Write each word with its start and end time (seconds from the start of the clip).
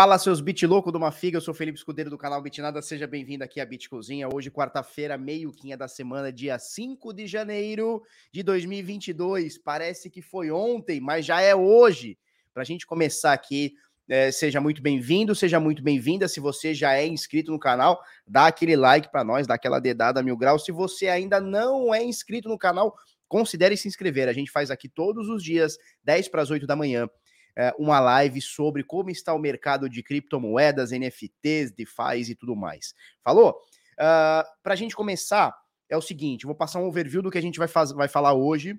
Fala, 0.00 0.18
seus 0.18 0.40
bit 0.40 0.66
louco 0.66 0.90
do 0.90 0.98
Mafiga, 0.98 1.36
eu 1.36 1.42
sou 1.42 1.52
Felipe 1.52 1.76
Escudeiro 1.76 2.08
do 2.08 2.16
canal 2.16 2.40
Bitnada, 2.40 2.80
seja 2.80 3.06
bem-vindo 3.06 3.44
aqui 3.44 3.60
à 3.60 3.66
Bit 3.66 3.90
Cozinha. 3.90 4.30
Hoje, 4.32 4.50
quarta-feira, 4.50 5.18
meio-quinha 5.18 5.76
da 5.76 5.86
semana, 5.86 6.32
dia 6.32 6.58
5 6.58 7.12
de 7.12 7.26
janeiro 7.26 8.02
de 8.32 8.42
2022. 8.42 9.58
Parece 9.58 10.08
que 10.08 10.22
foi 10.22 10.50
ontem, 10.50 11.02
mas 11.02 11.26
já 11.26 11.42
é 11.42 11.54
hoje. 11.54 12.16
Para 12.54 12.62
a 12.62 12.64
gente 12.64 12.86
começar 12.86 13.34
aqui, 13.34 13.74
é, 14.08 14.32
seja 14.32 14.58
muito 14.58 14.80
bem-vindo, 14.80 15.34
seja 15.34 15.60
muito 15.60 15.82
bem-vinda. 15.82 16.26
Se 16.28 16.40
você 16.40 16.72
já 16.72 16.94
é 16.94 17.06
inscrito 17.06 17.52
no 17.52 17.58
canal, 17.58 18.00
dá 18.26 18.46
aquele 18.46 18.76
like 18.76 19.10
para 19.12 19.22
nós, 19.22 19.46
dá 19.46 19.52
aquela 19.52 19.78
dedada 19.78 20.22
mil 20.22 20.34
graus. 20.34 20.64
Se 20.64 20.72
você 20.72 21.08
ainda 21.08 21.42
não 21.42 21.94
é 21.94 22.02
inscrito 22.02 22.48
no 22.48 22.56
canal, 22.56 22.96
considere 23.28 23.76
se 23.76 23.86
inscrever. 23.86 24.30
A 24.30 24.32
gente 24.32 24.50
faz 24.50 24.70
aqui 24.70 24.88
todos 24.88 25.28
os 25.28 25.44
dias, 25.44 25.76
10 26.04 26.28
para 26.28 26.40
as 26.40 26.50
8 26.50 26.66
da 26.66 26.74
manhã 26.74 27.06
uma 27.78 28.00
live 28.00 28.40
sobre 28.40 28.82
como 28.82 29.10
está 29.10 29.34
o 29.34 29.38
mercado 29.38 29.88
de 29.88 30.02
criptomoedas, 30.02 30.90
NFTs, 30.92 31.72
DeFi 31.72 32.30
e 32.30 32.34
tudo 32.34 32.56
mais. 32.56 32.94
Falou? 33.22 33.50
Uh, 33.98 34.02
ah, 34.02 34.46
Para 34.62 34.72
a 34.72 34.76
gente 34.76 34.96
começar, 34.96 35.54
é 35.88 35.96
o 35.96 36.00
seguinte: 36.00 36.46
vou 36.46 36.54
passar 36.54 36.80
um 36.80 36.86
overview 36.86 37.20
do 37.22 37.30
que 37.30 37.38
a 37.38 37.42
gente 37.42 37.58
vai, 37.58 37.68
faz, 37.68 37.92
vai 37.92 38.08
falar 38.08 38.32
hoje. 38.32 38.78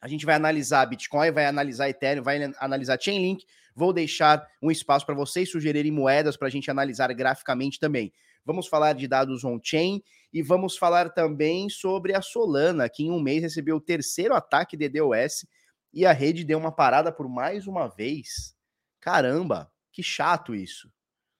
A 0.00 0.06
gente 0.06 0.26
vai 0.26 0.34
analisar 0.34 0.84
Bitcoin, 0.84 1.30
vai 1.30 1.46
analisar 1.46 1.88
Ethereum, 1.88 2.22
vai 2.22 2.52
analisar 2.60 3.00
Chainlink. 3.00 3.44
Vou 3.74 3.92
deixar 3.92 4.46
um 4.62 4.70
espaço 4.70 5.04
para 5.06 5.14
vocês 5.14 5.50
sugerirem 5.50 5.90
moedas 5.90 6.36
para 6.36 6.46
a 6.46 6.50
gente 6.50 6.70
analisar 6.70 7.12
graficamente 7.14 7.80
também. 7.80 8.12
Vamos 8.44 8.68
falar 8.68 8.92
de 8.92 9.08
dados 9.08 9.42
on-chain 9.42 10.02
e 10.30 10.42
vamos 10.42 10.76
falar 10.76 11.08
também 11.08 11.70
sobre 11.70 12.14
a 12.14 12.20
Solana, 12.20 12.88
que 12.88 13.04
em 13.04 13.10
um 13.10 13.18
mês 13.18 13.42
recebeu 13.42 13.76
o 13.76 13.80
terceiro 13.80 14.34
ataque 14.34 14.76
de 14.76 14.88
DDoS 14.88 15.46
e 15.94 16.04
a 16.04 16.12
rede 16.12 16.44
deu 16.44 16.58
uma 16.58 16.72
parada 16.72 17.12
por 17.12 17.28
mais 17.28 17.66
uma 17.66 17.88
vez. 17.88 18.54
Caramba, 19.00 19.70
que 19.92 20.02
chato 20.02 20.54
isso. 20.54 20.90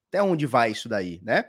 Até 0.09 0.23
onde 0.23 0.47
vai 0.47 0.71
isso 0.71 0.89
daí, 0.89 1.21
né? 1.23 1.45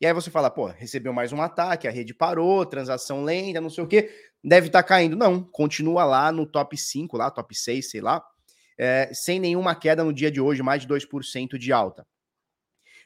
E 0.00 0.06
aí 0.06 0.12
você 0.12 0.30
fala, 0.30 0.50
pô, 0.50 0.66
recebeu 0.66 1.12
mais 1.12 1.32
um 1.32 1.40
ataque, 1.40 1.88
a 1.88 1.90
rede 1.90 2.14
parou, 2.14 2.64
transação 2.66 3.24
lenta, 3.24 3.60
não 3.60 3.70
sei 3.70 3.84
o 3.84 3.86
quê, 3.86 4.10
deve 4.42 4.66
estar 4.66 4.82
tá 4.82 4.88
caindo. 4.88 5.16
Não, 5.16 5.42
continua 5.42 6.04
lá 6.04 6.30
no 6.30 6.46
top 6.46 6.76
5, 6.76 7.16
lá, 7.16 7.30
top 7.30 7.54
6, 7.54 7.90
sei 7.90 8.00
lá, 8.00 8.22
é, 8.78 9.10
sem 9.12 9.38
nenhuma 9.38 9.74
queda 9.74 10.04
no 10.04 10.12
dia 10.12 10.30
de 10.30 10.40
hoje, 10.40 10.62
mais 10.62 10.82
de 10.82 10.88
2% 10.88 11.58
de 11.58 11.72
alta. 11.72 12.06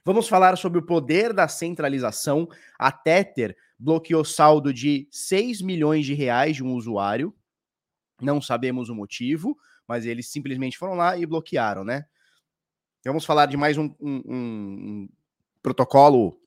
Vamos 0.04 0.28
falar 0.28 0.56
sobre 0.56 0.78
o 0.78 0.84
poder 0.84 1.32
da 1.32 1.48
centralização. 1.48 2.48
A 2.78 2.92
Tether 2.92 3.56
bloqueou 3.78 4.24
saldo 4.24 4.72
de 4.72 5.08
6 5.10 5.62
milhões 5.62 6.04
de 6.04 6.14
reais 6.14 6.56
de 6.56 6.62
um 6.62 6.74
usuário, 6.74 7.34
não 8.20 8.40
sabemos 8.40 8.88
o 8.88 8.94
motivo, 8.94 9.56
mas 9.86 10.06
eles 10.06 10.28
simplesmente 10.28 10.78
foram 10.78 10.94
lá 10.94 11.16
e 11.16 11.26
bloquearam, 11.26 11.84
né? 11.84 12.04
Vamos 13.04 13.24
falar 13.24 13.46
de 13.46 13.56
mais 13.56 13.76
um, 13.76 13.94
um, 14.00 14.22
um 14.26 15.08
protocolo 15.62 16.40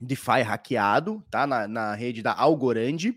DeFi 0.00 0.42
hackeado, 0.42 1.24
tá? 1.30 1.46
Na, 1.46 1.66
na 1.66 1.94
rede 1.94 2.22
da 2.22 2.32
Algorand. 2.32 3.10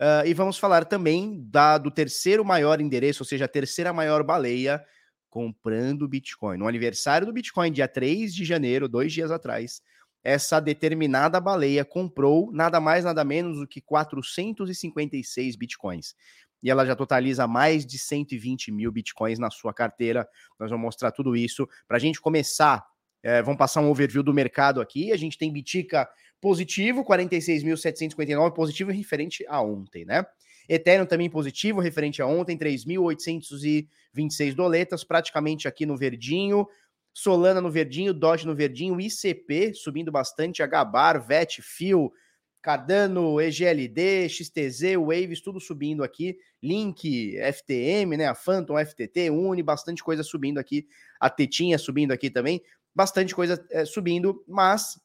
Uh, 0.00 0.24
e 0.26 0.32
vamos 0.32 0.58
falar 0.58 0.84
também 0.84 1.44
da, 1.50 1.76
do 1.76 1.90
terceiro 1.90 2.44
maior 2.44 2.80
endereço, 2.80 3.22
ou 3.22 3.26
seja, 3.26 3.44
a 3.44 3.48
terceira 3.48 3.92
maior 3.92 4.22
baleia 4.22 4.82
comprando 5.28 6.08
Bitcoin. 6.08 6.56
No 6.56 6.68
aniversário 6.68 7.26
do 7.26 7.32
Bitcoin, 7.32 7.72
dia 7.72 7.88
3 7.88 8.34
de 8.34 8.44
janeiro, 8.44 8.88
dois 8.88 9.12
dias 9.12 9.30
atrás, 9.30 9.82
essa 10.22 10.60
determinada 10.60 11.40
baleia 11.40 11.84
comprou 11.84 12.50
nada 12.52 12.80
mais, 12.80 13.04
nada 13.04 13.24
menos 13.24 13.58
do 13.58 13.66
que 13.66 13.80
456 13.80 15.56
Bitcoins 15.56 16.14
e 16.62 16.70
ela 16.70 16.84
já 16.84 16.96
totaliza 16.96 17.46
mais 17.46 17.86
de 17.86 17.98
120 17.98 18.72
mil 18.72 18.90
bitcoins 18.90 19.38
na 19.38 19.50
sua 19.50 19.72
carteira. 19.72 20.28
Nós 20.58 20.70
vamos 20.70 20.84
mostrar 20.84 21.12
tudo 21.12 21.36
isso. 21.36 21.68
Para 21.86 21.96
a 21.96 22.00
gente 22.00 22.20
começar, 22.20 22.84
é, 23.22 23.42
vamos 23.42 23.58
passar 23.58 23.80
um 23.80 23.90
overview 23.90 24.22
do 24.22 24.34
mercado 24.34 24.80
aqui. 24.80 25.12
A 25.12 25.16
gente 25.16 25.38
tem 25.38 25.52
Bitica 25.52 26.08
positivo, 26.40 27.04
46.759, 27.04 28.52
positivo 28.54 28.90
referente 28.90 29.44
a 29.48 29.60
ontem, 29.60 30.04
né? 30.04 30.24
Ethereum 30.68 31.06
também 31.06 31.30
positivo, 31.30 31.80
referente 31.80 32.20
a 32.20 32.26
ontem, 32.26 32.56
3.826 32.58 34.54
doletas, 34.54 35.02
praticamente 35.02 35.66
aqui 35.66 35.86
no 35.86 35.96
verdinho. 35.96 36.66
Solana 37.14 37.60
no 37.60 37.70
verdinho, 37.70 38.12
Doge 38.12 38.46
no 38.46 38.54
verdinho, 38.54 39.00
ICP 39.00 39.72
subindo 39.74 40.12
bastante, 40.12 40.62
Agabar, 40.62 41.26
VET, 41.26 41.62
FIO, 41.62 42.12
Cardano, 42.60 43.40
EGLD, 43.40 44.28
XTZ, 44.28 44.96
Waves, 44.96 45.40
tudo 45.40 45.60
subindo 45.60 46.02
aqui. 46.02 46.36
Link, 46.62 47.36
FTM, 47.36 48.16
né? 48.16 48.26
A 48.26 48.34
Phantom, 48.34 48.76
FTT, 48.78 49.30
Uni, 49.30 49.62
bastante 49.62 50.02
coisa 50.02 50.22
subindo 50.22 50.58
aqui. 50.58 50.86
A 51.20 51.30
Tetinha 51.30 51.78
subindo 51.78 52.12
aqui 52.12 52.30
também. 52.30 52.62
Bastante 52.94 53.34
coisa 53.34 53.64
é, 53.70 53.84
subindo, 53.84 54.44
mas 54.46 55.00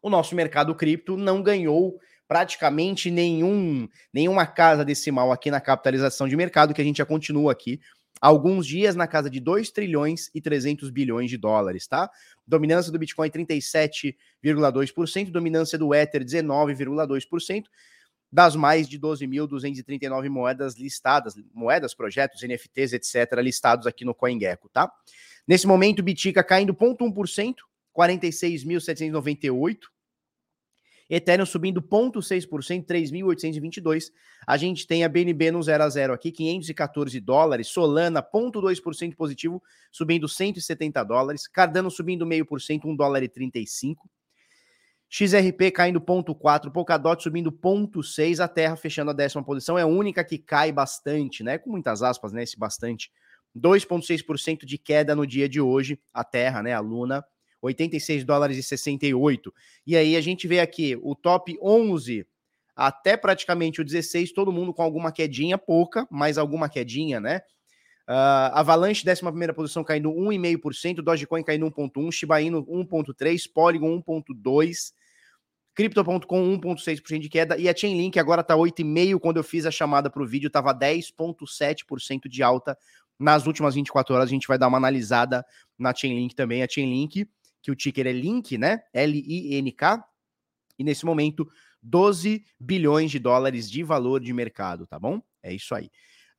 o 0.00 0.08
nosso 0.08 0.34
mercado 0.34 0.74
cripto 0.74 1.16
não 1.16 1.42
ganhou 1.42 1.98
praticamente 2.28 3.10
nenhum, 3.10 3.88
nenhuma 4.12 4.46
casa 4.46 4.84
decimal 4.84 5.32
aqui 5.32 5.50
na 5.50 5.60
capitalização 5.60 6.28
de 6.28 6.36
mercado, 6.36 6.74
que 6.74 6.80
a 6.80 6.84
gente 6.84 6.98
já 6.98 7.06
continua 7.06 7.52
aqui 7.52 7.80
alguns 8.20 8.66
dias 8.66 8.96
na 8.96 9.06
casa 9.06 9.28
de 9.28 9.40
2 9.40 9.70
trilhões 9.70 10.30
e 10.34 10.40
300 10.40 10.90
bilhões 10.90 11.30
de 11.30 11.36
dólares, 11.36 11.86
tá? 11.86 12.10
Dominância 12.46 12.92
do 12.92 12.98
Bitcoin 12.98 13.30
37,2%, 13.30 15.30
dominância 15.30 15.76
do 15.76 15.94
Ether 15.94 16.24
19,2%, 16.24 17.64
das 18.30 18.54
mais 18.54 18.88
de 18.88 18.98
12.239 18.98 20.28
moedas 20.28 20.76
listadas, 20.76 21.34
moedas, 21.52 21.94
projetos, 21.94 22.42
NFTs, 22.42 22.92
etc., 22.92 23.40
listados 23.40 23.86
aqui 23.86 24.04
no 24.04 24.14
CoinGecko, 24.14 24.68
tá? 24.68 24.92
Nesse 25.46 25.66
momento, 25.66 26.00
o 26.00 26.02
Bitica 26.02 26.42
caindo 26.42 26.74
0,1%, 26.74 27.54
46.798. 27.96 29.78
Ethereum 31.08 31.46
subindo 31.46 31.80
0,6%, 31.80 32.84
3.822. 32.84 34.10
A 34.46 34.56
gente 34.56 34.86
tem 34.86 35.04
a 35.04 35.08
BNB 35.08 35.50
no 35.50 35.62
0 35.62 35.84
a 35.84 35.88
0 35.88 36.12
aqui, 36.12 36.32
514 36.32 37.20
dólares. 37.20 37.68
Solana, 37.68 38.22
0,2% 38.22 39.14
positivo, 39.14 39.62
subindo 39.92 40.28
170 40.28 41.02
dólares. 41.04 41.46
Cardano 41.46 41.90
subindo 41.90 42.26
0,5%, 42.26 42.84
1 42.84 42.96
dólar 42.96 43.22
e 43.22 43.28
35. 43.28 44.08
XRP 45.08 45.70
caindo 45.70 46.00
0,4, 46.00 46.70
Polkadot 46.72 47.22
subindo 47.22 47.52
0,6, 47.52 48.40
a 48.40 48.48
Terra 48.48 48.76
fechando 48.76 49.12
a 49.12 49.14
décima 49.14 49.44
posição, 49.44 49.78
é 49.78 49.82
a 49.82 49.86
única 49.86 50.24
que 50.24 50.36
cai 50.36 50.72
bastante, 50.72 51.44
né? 51.44 51.58
Com 51.58 51.70
muitas 51.70 52.02
aspas, 52.02 52.32
né? 52.32 52.42
Esse 52.42 52.58
bastante. 52.58 53.10
2,6% 53.56 54.66
de 54.66 54.76
queda 54.76 55.14
no 55.14 55.26
dia 55.26 55.48
de 55.48 55.60
hoje, 55.60 55.98
a 56.12 56.24
Terra, 56.24 56.62
né? 56.62 56.72
A 56.72 56.80
Luna. 56.80 57.24
86 57.66 58.24
dólares 58.24 58.56
e 58.56 58.62
68. 58.62 59.52
E 59.86 59.96
aí 59.96 60.16
a 60.16 60.20
gente 60.20 60.46
vê 60.48 60.60
aqui 60.60 60.98
o 61.02 61.14
top 61.14 61.58
11 61.62 62.26
até 62.76 63.16
praticamente 63.16 63.80
o 63.80 63.84
16, 63.84 64.32
todo 64.32 64.52
mundo 64.52 64.74
com 64.74 64.82
alguma 64.82 65.10
quedinha, 65.10 65.56
pouca, 65.56 66.06
mas 66.10 66.36
alguma 66.36 66.68
quedinha, 66.68 67.18
né? 67.18 67.40
Uh, 68.06 68.52
Avalanche, 68.52 69.02
11 69.08 69.52
posição, 69.54 69.82
caindo 69.82 70.10
1,5%, 70.10 70.96
Dogecoin 71.02 71.42
caindo 71.42 71.66
1,1%, 71.66 72.12
Shiba 72.12 72.40
Inu 72.40 72.64
1,3%, 72.66 73.50
Polygon 73.52 74.00
1,2%, 74.00 74.92
Crypto.com 75.74 76.58
1,6% 76.58 77.18
de 77.18 77.28
queda, 77.28 77.58
e 77.58 77.68
a 77.68 77.74
Chainlink 77.74 78.18
agora 78.18 78.42
está 78.42 78.54
8,5%, 78.54 79.18
quando 79.18 79.38
eu 79.38 79.44
fiz 79.44 79.66
a 79.66 79.70
chamada 79.70 80.08
para 80.08 80.22
o 80.22 80.26
vídeo 80.26 80.46
estava 80.46 80.72
10,7% 80.72 82.28
de 82.28 82.42
alta 82.42 82.78
nas 83.18 83.46
últimas 83.46 83.74
24 83.74 84.14
horas, 84.14 84.28
a 84.28 84.30
gente 84.30 84.46
vai 84.46 84.58
dar 84.58 84.68
uma 84.68 84.78
analisada 84.78 85.44
na 85.78 85.94
Chainlink 85.94 86.34
também, 86.34 86.62
a 86.62 86.68
Chainlink 86.68 87.28
que 87.66 87.70
o 87.72 87.74
ticker 87.74 88.06
é 88.06 88.12
LINK, 88.12 88.56
né? 88.56 88.80
L-I-N-K. 88.94 90.04
E 90.78 90.84
nesse 90.84 91.04
momento, 91.04 91.48
12 91.82 92.44
bilhões 92.60 93.10
de 93.10 93.18
dólares 93.18 93.68
de 93.68 93.82
valor 93.82 94.20
de 94.20 94.32
mercado, 94.32 94.86
tá 94.86 95.00
bom? 95.00 95.20
É 95.42 95.52
isso 95.52 95.74
aí. 95.74 95.90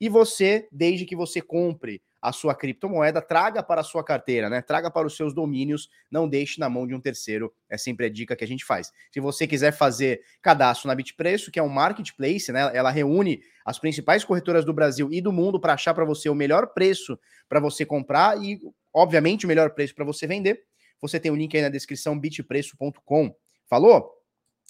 E 0.00 0.08
você, 0.08 0.68
desde 0.70 1.04
que 1.04 1.16
você 1.16 1.40
compre 1.40 2.02
a 2.20 2.32
sua 2.32 2.54
criptomoeda, 2.54 3.22
traga 3.22 3.62
para 3.62 3.80
a 3.80 3.84
sua 3.84 4.02
carteira, 4.02 4.50
né? 4.50 4.60
Traga 4.60 4.90
para 4.90 5.06
os 5.06 5.16
seus 5.16 5.32
domínios, 5.32 5.88
não 6.10 6.28
deixe 6.28 6.58
na 6.58 6.68
mão 6.68 6.86
de 6.86 6.94
um 6.94 7.00
terceiro. 7.00 7.52
É 7.68 7.78
sempre 7.78 8.06
a 8.06 8.08
dica 8.10 8.34
que 8.34 8.44
a 8.44 8.46
gente 8.46 8.64
faz. 8.64 8.92
Se 9.12 9.20
você 9.20 9.46
quiser 9.46 9.72
fazer 9.72 10.22
cadastro 10.42 10.88
na 10.88 10.94
Bitpreço, 10.94 11.50
que 11.50 11.58
é 11.58 11.62
um 11.62 11.68
marketplace, 11.68 12.50
né? 12.50 12.70
Ela 12.74 12.90
reúne 12.90 13.40
as 13.64 13.78
principais 13.78 14.24
corretoras 14.24 14.64
do 14.64 14.72
Brasil 14.72 15.12
e 15.12 15.20
do 15.20 15.32
mundo 15.32 15.60
para 15.60 15.74
achar 15.74 15.94
para 15.94 16.04
você 16.04 16.28
o 16.28 16.34
melhor 16.34 16.68
preço 16.68 17.18
para 17.48 17.60
você 17.60 17.86
comprar 17.86 18.42
e, 18.42 18.60
obviamente, 18.92 19.44
o 19.44 19.48
melhor 19.48 19.70
preço 19.70 19.94
para 19.94 20.04
você 20.04 20.26
vender. 20.26 20.64
Você 21.00 21.20
tem 21.20 21.30
o 21.30 21.36
link 21.36 21.56
aí 21.56 21.62
na 21.62 21.68
descrição 21.68 22.18
bitpreço.com. 22.18 23.34
Falou? 23.68 24.12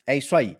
É 0.06 0.16
isso 0.16 0.36
aí. 0.36 0.56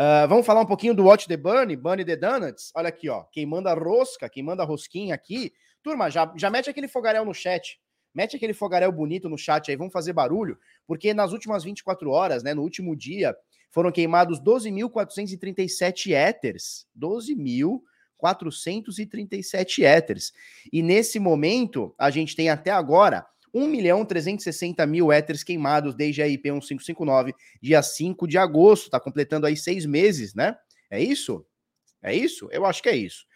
Uh, 0.00 0.24
vamos 0.26 0.46
falar 0.46 0.62
um 0.62 0.66
pouquinho 0.66 0.94
do 0.94 1.04
Watch 1.04 1.28
the 1.28 1.36
Bunny, 1.36 1.76
Bunny 1.76 2.06
the 2.06 2.16
Donuts. 2.16 2.72
Olha 2.74 2.88
aqui, 2.88 3.10
ó. 3.10 3.24
Quem 3.24 3.44
manda 3.44 3.74
rosca, 3.74 4.30
quem 4.30 4.42
manda 4.42 4.64
rosquinha 4.64 5.14
aqui. 5.14 5.52
Turma, 5.82 6.08
já, 6.08 6.32
já 6.38 6.48
mete 6.48 6.70
aquele 6.70 6.88
fogaréu 6.88 7.22
no 7.22 7.34
chat. 7.34 7.78
Mete 8.14 8.34
aquele 8.34 8.54
fogaréu 8.54 8.90
bonito 8.90 9.28
no 9.28 9.36
chat 9.36 9.70
aí, 9.70 9.76
vamos 9.76 9.92
fazer 9.92 10.14
barulho, 10.14 10.56
porque 10.86 11.12
nas 11.12 11.32
últimas 11.32 11.64
24 11.64 12.10
horas, 12.10 12.42
né, 12.42 12.54
no 12.54 12.62
último 12.62 12.96
dia, 12.96 13.36
foram 13.70 13.92
queimados 13.92 14.40
12.437 14.40 16.14
éteres. 16.14 16.86
12.437 16.98 19.84
éteres. 19.84 20.32
E 20.72 20.80
nesse 20.80 21.20
momento, 21.20 21.94
a 21.98 22.08
gente 22.08 22.34
tem 22.34 22.48
até 22.48 22.70
agora 22.70 23.26
1 23.52 23.66
milhão 23.66 24.04
360 24.04 24.86
mil 24.86 25.12
éteres 25.12 25.42
queimados 25.42 25.94
desde 25.94 26.22
a 26.22 26.28
IP 26.28 26.50
1559, 26.50 27.34
dia 27.60 27.82
5 27.82 28.26
de 28.26 28.38
agosto. 28.38 28.86
Está 28.86 29.00
completando 29.00 29.46
aí 29.46 29.56
seis 29.56 29.84
meses, 29.86 30.34
né? 30.34 30.56
É 30.90 31.02
isso? 31.02 31.44
É 32.02 32.14
isso? 32.14 32.48
Eu 32.50 32.64
acho 32.64 32.82
que 32.82 32.88
é 32.88 32.96
isso. 32.96 33.26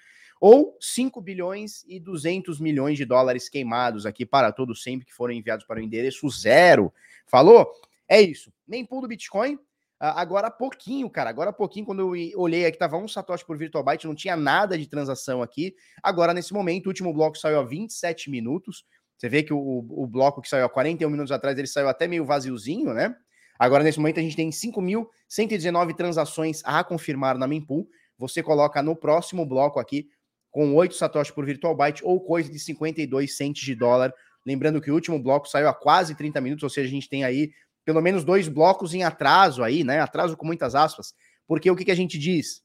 Ou 0.40 0.76
5 0.80 1.20
bilhões 1.20 1.84
e 1.86 1.98
200 1.98 2.60
milhões 2.60 2.98
de 2.98 3.04
dólares 3.04 3.48
queimados 3.48 4.04
aqui 4.04 4.26
para 4.26 4.52
todos 4.52 4.82
sempre 4.82 5.06
que 5.06 5.14
foram 5.14 5.32
enviados 5.32 5.64
para 5.64 5.80
o 5.80 5.82
endereço 5.82 6.28
zero. 6.28 6.92
Falou? 7.26 7.70
É 8.08 8.20
isso. 8.20 8.52
Nem 8.66 8.84
pool 8.84 9.00
do 9.00 9.08
Bitcoin. 9.08 9.54
Uh, 9.54 10.12
agora 10.16 10.48
há 10.48 10.50
pouquinho, 10.50 11.08
cara. 11.08 11.30
Agora 11.30 11.50
há 11.50 11.52
pouquinho, 11.52 11.86
quando 11.86 12.00
eu 12.14 12.38
olhei 12.38 12.66
aqui, 12.66 12.76
tava 12.76 12.96
um 12.96 13.08
satoshi 13.08 13.44
por 13.44 13.56
Virtual 13.56 13.84
Byte, 13.84 14.06
não 14.06 14.14
tinha 14.14 14.36
nada 14.36 14.76
de 14.76 14.86
transação 14.86 15.40
aqui. 15.40 15.74
Agora, 16.02 16.34
nesse 16.34 16.52
momento, 16.52 16.86
o 16.86 16.88
último 16.88 17.12
bloco 17.12 17.38
saiu 17.38 17.58
a 17.58 17.64
27 17.64 18.28
minutos. 18.28 18.84
Você 19.16 19.28
vê 19.28 19.42
que 19.42 19.52
o, 19.52 19.58
o 19.58 20.06
bloco 20.06 20.42
que 20.42 20.48
saiu 20.48 20.64
há 20.64 20.68
41 20.68 21.08
minutos 21.08 21.32
atrás, 21.32 21.56
ele 21.56 21.68
saiu 21.68 21.88
até 21.88 22.06
meio 22.06 22.24
vaziozinho, 22.24 22.92
né? 22.92 23.14
Agora, 23.58 23.84
nesse 23.84 23.98
momento, 23.98 24.18
a 24.18 24.22
gente 24.22 24.36
tem 24.36 24.50
5.119 24.50 25.94
transações 25.94 26.60
a 26.64 26.82
confirmar 26.82 27.38
na 27.38 27.46
Mempool. 27.46 27.88
Você 28.18 28.42
coloca 28.42 28.82
no 28.82 28.96
próximo 28.96 29.46
bloco 29.46 29.78
aqui, 29.78 30.08
com 30.50 30.74
8 30.74 30.94
satoshi 30.94 31.32
por 31.32 31.46
Virtual 31.46 31.74
Byte 31.74 32.02
ou 32.04 32.20
coisa 32.20 32.50
de 32.50 32.58
52 32.58 33.36
centes 33.36 33.64
de 33.64 33.74
dólar. 33.74 34.12
Lembrando 34.44 34.80
que 34.80 34.90
o 34.90 34.94
último 34.94 35.18
bloco 35.18 35.48
saiu 35.48 35.68
há 35.68 35.74
quase 35.74 36.14
30 36.14 36.40
minutos, 36.40 36.62
ou 36.62 36.70
seja, 36.70 36.88
a 36.88 36.90
gente 36.90 37.08
tem 37.08 37.24
aí 37.24 37.50
pelo 37.84 38.00
menos 38.00 38.24
dois 38.24 38.48
blocos 38.48 38.94
em 38.94 39.04
atraso 39.04 39.62
aí, 39.62 39.84
né? 39.84 40.00
Atraso 40.00 40.36
com 40.36 40.46
muitas 40.46 40.74
aspas. 40.74 41.14
Porque 41.46 41.70
o 41.70 41.76
que, 41.76 41.84
que 41.84 41.90
a 41.90 41.96
gente 41.96 42.18
diz? 42.18 42.63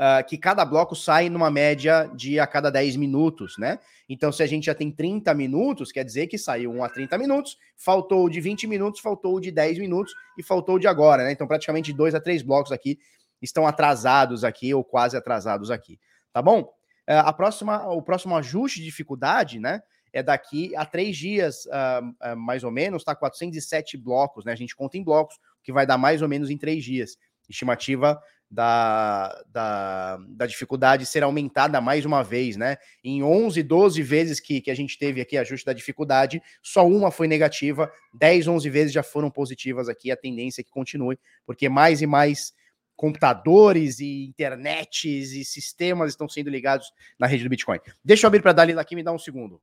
Uh, 0.00 0.26
que 0.26 0.38
cada 0.38 0.64
bloco 0.64 0.96
sai 0.96 1.28
numa 1.28 1.50
média 1.50 2.10
de 2.14 2.40
a 2.40 2.46
cada 2.46 2.70
10 2.70 2.96
minutos, 2.96 3.58
né? 3.58 3.78
Então, 4.08 4.32
se 4.32 4.42
a 4.42 4.46
gente 4.46 4.64
já 4.64 4.74
tem 4.74 4.90
30 4.90 5.34
minutos, 5.34 5.92
quer 5.92 6.04
dizer 6.04 6.26
que 6.26 6.38
saiu 6.38 6.72
um 6.72 6.82
a 6.82 6.88
30 6.88 7.18
minutos, 7.18 7.58
faltou 7.76 8.28
de 8.28 8.40
20 8.40 8.66
minutos, 8.66 9.00
faltou 9.00 9.38
de 9.38 9.50
10 9.50 9.78
minutos 9.78 10.14
e 10.38 10.42
faltou 10.42 10.78
de 10.78 10.86
agora, 10.86 11.24
né? 11.24 11.32
Então, 11.32 11.46
praticamente 11.46 11.92
dois 11.92 12.14
a 12.14 12.20
três 12.20 12.42
blocos 12.42 12.72
aqui 12.72 12.98
estão 13.42 13.66
atrasados 13.66 14.42
aqui 14.42 14.72
ou 14.72 14.82
quase 14.82 15.16
atrasados 15.16 15.70
aqui, 15.70 15.98
tá 16.32 16.40
bom? 16.40 16.62
Uh, 17.08 17.24
a 17.24 17.32
próxima, 17.32 17.86
o 17.90 18.02
próximo 18.02 18.34
ajuste 18.36 18.78
de 18.78 18.86
dificuldade, 18.86 19.60
né? 19.60 19.82
É 20.12 20.24
daqui 20.24 20.74
a 20.74 20.84
três 20.84 21.16
dias, 21.16 21.66
uh, 21.66 22.32
uh, 22.32 22.36
mais 22.36 22.64
ou 22.64 22.70
menos, 22.70 23.04
tá? 23.04 23.14
407 23.14 23.96
blocos, 23.96 24.44
né? 24.44 24.52
A 24.52 24.56
gente 24.56 24.74
conta 24.74 24.96
em 24.96 25.04
blocos, 25.04 25.38
que 25.62 25.72
vai 25.72 25.86
dar 25.86 25.98
mais 25.98 26.22
ou 26.22 26.28
menos 26.28 26.50
em 26.50 26.56
três 26.56 26.82
dias. 26.82 27.16
Estimativa 27.48 28.20
da, 28.50 29.42
da, 29.46 30.18
da, 30.28 30.46
dificuldade 30.46 31.06
ser 31.06 31.22
aumentada 31.22 31.80
mais 31.80 32.04
uma 32.04 32.24
vez, 32.24 32.56
né? 32.56 32.76
Em 33.04 33.22
11, 33.22 33.62
12 33.62 34.02
vezes 34.02 34.40
que, 34.40 34.60
que 34.60 34.70
a 34.70 34.74
gente 34.74 34.98
teve 34.98 35.20
aqui 35.20 35.36
ajuste 35.36 35.64
da 35.64 35.72
dificuldade, 35.72 36.42
só 36.60 36.86
uma 36.86 37.12
foi 37.12 37.28
negativa, 37.28 37.92
10, 38.12 38.48
11 38.48 38.68
vezes 38.68 38.92
já 38.92 39.04
foram 39.04 39.30
positivas 39.30 39.88
aqui, 39.88 40.10
a 40.10 40.16
tendência 40.16 40.62
é 40.62 40.64
que 40.64 40.70
continue, 40.70 41.18
porque 41.46 41.68
mais 41.68 42.02
e 42.02 42.06
mais 42.06 42.52
computadores 42.96 44.00
e 44.00 44.26
internets 44.26 45.32
e 45.32 45.44
sistemas 45.44 46.10
estão 46.10 46.28
sendo 46.28 46.50
ligados 46.50 46.92
na 47.18 47.26
rede 47.26 47.44
do 47.44 47.50
Bitcoin. 47.50 47.78
Deixa 48.04 48.26
eu 48.26 48.28
abrir 48.28 48.42
para 48.42 48.50
a 48.50 48.54
Dalila 48.54 48.82
aqui, 48.82 48.96
me 48.96 49.02
dá 49.02 49.12
um 49.12 49.18
segundo. 49.18 49.60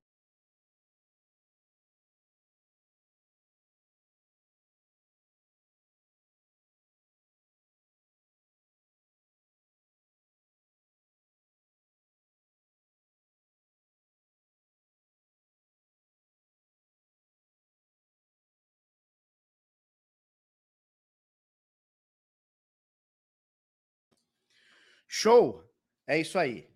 Show! 25.07 25.63
É 26.05 26.19
isso 26.19 26.37
aí. 26.37 26.69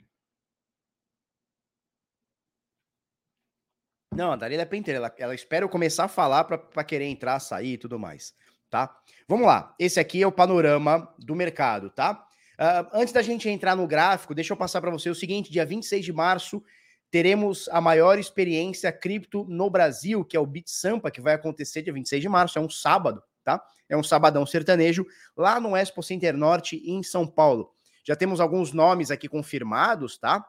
Não, 4.14 4.34
a 4.34 4.36
Dalila 4.36 4.64
é 4.64 4.66
penteira. 4.66 4.98
Ela, 4.98 5.16
ela 5.18 5.36
espera 5.36 5.64
eu 5.64 5.70
começar 5.70 6.06
a 6.06 6.10
falar 6.10 6.44
para 6.44 6.84
querer 6.84 7.06
entrar, 7.06 7.40
sair 7.40 7.74
e 7.74 7.78
tudo 7.78 7.98
mais, 7.98 8.34
tá? 8.70 8.94
Vamos 9.28 9.48
lá. 9.48 9.74
Esse 9.80 10.00
aqui 10.00 10.22
é 10.22 10.28
o 10.28 10.32
panorama 10.32 11.14
do 11.18 11.34
mercado, 11.34 11.90
tá? 11.90 12.26
Uh, 12.60 12.88
antes 12.94 13.14
da 13.14 13.22
gente 13.22 13.50
entrar 13.50 13.76
no 13.76 13.88
gráfico, 13.88 14.36
deixa 14.36 14.54
eu 14.54 14.58
passar 14.58 14.82
para 14.82 14.92
você 14.92 15.10
o 15.10 15.16
seguinte: 15.16 15.52
dia 15.52 15.66
26 15.66 16.04
de 16.04 16.14
março 16.14 16.62
teremos 17.10 17.68
a 17.70 17.82
maior 17.82 18.20
experiência 18.20 18.92
cripto 18.92 19.46
no 19.50 19.70
Brasil, 19.70 20.24
que 20.24 20.38
é 20.38 20.40
o 20.40 20.46
Bit 20.46 20.72
Sampa, 20.72 21.12
que 21.12 21.20
vai 21.20 21.34
acontecer 21.34 21.82
dia 21.82 21.92
26 21.92 22.22
de 22.22 22.30
março, 22.30 22.58
é 22.58 22.62
um 22.62 22.70
sábado, 22.70 23.22
tá? 23.44 23.62
É 23.90 23.98
um 23.98 24.04
sabadão 24.04 24.46
sertanejo, 24.46 25.06
lá 25.36 25.60
no 25.60 25.76
Expo 25.76 26.02
Center 26.02 26.38
Norte, 26.38 26.82
em 26.86 27.04
São 27.04 27.28
Paulo. 27.28 27.74
Já 28.04 28.16
temos 28.16 28.40
alguns 28.40 28.74
nomes 28.74 29.12
aqui 29.12 29.28
confirmados, 29.28 30.18
tá? 30.18 30.46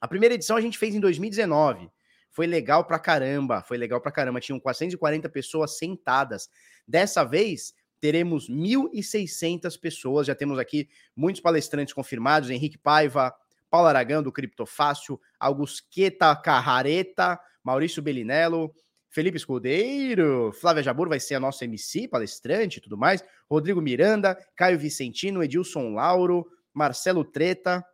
A 0.00 0.08
primeira 0.08 0.34
edição 0.34 0.56
a 0.56 0.60
gente 0.60 0.78
fez 0.78 0.94
em 0.94 1.00
2019. 1.00 1.90
Foi 2.30 2.46
legal 2.46 2.84
pra 2.84 2.98
caramba, 2.98 3.62
foi 3.62 3.78
legal 3.78 4.00
pra 4.00 4.12
caramba. 4.12 4.40
Tinham 4.40 4.58
440 4.58 5.28
pessoas 5.28 5.78
sentadas. 5.78 6.48
Dessa 6.86 7.24
vez, 7.24 7.74
teremos 8.00 8.50
1.600 8.50 9.80
pessoas. 9.80 10.26
Já 10.26 10.34
temos 10.34 10.58
aqui 10.58 10.88
muitos 11.16 11.40
palestrantes 11.40 11.94
confirmados: 11.94 12.50
Henrique 12.50 12.76
Paiva, 12.76 13.34
Paulo 13.70 13.88
Aragão, 13.88 14.22
do 14.22 14.32
Criptofácil, 14.32 15.20
Augusqueta 15.38 16.34
Carrareta, 16.36 17.40
Maurício 17.62 18.02
Belinello, 18.02 18.74
Felipe 19.08 19.36
Escudeiro, 19.36 20.52
Flávia 20.52 20.82
Jabur 20.82 21.08
vai 21.08 21.20
ser 21.20 21.36
a 21.36 21.40
nossa 21.40 21.64
MC, 21.64 22.08
palestrante 22.08 22.78
e 22.78 22.80
tudo 22.80 22.98
mais, 22.98 23.24
Rodrigo 23.48 23.80
Miranda, 23.80 24.36
Caio 24.56 24.78
Vicentino, 24.78 25.42
Edilson 25.42 25.94
Lauro, 25.94 26.44
Marcelo 26.74 27.24
Treta, 27.24 27.84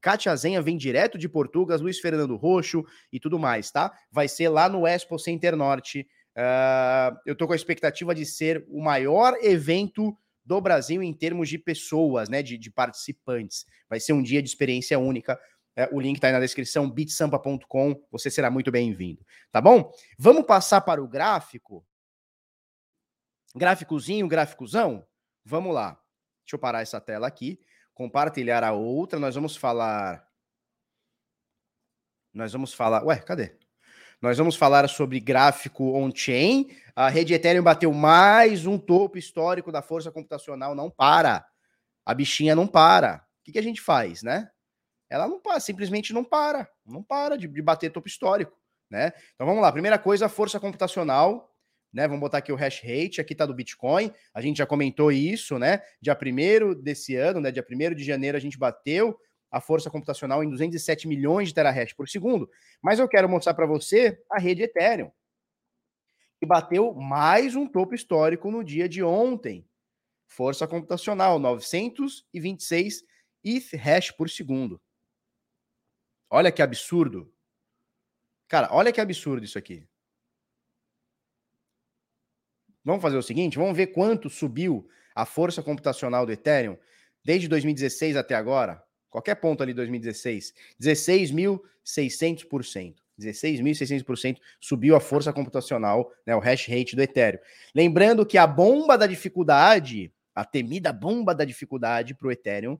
Kátia 0.00 0.34
Zenha 0.34 0.62
vem 0.62 0.76
direto 0.76 1.18
de 1.18 1.28
Portugal, 1.28 1.78
Luiz 1.78 1.98
Fernando 1.98 2.36
Roxo 2.36 2.84
e 3.12 3.20
tudo 3.20 3.38
mais, 3.38 3.70
tá? 3.70 3.92
Vai 4.10 4.26
ser 4.26 4.48
lá 4.48 4.68
no 4.68 4.86
Expo 4.86 5.18
Center 5.18 5.54
Norte. 5.54 6.08
Uh, 6.36 7.16
eu 7.26 7.36
tô 7.36 7.46
com 7.46 7.52
a 7.52 7.56
expectativa 7.56 8.14
de 8.14 8.24
ser 8.24 8.64
o 8.68 8.82
maior 8.82 9.36
evento 9.42 10.16
do 10.44 10.60
Brasil 10.60 11.02
em 11.02 11.12
termos 11.12 11.48
de 11.48 11.58
pessoas, 11.58 12.28
né? 12.28 12.42
De, 12.42 12.56
de 12.56 12.70
participantes. 12.70 13.66
Vai 13.88 14.00
ser 14.00 14.12
um 14.12 14.22
dia 14.22 14.42
de 14.42 14.48
experiência 14.48 14.98
única. 14.98 15.38
Uh, 15.78 15.96
o 15.96 16.00
link 16.00 16.18
tá 16.18 16.28
aí 16.28 16.32
na 16.32 16.40
descrição, 16.40 16.90
bitsampa.com. 16.90 18.02
Você 18.10 18.30
será 18.30 18.50
muito 18.50 18.70
bem-vindo, 18.70 19.24
tá 19.52 19.60
bom? 19.60 19.92
Vamos 20.18 20.46
passar 20.46 20.80
para 20.80 21.02
o 21.02 21.08
gráfico. 21.08 21.84
Gráficozinho, 23.54 24.26
gráficozão? 24.28 25.04
Vamos 25.44 25.74
lá. 25.74 26.00
Deixa 26.44 26.54
eu 26.54 26.58
parar 26.58 26.80
essa 26.80 27.00
tela 27.00 27.26
aqui 27.26 27.60
compartilhar 28.00 28.64
a 28.64 28.72
outra, 28.72 29.18
nós 29.18 29.34
vamos 29.34 29.58
falar. 29.58 30.26
Nós 32.32 32.50
vamos 32.50 32.72
falar. 32.72 33.04
Ué, 33.04 33.18
cadê? 33.18 33.58
Nós 34.22 34.38
vamos 34.38 34.56
falar 34.56 34.88
sobre 34.88 35.20
gráfico 35.20 35.92
on-chain. 35.92 36.74
A 36.96 37.10
rede 37.10 37.34
Ethereum 37.34 37.62
bateu 37.62 37.92
mais 37.92 38.64
um 38.64 38.78
topo 38.78 39.18
histórico 39.18 39.70
da 39.70 39.82
força 39.82 40.10
computacional. 40.10 40.74
Não 40.74 40.90
para. 40.90 41.46
A 42.02 42.14
bichinha 42.14 42.56
não 42.56 42.66
para. 42.66 43.16
O 43.16 43.44
que, 43.44 43.52
que 43.52 43.58
a 43.58 43.62
gente 43.62 43.82
faz, 43.82 44.22
né? 44.22 44.50
Ela 45.10 45.28
não 45.28 45.38
para, 45.38 45.60
simplesmente 45.60 46.14
não 46.14 46.24
para. 46.24 46.70
Não 46.86 47.02
para 47.02 47.36
de, 47.36 47.46
de 47.46 47.60
bater 47.60 47.92
topo 47.92 48.08
histórico, 48.08 48.58
né? 48.88 49.12
Então 49.34 49.46
vamos 49.46 49.60
lá. 49.60 49.70
Primeira 49.70 49.98
coisa, 49.98 50.26
força 50.26 50.58
computacional 50.58 51.54
né? 51.92 52.06
Vamos 52.06 52.20
botar 52.20 52.38
aqui 52.38 52.52
o 52.52 52.56
hash 52.56 52.80
rate, 52.82 53.20
aqui 53.20 53.34
tá 53.34 53.46
do 53.46 53.54
Bitcoin. 53.54 54.12
A 54.32 54.40
gente 54.40 54.58
já 54.58 54.66
comentou 54.66 55.10
isso, 55.10 55.58
né? 55.58 55.82
Dia 56.00 56.16
1 56.16 56.80
desse 56.80 57.16
ano, 57.16 57.40
né? 57.40 57.50
Dia 57.50 57.64
1 57.68 57.94
de 57.94 58.04
janeiro 58.04 58.36
a 58.36 58.40
gente 58.40 58.58
bateu 58.58 59.18
a 59.50 59.60
força 59.60 59.90
computacional 59.90 60.44
em 60.44 60.48
207 60.48 61.08
milhões 61.08 61.48
de 61.48 61.54
terahash 61.54 61.92
por 61.92 62.08
segundo, 62.08 62.48
mas 62.80 63.00
eu 63.00 63.08
quero 63.08 63.28
mostrar 63.28 63.52
para 63.54 63.66
você 63.66 64.22
a 64.30 64.38
rede 64.38 64.62
Ethereum, 64.62 65.10
que 66.38 66.46
bateu 66.46 66.94
mais 66.94 67.56
um 67.56 67.66
topo 67.66 67.94
histórico 67.94 68.50
no 68.50 68.62
dia 68.62 68.88
de 68.88 69.02
ontem. 69.02 69.66
Força 70.26 70.68
computacional 70.68 71.40
926 71.40 73.02
ETH 73.42 73.74
hash 73.74 74.12
por 74.12 74.30
segundo. 74.30 74.80
Olha 76.30 76.52
que 76.52 76.62
absurdo. 76.62 77.34
Cara, 78.46 78.68
olha 78.70 78.92
que 78.92 79.00
absurdo 79.00 79.44
isso 79.44 79.58
aqui. 79.58 79.89
Vamos 82.84 83.02
fazer 83.02 83.16
o 83.16 83.22
seguinte, 83.22 83.58
vamos 83.58 83.76
ver 83.76 83.88
quanto 83.88 84.30
subiu 84.30 84.88
a 85.14 85.26
força 85.26 85.62
computacional 85.62 86.24
do 86.24 86.32
Ethereum 86.32 86.78
desde 87.24 87.48
2016 87.48 88.16
até 88.16 88.34
agora. 88.34 88.82
Qualquer 89.10 89.34
ponto 89.36 89.62
ali 89.62 89.74
2016, 89.74 90.54
16.600%. 90.80 92.94
16.600% 93.20 94.38
subiu 94.58 94.96
a 94.96 95.00
força 95.00 95.32
computacional, 95.32 96.10
né, 96.26 96.34
o 96.34 96.38
hash 96.38 96.66
rate 96.66 96.96
do 96.96 97.02
Ethereum. 97.02 97.38
Lembrando 97.74 98.24
que 98.24 98.38
a 98.38 98.46
bomba 98.46 98.96
da 98.96 99.06
dificuldade, 99.06 100.10
a 100.34 100.44
temida 100.44 100.92
bomba 100.92 101.34
da 101.34 101.44
dificuldade 101.44 102.14
para 102.14 102.28
o 102.28 102.32
Ethereum, 102.32 102.78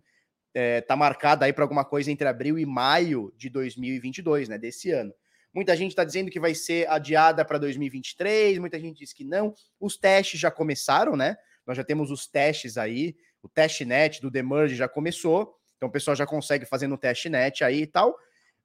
é, 0.54 0.80
tá 0.80 0.96
marcada 0.96 1.44
aí 1.44 1.52
para 1.52 1.62
alguma 1.62 1.84
coisa 1.84 2.10
entre 2.10 2.26
abril 2.26 2.58
e 2.58 2.64
maio 2.64 3.32
de 3.36 3.50
2022, 3.50 4.48
né, 4.48 4.56
desse 4.56 4.90
ano. 4.90 5.12
Muita 5.52 5.76
gente 5.76 5.90
está 5.90 6.04
dizendo 6.04 6.30
que 6.30 6.38
vai 6.38 6.54
ser 6.54 6.88
adiada 6.88 7.44
para 7.44 7.58
2023, 7.58 8.58
muita 8.58 8.78
gente 8.78 8.98
diz 8.98 9.12
que 9.12 9.24
não. 9.24 9.54
Os 9.80 9.96
testes 9.96 10.38
já 10.38 10.50
começaram, 10.50 11.16
né? 11.16 11.36
Nós 11.66 11.76
já 11.76 11.84
temos 11.84 12.10
os 12.10 12.26
testes 12.26 12.76
aí, 12.76 13.16
o 13.42 13.48
testnet 13.48 14.20
do 14.20 14.30
Demerge 14.30 14.76
já 14.76 14.88
começou, 14.88 15.56
então 15.76 15.88
o 15.88 15.92
pessoal 15.92 16.14
já 16.14 16.26
consegue 16.26 16.64
fazer 16.64 16.86
no 16.86 16.96
testnet 16.96 17.64
aí 17.64 17.82
e 17.82 17.86
tal. 17.86 18.16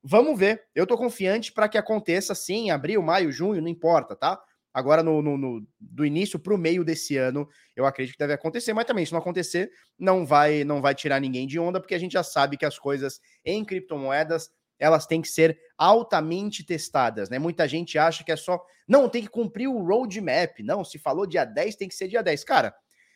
Vamos 0.03 0.37
ver. 0.37 0.63
Eu 0.75 0.83
estou 0.83 0.97
confiante 0.97 1.51
para 1.51 1.67
que 1.67 1.77
aconteça 1.77 2.35
sim, 2.35 2.69
abril, 2.69 3.01
maio, 3.01 3.31
junho, 3.31 3.61
não 3.61 3.67
importa, 3.67 4.15
tá? 4.15 4.39
Agora, 4.75 5.01
no, 5.01 5.21
no, 5.21 5.37
no 5.37 5.67
do 5.79 6.05
início 6.05 6.37
para 6.37 6.53
o 6.53 6.57
meio 6.57 6.83
desse 6.83 7.15
ano, 7.15 7.47
eu 7.75 7.85
acredito 7.85 8.13
que 8.13 8.19
deve 8.19 8.33
acontecer, 8.33 8.73
mas 8.73 8.85
também, 8.85 9.05
se 9.05 9.13
não 9.13 9.19
acontecer, 9.19 9.71
não 9.97 10.25
vai, 10.25 10.65
não 10.65 10.81
vai 10.81 10.93
tirar 10.93 11.19
ninguém 11.19 11.47
de 11.47 11.57
onda, 11.57 11.79
porque 11.79 11.95
a 11.95 11.97
gente 11.97 12.11
já 12.11 12.23
sabe 12.23 12.57
que 12.57 12.65
as 12.65 12.77
coisas 12.77 13.21
em 13.45 13.63
criptomoedas 13.63 14.51
elas 14.79 15.05
têm 15.05 15.21
que 15.21 15.27
ser 15.27 15.57
altamente 15.77 16.63
testadas, 16.63 17.29
né? 17.29 17.39
Muita 17.39 17.67
gente 17.67 17.97
acha 17.97 18.23
que 18.23 18.31
é 18.31 18.35
só, 18.35 18.63
não, 18.87 19.09
tem 19.09 19.21
que 19.21 19.29
cumprir 19.29 19.67
o 19.67 19.83
roadmap. 19.83 20.59
Não, 20.63 20.83
se 20.83 20.99
falou 20.99 21.25
dia 21.25 21.45
10, 21.45 21.75
tem 21.75 21.87
que 21.87 21.95
ser 21.95 22.07
dia 22.07 22.21
10. 22.21 22.43
Cara, 22.43 22.75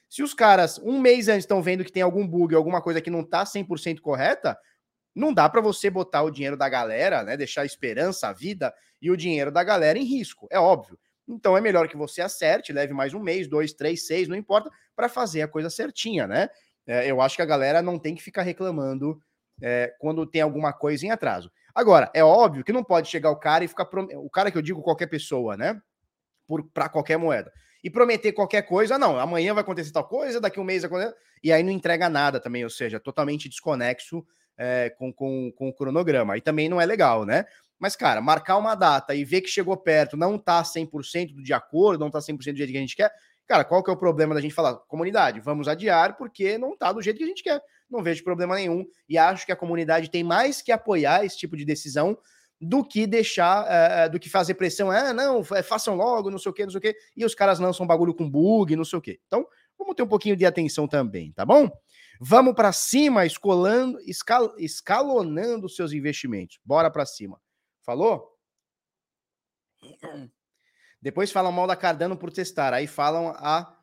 se 0.09 0.23
os 0.23 0.33
caras 0.33 0.79
um 0.79 0.99
mês 0.99 1.27
antes 1.27 1.43
estão 1.43 1.61
vendo 1.61 1.83
que 1.83 1.91
tem 1.91 2.01
algum 2.01 2.27
bug, 2.27 2.55
alguma 2.55 2.81
coisa 2.81 3.01
que 3.01 3.09
não 3.09 3.23
tá 3.23 3.43
100% 3.43 3.99
correta, 3.99 4.57
não 5.15 5.33
dá 5.33 5.49
para 5.49 5.61
você 5.61 5.89
botar 5.89 6.23
o 6.23 6.31
dinheiro 6.31 6.57
da 6.57 6.69
galera, 6.69 7.23
né, 7.23 7.35
deixar 7.35 7.61
a 7.61 7.65
esperança, 7.65 8.27
a 8.27 8.33
vida 8.33 8.73
e 9.01 9.11
o 9.11 9.17
dinheiro 9.17 9.51
da 9.51 9.63
galera 9.63 9.99
em 9.99 10.03
risco, 10.03 10.47
é 10.51 10.59
óbvio. 10.59 10.97
Então 11.27 11.55
é 11.55 11.61
melhor 11.61 11.87
que 11.87 11.97
você 11.97 12.21
acerte, 12.21 12.73
leve 12.73 12.93
mais 12.93 13.13
um 13.13 13.19
mês, 13.19 13.47
dois, 13.47 13.73
três, 13.73 14.07
seis, 14.07 14.27
não 14.27 14.35
importa, 14.35 14.69
para 14.95 15.07
fazer 15.07 15.43
a 15.43 15.47
coisa 15.47 15.69
certinha, 15.69 16.25
né? 16.25 16.49
É, 16.87 17.09
eu 17.09 17.21
acho 17.21 17.35
que 17.35 17.41
a 17.41 17.45
galera 17.45 17.83
não 17.83 17.99
tem 17.99 18.15
que 18.15 18.23
ficar 18.23 18.41
reclamando 18.41 19.21
é, 19.61 19.93
quando 19.99 20.25
tem 20.25 20.41
alguma 20.41 20.73
coisa 20.73 21.05
em 21.05 21.11
atraso. 21.11 21.51
Agora, 21.73 22.11
é 22.13 22.23
óbvio 22.23 22.63
que 22.63 22.73
não 22.73 22.83
pode 22.83 23.07
chegar 23.07 23.29
o 23.31 23.35
cara 23.35 23.63
e 23.63 23.67
ficar. 23.67 23.87
O 24.17 24.29
cara 24.29 24.51
que 24.51 24.57
eu 24.57 24.61
digo 24.61 24.81
qualquer 24.81 25.07
pessoa, 25.07 25.55
né? 25.55 25.79
Para 26.73 26.89
qualquer 26.89 27.17
moeda. 27.17 27.51
E 27.83 27.89
prometer 27.89 28.33
qualquer 28.33 28.63
coisa, 28.63 28.97
não, 28.97 29.17
amanhã 29.17 29.53
vai 29.53 29.61
acontecer 29.61 29.91
tal 29.91 30.05
coisa, 30.05 30.41
daqui 30.41 30.59
um 30.59 30.63
mês 30.63 30.81
vai 30.81 30.89
acontecer. 30.89 31.15
E 31.41 31.51
aí 31.51 31.63
não 31.63 31.71
entrega 31.71 32.09
nada 32.09 32.39
também, 32.39 32.63
ou 32.63 32.69
seja, 32.69 32.99
totalmente 32.99 33.47
desconexo 33.47 34.25
é, 34.57 34.89
com, 34.97 35.13
com, 35.13 35.51
com 35.55 35.69
o 35.69 35.73
cronograma. 35.73 36.33
Aí 36.33 36.41
também 36.41 36.67
não 36.67 36.81
é 36.81 36.85
legal, 36.85 37.25
né? 37.25 37.45
Mas, 37.79 37.95
cara, 37.95 38.19
marcar 38.19 38.57
uma 38.57 38.75
data 38.75 39.15
e 39.15 39.23
ver 39.23 39.39
que 39.39 39.47
chegou 39.47 39.77
perto, 39.77 40.17
não 40.17 40.37
tá 40.37 40.61
100% 40.61 41.41
de 41.41 41.53
acordo, 41.53 42.01
não 42.01 42.11
tá 42.11 42.19
100% 42.19 42.37
do 42.37 42.57
jeito 42.57 42.71
que 42.71 42.77
a 42.77 42.81
gente 42.81 42.95
quer, 42.95 43.13
cara, 43.47 43.63
qual 43.63 43.81
que 43.81 43.89
é 43.89 43.93
o 43.93 43.97
problema 43.97 44.35
da 44.35 44.41
gente 44.41 44.53
falar? 44.53 44.75
Comunidade, 44.75 45.39
vamos 45.39 45.69
adiar 45.69 46.17
porque 46.17 46.57
não 46.57 46.77
tá 46.77 46.91
do 46.91 47.01
jeito 47.01 47.17
que 47.17 47.23
a 47.23 47.27
gente 47.27 47.41
quer. 47.41 47.61
Não 47.89 48.03
vejo 48.03 48.23
problema 48.23 48.55
nenhum 48.55 48.85
e 49.07 49.17
acho 49.17 49.45
que 49.45 49.51
a 49.51 49.55
comunidade 49.55 50.09
tem 50.09 50.23
mais 50.23 50.61
que 50.61 50.71
apoiar 50.71 51.25
esse 51.25 51.37
tipo 51.37 51.57
de 51.57 51.65
decisão 51.65 52.17
do 52.61 52.83
que 52.83 53.07
deixar, 53.07 53.65
uh, 53.65 54.11
do 54.11 54.19
que 54.19 54.29
fazer 54.29 54.55
pressão, 54.55 54.91
ah, 54.91 55.13
não, 55.13 55.43
façam 55.43 55.95
logo, 55.95 56.29
não 56.29 56.37
sei 56.37 56.49
o 56.49 56.53
que, 56.53 56.63
não 56.63 56.71
sei 56.71 56.77
o 56.77 56.81
que, 56.81 56.95
e 57.15 57.23
os 57.23 57.33
caras 57.33 57.57
lançam 57.57 57.87
bagulho 57.87 58.13
com 58.13 58.29
bug, 58.29 58.75
não 58.75 58.83
sei 58.83 58.99
o 58.99 59.01
que. 59.01 59.19
Então, 59.25 59.47
vamos 59.77 59.95
ter 59.95 60.03
um 60.03 60.07
pouquinho 60.07 60.35
de 60.35 60.45
atenção 60.45 60.85
também, 60.87 61.31
tá 61.31 61.45
bom? 61.45 61.69
Vamos 62.19 62.53
para 62.53 62.73
cima, 62.73 63.25
escolando, 63.25 63.97
escal, 64.01 64.53
escalonando 64.57 65.69
seus 65.69 65.93
investimentos. 65.93 66.59
Bora 66.65 66.91
para 66.91 67.05
cima. 67.05 67.39
Falou? 67.81 68.37
Depois 71.01 71.31
falam 71.31 71.51
mal 71.53 71.65
da 71.65 71.77
Cardano 71.77 72.17
por 72.17 72.29
testar. 72.29 72.73
Aí 72.73 72.87
falam 72.87 73.29
a 73.37 73.78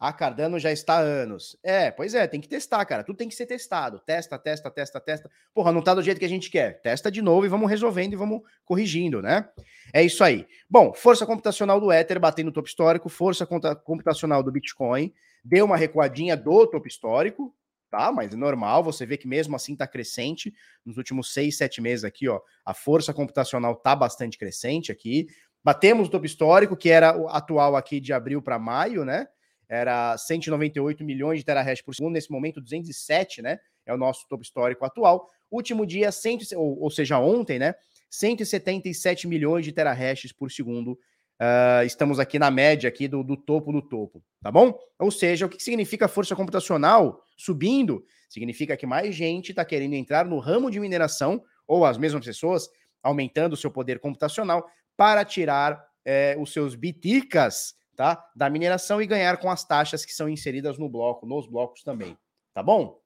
a 0.00 0.14
Cardano 0.14 0.58
já 0.58 0.72
está 0.72 0.94
há 0.94 1.00
anos. 1.00 1.58
É, 1.62 1.90
pois 1.90 2.14
é, 2.14 2.26
tem 2.26 2.40
que 2.40 2.48
testar, 2.48 2.82
cara. 2.86 3.04
Tudo 3.04 3.18
tem 3.18 3.28
que 3.28 3.34
ser 3.34 3.44
testado. 3.44 4.00
Testa, 4.00 4.38
testa, 4.38 4.70
testa, 4.70 4.98
testa. 4.98 5.30
Porra, 5.52 5.70
não 5.70 5.82
tá 5.82 5.94
do 5.94 6.02
jeito 6.02 6.18
que 6.18 6.24
a 6.24 6.28
gente 6.28 6.50
quer. 6.50 6.80
Testa 6.80 7.10
de 7.10 7.20
novo 7.20 7.44
e 7.44 7.50
vamos 7.50 7.68
resolvendo 7.68 8.14
e 8.14 8.16
vamos 8.16 8.40
corrigindo, 8.64 9.20
né? 9.20 9.46
É 9.92 10.02
isso 10.02 10.24
aí. 10.24 10.46
Bom, 10.70 10.94
força 10.94 11.26
computacional 11.26 11.78
do 11.78 11.92
Ether 11.92 12.18
batendo 12.18 12.46
no 12.46 12.52
topo 12.52 12.66
histórico, 12.66 13.10
força 13.10 13.46
computacional 13.84 14.42
do 14.42 14.50
Bitcoin 14.50 15.12
deu 15.44 15.64
uma 15.64 15.76
recuadinha 15.76 16.36
do 16.36 16.66
topo 16.66 16.86
histórico, 16.88 17.54
tá? 17.90 18.10
Mas 18.10 18.32
é 18.32 18.36
normal, 18.36 18.82
você 18.82 19.04
vê 19.04 19.16
que 19.16 19.28
mesmo 19.28 19.54
assim 19.54 19.76
tá 19.76 19.86
crescente. 19.86 20.54
Nos 20.84 20.96
últimos 20.96 21.32
seis, 21.32 21.58
sete 21.58 21.80
meses 21.80 22.04
aqui, 22.04 22.26
ó, 22.26 22.40
a 22.64 22.72
força 22.72 23.12
computacional 23.12 23.76
tá 23.76 23.94
bastante 23.94 24.38
crescente 24.38 24.90
aqui. 24.90 25.26
Batemos 25.62 26.08
o 26.08 26.10
topo 26.10 26.24
histórico, 26.24 26.74
que 26.74 26.88
era 26.88 27.14
o 27.18 27.28
atual 27.28 27.76
aqui 27.76 28.00
de 28.00 28.14
abril 28.14 28.40
para 28.40 28.58
maio, 28.58 29.04
né? 29.04 29.28
Era 29.70 30.18
198 30.18 31.04
milhões 31.04 31.38
de 31.38 31.44
terahash 31.44 31.80
por 31.80 31.94
segundo, 31.94 32.14
nesse 32.14 32.30
momento 32.30 32.60
207, 32.60 33.40
né? 33.40 33.58
É 33.86 33.94
o 33.94 33.96
nosso 33.96 34.26
topo 34.28 34.42
histórico 34.42 34.84
atual. 34.84 35.30
Último 35.50 35.86
dia, 35.86 36.10
100, 36.10 36.40
ou, 36.56 36.82
ou 36.82 36.90
seja, 36.90 37.18
ontem, 37.20 37.58
né? 37.58 37.74
177 38.10 39.28
milhões 39.28 39.64
de 39.64 39.72
terahashes 39.72 40.32
por 40.32 40.50
segundo 40.50 40.98
Uh, 41.40 41.86
estamos 41.86 42.20
aqui 42.20 42.38
na 42.38 42.50
média 42.50 42.86
aqui 42.86 43.08
do, 43.08 43.24
do, 43.24 43.34
topo 43.34 43.72
do 43.72 43.80
topo, 43.80 44.22
tá 44.42 44.52
bom? 44.52 44.78
Ou 44.98 45.10
seja, 45.10 45.46
o 45.46 45.48
que 45.48 45.62
significa 45.62 46.06
força 46.06 46.36
computacional 46.36 47.24
subindo? 47.34 48.04
Significa 48.28 48.76
que 48.76 48.84
mais 48.84 49.14
gente 49.14 49.48
está 49.48 49.64
querendo 49.64 49.94
entrar 49.94 50.26
no 50.26 50.38
ramo 50.38 50.70
de 50.70 50.78
mineração, 50.78 51.42
ou 51.66 51.86
as 51.86 51.96
mesmas 51.96 52.26
pessoas 52.26 52.68
aumentando 53.02 53.54
o 53.54 53.56
seu 53.56 53.70
poder 53.70 53.98
computacional 54.00 54.68
para 54.98 55.24
tirar 55.24 55.82
é, 56.04 56.36
os 56.38 56.52
seus 56.52 56.74
biticas 56.74 57.74
tá, 58.00 58.30
da 58.34 58.48
mineração 58.48 59.02
e 59.02 59.06
ganhar 59.06 59.36
com 59.36 59.50
as 59.50 59.62
taxas 59.62 60.06
que 60.06 60.14
são 60.14 60.26
inseridas 60.26 60.78
no 60.78 60.88
bloco, 60.88 61.26
nos 61.26 61.46
blocos 61.46 61.82
também, 61.82 62.16
tá 62.54 62.62
bom? 62.62 62.98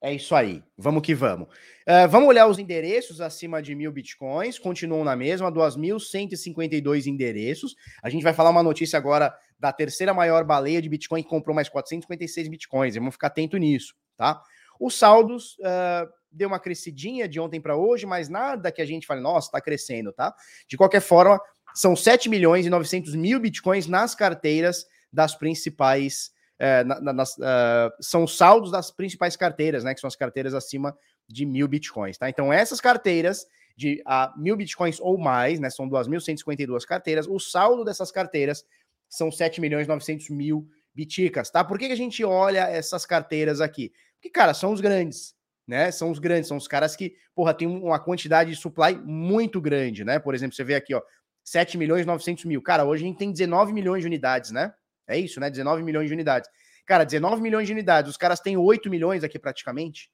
É 0.00 0.14
isso 0.14 0.36
aí, 0.36 0.62
vamos 0.78 1.02
que 1.02 1.16
vamos. 1.16 1.48
Uh, 1.48 2.08
vamos 2.08 2.28
olhar 2.28 2.46
os 2.46 2.60
endereços 2.60 3.20
acima 3.20 3.60
de 3.60 3.74
mil 3.74 3.90
bitcoins, 3.90 4.56
continuam 4.56 5.02
na 5.02 5.16
mesma, 5.16 5.50
2.152 5.50 7.06
endereços. 7.06 7.74
A 8.00 8.08
gente 8.08 8.22
vai 8.22 8.32
falar 8.32 8.50
uma 8.50 8.62
notícia 8.62 8.96
agora 8.96 9.36
da 9.58 9.72
terceira 9.72 10.14
maior 10.14 10.44
baleia 10.44 10.80
de 10.80 10.88
bitcoin 10.88 11.20
que 11.20 11.28
comprou 11.28 11.52
mais 11.52 11.68
456 11.68 12.46
bitcoins, 12.46 12.94
vamos 12.94 13.14
ficar 13.14 13.26
atento 13.26 13.56
nisso, 13.56 13.96
tá? 14.16 14.40
Os 14.78 14.96
saldos 14.96 15.58
uh, 15.58 16.08
deu 16.30 16.46
uma 16.46 16.60
crescidinha 16.60 17.28
de 17.28 17.40
ontem 17.40 17.60
para 17.60 17.76
hoje, 17.76 18.06
mas 18.06 18.28
nada 18.28 18.70
que 18.70 18.80
a 18.80 18.86
gente 18.86 19.08
fale, 19.08 19.20
nossa, 19.20 19.50
tá 19.50 19.60
crescendo, 19.60 20.12
tá? 20.12 20.32
De 20.68 20.76
qualquer 20.76 21.00
forma, 21.00 21.40
são 21.74 21.94
7 21.94 22.28
milhões 22.28 22.66
e 22.66 22.70
900 22.70 23.14
mil 23.14 23.40
bitcoins 23.40 23.86
nas 23.86 24.14
carteiras 24.14 24.86
das 25.12 25.34
principais 25.34 26.30
é, 26.60 26.84
na, 26.84 27.00
na, 27.00 27.12
nas, 27.14 27.38
uh, 27.38 27.90
são 28.02 28.26
saldos 28.26 28.70
das 28.70 28.90
principais 28.90 29.34
carteiras, 29.34 29.82
né? 29.82 29.94
Que 29.94 30.00
são 30.00 30.08
as 30.08 30.14
carteiras 30.14 30.52
acima 30.52 30.94
de 31.26 31.46
mil 31.46 31.66
bitcoins, 31.66 32.18
tá? 32.18 32.28
Então, 32.28 32.52
essas 32.52 32.82
carteiras 32.82 33.46
de 33.74 34.02
mil 34.36 34.58
bitcoins 34.58 35.00
ou 35.00 35.16
mais, 35.16 35.58
né? 35.58 35.70
São 35.70 35.88
2.152 35.88 36.84
carteiras. 36.84 37.26
O 37.26 37.38
saldo 37.38 37.82
dessas 37.82 38.12
carteiras 38.12 38.62
são 39.08 39.32
7 39.32 39.58
milhões 39.58 39.86
e 39.86 39.88
900 39.88 40.28
mil 40.28 40.68
biticas, 40.94 41.50
tá? 41.50 41.64
Por 41.64 41.78
que, 41.78 41.86
que 41.86 41.94
a 41.94 41.96
gente 41.96 42.22
olha 42.22 42.68
essas 42.68 43.06
carteiras 43.06 43.62
aqui? 43.62 43.90
Porque, 44.16 44.28
cara, 44.28 44.52
são 44.52 44.70
os 44.70 44.82
grandes, 44.82 45.34
né? 45.66 45.90
São 45.90 46.10
os 46.10 46.18
grandes, 46.18 46.48
são 46.48 46.58
os 46.58 46.68
caras 46.68 46.94
que, 46.94 47.14
porra, 47.34 47.54
tem 47.54 47.66
uma 47.66 47.98
quantidade 47.98 48.50
de 48.50 48.56
supply 48.56 48.96
muito 49.02 49.62
grande, 49.62 50.04
né? 50.04 50.18
Por 50.18 50.34
exemplo, 50.34 50.54
você 50.54 50.62
vê 50.62 50.74
aqui, 50.74 50.94
ó, 50.94 51.00
7 51.44 51.78
milhões 51.78 52.02
e 52.02 52.06
900 52.06 52.44
mil. 52.44 52.62
Cara, 52.62 52.84
hoje 52.84 53.04
a 53.04 53.06
gente 53.06 53.18
tem 53.18 53.32
19 53.32 53.72
milhões 53.72 54.02
de 54.02 54.06
unidades, 54.06 54.50
né? 54.50 54.72
É 55.06 55.18
isso, 55.18 55.40
né? 55.40 55.50
19 55.50 55.82
milhões 55.82 56.08
de 56.08 56.14
unidades. 56.14 56.48
Cara, 56.86 57.04
19 57.04 57.40
milhões 57.40 57.66
de 57.66 57.72
unidades, 57.72 58.10
os 58.10 58.16
caras 58.16 58.40
têm 58.40 58.56
8 58.56 58.88
milhões 58.90 59.24
aqui 59.24 59.38
praticamente. 59.38 60.10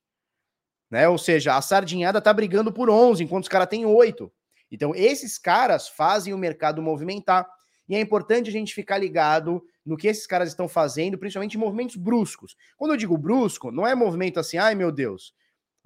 Né? 0.90 1.08
Ou 1.08 1.18
seja, 1.18 1.56
a 1.56 1.62
sardinhada 1.62 2.20
tá 2.20 2.32
brigando 2.32 2.72
por 2.72 2.88
11, 2.88 3.22
enquanto 3.22 3.44
os 3.44 3.48
caras 3.48 3.68
têm 3.68 3.84
8. 3.84 4.32
Então, 4.70 4.94
esses 4.94 5.38
caras 5.38 5.88
fazem 5.88 6.32
o 6.34 6.38
mercado 6.38 6.82
movimentar. 6.82 7.46
E 7.88 7.94
é 7.94 8.00
importante 8.00 8.48
a 8.48 8.52
gente 8.52 8.74
ficar 8.74 8.98
ligado 8.98 9.62
no 9.84 9.96
que 9.96 10.08
esses 10.08 10.26
caras 10.26 10.48
estão 10.48 10.68
fazendo, 10.68 11.16
principalmente 11.16 11.56
em 11.56 11.60
movimentos 11.60 11.96
bruscos. 11.96 12.56
Quando 12.76 12.92
eu 12.92 12.96
digo 12.96 13.16
brusco, 13.16 13.70
não 13.70 13.86
é 13.86 13.94
movimento 13.94 14.40
assim, 14.40 14.58
ai 14.58 14.74
meu 14.74 14.90
Deus, 14.90 15.32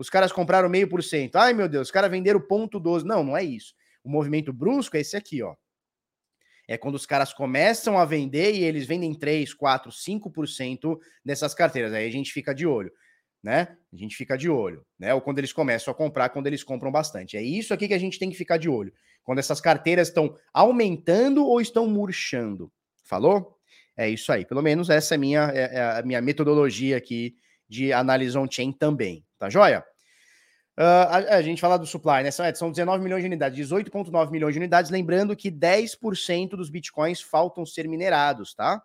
os 0.00 0.09
caras 0.09 0.32
compraram 0.32 0.66
meio 0.66 0.88
por 0.88 1.02
cento. 1.02 1.37
Ai, 1.37 1.52
meu 1.52 1.68
Deus, 1.68 1.88
os 1.88 1.90
caras 1.90 2.11
venderam 2.11 2.40
ponto 2.40 2.80
12. 2.80 3.04
Não, 3.04 3.23
não 3.23 3.37
é 3.37 3.44
isso. 3.44 3.75
O 4.02 4.11
movimento 4.11 4.52
brusco 4.52 4.97
é 4.97 5.00
esse 5.00 5.16
aqui, 5.16 5.42
ó. 5.42 5.54
É 6.69 6.78
quando 6.78 6.95
os 6.95 7.04
caras 7.04 7.33
começam 7.33 7.99
a 7.99 8.04
vender 8.04 8.54
e 8.54 8.62
eles 8.62 8.87
vendem 8.87 9.12
3, 9.12 9.52
4, 9.52 9.90
5% 9.90 10.99
dessas 11.25 11.52
carteiras. 11.52 11.92
Aí 11.92 12.07
a 12.07 12.12
gente 12.12 12.33
fica 12.33 12.54
de 12.54 12.64
olho, 12.64 12.92
né? 13.42 13.76
A 13.92 13.97
gente 13.97 14.14
fica 14.14 14.38
de 14.38 14.49
olho, 14.49 14.87
né? 14.97 15.12
Ou 15.12 15.21
quando 15.21 15.38
eles 15.38 15.52
começam 15.52 15.90
a 15.90 15.95
comprar, 15.95 16.28
quando 16.28 16.47
eles 16.47 16.62
compram 16.62 16.92
bastante. 16.92 17.37
É 17.37 17.42
isso 17.42 17.75
aqui 17.75 17.88
que 17.88 17.95
a 17.95 17.99
gente 17.99 18.21
tem 18.21 18.30
que 18.30 18.37
ficar 18.37 18.57
de 18.57 18.69
olho. 18.69 18.92
Quando 19.25 19.40
essas 19.40 19.61
carteiras 19.61 20.09
estão 20.09 20.37
aumentando 20.54 21.45
ou 21.45 21.61
estão 21.61 21.88
murchando. 21.88 22.73
Falou? 23.02 23.59
É 23.97 24.09
isso 24.09 24.33
aí. 24.33 24.47
Pelo 24.47 24.62
menos 24.62 24.88
essa 24.88 25.16
é, 25.16 25.19
minha, 25.19 25.50
é, 25.52 25.76
é 25.76 25.99
a 25.99 26.02
minha 26.02 26.23
metodologia 26.23 26.97
aqui 26.97 27.35
de 27.69 27.92
análise 27.92 28.38
on-chain 28.38 28.73
também. 28.73 29.25
Tá 29.38 29.50
joia? 29.50 29.85
Uh, 30.78 30.82
a, 30.82 31.16
a, 31.36 31.42
gente 31.42 31.60
fala 31.60 31.78
do 31.78 31.86
supply, 31.86 32.22
né? 32.22 32.30
São, 32.30 32.44
é, 32.44 32.54
são 32.54 32.70
19 32.70 33.02
milhões 33.02 33.22
de 33.22 33.26
unidades, 33.26 33.68
18,9 33.68 34.30
milhões 34.30 34.54
de 34.54 34.58
unidades. 34.58 34.90
Lembrando 34.90 35.36
que 35.36 35.50
10% 35.50 36.50
dos 36.50 36.70
bitcoins 36.70 37.20
faltam 37.20 37.66
ser 37.66 37.86
minerados, 37.86 38.54
tá? 38.54 38.82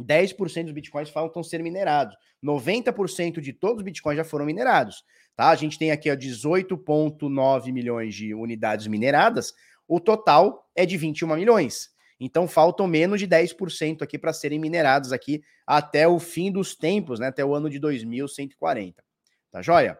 10% 0.00 0.64
dos 0.64 0.72
bitcoins 0.72 1.10
faltam 1.10 1.42
ser 1.42 1.62
minerados. 1.62 2.16
90% 2.44 3.40
de 3.40 3.52
todos 3.52 3.78
os 3.78 3.82
bitcoins 3.82 4.16
já 4.16 4.24
foram 4.24 4.44
minerados, 4.44 5.02
tá? 5.34 5.48
A 5.48 5.56
gente 5.56 5.78
tem 5.78 5.90
aqui 5.90 6.08
18,9 6.08 7.72
milhões 7.72 8.14
de 8.14 8.34
unidades 8.34 8.86
mineradas. 8.86 9.52
O 9.88 9.98
total 9.98 10.68
é 10.76 10.86
de 10.86 10.96
21 10.96 11.34
milhões. 11.34 11.88
Então 12.20 12.46
faltam 12.46 12.86
menos 12.86 13.20
de 13.20 13.26
10% 13.26 14.02
aqui 14.02 14.18
para 14.18 14.32
serem 14.32 14.58
minerados 14.58 15.12
aqui 15.12 15.40
até 15.66 16.06
o 16.06 16.18
fim 16.18 16.50
dos 16.50 16.74
tempos, 16.74 17.18
né? 17.20 17.28
Até 17.28 17.44
o 17.44 17.54
ano 17.54 17.70
de 17.70 17.78
2140. 17.78 19.07
Tá 19.50 19.62
joia? 19.62 19.98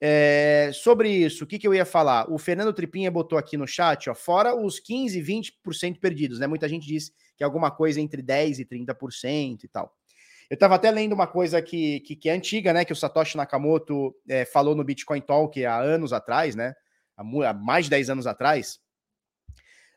É, 0.00 0.70
sobre 0.72 1.10
isso, 1.10 1.42
o 1.42 1.46
que, 1.46 1.58
que 1.58 1.66
eu 1.66 1.74
ia 1.74 1.84
falar? 1.84 2.30
O 2.32 2.38
Fernando 2.38 2.72
Tripinha 2.72 3.10
botou 3.10 3.36
aqui 3.36 3.56
no 3.56 3.66
chat, 3.66 4.08
ó, 4.08 4.14
fora 4.14 4.54
os 4.54 4.78
15, 4.78 5.20
20% 5.20 5.98
perdidos, 5.98 6.38
né? 6.38 6.46
Muita 6.46 6.68
gente 6.68 6.86
diz 6.86 7.10
que 7.36 7.42
é 7.42 7.44
alguma 7.44 7.70
coisa 7.70 8.00
entre 8.00 8.22
10% 8.22 8.60
e 8.60 8.64
30% 8.64 9.64
e 9.64 9.68
tal. 9.68 9.92
Eu 10.48 10.54
estava 10.54 10.76
até 10.76 10.90
lendo 10.90 11.12
uma 11.12 11.26
coisa 11.26 11.60
que, 11.60 12.00
que, 12.00 12.16
que, 12.16 12.28
é 12.28 12.32
antiga, 12.32 12.72
né? 12.72 12.84
Que 12.84 12.92
o 12.92 12.96
Satoshi 12.96 13.36
Nakamoto 13.36 14.14
é, 14.28 14.44
falou 14.44 14.74
no 14.74 14.84
Bitcoin 14.84 15.20
Talk 15.20 15.62
há 15.64 15.78
anos 15.78 16.12
atrás, 16.12 16.54
né? 16.54 16.74
Há, 17.16 17.52
mais 17.52 17.84
de 17.84 17.90
10 17.90 18.10
anos 18.10 18.26
atrás. 18.26 18.80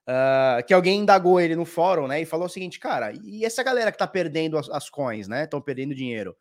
Uh, 0.01 0.65
que 0.65 0.73
alguém 0.73 1.01
indagou 1.01 1.39
ele 1.39 1.55
no 1.55 1.63
fórum, 1.63 2.07
né? 2.07 2.21
E 2.21 2.25
falou 2.25 2.47
o 2.47 2.49
seguinte, 2.49 2.79
cara, 2.79 3.13
e 3.23 3.45
essa 3.45 3.63
galera 3.63 3.91
que 3.91 3.97
tá 3.97 4.07
perdendo 4.07 4.57
as, 4.57 4.67
as 4.69 4.89
coins, 4.89 5.27
né? 5.27 5.43
Estão 5.43 5.61
perdendo 5.61 5.95
dinheiro. 5.95 6.35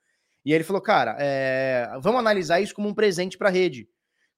E 0.44 0.52
ele 0.52 0.64
falou, 0.64 0.80
cara, 0.80 1.16
é, 1.18 1.88
vamos 2.00 2.20
analisar 2.20 2.60
isso 2.60 2.74
como 2.74 2.88
um 2.88 2.94
presente 2.94 3.36
para 3.36 3.48
a 3.48 3.52
rede. 3.52 3.88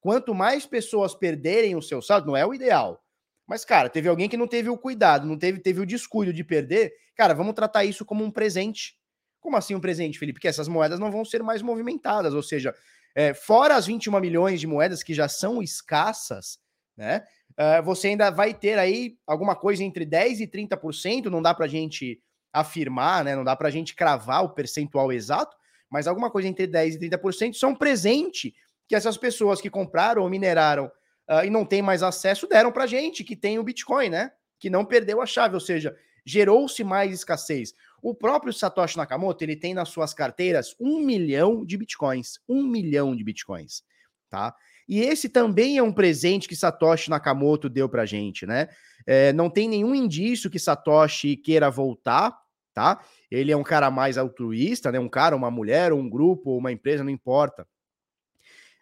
Quanto 0.01 0.35
mais 0.35 0.67
pessoas 0.67 1.15
perderem 1.15 1.77
o 1.77 1.83
seu 1.83 2.03
saldo, 2.03 2.29
não 2.29 2.37
é 2.37 2.45
o 2.45 2.53
ideal. 2.53 3.01
Mas, 3.47 3.65
cara, 3.65 3.89
teve 3.89 4.09
alguém 4.09 4.29
que 4.29 4.37
não 4.37 4.49
teve 4.49 4.69
o 4.69 4.79
cuidado, 4.79 5.27
não 5.27 5.39
teve, 5.39 5.61
teve 5.61 5.81
o 5.81 5.87
descuido 5.87 6.33
de 6.33 6.43
perder. 6.43 6.93
Cara, 7.17 7.35
vamos 7.35 7.55
tratar 7.55 7.85
isso 7.85 8.05
como 8.05 8.25
um 8.25 8.31
presente. 8.31 8.97
Como 9.41 9.57
assim 9.57 9.75
um 9.75 9.81
presente, 9.81 10.19
Felipe? 10.19 10.39
Porque 10.39 10.49
essas 10.49 10.69
moedas 10.69 10.99
não 10.99 11.11
vão 11.11 11.25
ser 11.25 11.43
mais 11.43 11.63
movimentadas. 11.63 12.35
Ou 12.35 12.43
seja, 12.43 12.75
é, 13.15 13.35
fora 13.35 13.77
as 13.77 13.87
21 13.87 14.19
milhões 14.21 14.61
de 14.61 14.67
moedas 14.67 15.03
que 15.03 15.15
já 15.15 15.29
são 15.29 15.63
escassas, 15.63 16.59
né? 16.97 17.25
Uh, 17.53 17.83
você 17.85 18.09
ainda 18.09 18.31
vai 18.31 18.55
ter 18.55 18.79
aí 18.79 19.17
alguma 19.27 19.55
coisa 19.55 19.85
entre 19.85 20.07
10% 20.07 20.41
e 20.41 20.47
30%, 20.47 21.27
não 21.27 21.43
dá 21.43 21.53
para 21.53 21.69
gente 21.69 22.19
afirmar, 22.53 23.25
né? 23.25 23.37
Não 23.37 23.45
dá 23.45 23.55
para 23.55 23.71
gente 23.71 23.95
cravar 23.95 24.43
o 24.45 24.55
percentual 24.55 25.13
exato, 25.13 25.55
mas 25.93 26.07
alguma 26.07 26.31
coisa 26.31 26.49
entre 26.49 26.67
10% 26.67 26.95
e 26.95 27.11
30% 27.11 27.53
são 27.53 27.75
presente 27.75 28.55
que 28.89 28.97
essas 28.97 29.19
pessoas 29.19 29.61
que 29.61 29.69
compraram 29.69 30.23
ou 30.23 30.31
mineraram 30.31 30.87
uh, 31.29 31.45
e 31.45 31.51
não 31.51 31.67
têm 31.67 31.83
mais 31.83 32.03
acesso 32.03 32.49
deram 32.49 32.73
para 32.73 32.87
gente, 32.87 33.23
que 33.23 33.37
tem 33.37 33.59
o 33.59 33.63
Bitcoin, 33.63 34.09
né? 34.09 34.33
Que 34.59 34.71
não 34.71 34.87
perdeu 34.87 35.21
a 35.21 35.27
chave, 35.27 35.55
ou 35.55 35.61
seja, 35.61 35.95
gerou-se 36.25 36.83
mais 36.83 37.13
escassez. 37.13 37.75
O 38.03 38.15
próprio 38.15 38.55
Satoshi 38.55 38.97
Nakamoto, 38.97 39.45
ele 39.45 39.55
tem 39.55 39.75
nas 39.75 39.91
suas 39.91 40.15
carteiras 40.15 40.75
um 40.81 40.99
milhão 40.99 41.63
de 41.63 41.77
Bitcoins. 41.77 42.41
Um 42.49 42.63
milhão 42.63 43.15
de 43.15 43.23
Bitcoins, 43.23 43.83
tá? 44.31 44.55
E 44.89 45.01
esse 45.01 45.29
também 45.29 45.77
é 45.77 45.83
um 45.83 45.93
presente 45.93 46.49
que 46.49 46.57
Satoshi 46.57 47.11
Nakamoto 47.11 47.69
deu 47.69 47.87
pra 47.87 48.07
gente, 48.07 48.47
né? 48.47 48.69
É, 49.07 49.31
não 49.33 49.51
tem 49.51 49.69
nenhum 49.69 49.95
indício 49.95 50.51
que 50.51 50.59
Satoshi 50.59 51.37
queira 51.37 51.71
voltar, 51.71 52.42
tá? 52.73 53.01
Ele 53.31 53.53
é 53.53 53.57
um 53.57 53.63
cara 53.63 53.91
mais 53.91 54.19
altruísta, 54.19 54.91
né? 54.91 54.99
Um 54.99 55.09
cara, 55.09 55.37
uma 55.37 55.51
mulher, 55.51 55.93
um 55.93 56.09
grupo, 56.09 56.57
uma 56.57 56.73
empresa, 56.73 57.05
não 57.05 57.11
importa. 57.11 57.67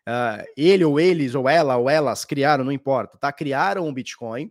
Uh, 0.08 0.44
ele 0.56 0.84
ou 0.84 0.98
eles, 0.98 1.34
ou 1.34 1.48
ela, 1.48 1.76
ou 1.76 1.88
elas 1.88 2.24
criaram, 2.24 2.64
não 2.64 2.72
importa, 2.72 3.18
tá? 3.18 3.32
Criaram 3.32 3.86
um 3.86 3.92
Bitcoin 3.92 4.50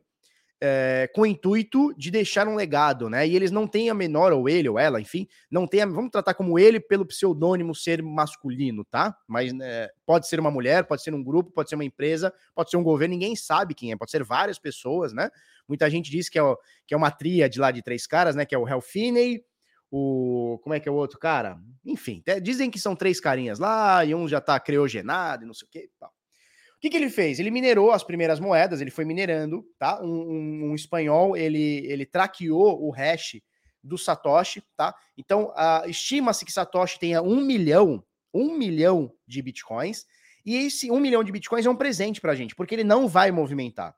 é, 0.62 1.10
com 1.13 1.22
o 1.22 1.26
intuito 1.26 1.93
de 1.98 2.12
deixar 2.12 2.48
um 2.48 2.56
legado, 2.56 3.10
né? 3.10 3.28
E 3.28 3.36
eles 3.36 3.52
não 3.52 3.65
têm 3.65 3.89
a 3.89 3.93
menor, 3.93 4.34
ou 4.34 4.50
ele, 4.50 4.67
ou 4.67 4.78
ela, 4.78 5.00
enfim, 5.00 5.28
não 5.50 5.65
tem 5.65 5.82
a, 5.82 5.86
vamos 5.86 6.12
tratar 6.12 6.34
como 6.34 6.60
ele 6.60 6.80
pelo 6.80 7.06
pseudônimo 7.06 7.74
ser 7.74 8.02
masculino, 8.04 8.84
tá? 8.84 9.15
Mas 9.28 9.54
é, 9.62 9.89
pode 10.06 10.28
ser 10.28 10.39
uma 10.39 10.52
mulher, 10.52 10.86
pode 10.86 11.02
ser 11.02 11.13
um 11.13 11.24
grupo, 11.24 11.52
pode 11.52 11.69
ser 11.69 11.76
uma 11.76 11.86
empresa, 11.86 12.34
pode 12.54 12.69
ser 12.69 12.78
um 12.78 12.84
governo, 12.84 13.13
ninguém 13.13 13.36
sabe 13.36 13.74
quem 13.74 13.91
é, 13.91 13.95
pode 13.95 14.12
ser 14.12 14.24
várias 14.24 14.60
pessoas, 14.60 15.13
né? 15.13 15.30
Muita 15.67 15.89
gente 15.89 16.12
diz 16.12 16.28
que 16.28 16.38
é, 16.38 16.41
que 16.86 16.93
é 16.93 16.98
uma 16.98 17.12
tríade 17.12 17.60
lá 17.60 17.72
de 17.72 17.82
três 17.82 18.06
caras, 18.06 18.36
né? 18.36 18.45
Que 18.45 18.56
é 18.56 18.58
o 18.58 18.67
Helfinney, 18.67 19.43
o. 19.89 20.60
Como 20.62 20.74
é 20.74 20.80
que 20.80 20.89
é 20.89 20.91
o 20.91 20.95
outro 20.95 21.17
cara? 21.17 21.58
Enfim, 21.86 22.22
dizem 22.41 22.69
que 22.69 22.80
são 22.80 22.95
três 22.95 23.19
carinhas 23.19 23.60
lá, 23.60 24.04
e 24.04 24.13
um 24.13 24.28
já 24.28 24.41
tá 24.41 24.60
criogenado 24.60 25.43
e 25.43 25.48
não 25.48 25.54
sei 25.54 25.67
o 25.67 25.72
que 25.72 25.89
tal. 26.00 26.12
O 26.79 26.81
que, 26.81 26.89
que 26.89 26.95
ele 26.95 27.09
fez? 27.09 27.39
Ele 27.39 27.51
minerou 27.51 27.91
as 27.91 28.05
primeiras 28.05 28.39
moedas, 28.39 28.79
ele 28.79 28.89
foi 28.89 29.03
minerando, 29.03 29.65
tá? 29.77 30.01
Um, 30.01 30.07
um, 30.07 30.71
um 30.71 30.75
espanhol, 30.75 31.35
ele, 31.35 31.85
ele 31.85 32.05
traqueou 32.05 32.81
o 32.81 32.89
hash 32.89 33.41
do 33.83 33.97
Satoshi, 33.97 34.63
tá? 34.77 34.95
Então, 35.17 35.53
estima-se 35.85 36.45
que 36.45 36.53
Satoshi 36.53 36.97
tenha 36.97 37.21
um 37.21 37.41
milhão, 37.41 38.01
um 38.33 38.57
milhão 38.57 39.13
de 39.27 39.41
bitcoins, 39.41 40.05
e 40.45 40.55
esse 40.55 40.89
um 40.89 41.01
milhão 41.01 41.21
de 41.21 41.33
bitcoins 41.33 41.65
é 41.65 41.69
um 41.69 41.75
presente 41.75 42.21
pra 42.21 42.33
gente, 42.33 42.55
porque 42.55 42.75
ele 42.75 42.85
não 42.85 43.09
vai 43.09 43.29
movimentar. 43.29 43.93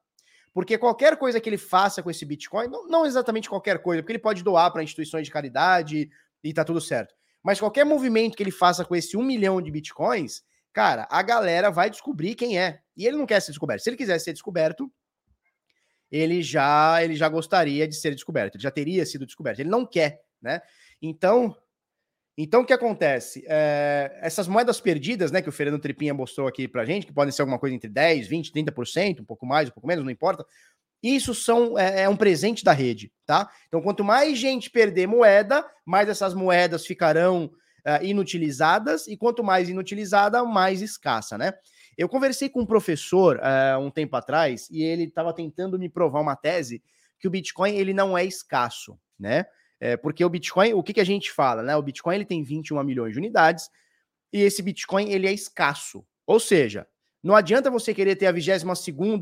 Porque 0.51 0.75
qualquer 0.75 1.17
coisa 1.17 1.39
que 1.39 1.47
ele 1.47 1.59
faça 1.59 2.03
com 2.03 2.09
esse 2.09 2.25
Bitcoin, 2.25 2.67
não, 2.67 2.87
não 2.87 3.05
exatamente 3.05 3.47
qualquer 3.47 3.79
coisa, 3.79 4.01
porque 4.01 4.11
ele 4.11 4.19
pode 4.19 4.43
doar 4.43 4.71
para 4.71 4.83
instituições 4.83 5.25
de 5.25 5.31
caridade 5.31 6.09
e 6.43 6.53
tá 6.53 6.65
tudo 6.65 6.81
certo. 6.81 7.13
Mas 7.41 7.59
qualquer 7.59 7.85
movimento 7.85 8.35
que 8.35 8.43
ele 8.43 8.51
faça 8.51 8.83
com 8.83 8.95
esse 8.95 9.15
um 9.15 9.23
milhão 9.23 9.61
de 9.61 9.71
Bitcoins, 9.71 10.43
cara, 10.73 11.07
a 11.09 11.21
galera 11.21 11.69
vai 11.69 11.89
descobrir 11.89 12.35
quem 12.35 12.59
é. 12.59 12.79
E 12.95 13.05
ele 13.05 13.17
não 13.17 13.25
quer 13.25 13.39
ser 13.41 13.51
descoberto. 13.51 13.81
Se 13.81 13.89
ele 13.89 13.97
quisesse 13.97 14.25
ser 14.25 14.33
descoberto, 14.33 14.91
ele 16.11 16.41
já 16.41 17.03
ele 17.03 17.15
já 17.15 17.29
gostaria 17.29 17.87
de 17.87 17.95
ser 17.95 18.13
descoberto, 18.13 18.55
ele 18.55 18.63
já 18.63 18.71
teria 18.71 19.05
sido 19.05 19.25
descoberto. 19.25 19.59
Ele 19.59 19.69
não 19.69 19.85
quer, 19.85 20.21
né? 20.41 20.61
Então, 21.01 21.55
então, 22.37 22.61
o 22.61 22.65
que 22.65 22.73
acontece? 22.73 23.43
É, 23.47 24.17
essas 24.21 24.47
moedas 24.47 24.79
perdidas, 24.79 25.31
né, 25.31 25.41
que 25.41 25.49
o 25.49 25.51
Fernando 25.51 25.81
Tripinha 25.81 26.13
mostrou 26.13 26.47
aqui 26.47 26.67
pra 26.67 26.85
gente, 26.85 27.05
que 27.05 27.13
podem 27.13 27.31
ser 27.31 27.41
alguma 27.41 27.59
coisa 27.59 27.75
entre 27.75 27.89
10, 27.89 28.27
20, 28.27 28.51
30%, 28.51 29.19
um 29.19 29.25
pouco 29.25 29.45
mais, 29.45 29.69
um 29.69 29.71
pouco 29.71 29.87
menos, 29.87 30.03
não 30.03 30.11
importa. 30.11 30.45
Isso 31.03 31.35
são, 31.35 31.77
é, 31.77 32.03
é, 32.03 32.09
um 32.09 32.15
presente 32.15 32.63
da 32.63 32.71
rede, 32.71 33.11
tá? 33.25 33.49
Então, 33.67 33.81
quanto 33.81 34.03
mais 34.03 34.37
gente 34.37 34.69
perder 34.69 35.07
moeda, 35.07 35.65
mais 35.85 36.07
essas 36.07 36.33
moedas 36.33 36.85
ficarão 36.85 37.51
é, 37.85 38.05
inutilizadas, 38.05 39.07
e 39.07 39.17
quanto 39.17 39.43
mais 39.43 39.69
inutilizada, 39.69 40.43
mais 40.43 40.81
escassa, 40.81 41.37
né? 41.37 41.53
Eu 41.97 42.07
conversei 42.07 42.49
com 42.49 42.61
um 42.61 42.65
professor 42.65 43.39
é, 43.43 43.77
um 43.77 43.91
tempo 43.91 44.15
atrás 44.15 44.69
e 44.69 44.81
ele 44.81 45.03
estava 45.03 45.33
tentando 45.33 45.77
me 45.77 45.89
provar 45.89 46.21
uma 46.21 46.35
tese 46.35 46.81
que 47.19 47.27
o 47.27 47.31
Bitcoin 47.31 47.75
ele 47.75 47.93
não 47.93 48.17
é 48.17 48.25
escasso, 48.25 48.97
né? 49.19 49.45
É, 49.79 49.97
porque 49.97 50.23
o 50.23 50.29
Bitcoin, 50.29 50.73
o 50.73 50.83
que, 50.83 50.93
que 50.93 51.01
a 51.01 51.05
gente 51.05 51.31
fala, 51.31 51.63
né? 51.63 51.75
O 51.75 51.81
Bitcoin 51.81 52.15
ele 52.15 52.25
tem 52.25 52.43
21 52.43 52.83
milhões 52.83 53.13
de 53.13 53.19
unidades 53.19 53.69
e 54.31 54.41
esse 54.41 54.61
Bitcoin 54.61 55.09
ele 55.09 55.27
é 55.27 55.33
escasso. 55.33 56.05
Ou 56.25 56.39
seja, 56.39 56.87
não 57.23 57.35
adianta 57.35 57.69
você 57.69 57.93
querer 57.93 58.15
ter 58.15 58.25
a 58.25 58.31
22 58.31 58.63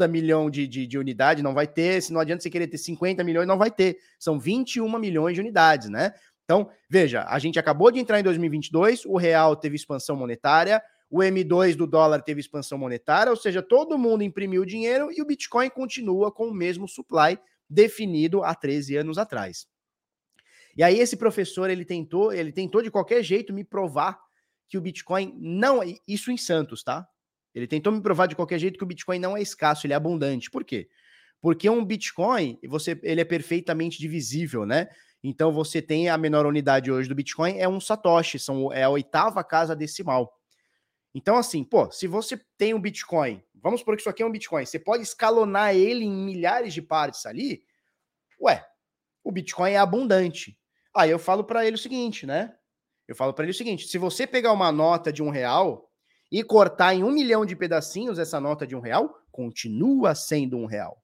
milhão 0.09 0.49
de, 0.49 0.65
de, 0.65 0.87
de 0.87 0.97
unidade, 0.97 1.43
não 1.43 1.53
vai 1.53 1.67
ter. 1.67 2.01
Se 2.01 2.13
não 2.13 2.21
adianta 2.21 2.41
você 2.41 2.49
querer 2.49 2.67
ter 2.67 2.77
50 2.77 3.23
milhões, 3.23 3.47
não 3.47 3.57
vai 3.57 3.69
ter. 3.69 3.97
São 4.17 4.39
21 4.39 4.97
milhões 4.97 5.35
de 5.35 5.41
unidades, 5.41 5.89
né? 5.89 6.13
Então, 6.49 6.67
veja, 6.89 7.25
a 7.25 7.37
gente 7.37 7.59
acabou 7.59 7.91
de 7.91 7.99
entrar 7.99 8.19
em 8.19 8.23
2022, 8.23 9.05
o 9.05 9.17
real 9.17 9.55
teve 9.55 9.75
expansão 9.75 10.15
monetária, 10.15 10.81
o 11.07 11.19
M2 11.19 11.75
do 11.75 11.85
dólar 11.85 12.23
teve 12.23 12.41
expansão 12.41 12.75
monetária, 12.75 13.29
ou 13.29 13.37
seja, 13.37 13.61
todo 13.61 13.99
mundo 13.99 14.23
imprimiu 14.23 14.65
dinheiro 14.65 15.11
e 15.15 15.21
o 15.21 15.25
Bitcoin 15.25 15.69
continua 15.69 16.31
com 16.31 16.47
o 16.47 16.53
mesmo 16.53 16.87
supply 16.87 17.37
definido 17.69 18.43
há 18.43 18.55
13 18.55 18.95
anos 18.95 19.19
atrás. 19.19 19.67
E 20.75 20.81
aí 20.81 20.99
esse 20.99 21.15
professor, 21.15 21.69
ele 21.69 21.85
tentou, 21.85 22.33
ele 22.33 22.51
tentou 22.51 22.81
de 22.81 22.89
qualquer 22.89 23.21
jeito 23.21 23.53
me 23.53 23.63
provar 23.63 24.19
que 24.67 24.75
o 24.75 24.81
Bitcoin 24.81 25.35
não 25.37 25.83
é 25.83 25.97
isso 26.07 26.31
em 26.31 26.37
Santos, 26.37 26.81
tá? 26.81 27.07
Ele 27.53 27.67
tentou 27.67 27.93
me 27.93 28.01
provar 28.01 28.25
de 28.25 28.35
qualquer 28.35 28.57
jeito 28.57 28.79
que 28.79 28.83
o 28.83 28.87
Bitcoin 28.87 29.19
não 29.19 29.37
é 29.37 29.41
escasso, 29.43 29.85
ele 29.85 29.93
é 29.93 29.95
abundante. 29.95 30.49
Por 30.49 30.63
quê? 30.63 30.89
Porque 31.39 31.69
um 31.69 31.85
Bitcoin, 31.85 32.57
você, 32.67 32.99
ele 33.03 33.21
é 33.21 33.25
perfeitamente 33.25 33.99
divisível, 33.99 34.65
né? 34.65 34.89
Então 35.23 35.51
você 35.51 35.81
tem 35.81 36.09
a 36.09 36.17
menor 36.17 36.45
unidade 36.45 36.91
hoje 36.91 37.09
do 37.09 37.15
Bitcoin 37.15 37.57
é 37.57 37.67
um 37.67 37.79
satoshi, 37.79 38.39
são, 38.39 38.71
é 38.71 38.83
a 38.83 38.89
oitava 38.89 39.43
casa 39.43 39.75
decimal. 39.75 40.33
Então, 41.13 41.37
assim, 41.37 41.63
pô, 41.63 41.91
se 41.91 42.07
você 42.07 42.39
tem 42.57 42.73
um 42.73 42.79
Bitcoin, 42.79 43.43
vamos 43.55 43.81
supor 43.81 43.95
que 43.95 44.01
isso 44.01 44.09
aqui 44.09 44.21
é 44.21 44.25
um 44.25 44.31
Bitcoin, 44.31 44.65
você 44.65 44.79
pode 44.79 45.03
escalonar 45.03 45.75
ele 45.75 46.05
em 46.05 46.25
milhares 46.25 46.73
de 46.73 46.81
partes 46.81 47.25
ali. 47.25 47.63
Ué, 48.41 48.65
o 49.23 49.31
Bitcoin 49.31 49.71
é 49.71 49.77
abundante. 49.77 50.57
Aí 50.95 51.09
eu 51.09 51.19
falo 51.19 51.43
para 51.43 51.65
ele 51.65 51.75
o 51.75 51.79
seguinte, 51.79 52.25
né? 52.25 52.55
Eu 53.07 53.15
falo 53.15 53.33
para 53.33 53.43
ele 53.43 53.51
o 53.51 53.55
seguinte: 53.55 53.87
se 53.87 53.97
você 53.97 54.27
pegar 54.27 54.53
uma 54.53 54.71
nota 54.71 55.11
de 55.11 55.23
um 55.23 55.29
real 55.29 55.89
e 56.31 56.43
cortar 56.43 56.93
em 56.93 57.03
um 57.03 57.11
milhão 57.11 57.45
de 57.45 57.55
pedacinhos 57.55 58.19
essa 58.19 58.39
nota 58.39 58.65
de 58.67 58.75
um 58.75 58.79
real, 58.79 59.19
continua 59.31 60.13
sendo 60.13 60.57
um 60.57 60.65
real. 60.65 61.03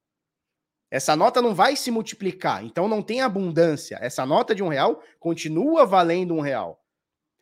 Essa 0.96 1.14
nota 1.14 1.42
não 1.42 1.54
vai 1.54 1.76
se 1.76 1.92
multiplicar, 1.92 2.64
então 2.64 2.88
não 2.88 3.02
tem 3.02 3.20
abundância. 3.20 3.98
Essa 4.00 4.26
nota 4.26 4.56
de 4.56 4.64
um 4.64 4.70
real 4.70 5.04
continua 5.20 5.86
valendo 5.86 6.34
um 6.34 6.40
real. 6.40 6.82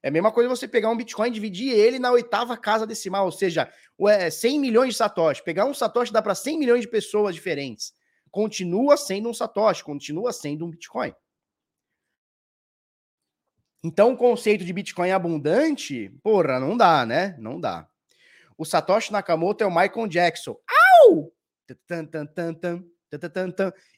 É 0.02 0.08
a 0.08 0.12
mesma 0.12 0.32
coisa 0.32 0.50
você 0.50 0.68
pegar 0.68 0.90
um 0.90 0.98
Bitcoin 0.98 1.28
e 1.28 1.34
dividir 1.34 1.72
ele 1.72 2.00
na 2.00 2.12
oitava 2.12 2.58
casa 2.58 2.88
decimal, 2.88 3.26
ou 3.26 3.32
seja, 3.32 3.72
100 4.32 4.60
milhões 4.60 4.90
de 4.90 4.96
satoshi. 4.96 5.44
Pegar 5.44 5.66
um 5.66 5.74
satoshi 5.74 6.12
dá 6.12 6.20
para 6.20 6.34
100 6.34 6.58
milhões 6.58 6.82
de 6.82 6.88
pessoas 6.88 7.36
diferentes. 7.36 7.94
Continua 8.32 8.98
sendo 8.98 9.30
um 9.30 9.34
satoshi, 9.36 9.84
continua 9.84 10.34
sendo 10.34 10.66
um 10.66 10.72
Bitcoin. 10.72 11.14
Então, 13.84 14.14
o 14.14 14.18
conceito 14.18 14.66
de 14.66 14.74
Bitcoin 14.74 15.12
abundante, 15.12 16.10
porra, 16.24 16.60
não 16.60 16.76
dá, 16.76 17.06
né? 17.06 17.36
Não 17.38 17.62
dá. 17.62 17.88
O 18.58 18.66
Satoshi 18.66 19.12
Nakamoto 19.12 19.64
é 19.64 19.68
o 19.68 19.70
Michael 19.70 20.08
Jackson. 20.08 20.58
Au! 21.06 21.32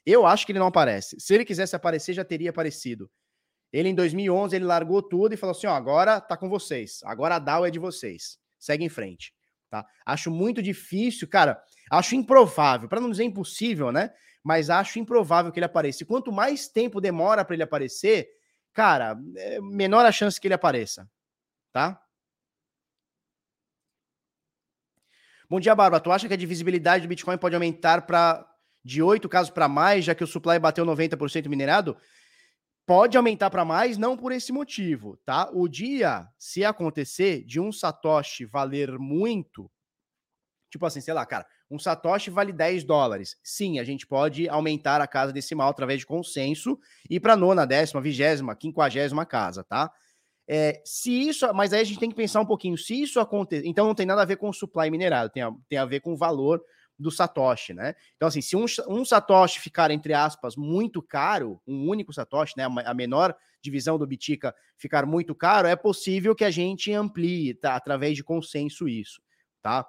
Eu 0.04 0.26
acho 0.26 0.46
que 0.46 0.52
ele 0.52 0.58
não 0.58 0.66
aparece. 0.66 1.18
Se 1.18 1.34
ele 1.34 1.44
quisesse 1.44 1.74
aparecer, 1.74 2.12
já 2.12 2.24
teria 2.24 2.50
aparecido. 2.50 3.10
Ele, 3.72 3.88
em 3.88 3.94
2011, 3.94 4.56
ele 4.56 4.64
largou 4.64 5.02
tudo 5.02 5.34
e 5.34 5.36
falou 5.36 5.54
assim: 5.54 5.66
ó, 5.66 5.74
agora 5.74 6.20
tá 6.20 6.36
com 6.36 6.48
vocês. 6.48 7.00
Agora 7.04 7.36
a 7.36 7.38
DAO 7.38 7.66
é 7.66 7.70
de 7.70 7.78
vocês. 7.78 8.38
Segue 8.58 8.84
em 8.84 8.88
frente. 8.88 9.34
Tá? 9.68 9.84
Acho 10.04 10.30
muito 10.30 10.62
difícil, 10.62 11.28
cara. 11.28 11.60
Acho 11.90 12.14
improvável, 12.14 12.88
para 12.88 13.00
não 13.00 13.10
dizer 13.10 13.24
impossível, 13.24 13.92
né? 13.92 14.12
Mas 14.42 14.70
acho 14.70 14.98
improvável 14.98 15.50
que 15.50 15.58
ele 15.58 15.66
apareça. 15.66 16.02
E 16.02 16.06
quanto 16.06 16.32
mais 16.32 16.68
tempo 16.68 17.00
demora 17.00 17.44
para 17.44 17.54
ele 17.54 17.62
aparecer, 17.62 18.28
cara, 18.72 19.18
é 19.36 19.60
menor 19.60 20.06
a 20.06 20.12
chance 20.12 20.40
que 20.40 20.46
ele 20.46 20.54
apareça, 20.54 21.08
tá? 21.72 22.00
Bom 25.48 25.60
dia, 25.60 25.74
Bárbara. 25.74 26.02
Tu 26.02 26.10
acha 26.10 26.26
que 26.26 26.34
a 26.34 26.36
divisibilidade 26.36 27.02
do 27.06 27.08
Bitcoin 27.08 27.38
pode 27.38 27.54
aumentar 27.54 28.04
para 28.06 28.44
de 28.86 29.02
8 29.02 29.28
casos 29.28 29.50
para 29.50 29.68
mais, 29.68 30.04
já 30.04 30.14
que 30.14 30.22
o 30.22 30.26
supply 30.26 30.60
bateu 30.60 30.86
90% 30.86 31.48
minerado? 31.48 31.96
Pode 32.86 33.16
aumentar 33.16 33.50
para 33.50 33.64
mais, 33.64 33.98
não 33.98 34.16
por 34.16 34.30
esse 34.30 34.52
motivo, 34.52 35.18
tá? 35.24 35.50
O 35.52 35.66
dia, 35.66 36.28
se 36.38 36.64
acontecer 36.64 37.42
de 37.44 37.58
um 37.58 37.72
Satoshi 37.72 38.44
valer 38.44 38.96
muito, 38.96 39.68
tipo 40.70 40.86
assim, 40.86 41.00
sei 41.00 41.12
lá, 41.12 41.26
cara, 41.26 41.44
um 41.68 41.80
Satoshi 41.80 42.30
vale 42.30 42.52
10 42.52 42.84
dólares. 42.84 43.36
Sim, 43.42 43.80
a 43.80 43.84
gente 43.84 44.06
pode 44.06 44.48
aumentar 44.48 45.00
a 45.00 45.06
casa 45.08 45.32
decimal 45.32 45.68
através 45.68 45.98
de 45.98 46.06
consenso 46.06 46.78
e 47.10 47.18
para 47.18 47.34
nona, 47.34 47.66
décima, 47.66 48.00
vigésima, 48.00 48.54
quinquagésima 48.54 49.26
casa, 49.26 49.64
tá? 49.64 49.90
É, 50.48 50.80
se 50.84 51.10
isso, 51.10 51.52
mas 51.52 51.72
aí 51.72 51.80
a 51.80 51.84
gente 51.84 51.98
tem 51.98 52.08
que 52.08 52.14
pensar 52.14 52.40
um 52.40 52.46
pouquinho. 52.46 52.78
Se 52.78 53.02
isso 53.02 53.18
acontecer, 53.18 53.66
então 53.66 53.84
não 53.84 53.96
tem 53.96 54.06
nada 54.06 54.22
a 54.22 54.24
ver 54.24 54.36
com 54.36 54.52
supply 54.52 54.92
minerado, 54.92 55.28
tem 55.28 55.42
a, 55.42 55.50
tem 55.68 55.76
a 55.76 55.84
ver 55.84 55.98
com 55.98 56.12
o 56.12 56.16
valor 56.16 56.62
do 56.98 57.10
Satoshi, 57.10 57.74
né? 57.74 57.94
Então, 58.16 58.28
assim, 58.28 58.40
se 58.40 58.56
um, 58.56 58.64
um 58.88 59.04
Satoshi 59.04 59.60
ficar, 59.60 59.90
entre 59.90 60.14
aspas, 60.14 60.56
muito 60.56 61.02
caro, 61.02 61.60
um 61.66 61.88
único 61.88 62.12
Satoshi, 62.12 62.54
né? 62.56 62.64
A 62.84 62.94
menor 62.94 63.34
divisão 63.62 63.98
do 63.98 64.06
Bitica 64.06 64.54
ficar 64.76 65.04
muito 65.04 65.34
caro, 65.34 65.68
é 65.68 65.76
possível 65.76 66.34
que 66.34 66.44
a 66.44 66.50
gente 66.50 66.92
amplie, 66.92 67.54
tá? 67.54 67.74
Através 67.74 68.16
de 68.16 68.24
consenso 68.24 68.88
isso, 68.88 69.20
tá? 69.62 69.86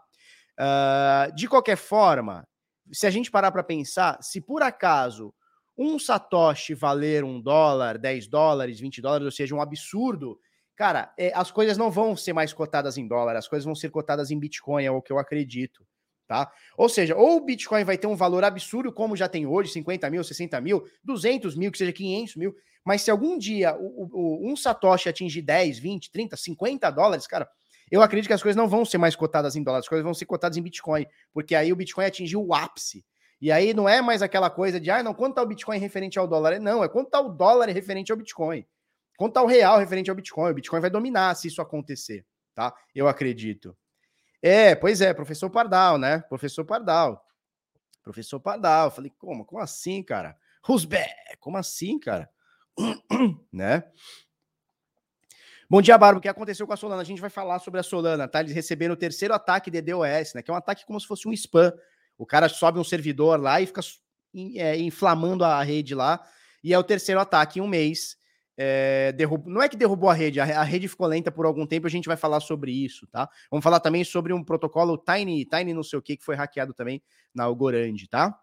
Uh, 0.59 1.33
de 1.35 1.47
qualquer 1.47 1.77
forma, 1.77 2.47
se 2.91 3.05
a 3.05 3.09
gente 3.09 3.29
parar 3.29 3.51
para 3.51 3.63
pensar, 3.63 4.17
se 4.21 4.41
por 4.41 4.63
acaso 4.63 5.33
um 5.77 5.99
Satoshi 5.99 6.73
valer 6.73 7.23
um 7.23 7.39
dólar, 7.39 7.97
10 7.97 8.27
dólares, 8.27 8.79
20 8.79 9.01
dólares, 9.01 9.25
ou 9.25 9.31
seja, 9.31 9.53
um 9.53 9.61
absurdo, 9.61 10.39
cara, 10.75 11.13
é, 11.17 11.31
as 11.35 11.51
coisas 11.51 11.77
não 11.77 11.91
vão 11.91 12.15
ser 12.15 12.33
mais 12.33 12.51
cotadas 12.51 12.97
em 12.97 13.07
dólar, 13.07 13.35
as 13.35 13.47
coisas 13.47 13.65
vão 13.65 13.75
ser 13.75 13.91
cotadas 13.91 14.31
em 14.31 14.39
Bitcoin, 14.39 14.83
é 14.83 14.91
o 14.91 15.01
que 15.01 15.11
eu 15.11 15.19
acredito. 15.19 15.85
Tá? 16.27 16.51
Ou 16.75 16.89
seja, 16.89 17.15
ou 17.15 17.37
o 17.37 17.45
Bitcoin 17.45 17.85
vai 17.85 17.97
ter 17.97 18.05
um 18.05 18.15
valor 18.15 18.43
absurdo, 18.43 18.91
como 18.91 19.15
já 19.15 19.29
tem 19.29 19.47
hoje, 19.47 19.71
50 19.71 20.09
mil, 20.09 20.23
60 20.23 20.59
mil, 20.59 20.83
200 21.01 21.55
mil, 21.55 21.71
que 21.71 21.77
seja 21.77 21.93
500 21.93 22.35
mil, 22.35 22.55
mas 22.83 23.01
se 23.01 23.09
algum 23.09 23.37
dia 23.37 23.75
o, 23.77 24.09
o, 24.11 24.51
um 24.51 24.55
Satoshi 24.55 25.07
atingir 25.07 25.41
10, 25.41 25.79
20, 25.79 26.11
30, 26.11 26.35
50 26.35 26.89
dólares, 26.89 27.25
cara, 27.27 27.47
eu 27.89 28.01
acredito 28.01 28.27
que 28.27 28.33
as 28.33 28.41
coisas 28.41 28.57
não 28.57 28.67
vão 28.67 28.83
ser 28.83 28.97
mais 28.97 29.15
cotadas 29.15 29.55
em 29.55 29.63
dólar, 29.63 29.79
as 29.79 29.87
coisas 29.87 30.03
vão 30.03 30.13
ser 30.13 30.25
cotadas 30.25 30.57
em 30.57 30.61
Bitcoin, 30.61 31.05
porque 31.33 31.55
aí 31.55 31.71
o 31.71 31.75
Bitcoin 31.75 32.05
atingiu 32.05 32.45
o 32.45 32.53
ápice. 32.53 33.05
E 33.39 33.51
aí 33.51 33.73
não 33.73 33.87
é 33.87 34.01
mais 34.01 34.21
aquela 34.21 34.49
coisa 34.49 34.79
de, 34.79 34.89
ah, 34.89 35.03
não, 35.03 35.13
quanto 35.13 35.31
está 35.31 35.43
o 35.43 35.47
Bitcoin 35.47 35.77
referente 35.77 36.17
ao 36.17 36.27
dólar? 36.27 36.59
Não, 36.59 36.83
é 36.83 36.89
quanto 36.89 37.07
está 37.07 37.21
o 37.21 37.29
dólar 37.29 37.69
referente 37.69 38.11
ao 38.11 38.17
Bitcoin. 38.17 38.65
Quanto 39.17 39.31
está 39.31 39.43
o 39.43 39.47
real 39.47 39.79
referente 39.79 40.09
ao 40.09 40.15
Bitcoin? 40.15 40.51
O 40.51 40.55
Bitcoin 40.55 40.79
vai 40.79 40.89
dominar 40.89 41.35
se 41.35 41.47
isso 41.47 41.61
acontecer, 41.61 42.25
tá? 42.53 42.73
Eu 42.93 43.07
acredito. 43.07 43.77
É, 44.41 44.75
pois 44.75 45.01
é, 45.01 45.13
professor 45.13 45.49
Pardal, 45.49 45.97
né? 45.97 46.19
Professor 46.29 46.63
Pardal. 46.63 47.25
Professor 48.03 48.39
Pardal. 48.39 48.91
Falei, 48.91 49.11
como? 49.17 49.45
Como 49.45 49.61
assim, 49.61 50.03
cara? 50.03 50.37
Rusbé, 50.61 51.07
como 51.39 51.57
assim, 51.57 51.99
cara? 51.99 52.29
né? 53.51 53.83
Bom 55.69 55.81
dia, 55.81 55.97
Barba. 55.97 56.19
O 56.19 56.21
que 56.21 56.29
aconteceu 56.29 56.65
com 56.65 56.73
a 56.73 56.77
Solana? 56.77 57.01
A 57.01 57.05
gente 57.05 57.19
vai 57.19 57.29
falar 57.29 57.59
sobre 57.59 57.79
a 57.79 57.83
Solana, 57.83 58.27
tá? 58.27 58.39
Eles 58.39 58.53
receberam 58.53 58.93
o 58.93 58.97
terceiro 58.97 59.33
ataque 59.33 59.69
de 59.69 59.81
DOS, 59.81 60.33
né? 60.33 60.41
Que 60.41 60.49
é 60.49 60.53
um 60.53 60.57
ataque 60.57 60.85
como 60.85 60.99
se 60.99 61.07
fosse 61.07 61.27
um 61.27 61.33
spam. 61.33 61.73
O 62.17 62.25
cara 62.25 62.47
sobe 62.47 62.79
um 62.79 62.83
servidor 62.83 63.39
lá 63.39 63.59
e 63.59 63.65
fica 63.65 63.81
é, 64.55 64.77
inflamando 64.77 65.43
a 65.43 65.61
rede 65.61 65.93
lá. 65.93 66.25
E 66.63 66.73
é 66.73 66.79
o 66.79 66.83
terceiro 66.83 67.19
ataque 67.19 67.59
em 67.59 67.61
um 67.61 67.67
mês. 67.67 68.17
É. 68.57 69.13
Não 69.45 69.61
é 69.61 69.69
que 69.69 69.77
derrubou 69.77 70.09
a 70.09 70.13
rede, 70.13 70.39
a, 70.39 70.61
a, 70.61 70.63
rede 70.63 70.87
ficou 70.87 71.05
lenta 71.05 71.31
por 71.31 71.45
algum 71.45 71.65
tempo, 71.65 71.85
a 71.85 71.89
gente 71.89 72.07
vai 72.07 72.17
falar 72.17 72.39
sobre 72.39 72.71
isso, 72.71 73.05
tá? 73.07 73.29
Vamos 73.51 73.63
falar 73.63 73.79
também 73.79 74.03
sobre 74.03 74.33
um 74.33 74.43
protocolo 74.43 74.97
Tiny, 74.97 75.45
Tiny 75.45 75.73
não 75.73 75.83
sei 75.83 75.99
o 75.99 76.01
que, 76.01 76.17
que 76.17 76.23
foi 76.23 76.35
hackeado 76.35 76.73
também 76.73 77.01
na 77.33 77.43
Algorand, 77.43 77.95
tá? 78.09 78.39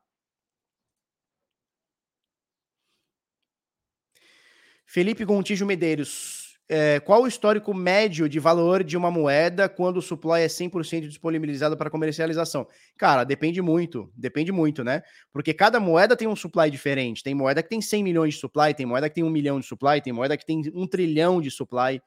Felipe 4.87 5.25
Gontijo 5.25 5.67
Medeiros, 5.67 6.44
é, 6.69 6.99
qual 7.01 7.23
o 7.23 7.27
histórico 7.27 7.75
médio 7.75 8.29
de 8.29 8.41
valor 8.41 8.83
de 8.83 8.97
uma 8.97 9.11
moeda 9.11 9.69
quando 9.69 9.99
o 9.99 10.03
supply 10.03 10.43
é 10.43 10.47
100% 10.47 11.09
disponibilizado 11.09 11.77
para 11.77 11.91
comercialização? 11.91 12.67
Cara, 12.97 13.23
depende 13.23 13.61
muito, 13.61 14.11
depende 14.17 14.51
muito, 14.51 14.83
né? 14.83 15.03
Porque 15.33 15.53
cada 15.53 15.79
moeda 15.79 16.17
tem 16.17 16.27
um 16.27 16.37
supply 16.37 16.71
diferente. 16.71 17.23
Tem 17.23 17.35
moeda 17.35 17.63
que 17.63 17.69
tem 17.69 17.83
100 17.83 18.03
milhões 18.03 18.35
de 18.35 18.41
supply, 18.41 18.73
tem 18.75 18.87
moeda 18.87 19.09
que 19.09 19.15
tem 19.15 19.25
1 19.25 19.31
milhão 19.31 19.61
de 19.61 19.67
supply, 19.67 20.01
tem 20.01 20.13
moeda 20.13 20.37
que 20.37 20.47
tem 20.47 20.63
1 20.75 20.87
trilhão 20.87 21.41
de 21.41 21.51
supply. 21.51 22.01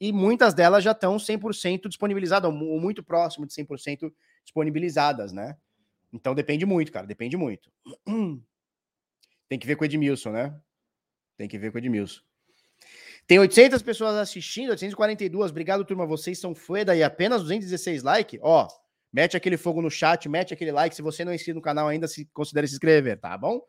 E 0.00 0.12
muitas 0.12 0.54
delas 0.54 0.82
já 0.82 0.92
estão 0.92 1.16
100% 1.18 1.88
disponibilizadas, 1.88 2.50
ou 2.50 2.80
muito 2.80 3.04
próximo 3.04 3.46
de 3.46 3.52
100% 3.52 4.10
disponibilizadas, 4.44 5.32
né? 5.32 5.56
Então 6.12 6.34
depende 6.34 6.66
muito, 6.66 6.90
cara, 6.90 7.06
depende 7.06 7.36
muito. 7.36 7.70
Tem 9.48 9.58
que 9.58 9.66
ver 9.66 9.76
com 9.76 9.82
o 9.82 9.84
Edmilson, 9.84 10.30
né? 10.30 10.58
Tem 11.36 11.48
que 11.48 11.58
ver 11.58 11.70
com 11.70 11.78
o 11.78 11.80
Edmilson. 11.80 12.29
Tem 13.26 13.38
800 13.38 13.82
pessoas 13.82 14.16
assistindo, 14.16 14.70
842. 14.70 15.50
Obrigado, 15.50 15.84
turma. 15.84 16.06
Vocês 16.06 16.38
são 16.38 16.54
foda 16.54 16.96
e 16.96 17.02
apenas 17.02 17.42
216 17.42 18.02
likes. 18.02 18.40
Ó, 18.42 18.66
mete 19.12 19.36
aquele 19.36 19.56
fogo 19.56 19.80
no 19.80 19.90
chat, 19.90 20.28
mete 20.28 20.52
aquele 20.52 20.72
like. 20.72 20.94
Se 20.94 21.02
você 21.02 21.24
não 21.24 21.32
é 21.32 21.34
inscrito 21.34 21.56
no 21.56 21.62
canal 21.62 21.88
ainda, 21.88 22.08
se 22.08 22.24
considere 22.32 22.66
se 22.66 22.74
inscrever, 22.74 23.18
tá 23.18 23.36
bom? 23.38 23.60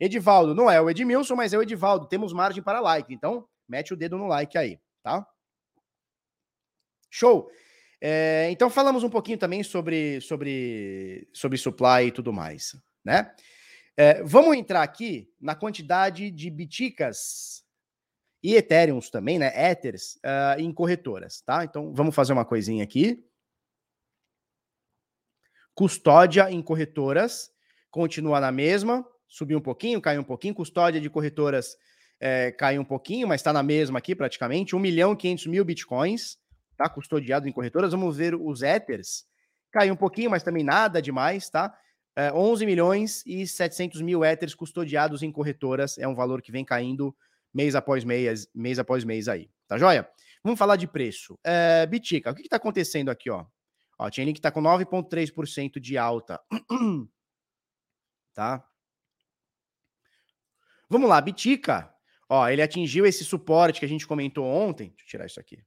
Edivaldo, 0.00 0.54
não 0.54 0.70
é 0.70 0.80
o 0.80 0.90
Edmilson, 0.90 1.36
mas 1.36 1.52
é 1.52 1.58
o 1.58 1.62
Edivaldo. 1.62 2.08
Temos 2.08 2.32
margem 2.32 2.62
para 2.62 2.80
like. 2.80 3.14
Então, 3.14 3.46
mete 3.68 3.92
o 3.92 3.96
dedo 3.96 4.18
no 4.18 4.26
like 4.26 4.58
aí, 4.58 4.78
tá? 5.02 5.26
Show! 7.10 7.48
É, 8.00 8.48
então, 8.50 8.68
falamos 8.68 9.02
um 9.02 9.08
pouquinho 9.08 9.38
também 9.38 9.62
sobre, 9.62 10.20
sobre, 10.20 11.26
sobre 11.32 11.56
supply 11.56 12.08
e 12.08 12.12
tudo 12.12 12.32
mais, 12.32 12.76
né? 13.02 13.32
É, 13.96 14.22
vamos 14.24 14.56
entrar 14.56 14.82
aqui 14.82 15.32
na 15.40 15.54
quantidade 15.54 16.30
de 16.30 16.50
biticas 16.50 17.63
e 18.44 18.56
Ethereums 18.56 19.08
também, 19.08 19.38
né? 19.38 19.50
Ethers 19.70 20.16
uh, 20.16 20.60
em 20.60 20.70
corretoras, 20.70 21.40
tá? 21.40 21.64
Então 21.64 21.94
vamos 21.94 22.14
fazer 22.14 22.34
uma 22.34 22.44
coisinha 22.44 22.84
aqui. 22.84 23.24
Custódia 25.74 26.50
em 26.50 26.60
corretoras 26.60 27.50
continua 27.90 28.40
na 28.40 28.52
mesma, 28.52 29.02
subiu 29.26 29.56
um 29.56 29.62
pouquinho, 29.62 29.98
caiu 29.98 30.20
um 30.20 30.24
pouquinho. 30.24 30.54
Custódia 30.54 31.00
de 31.00 31.08
corretoras 31.08 31.74
é, 32.20 32.52
caiu 32.52 32.82
um 32.82 32.84
pouquinho, 32.84 33.26
mas 33.26 33.40
está 33.40 33.50
na 33.50 33.62
mesma 33.62 33.98
aqui 33.98 34.14
praticamente. 34.14 34.76
1 34.76 34.78
milhão 34.78 35.14
e 35.14 35.16
500 35.16 35.46
mil 35.46 35.64
bitcoins, 35.64 36.36
tá? 36.76 36.86
Custodiado 36.86 37.48
em 37.48 37.52
corretoras. 37.52 37.92
Vamos 37.92 38.18
ver 38.18 38.34
os 38.34 38.60
Ethers. 38.60 39.24
Caiu 39.72 39.94
um 39.94 39.96
pouquinho, 39.96 40.30
mas 40.30 40.42
também 40.42 40.62
nada 40.62 41.00
demais, 41.00 41.48
tá? 41.48 41.74
É, 42.14 42.30
11 42.30 42.66
milhões 42.66 43.22
e 43.24 43.46
700 43.46 44.02
mil 44.02 44.22
Ethers 44.22 44.54
custodiados 44.54 45.22
em 45.22 45.32
corretoras. 45.32 45.96
É 45.96 46.06
um 46.06 46.14
valor 46.14 46.42
que 46.42 46.52
vem 46.52 46.64
caindo 46.64 47.16
mês 47.54 47.74
após 47.74 48.04
mês, 48.04 48.48
mês 48.54 48.78
após 48.78 49.04
mês 49.04 49.28
aí. 49.28 49.48
Tá 49.66 49.78
joia? 49.78 50.08
Vamos 50.42 50.58
falar 50.58 50.76
de 50.76 50.86
preço. 50.86 51.38
É, 51.42 51.86
Bitica, 51.86 52.30
o 52.30 52.34
que 52.34 52.42
está 52.42 52.56
acontecendo 52.56 53.10
aqui, 53.10 53.30
ó? 53.30 53.46
Ó, 53.98 54.10
Chainlink 54.10 54.38
está 54.38 54.50
com 54.50 54.60
9,3% 54.60 55.78
de 55.78 55.96
alta. 55.96 56.40
tá? 58.34 58.68
Vamos 60.90 61.08
lá, 61.08 61.20
Bitica. 61.20 61.94
Ó, 62.28 62.48
ele 62.48 62.60
atingiu 62.60 63.06
esse 63.06 63.24
suporte 63.24 63.78
que 63.80 63.86
a 63.86 63.88
gente 63.88 64.06
comentou 64.06 64.44
ontem. 64.44 64.88
Deixa 64.88 65.04
eu 65.04 65.08
tirar 65.08 65.26
isso 65.26 65.40
aqui. 65.40 65.64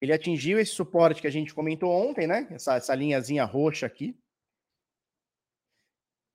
Ele 0.00 0.12
atingiu 0.12 0.58
esse 0.58 0.72
suporte 0.72 1.20
que 1.20 1.26
a 1.26 1.30
gente 1.30 1.54
comentou 1.54 1.90
ontem, 1.90 2.26
né? 2.26 2.48
Essa, 2.50 2.76
essa 2.76 2.94
linhazinha 2.94 3.44
roxa 3.44 3.86
aqui. 3.86 4.18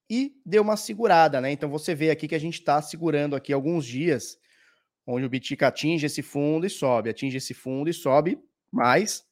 E 0.10 0.34
deu 0.46 0.62
uma 0.62 0.78
segurada, 0.78 1.42
né? 1.42 1.52
Então 1.52 1.70
você 1.70 1.94
vê 1.94 2.10
aqui 2.10 2.28
que 2.28 2.36
a 2.36 2.40
gente 2.40 2.60
está 2.60 2.82
segurando 2.82 3.36
aqui 3.36 3.52
alguns 3.52 3.86
dias, 3.86 4.38
onde 5.06 5.26
o 5.26 5.30
Bitica 5.30 5.68
atinge 5.68 6.06
esse 6.06 6.22
fundo 6.22 6.66
e 6.66 6.70
sobe, 6.70 7.10
atinge 7.10 7.38
esse 7.38 7.54
fundo 7.54 7.90
e 7.90 7.94
sobe, 7.94 8.40
mas 8.72 9.28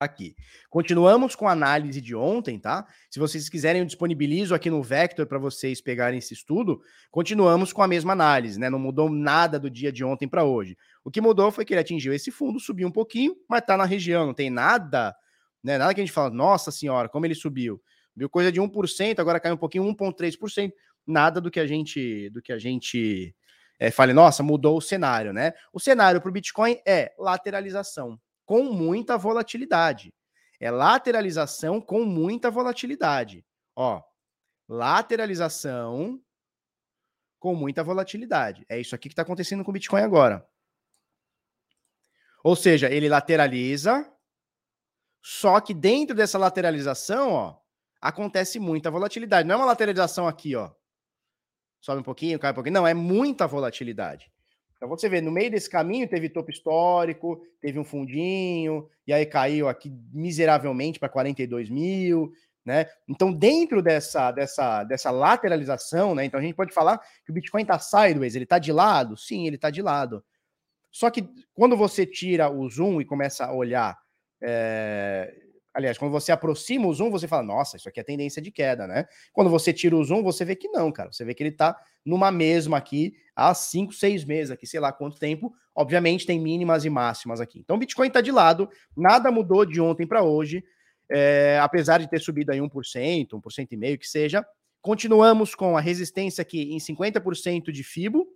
aqui. 0.00 0.36
Continuamos 0.70 1.34
com 1.34 1.48
a 1.48 1.52
análise 1.52 2.00
de 2.00 2.14
ontem, 2.14 2.58
tá? 2.58 2.86
Se 3.10 3.18
vocês 3.18 3.48
quiserem, 3.48 3.80
eu 3.80 3.86
disponibilizo 3.86 4.54
aqui 4.54 4.70
no 4.70 4.82
Vector 4.82 5.26
para 5.26 5.38
vocês 5.38 5.80
pegarem 5.80 6.18
esse 6.18 6.34
estudo. 6.34 6.80
Continuamos 7.10 7.72
com 7.72 7.82
a 7.82 7.88
mesma 7.88 8.12
análise, 8.12 8.58
né? 8.58 8.70
Não 8.70 8.78
mudou 8.78 9.10
nada 9.10 9.58
do 9.58 9.68
dia 9.68 9.90
de 9.90 10.04
ontem 10.04 10.28
para 10.28 10.44
hoje. 10.44 10.76
O 11.04 11.10
que 11.10 11.20
mudou 11.20 11.50
foi 11.50 11.64
que 11.64 11.74
ele 11.74 11.80
atingiu 11.80 12.12
esse 12.12 12.30
fundo, 12.30 12.60
subiu 12.60 12.86
um 12.86 12.92
pouquinho, 12.92 13.36
mas 13.48 13.62
tá 13.62 13.76
na 13.76 13.84
região, 13.84 14.26
não 14.26 14.34
tem 14.34 14.50
nada, 14.50 15.14
né? 15.62 15.78
Nada 15.78 15.94
que 15.94 16.00
a 16.00 16.04
gente 16.04 16.14
fala, 16.14 16.30
nossa 16.30 16.70
senhora, 16.70 17.08
como 17.08 17.26
ele 17.26 17.34
subiu. 17.34 17.82
Viu 18.18 18.28
coisa 18.28 18.52
de 18.52 18.60
1%, 18.60 19.18
agora 19.18 19.40
caiu 19.40 19.54
um 19.54 19.58
pouquinho, 19.58 19.84
1.3%. 19.84 20.72
Nada 21.06 21.40
do 21.40 21.50
que 21.50 21.60
a 21.60 21.66
gente 21.66 22.28
do 22.30 22.42
que 22.42 22.52
a 22.52 22.58
gente 22.58 23.34
é, 23.78 23.90
fale, 23.90 24.12
nossa, 24.12 24.42
mudou 24.42 24.76
o 24.76 24.82
cenário, 24.82 25.32
né? 25.32 25.54
O 25.72 25.78
cenário 25.78 26.20
para 26.20 26.28
o 26.28 26.32
Bitcoin 26.32 26.80
é 26.84 27.14
lateralização 27.16 28.20
com 28.44 28.64
muita 28.64 29.16
volatilidade. 29.16 30.12
É 30.60 30.70
lateralização 30.70 31.80
com 31.80 32.04
muita 32.04 32.50
volatilidade. 32.50 33.44
Ó, 33.76 34.02
lateralização 34.68 36.20
com 37.38 37.54
muita 37.54 37.84
volatilidade. 37.84 38.66
É 38.68 38.80
isso 38.80 38.94
aqui 38.94 39.08
que 39.08 39.12
está 39.12 39.22
acontecendo 39.22 39.64
com 39.64 39.70
o 39.70 39.74
Bitcoin 39.74 40.02
agora. 40.02 40.44
Ou 42.42 42.56
seja, 42.56 42.90
ele 42.90 43.08
lateraliza, 43.08 44.10
só 45.22 45.60
que 45.60 45.72
dentro 45.72 46.16
dessa 46.16 46.38
lateralização, 46.38 47.32
ó, 47.32 47.56
acontece 48.00 48.58
muita 48.58 48.90
volatilidade. 48.90 49.46
Não 49.46 49.54
é 49.54 49.58
uma 49.58 49.66
lateralização 49.66 50.26
aqui, 50.26 50.54
ó. 50.54 50.70
Sobe 51.80 52.00
um 52.00 52.04
pouquinho, 52.04 52.38
cai 52.38 52.50
um 52.50 52.54
pouquinho. 52.54 52.74
Não, 52.74 52.86
é 52.86 52.94
muita 52.94 53.46
volatilidade. 53.46 54.30
Então 54.76 54.88
você 54.88 55.08
vê, 55.08 55.20
no 55.20 55.30
meio 55.30 55.50
desse 55.50 55.68
caminho 55.68 56.08
teve 56.08 56.28
topo 56.28 56.50
histórico, 56.50 57.44
teve 57.60 57.78
um 57.78 57.84
fundinho, 57.84 58.88
e 59.06 59.12
aí 59.12 59.26
caiu 59.26 59.68
aqui 59.68 59.90
miseravelmente 60.12 61.00
para 61.00 61.08
42 61.08 61.68
mil, 61.68 62.32
né? 62.64 62.86
Então, 63.08 63.32
dentro 63.32 63.82
dessa, 63.82 64.30
dessa, 64.30 64.84
dessa 64.84 65.10
lateralização, 65.10 66.14
né? 66.14 66.24
Então 66.24 66.38
a 66.38 66.42
gente 66.42 66.54
pode 66.54 66.72
falar 66.72 66.98
que 67.24 67.30
o 67.30 67.34
Bitcoin 67.34 67.62
está 67.62 67.78
sideways, 67.78 68.36
ele 68.36 68.44
está 68.44 68.58
de 68.58 68.72
lado? 68.72 69.16
Sim, 69.16 69.46
ele 69.46 69.56
está 69.56 69.70
de 69.70 69.82
lado. 69.82 70.24
Só 70.92 71.10
que 71.10 71.28
quando 71.54 71.76
você 71.76 72.06
tira 72.06 72.50
o 72.50 72.68
zoom 72.68 73.00
e 73.00 73.04
começa 73.04 73.46
a 73.46 73.52
olhar 73.52 73.98
é, 74.42 75.34
Aliás, 75.74 75.98
quando 75.98 76.10
você 76.10 76.32
aproxima 76.32 76.86
o 76.86 76.94
zoom, 76.94 77.10
você 77.10 77.28
fala, 77.28 77.42
nossa, 77.42 77.76
isso 77.76 77.88
aqui 77.88 78.00
é 78.00 78.02
tendência 78.02 78.42
de 78.42 78.50
queda, 78.50 78.86
né? 78.86 79.06
Quando 79.32 79.50
você 79.50 79.72
tira 79.72 79.94
o 79.96 80.02
zoom, 80.02 80.22
você 80.22 80.44
vê 80.44 80.56
que 80.56 80.68
não, 80.68 80.90
cara. 80.90 81.12
Você 81.12 81.24
vê 81.24 81.34
que 81.34 81.42
ele 81.42 81.52
tá 81.52 81.78
numa 82.04 82.32
mesma 82.32 82.78
aqui 82.78 83.14
há 83.36 83.54
5, 83.54 83.92
6 83.92 84.24
meses 84.24 84.50
aqui, 84.50 84.66
sei 84.66 84.80
lá 84.80 84.92
quanto 84.92 85.18
tempo. 85.18 85.52
Obviamente 85.74 86.26
tem 86.26 86.40
mínimas 86.40 86.84
e 86.84 86.90
máximas 86.90 87.40
aqui. 87.40 87.60
Então 87.60 87.76
o 87.76 87.78
Bitcoin 87.78 88.10
tá 88.10 88.20
de 88.20 88.32
lado, 88.32 88.68
nada 88.96 89.30
mudou 89.30 89.64
de 89.64 89.80
ontem 89.80 90.06
para 90.06 90.22
hoje. 90.22 90.64
É, 91.10 91.58
apesar 91.62 91.98
de 91.98 92.08
ter 92.08 92.20
subido 92.20 92.50
aí 92.50 92.58
1%, 92.58 93.28
1% 93.28 93.68
e 93.70 93.76
meio 93.76 93.98
que 93.98 94.06
seja, 94.06 94.44
continuamos 94.82 95.54
com 95.54 95.76
a 95.76 95.80
resistência 95.80 96.42
aqui 96.42 96.74
em 96.74 96.78
50% 96.78 97.70
de 97.70 97.82
FIBO, 97.82 98.26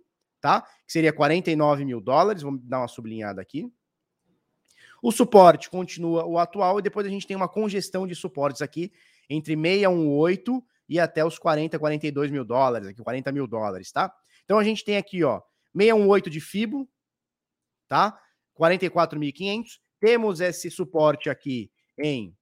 tá? 0.41 0.61
Que 0.61 0.91
seria 0.91 1.13
49 1.13 1.85
mil 1.85 1.99
dólares. 1.99 2.41
Vamos 2.41 2.61
dar 2.63 2.79
uma 2.79 2.87
sublinhada 2.87 3.41
aqui. 3.41 3.71
O 5.03 5.11
suporte 5.11 5.69
continua 5.69 6.25
o 6.25 6.39
atual 6.39 6.79
e 6.79 6.81
depois 6.81 7.05
a 7.05 7.09
gente 7.09 7.27
tem 7.27 7.35
uma 7.35 7.49
congestão 7.49 8.07
de 8.07 8.15
suportes 8.15 8.61
aqui 8.61 8.89
entre 9.29 9.53
618 9.53 10.63
e 10.87 10.97
até 10.97 11.25
os 11.25 11.37
40, 11.37 11.77
42 11.77 12.31
mil 12.31 12.45
dólares, 12.45 12.87
aqui 12.87 13.03
40 13.03 13.29
mil 13.33 13.45
dólares, 13.45 13.91
tá? 13.91 14.13
Então 14.45 14.57
a 14.57 14.63
gente 14.63 14.85
tem 14.85 14.95
aqui, 14.95 15.21
ó, 15.21 15.41
618 15.75 16.29
de 16.29 16.39
FIBO, 16.39 16.87
tá? 17.89 18.17
44.500. 18.57 19.65
Temos 19.99 20.39
esse 20.39 20.71
suporte 20.71 21.29
aqui 21.29 21.69
em 21.99 22.33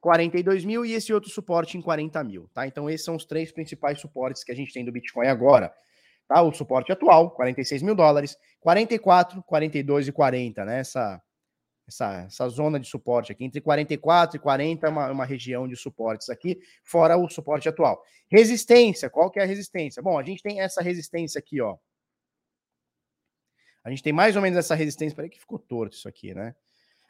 42 0.00 0.64
mil 0.64 0.84
e 0.84 0.94
esse 0.94 1.12
outro 1.12 1.30
suporte 1.30 1.78
em 1.78 1.80
40 1.80 2.24
mil, 2.24 2.50
tá? 2.52 2.66
Então 2.66 2.90
esses 2.90 3.04
são 3.04 3.14
os 3.14 3.24
três 3.24 3.52
principais 3.52 4.00
suportes 4.00 4.42
que 4.42 4.50
a 4.50 4.56
gente 4.56 4.72
tem 4.72 4.84
do 4.84 4.90
Bitcoin 4.90 5.28
agora, 5.28 5.72
tá? 6.26 6.42
O 6.42 6.52
suporte 6.52 6.90
atual, 6.90 7.30
46 7.30 7.80
mil 7.80 7.94
dólares, 7.94 8.36
44, 8.58 9.40
42 9.44 10.08
e 10.08 10.12
40, 10.12 10.64
né? 10.64 10.80
Essa 10.80 11.22
essa, 11.88 12.24
essa 12.26 12.48
zona 12.50 12.78
de 12.78 12.86
suporte 12.86 13.32
aqui, 13.32 13.44
entre 13.44 13.60
44 13.62 14.36
e 14.36 14.40
40 14.40 14.86
é 14.86 14.90
uma, 14.90 15.10
uma 15.10 15.24
região 15.24 15.66
de 15.66 15.74
suportes 15.74 16.28
aqui, 16.28 16.60
fora 16.84 17.16
o 17.16 17.28
suporte 17.30 17.68
atual. 17.68 18.04
Resistência, 18.30 19.08
qual 19.08 19.30
que 19.30 19.40
é 19.40 19.42
a 19.42 19.46
resistência? 19.46 20.02
Bom, 20.02 20.18
a 20.18 20.22
gente 20.22 20.42
tem 20.42 20.60
essa 20.60 20.82
resistência 20.82 21.38
aqui, 21.38 21.60
ó. 21.62 21.78
A 23.82 23.88
gente 23.90 24.02
tem 24.02 24.12
mais 24.12 24.36
ou 24.36 24.42
menos 24.42 24.58
essa 24.58 24.74
resistência, 24.74 25.16
peraí 25.16 25.30
que 25.30 25.40
ficou 25.40 25.58
torto 25.58 25.96
isso 25.96 26.06
aqui, 26.06 26.34
né? 26.34 26.54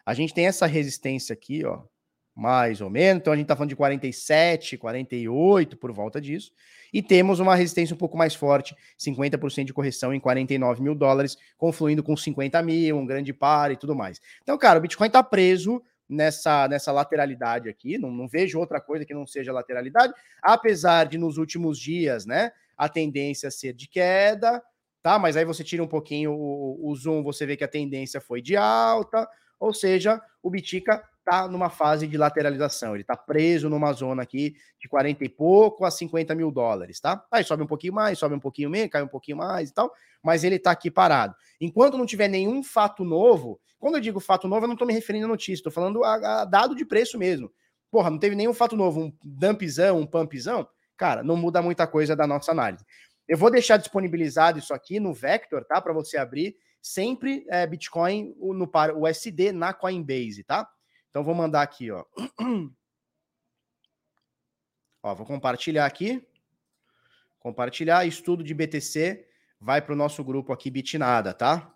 A 0.06 0.14
gente 0.14 0.32
tem 0.32 0.46
essa 0.46 0.64
resistência 0.64 1.32
aqui, 1.32 1.64
ó, 1.64 1.82
mais 2.38 2.80
ou 2.80 2.88
menos. 2.88 3.20
Então 3.20 3.32
a 3.32 3.36
gente 3.36 3.46
está 3.46 3.56
falando 3.56 3.70
de 3.70 3.74
47, 3.76 4.78
48 4.78 5.76
por 5.76 5.90
volta 5.90 6.20
disso. 6.20 6.52
E 6.92 7.02
temos 7.02 7.40
uma 7.40 7.56
resistência 7.56 7.92
um 7.92 7.98
pouco 7.98 8.16
mais 8.16 8.32
forte, 8.32 8.76
50% 8.96 9.64
de 9.64 9.74
correção 9.74 10.14
em 10.14 10.20
49 10.20 10.80
mil 10.80 10.94
dólares, 10.94 11.36
confluindo 11.58 12.00
com 12.00 12.16
50 12.16 12.62
mil, 12.62 12.96
um 12.96 13.04
grande 13.04 13.32
par 13.32 13.72
e 13.72 13.76
tudo 13.76 13.94
mais. 13.94 14.20
Então, 14.40 14.56
cara, 14.56 14.78
o 14.78 14.82
Bitcoin 14.82 15.08
está 15.08 15.20
preso 15.20 15.82
nessa, 16.08 16.68
nessa 16.68 16.92
lateralidade 16.92 17.68
aqui. 17.68 17.98
Não, 17.98 18.08
não 18.08 18.28
vejo 18.28 18.60
outra 18.60 18.80
coisa 18.80 19.04
que 19.04 19.12
não 19.12 19.26
seja 19.26 19.52
lateralidade, 19.52 20.14
apesar 20.40 21.08
de 21.08 21.18
nos 21.18 21.38
últimos 21.38 21.76
dias, 21.76 22.24
né, 22.24 22.52
a 22.76 22.88
tendência 22.88 23.50
ser 23.50 23.72
de 23.72 23.88
queda, 23.88 24.62
tá? 25.02 25.18
Mas 25.18 25.36
aí 25.36 25.44
você 25.44 25.64
tira 25.64 25.82
um 25.82 25.88
pouquinho 25.88 26.32
o, 26.32 26.88
o 26.88 26.94
zoom, 26.94 27.20
você 27.24 27.44
vê 27.44 27.56
que 27.56 27.64
a 27.64 27.68
tendência 27.68 28.20
foi 28.20 28.40
de 28.40 28.56
alta, 28.56 29.28
ou 29.58 29.72
seja, 29.74 30.20
o 30.42 30.50
Bitica 30.50 31.02
está 31.18 31.46
numa 31.46 31.68
fase 31.68 32.06
de 32.06 32.16
lateralização. 32.16 32.94
Ele 32.94 33.02
está 33.02 33.16
preso 33.16 33.68
numa 33.68 33.92
zona 33.92 34.22
aqui 34.22 34.56
de 34.80 34.88
40 34.88 35.24
e 35.24 35.28
pouco 35.28 35.84
a 35.84 35.90
50 35.90 36.34
mil 36.34 36.50
dólares, 36.50 37.00
tá? 37.00 37.22
Aí 37.30 37.44
sobe 37.44 37.62
um 37.62 37.66
pouquinho 37.66 37.92
mais, 37.92 38.18
sobe 38.18 38.34
um 38.34 38.40
pouquinho 38.40 38.70
menos, 38.70 38.90
cai 38.90 39.02
um 39.02 39.08
pouquinho 39.08 39.36
mais 39.36 39.68
e 39.68 39.74
tal, 39.74 39.92
mas 40.22 40.42
ele 40.42 40.56
está 40.56 40.70
aqui 40.70 40.90
parado. 40.90 41.34
Enquanto 41.60 41.98
não 41.98 42.06
tiver 42.06 42.28
nenhum 42.28 42.62
fato 42.62 43.04
novo, 43.04 43.60
quando 43.78 43.96
eu 43.96 44.00
digo 44.00 44.18
fato 44.20 44.48
novo, 44.48 44.64
eu 44.64 44.68
não 44.68 44.74
estou 44.74 44.88
me 44.88 44.94
referindo 44.94 45.26
a 45.26 45.28
notícia, 45.28 45.60
estou 45.60 45.72
falando 45.72 46.02
a, 46.02 46.40
a, 46.40 46.44
dado 46.44 46.74
de 46.74 46.84
preço 46.84 47.18
mesmo. 47.18 47.50
Porra, 47.90 48.10
não 48.10 48.18
teve 48.18 48.34
nenhum 48.34 48.54
fato 48.54 48.76
novo, 48.76 49.00
um 49.00 49.12
dumpzão, 49.22 49.98
um 49.98 50.06
pumpzão, 50.06 50.66
cara, 50.96 51.22
não 51.22 51.36
muda 51.36 51.62
muita 51.62 51.86
coisa 51.86 52.16
da 52.16 52.26
nossa 52.26 52.50
análise. 52.52 52.84
Eu 53.26 53.36
vou 53.36 53.50
deixar 53.50 53.76
disponibilizado 53.76 54.58
isso 54.58 54.72
aqui 54.72 54.98
no 54.98 55.12
Vector, 55.12 55.64
tá? 55.64 55.80
Para 55.80 55.92
você 55.92 56.16
abrir 56.16 56.56
sempre 56.88 57.44
é, 57.48 57.66
Bitcoin 57.66 58.34
no 58.38 58.70
o 58.94 59.06
USD 59.06 59.52
na 59.52 59.74
Coinbase, 59.74 60.42
tá? 60.42 60.66
Então 61.10 61.22
vou 61.22 61.34
mandar 61.34 61.60
aqui, 61.62 61.90
ó. 61.90 62.04
ó, 65.02 65.14
vou 65.14 65.26
compartilhar 65.26 65.84
aqui. 65.84 66.26
Compartilhar 67.38 68.06
estudo 68.06 68.42
de 68.42 68.54
BTC 68.54 69.26
vai 69.60 69.82
para 69.82 69.92
o 69.92 69.96
nosso 69.96 70.24
grupo 70.24 70.52
aqui 70.52 70.70
Bitnada, 70.70 71.34
tá? 71.34 71.74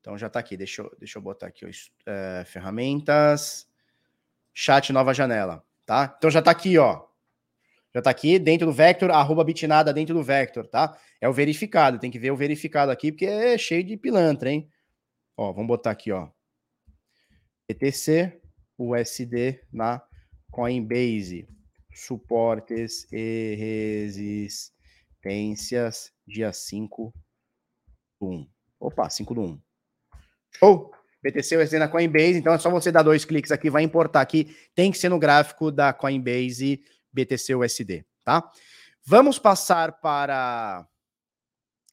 Então 0.00 0.16
já 0.16 0.28
está 0.28 0.38
aqui. 0.38 0.56
Deixa 0.56 0.82
eu, 0.82 0.96
deixa 0.98 1.18
eu 1.18 1.22
botar 1.22 1.48
aqui 1.48 1.66
ó, 1.66 1.70
é, 2.06 2.44
ferramentas, 2.44 3.68
chat 4.54 4.92
nova 4.92 5.12
janela, 5.12 5.64
tá? 5.84 6.14
Então 6.16 6.30
já 6.30 6.38
está 6.38 6.52
aqui, 6.52 6.78
ó. 6.78 7.07
Já 7.98 8.00
está 8.00 8.10
aqui 8.10 8.38
dentro 8.38 8.64
do 8.64 8.72
Vector, 8.72 9.10
arroba 9.10 9.42
bitnada 9.42 9.92
dentro 9.92 10.14
do 10.14 10.22
Vector, 10.22 10.64
tá? 10.68 10.96
É 11.20 11.28
o 11.28 11.32
verificado, 11.32 11.98
tem 11.98 12.12
que 12.12 12.18
ver 12.18 12.30
o 12.30 12.36
verificado 12.36 12.92
aqui, 12.92 13.10
porque 13.10 13.26
é 13.26 13.58
cheio 13.58 13.82
de 13.82 13.96
pilantra, 13.96 14.52
hein? 14.52 14.70
Ó, 15.36 15.52
vamos 15.52 15.66
botar 15.66 15.90
aqui, 15.90 16.12
ó. 16.12 16.28
ETC, 17.68 18.40
USD 18.78 19.60
na 19.72 20.00
Coinbase. 20.48 21.48
Suportes 21.92 23.08
e 23.10 24.46
resistências, 25.20 26.12
dia 26.24 26.52
5 26.52 27.12
do 28.20 28.28
1. 28.28 28.48
Opa, 28.78 29.10
5 29.10 29.34
do 29.34 29.40
1. 29.42 29.60
Show! 30.54 30.92
BTC 31.20 31.56
USD 31.56 31.80
na 31.80 31.88
Coinbase, 31.88 32.38
então 32.38 32.54
é 32.54 32.58
só 32.58 32.70
você 32.70 32.92
dar 32.92 33.02
dois 33.02 33.24
cliques 33.24 33.50
aqui, 33.50 33.68
vai 33.68 33.82
importar 33.82 34.20
aqui. 34.20 34.56
Tem 34.72 34.92
que 34.92 34.98
ser 34.98 35.08
no 35.08 35.18
gráfico 35.18 35.72
da 35.72 35.92
Coinbase 35.92 36.80
BTC 37.12 37.54
USD, 37.54 38.04
tá? 38.24 38.50
Vamos 39.04 39.38
passar 39.38 40.00
para 40.00 40.86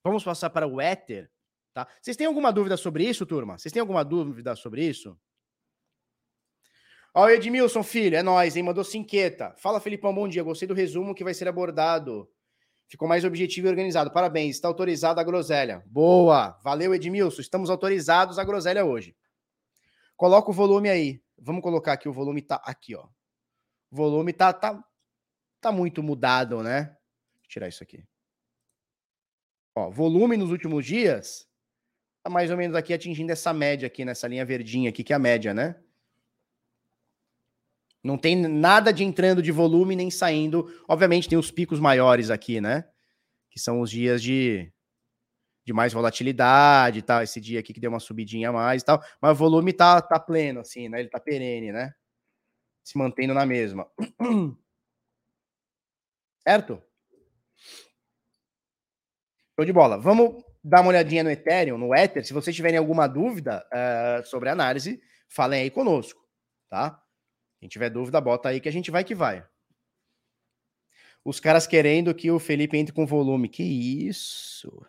vamos 0.03 0.23
passar 0.23 0.49
para 0.49 0.67
o 0.67 0.81
Ether, 0.81 1.29
Tá? 1.75 1.85
Vocês 2.01 2.15
têm 2.15 2.25
alguma 2.25 2.53
dúvida 2.53 2.77
sobre 2.77 3.03
isso, 3.03 3.25
turma? 3.25 3.57
Vocês 3.57 3.73
têm 3.73 3.81
alguma 3.81 4.01
dúvida 4.01 4.55
sobre 4.55 4.85
isso? 4.85 5.19
Ó, 7.13 7.27
Edmilson, 7.27 7.83
filho, 7.83 8.15
é 8.15 8.23
nóis, 8.23 8.55
hein? 8.55 8.63
Mandou 8.63 8.81
cinqueta. 8.81 9.53
Fala, 9.57 9.81
Felipão, 9.81 10.15
bom 10.15 10.25
dia. 10.25 10.41
Gostei 10.41 10.69
do 10.69 10.73
resumo 10.73 11.13
que 11.13 11.23
vai 11.23 11.33
ser 11.33 11.49
abordado. 11.49 12.29
Ficou 12.87 13.09
mais 13.09 13.25
objetivo 13.25 13.67
e 13.67 13.69
organizado. 13.69 14.09
Parabéns, 14.09 14.55
está 14.55 14.69
autorizado 14.69 15.19
a 15.19 15.23
groselha. 15.23 15.83
Boa! 15.87 16.57
Valeu, 16.63 16.95
Edmilson. 16.95 17.41
Estamos 17.41 17.69
autorizados 17.69 18.39
a 18.39 18.45
groselha 18.45 18.85
hoje. 18.85 19.13
Coloca 20.15 20.51
o 20.51 20.53
volume 20.53 20.89
aí. 20.89 21.21
Vamos 21.37 21.61
colocar 21.61 21.91
aqui, 21.91 22.07
o 22.07 22.13
volume 22.13 22.41
tá 22.41 22.55
aqui, 22.63 22.95
ó. 22.95 23.05
O 23.91 23.97
volume 23.97 24.31
tá, 24.31 24.53
tá, 24.53 24.81
tá 25.65 25.71
muito 25.71 26.03
mudado, 26.03 26.61
né? 26.61 26.95
Vou 27.39 27.47
tirar 27.49 27.67
isso 27.67 27.81
aqui. 27.81 28.03
Ó, 29.75 29.89
volume 29.89 30.37
nos 30.37 30.51
últimos 30.51 30.85
dias 30.85 31.47
tá 32.23 32.29
mais 32.29 32.51
ou 32.51 32.57
menos 32.57 32.75
aqui 32.75 32.93
atingindo 32.93 33.31
essa 33.31 33.51
média 33.51 33.87
aqui, 33.87 34.05
nessa 34.05 34.27
linha 34.27 34.45
verdinha 34.45 34.89
aqui, 34.89 35.03
que 35.03 35.11
é 35.11 35.15
a 35.15 35.19
média, 35.19 35.55
né? 35.55 35.75
Não 38.03 38.15
tem 38.15 38.35
nada 38.35 38.93
de 38.93 39.03
entrando 39.03 39.41
de 39.41 39.51
volume 39.51 39.95
nem 39.95 40.11
saindo. 40.11 40.71
Obviamente 40.87 41.27
tem 41.27 41.37
os 41.37 41.49
picos 41.49 41.79
maiores 41.79 42.29
aqui, 42.29 42.61
né? 42.61 42.87
Que 43.49 43.59
são 43.59 43.81
os 43.81 43.89
dias 43.89 44.21
de, 44.21 44.71
de 45.65 45.73
mais 45.73 45.93
volatilidade 45.93 46.99
e 46.99 47.01
tal. 47.01 47.23
Esse 47.23 47.41
dia 47.41 47.59
aqui 47.59 47.73
que 47.73 47.79
deu 47.79 47.89
uma 47.89 47.99
subidinha 47.99 48.49
a 48.49 48.53
mais 48.53 48.83
e 48.83 48.85
tal. 48.85 49.03
Mas 49.19 49.31
o 49.31 49.35
volume 49.35 49.73
tá, 49.73 49.99
tá 49.99 50.19
pleno, 50.19 50.59
assim, 50.59 50.87
né? 50.87 50.99
Ele 50.99 51.09
tá 51.09 51.19
perene, 51.19 51.71
né? 51.71 51.91
Se 52.83 52.95
mantendo 52.97 53.33
na 53.33 53.47
mesma. 53.47 53.89
Certo? 56.47 56.81
Show 59.55 59.65
de 59.65 59.73
bola. 59.73 59.97
Vamos 59.97 60.43
dar 60.63 60.81
uma 60.81 60.89
olhadinha 60.89 61.23
no 61.23 61.31
Ethereum, 61.31 61.77
no 61.77 61.95
Ether. 61.95 62.25
Se 62.25 62.33
vocês 62.33 62.55
tiverem 62.55 62.77
alguma 62.77 63.07
dúvida 63.07 63.65
uh, 63.71 64.25
sobre 64.27 64.49
a 64.49 64.51
análise, 64.51 65.01
falem 65.27 65.61
aí 65.61 65.71
conosco, 65.71 66.21
tá? 66.69 67.01
Quem 67.59 67.69
tiver 67.69 67.89
dúvida, 67.89 68.19
bota 68.21 68.49
aí 68.49 68.59
que 68.59 68.69
a 68.69 68.71
gente 68.71 68.91
vai 68.91 69.03
que 69.03 69.15
vai. 69.15 69.45
Os 71.23 71.39
caras 71.39 71.65
querendo 71.65 72.13
que 72.13 72.29
o 72.29 72.37
Felipe 72.37 72.77
entre 72.77 72.93
com 72.93 73.07
volume. 73.07 73.49
Que 73.49 73.63
isso? 73.63 74.85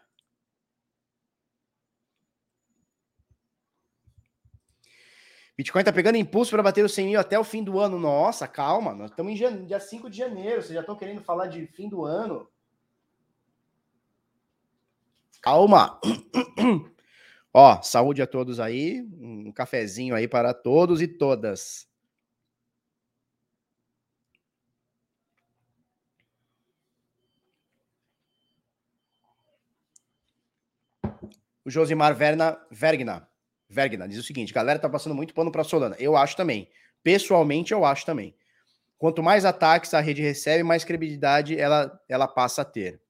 Bitcoin 5.57 5.83
tá 5.83 5.93
pegando 5.93 6.19
impulso 6.19 6.51
para 6.51 6.63
bater 6.63 6.85
os 6.85 6.93
100 6.93 7.07
mil 7.07 7.21
até 7.21 7.39
o 7.39 7.45
fim 7.45 7.65
do 7.65 7.81
ano. 7.81 7.99
Nossa, 7.99 8.47
calma, 8.47 8.95
nós 8.95 9.11
estamos 9.11 9.33
em 9.33 9.65
dia 9.65 9.81
5 9.81 10.11
de 10.11 10.19
janeiro. 10.19 10.61
Vocês 10.61 10.75
já 10.75 10.81
estão 10.81 10.97
querendo 10.97 11.23
falar 11.23 11.47
de 11.47 11.67
fim 11.69 11.89
do 11.89 12.05
ano? 12.05 12.47
Calma. 15.41 15.99
Ó, 17.55 17.81
saúde 17.81 18.21
a 18.21 18.27
todos 18.27 18.61
aí. 18.61 19.01
Um 19.19 19.51
cafezinho 19.51 20.15
aí 20.15 20.29
para 20.29 20.53
todos 20.53 21.01
e 21.01 21.09
todas. 21.09 21.89
O 31.65 31.71
Josimar 31.71 32.15
Verna, 32.15 32.61
Vergna, 32.71 33.27
Vergna 33.69 34.09
diz 34.09 34.19
o 34.19 34.23
seguinte: 34.23 34.53
galera 34.53 34.79
tá 34.79 34.89
passando 34.89 35.15
muito 35.15 35.35
pano 35.35 35.51
para 35.51 35.65
Solana. 35.65 35.97
Eu 35.99 36.17
acho 36.17 36.37
também. 36.37 36.69
Pessoalmente, 37.03 37.73
eu 37.73 37.85
acho 37.85 38.05
também. 38.05 38.35
Quanto 38.99 39.23
mais 39.23 39.45
ataques 39.45 39.93
a 39.93 40.01
rede 40.01 40.23
recebe, 40.23 40.63
mais 40.63 40.85
credibilidade 40.85 41.59
ela, 41.59 42.01
ela 42.09 42.27
passa 42.27 42.63
a 42.63 42.65
ter. 42.65 43.01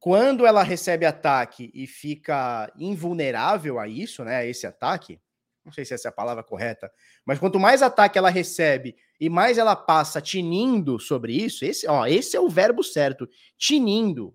Quando 0.00 0.46
ela 0.46 0.62
recebe 0.62 1.04
ataque 1.06 1.70
e 1.74 1.86
fica 1.86 2.72
invulnerável 2.76 3.78
a 3.78 3.88
isso, 3.88 4.24
né, 4.24 4.36
a 4.36 4.46
esse 4.46 4.66
ataque, 4.66 5.20
não 5.64 5.72
sei 5.72 5.84
se 5.84 5.92
essa 5.92 6.08
é 6.08 6.10
a 6.10 6.12
palavra 6.12 6.42
correta, 6.42 6.90
mas 7.24 7.38
quanto 7.38 7.58
mais 7.58 7.82
ataque 7.82 8.16
ela 8.16 8.30
recebe 8.30 8.96
e 9.20 9.28
mais 9.28 9.58
ela 9.58 9.74
passa 9.74 10.20
tinindo 10.20 10.98
sobre 11.00 11.32
isso, 11.34 11.64
esse, 11.64 11.86
ó, 11.88 12.06
esse 12.06 12.36
é 12.36 12.40
o 12.40 12.48
verbo 12.48 12.82
certo, 12.82 13.28
tinindo 13.56 14.34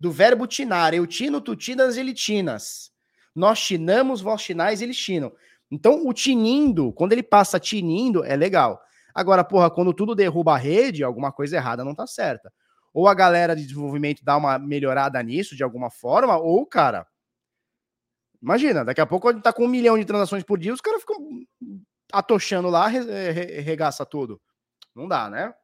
do 0.00 0.10
verbo 0.10 0.46
tinar. 0.46 0.94
Eu 0.94 1.06
tino, 1.06 1.40
tu 1.40 1.54
tinas, 1.54 1.96
ele 1.96 2.12
tinas. 2.12 2.91
Nós 3.34 3.60
tinamos, 3.60 4.20
vós 4.20 4.42
tinais, 4.42 4.82
eles 4.82 4.96
tinam. 4.96 5.32
Então, 5.70 6.06
o 6.06 6.12
tinindo, 6.12 6.92
quando 6.92 7.12
ele 7.12 7.22
passa 7.22 7.58
tinindo, 7.58 8.24
é 8.24 8.36
legal. 8.36 8.80
Agora, 9.14 9.42
porra, 9.42 9.70
quando 9.70 9.94
tudo 9.94 10.14
derruba 10.14 10.54
a 10.54 10.58
rede, 10.58 11.02
alguma 11.02 11.32
coisa 11.32 11.56
errada 11.56 11.84
não 11.84 11.94
tá 11.94 12.06
certa. 12.06 12.52
Ou 12.92 13.08
a 13.08 13.14
galera 13.14 13.56
de 13.56 13.62
desenvolvimento 13.62 14.22
dá 14.22 14.36
uma 14.36 14.58
melhorada 14.58 15.22
nisso 15.22 15.56
de 15.56 15.62
alguma 15.62 15.90
forma, 15.90 16.36
ou, 16.36 16.66
cara. 16.66 17.06
Imagina, 18.42 18.84
daqui 18.84 19.00
a 19.00 19.06
pouco 19.06 19.28
a 19.28 19.32
gente 19.32 19.42
tá 19.42 19.52
com 19.52 19.64
um 19.64 19.68
milhão 19.68 19.98
de 19.98 20.04
transações 20.04 20.42
por 20.42 20.58
dia, 20.58 20.74
os 20.74 20.80
caras 20.80 21.00
ficam 21.00 21.16
atochando 22.12 22.68
lá, 22.68 22.86
regaça 22.86 24.04
tudo. 24.04 24.40
Não 24.94 25.08
dá, 25.08 25.30
né? 25.30 25.54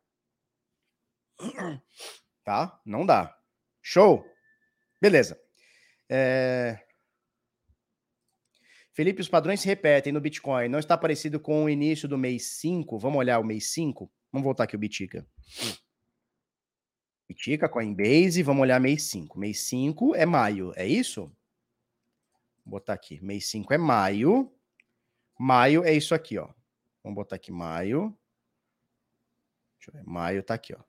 Tá? 2.44 2.80
Não 2.84 3.04
dá. 3.04 3.36
Show? 3.82 4.24
Beleza. 5.00 5.38
É... 6.08 6.78
Felipe, 8.98 9.20
os 9.20 9.28
padrões 9.28 9.60
se 9.60 9.68
repetem 9.68 10.12
no 10.12 10.20
Bitcoin. 10.20 10.68
Não 10.68 10.80
está 10.80 10.98
parecido 10.98 11.38
com 11.38 11.62
o 11.62 11.70
início 11.70 12.08
do 12.08 12.18
mês 12.18 12.46
5? 12.58 12.98
Vamos 12.98 13.16
olhar 13.16 13.38
o 13.38 13.44
mês 13.44 13.70
5? 13.70 14.10
Vamos 14.32 14.44
voltar 14.44 14.64
aqui 14.64 14.74
o 14.74 14.78
Bitica. 14.78 15.24
Bitica, 17.28 17.68
Coinbase, 17.68 18.42
vamos 18.42 18.62
olhar 18.62 18.80
mês 18.80 19.04
5. 19.04 19.38
Mês 19.38 19.60
5 19.60 20.16
é 20.16 20.26
maio, 20.26 20.72
é 20.74 20.84
isso? 20.84 21.26
Vou 22.64 22.72
botar 22.72 22.94
aqui. 22.94 23.20
Mês 23.22 23.46
5 23.46 23.72
é 23.72 23.78
maio. 23.78 24.52
Maio 25.38 25.84
é 25.84 25.94
isso 25.94 26.12
aqui, 26.12 26.36
ó. 26.36 26.52
Vamos 27.00 27.14
botar 27.14 27.36
aqui 27.36 27.52
maio. 27.52 28.18
Deixa 29.76 29.92
eu 29.92 29.94
ver. 29.94 30.10
Maio 30.10 30.42
tá 30.42 30.54
aqui, 30.54 30.74
ó. 30.74 30.80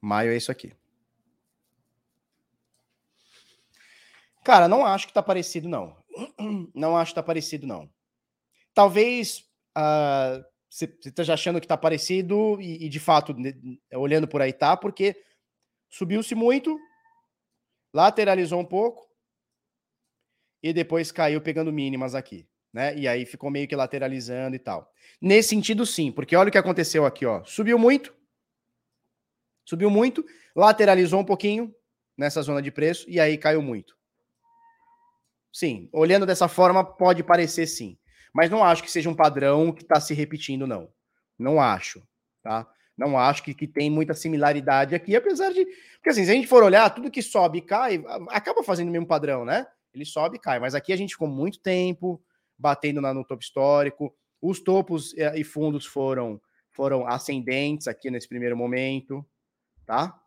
Maio 0.00 0.30
é 0.30 0.36
isso 0.36 0.52
aqui. 0.52 0.72
Cara, 4.44 4.68
não 4.68 4.84
acho 4.84 5.06
que 5.06 5.12
tá 5.12 5.22
parecido, 5.22 5.68
não. 5.68 5.96
Não 6.74 6.96
acho 6.96 7.12
que 7.12 7.14
tá 7.14 7.22
parecido, 7.22 7.66
não. 7.66 7.88
Talvez 8.74 9.44
uh, 9.76 10.44
você 10.68 10.84
esteja 10.84 11.32
achando 11.32 11.60
que 11.60 11.66
tá 11.66 11.76
parecido 11.76 12.60
e, 12.60 12.84
e, 12.84 12.88
de 12.88 13.00
fato, 13.00 13.34
olhando 13.94 14.28
por 14.28 14.42
aí 14.42 14.52
tá, 14.52 14.76
porque 14.76 15.16
subiu-se 15.90 16.34
muito, 16.34 16.78
lateralizou 17.94 18.60
um 18.60 18.64
pouco 18.64 19.08
e 20.62 20.72
depois 20.72 21.10
caiu 21.10 21.40
pegando 21.40 21.72
mínimas 21.72 22.14
aqui, 22.14 22.46
né? 22.72 22.94
E 22.94 23.08
aí 23.08 23.24
ficou 23.24 23.50
meio 23.50 23.66
que 23.66 23.76
lateralizando 23.76 24.54
e 24.54 24.58
tal. 24.58 24.90
Nesse 25.20 25.50
sentido, 25.50 25.86
sim, 25.86 26.12
porque 26.12 26.36
olha 26.36 26.48
o 26.50 26.52
que 26.52 26.58
aconteceu 26.58 27.06
aqui, 27.06 27.24
ó. 27.24 27.42
Subiu 27.44 27.78
muito, 27.78 28.14
Subiu 29.64 29.90
muito, 29.90 30.24
lateralizou 30.54 31.20
um 31.20 31.24
pouquinho 31.24 31.74
nessa 32.16 32.42
zona 32.42 32.60
de 32.60 32.70
preço 32.70 33.08
e 33.08 33.20
aí 33.20 33.38
caiu 33.38 33.62
muito. 33.62 33.96
Sim, 35.52 35.88
olhando 35.92 36.24
dessa 36.26 36.48
forma, 36.48 36.84
pode 36.84 37.22
parecer 37.22 37.66
sim. 37.66 37.98
Mas 38.32 38.50
não 38.50 38.64
acho 38.64 38.82
que 38.82 38.90
seja 38.90 39.10
um 39.10 39.14
padrão 39.14 39.72
que 39.72 39.82
está 39.82 40.00
se 40.00 40.14
repetindo, 40.14 40.66
não. 40.66 40.88
Não 41.38 41.60
acho, 41.60 42.02
tá? 42.42 42.66
Não 42.96 43.18
acho 43.18 43.42
que, 43.42 43.54
que 43.54 43.66
tem 43.66 43.90
muita 43.90 44.14
similaridade 44.14 44.94
aqui, 44.94 45.14
apesar 45.14 45.52
de. 45.52 45.64
Porque 45.94 46.10
assim, 46.10 46.24
se 46.24 46.30
a 46.30 46.34
gente 46.34 46.46
for 46.46 46.62
olhar, 46.62 46.88
tudo 46.90 47.10
que 47.10 47.22
sobe 47.22 47.58
e 47.58 47.62
cai, 47.62 48.02
acaba 48.28 48.62
fazendo 48.62 48.88
o 48.88 48.92
mesmo 48.92 49.06
padrão, 49.06 49.44
né? 49.44 49.66
Ele 49.92 50.04
sobe 50.04 50.36
e 50.36 50.40
cai. 50.40 50.58
Mas 50.58 50.74
aqui 50.74 50.92
a 50.92 50.96
gente 50.96 51.14
ficou 51.14 51.28
muito 51.28 51.60
tempo 51.60 52.22
batendo 52.58 53.00
na, 53.00 53.12
no 53.12 53.24
topo 53.24 53.42
histórico. 53.42 54.14
Os 54.40 54.60
topos 54.60 55.14
eh, 55.16 55.38
e 55.38 55.44
fundos 55.44 55.84
foram, 55.84 56.40
foram 56.70 57.06
ascendentes 57.06 57.86
aqui 57.86 58.10
nesse 58.10 58.28
primeiro 58.28 58.56
momento 58.56 59.24
tá? 59.86 60.18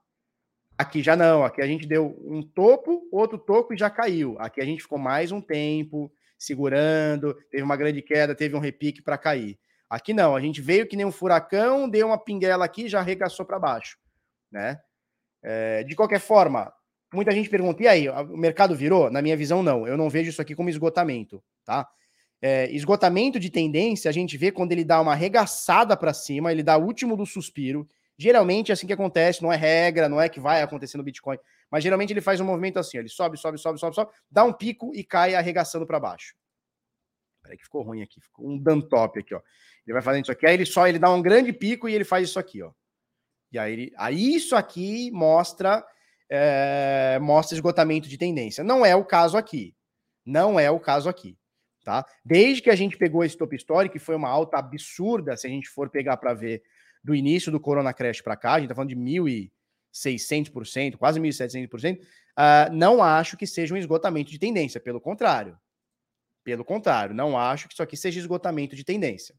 Aqui 0.77 1.01
já 1.01 1.15
não, 1.15 1.43
aqui 1.43 1.61
a 1.61 1.67
gente 1.67 1.87
deu 1.87 2.17
um 2.25 2.41
topo, 2.41 3.07
outro 3.11 3.37
topo 3.37 3.73
e 3.73 3.77
já 3.77 3.89
caiu. 3.89 4.35
Aqui 4.39 4.59
a 4.59 4.65
gente 4.65 4.81
ficou 4.81 4.97
mais 4.97 5.31
um 5.31 5.39
tempo 5.39 6.11
segurando, 6.37 7.33
teve 7.49 7.63
uma 7.63 7.77
grande 7.77 8.01
queda, 8.01 8.35
teve 8.35 8.55
um 8.55 8.59
repique 8.59 9.01
para 9.01 9.17
cair. 9.17 9.57
Aqui 9.89 10.13
não, 10.13 10.35
a 10.35 10.41
gente 10.41 10.61
veio 10.61 10.85
que 10.85 10.97
nem 10.97 11.05
um 11.05 11.11
furacão, 11.11 11.87
deu 11.87 12.07
uma 12.07 12.17
pinguela 12.17 12.65
aqui 12.65 12.89
já 12.89 12.99
arregaçou 12.99 13.45
para 13.45 13.57
baixo, 13.57 13.97
né? 14.51 14.79
É, 15.41 15.83
de 15.83 15.95
qualquer 15.95 16.19
forma, 16.19 16.73
muita 17.13 17.31
gente 17.31 17.49
pergunta, 17.49 17.81
e 17.81 17.87
aí, 17.87 18.09
o 18.09 18.35
mercado 18.35 18.75
virou? 18.75 19.09
Na 19.09 19.21
minha 19.21 19.37
visão, 19.37 19.63
não. 19.63 19.87
Eu 19.87 19.95
não 19.95 20.09
vejo 20.09 20.29
isso 20.29 20.41
aqui 20.41 20.55
como 20.55 20.69
esgotamento, 20.69 21.41
tá? 21.63 21.87
É, 22.41 22.69
esgotamento 22.71 23.39
de 23.39 23.49
tendência, 23.49 24.09
a 24.09 24.11
gente 24.11 24.37
vê 24.37 24.51
quando 24.51 24.71
ele 24.71 24.83
dá 24.83 24.99
uma 24.99 25.13
arregaçada 25.13 25.95
para 25.95 26.13
cima, 26.13 26.51
ele 26.51 26.63
dá 26.63 26.77
o 26.77 26.83
último 26.83 27.15
do 27.15 27.25
suspiro, 27.25 27.87
Geralmente 28.17 28.71
é 28.71 28.73
assim 28.73 28.87
que 28.87 28.93
acontece, 28.93 29.41
não 29.41 29.51
é 29.51 29.55
regra, 29.55 30.07
não 30.07 30.21
é 30.21 30.29
que 30.29 30.39
vai 30.39 30.61
acontecer 30.61 30.97
no 30.97 31.03
Bitcoin, 31.03 31.37
mas 31.69 31.83
geralmente 31.83 32.13
ele 32.13 32.21
faz 32.21 32.39
um 32.39 32.45
movimento 32.45 32.79
assim, 32.79 32.97
ele 32.97 33.09
sobe, 33.09 33.37
sobe, 33.37 33.57
sobe, 33.57 33.79
sobe, 33.79 33.95
sobe, 33.95 34.11
dá 34.31 34.43
um 34.43 34.53
pico 34.53 34.91
e 34.95 35.03
cai 35.03 35.35
arregaçando 35.35 35.85
para 35.85 35.99
baixo. 35.99 36.35
Peraí 37.43 37.57
que 37.57 37.63
ficou 37.63 37.81
ruim 37.81 38.01
aqui, 38.01 38.21
ficou 38.21 38.47
um 38.47 38.57
dantop 38.57 39.19
aqui, 39.19 39.35
ó. 39.35 39.41
Ele 39.85 39.93
vai 39.93 40.01
fazendo 40.01 40.23
isso 40.23 40.31
aqui, 40.31 40.47
aí 40.47 40.53
ele 40.53 40.65
só 40.65 40.87
ele 40.87 40.97
dá 40.97 41.11
um 41.11 41.21
grande 41.21 41.53
pico 41.53 41.87
e 41.87 41.93
ele 41.93 42.03
faz 42.03 42.29
isso 42.29 42.39
aqui, 42.39 42.61
ó. 42.63 42.71
E 43.51 43.59
aí, 43.59 43.73
ele, 43.73 43.93
aí 43.97 44.35
isso 44.35 44.55
aqui 44.55 45.11
mostra 45.11 45.85
é, 46.29 47.19
mostra 47.21 47.55
esgotamento 47.55 48.07
de 48.07 48.17
tendência. 48.17 48.63
Não 48.63 48.85
é 48.85 48.95
o 48.95 49.05
caso 49.05 49.37
aqui. 49.37 49.75
Não 50.25 50.59
é 50.59 50.69
o 50.71 50.79
caso 50.79 51.07
aqui. 51.07 51.37
Tá? 51.83 52.03
Desde 52.23 52.63
que 52.63 52.69
a 52.71 52.75
gente 52.75 52.97
pegou 52.97 53.23
esse 53.23 53.37
topo 53.37 53.53
histórico, 53.53 53.93
que 53.93 53.99
foi 53.99 54.15
uma 54.15 54.29
alta 54.29 54.57
absurda, 54.57 55.37
se 55.37 55.45
a 55.45 55.49
gente 55.49 55.69
for 55.69 55.87
pegar 55.89 56.17
para 56.17 56.33
ver 56.33 56.63
do 57.05 57.13
início 57.13 57.51
do 57.51 57.59
Corona 57.59 57.93
Crash 57.93 58.19
para 58.19 58.35
cá, 58.35 58.53
a 58.53 58.59
gente 58.59 58.65
está 58.65 58.73
falando 58.73 58.89
de 58.89 58.95
1.600%, 58.95 60.97
quase 60.97 61.19
1.700%, 61.19 62.01
uh, 62.01 62.05
ah, 62.35 62.67
não 62.73 63.03
acho 63.03 63.37
que 63.37 63.45
seja 63.45 63.75
um 63.75 63.77
esgotamento 63.77 64.31
de 64.31 64.39
tendência, 64.39 64.81
pelo 64.81 64.99
contrário. 64.99 65.55
Pelo 66.43 66.65
contrário, 66.65 67.13
não 67.13 67.37
acho 67.37 67.67
que 67.67 67.75
isso 67.75 67.83
aqui 67.83 67.95
seja 67.95 68.19
esgotamento 68.19 68.75
de 68.75 68.83
tendência. 68.83 69.35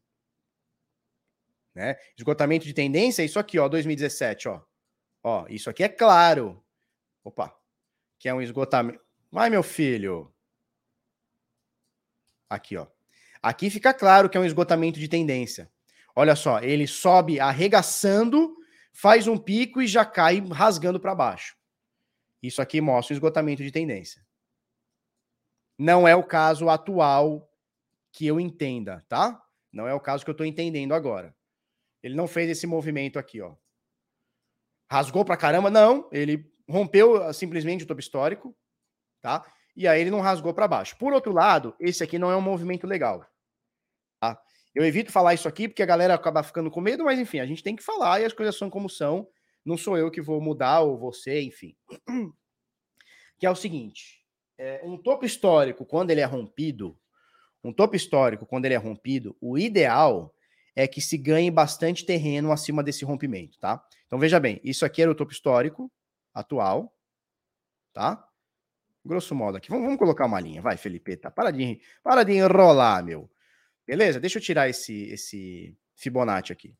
Né? 1.75 1.97
Esgotamento 2.17 2.65
de 2.65 2.73
tendência 2.73 3.21
é 3.21 3.25
isso 3.25 3.37
aqui, 3.37 3.59
ó, 3.59 3.67
2017, 3.67 4.47
ó. 4.47 4.61
Ó, 5.21 5.45
isso 5.49 5.69
aqui 5.69 5.83
é 5.83 5.89
claro. 5.89 6.63
Opa, 7.21 7.53
que 8.17 8.29
é 8.29 8.33
um 8.33 8.41
esgotamento. 8.41 9.01
Vai, 9.29 9.49
meu 9.49 9.61
filho. 9.61 10.33
Aqui, 12.49 12.77
ó. 12.77 12.87
Aqui 13.41 13.69
fica 13.69 13.93
claro 13.93 14.29
que 14.29 14.37
é 14.37 14.39
um 14.39 14.45
esgotamento 14.45 14.99
de 14.99 15.09
tendência. 15.09 15.69
Olha 16.19 16.35
só, 16.35 16.59
ele 16.61 16.87
sobe 16.87 17.39
arregaçando, 17.39 18.57
faz 18.91 19.27
um 19.27 19.37
pico 19.37 19.83
e 19.83 19.85
já 19.85 20.03
cai 20.03 20.39
rasgando 20.39 20.99
para 20.99 21.13
baixo. 21.13 21.55
Isso 22.41 22.59
aqui 22.59 22.81
mostra 22.81 23.13
o 23.13 23.17
esgotamento 23.17 23.61
de 23.61 23.71
tendência. 23.71 24.25
Não 25.77 26.07
é 26.07 26.15
o 26.15 26.23
caso 26.23 26.69
atual 26.69 27.47
que 28.11 28.25
eu 28.25 28.39
entenda, 28.39 29.05
tá? 29.07 29.39
Não 29.71 29.87
é 29.87 29.93
o 29.93 29.99
caso 29.99 30.23
que 30.25 30.31
eu 30.31 30.33
estou 30.33 30.43
entendendo 30.43 30.95
agora. 30.95 31.35
Ele 32.01 32.15
não 32.15 32.27
fez 32.27 32.49
esse 32.49 32.65
movimento 32.65 33.19
aqui, 33.19 33.39
ó. 33.39 33.55
Rasgou 34.89 35.23
para 35.23 35.37
caramba? 35.37 35.69
Não, 35.69 36.09
ele 36.11 36.51
rompeu 36.67 37.21
ah, 37.21 37.31
simplesmente 37.31 37.83
o 37.83 37.87
topo 37.87 37.99
histórico, 37.99 38.57
tá? 39.21 39.45
E 39.75 39.87
aí 39.87 40.01
ele 40.01 40.09
não 40.09 40.21
rasgou 40.21 40.51
para 40.51 40.67
baixo. 40.67 40.97
Por 40.97 41.13
outro 41.13 41.31
lado, 41.31 41.75
esse 41.79 42.03
aqui 42.03 42.17
não 42.17 42.31
é 42.31 42.35
um 42.35 42.41
movimento 42.41 42.87
legal. 42.87 43.23
Eu 44.77 44.85
evito 44.85 45.11
falar 45.11 45.33
isso 45.33 45.47
aqui 45.47 45.67
porque 45.67 45.81
a 45.81 45.87
galera 45.87 46.13
acaba 46.13 46.43
ficando 46.43 46.69
com 46.69 46.79
medo, 46.79 47.03
mas 47.03 47.17
enfim, 47.17 47.39
a 47.39 47.47
gente 47.47 47.63
tem 47.63 47.75
que 47.75 47.81
falar 47.81 48.21
e 48.21 48.25
as 48.25 48.31
coisas 48.31 48.55
são 48.55 48.69
como 48.69 48.87
são. 48.87 49.27
Não 49.65 49.75
sou 49.75 49.97
eu 49.97 50.11
que 50.11 50.21
vou 50.21 50.39
mudar 50.39 50.81
ou 50.81 50.95
você, 50.99 51.41
enfim. 51.41 51.75
Que 53.39 53.45
é 53.47 53.49
o 53.49 53.55
seguinte: 53.55 54.23
é, 54.55 54.81
um 54.83 54.95
topo 54.95 55.25
histórico, 55.25 55.83
quando 55.83 56.11
ele 56.11 56.21
é 56.21 56.25
rompido, 56.25 56.95
um 57.63 57.73
topo 57.73 57.95
histórico, 57.95 58.45
quando 58.45 58.65
ele 58.65 58.75
é 58.75 58.77
rompido, 58.77 59.35
o 59.41 59.57
ideal 59.57 60.31
é 60.75 60.87
que 60.87 61.01
se 61.01 61.17
ganhe 61.17 61.49
bastante 61.49 62.05
terreno 62.05 62.51
acima 62.51 62.83
desse 62.83 63.03
rompimento, 63.03 63.57
tá? 63.57 63.83
Então 64.05 64.19
veja 64.19 64.39
bem, 64.39 64.61
isso 64.63 64.85
aqui 64.85 65.01
era 65.01 65.09
o 65.09 65.15
topo 65.15 65.31
histórico, 65.31 65.91
atual, 66.33 66.95
tá? 67.93 68.27
Grosso 69.03 69.33
modo 69.33 69.57
aqui. 69.57 69.69
Vamos, 69.69 69.85
vamos 69.85 69.99
colocar 69.99 70.27
uma 70.27 70.39
linha, 70.39 70.61
vai, 70.61 70.77
Felipe, 70.77 71.17
tá? 71.17 71.31
Para 71.31 71.49
de, 71.49 71.81
para 72.03 72.23
de 72.23 72.33
enrolar, 72.33 73.03
meu. 73.03 73.27
Beleza? 73.87 74.19
Deixa 74.19 74.37
eu 74.37 74.41
tirar 74.41 74.67
esse, 74.67 75.03
esse 75.05 75.73
Fibonacci 75.95 76.51
aqui. 76.51 76.75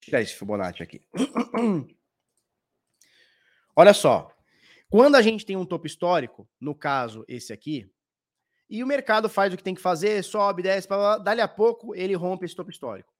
tirar 0.00 0.20
esse 0.20 0.34
Fibonacci 0.34 0.82
aqui. 0.82 1.00
Olha 3.76 3.94
só. 3.94 4.36
Quando 4.90 5.14
a 5.14 5.22
gente 5.22 5.46
tem 5.46 5.56
um 5.56 5.64
topo 5.64 5.86
histórico, 5.86 6.46
no 6.60 6.74
caso 6.74 7.24
esse 7.28 7.52
aqui, 7.52 7.88
e 8.68 8.82
o 8.82 8.86
mercado 8.86 9.28
faz 9.28 9.54
o 9.54 9.56
que 9.56 9.62
tem 9.62 9.74
que 9.74 9.80
fazer, 9.80 10.22
sobe, 10.24 10.62
desce, 10.62 10.88
dali 11.22 11.40
a 11.40 11.48
pouco 11.48 11.94
ele 11.94 12.14
rompe 12.14 12.44
esse 12.44 12.56
topo 12.56 12.70
histórico. 12.70 13.12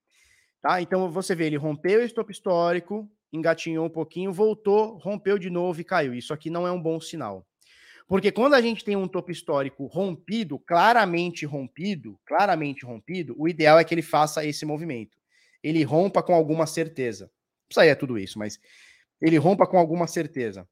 Tá? 0.61 0.83
Então 0.83 1.11
você 1.11 1.35
vê, 1.35 1.47
ele 1.47 1.57
rompeu 1.57 2.03
esse 2.03 2.13
topo 2.13 2.31
histórico, 2.31 3.11
engatinhou 3.33 3.87
um 3.87 3.91
pouquinho, 3.91 4.33
voltou, 4.33 4.99
rompeu 4.99 5.39
de 5.39 5.49
novo 5.49 5.81
e 5.81 5.85
caiu. 5.85 6.13
Isso 6.13 6.35
aqui 6.35 6.51
não 6.51 6.67
é 6.67 6.73
um 6.73 6.83
bom 6.83 7.01
sinal. 7.01 7.47
Porque 8.07 8.31
quando 8.31 8.55
a 8.55 8.61
gente 8.61 8.85
tem 8.85 8.97
um 8.97 9.09
topo 9.09 9.31
histórico 9.31 9.87
rompido, 9.87 10.59
claramente 10.59 11.47
rompido, 11.47 12.19
claramente 12.27 12.85
rompido, 12.85 13.35
o 13.39 13.49
ideal 13.49 13.79
é 13.79 13.85
que 13.85 13.95
ele 13.95 14.03
faça 14.03 14.45
esse 14.45 14.67
movimento. 14.67 15.17
Ele 15.63 15.83
rompa 15.83 16.23
com 16.23 16.35
alguma 16.35 16.67
certeza. 16.67 17.31
Isso 17.71 17.81
aí 17.81 17.89
é 17.89 17.95
tudo 17.95 18.19
isso, 18.19 18.39
mas 18.39 18.59
ele 19.21 19.37
rompa 19.39 19.67
com 19.67 19.79
alguma 19.79 20.07
certeza. 20.07 20.69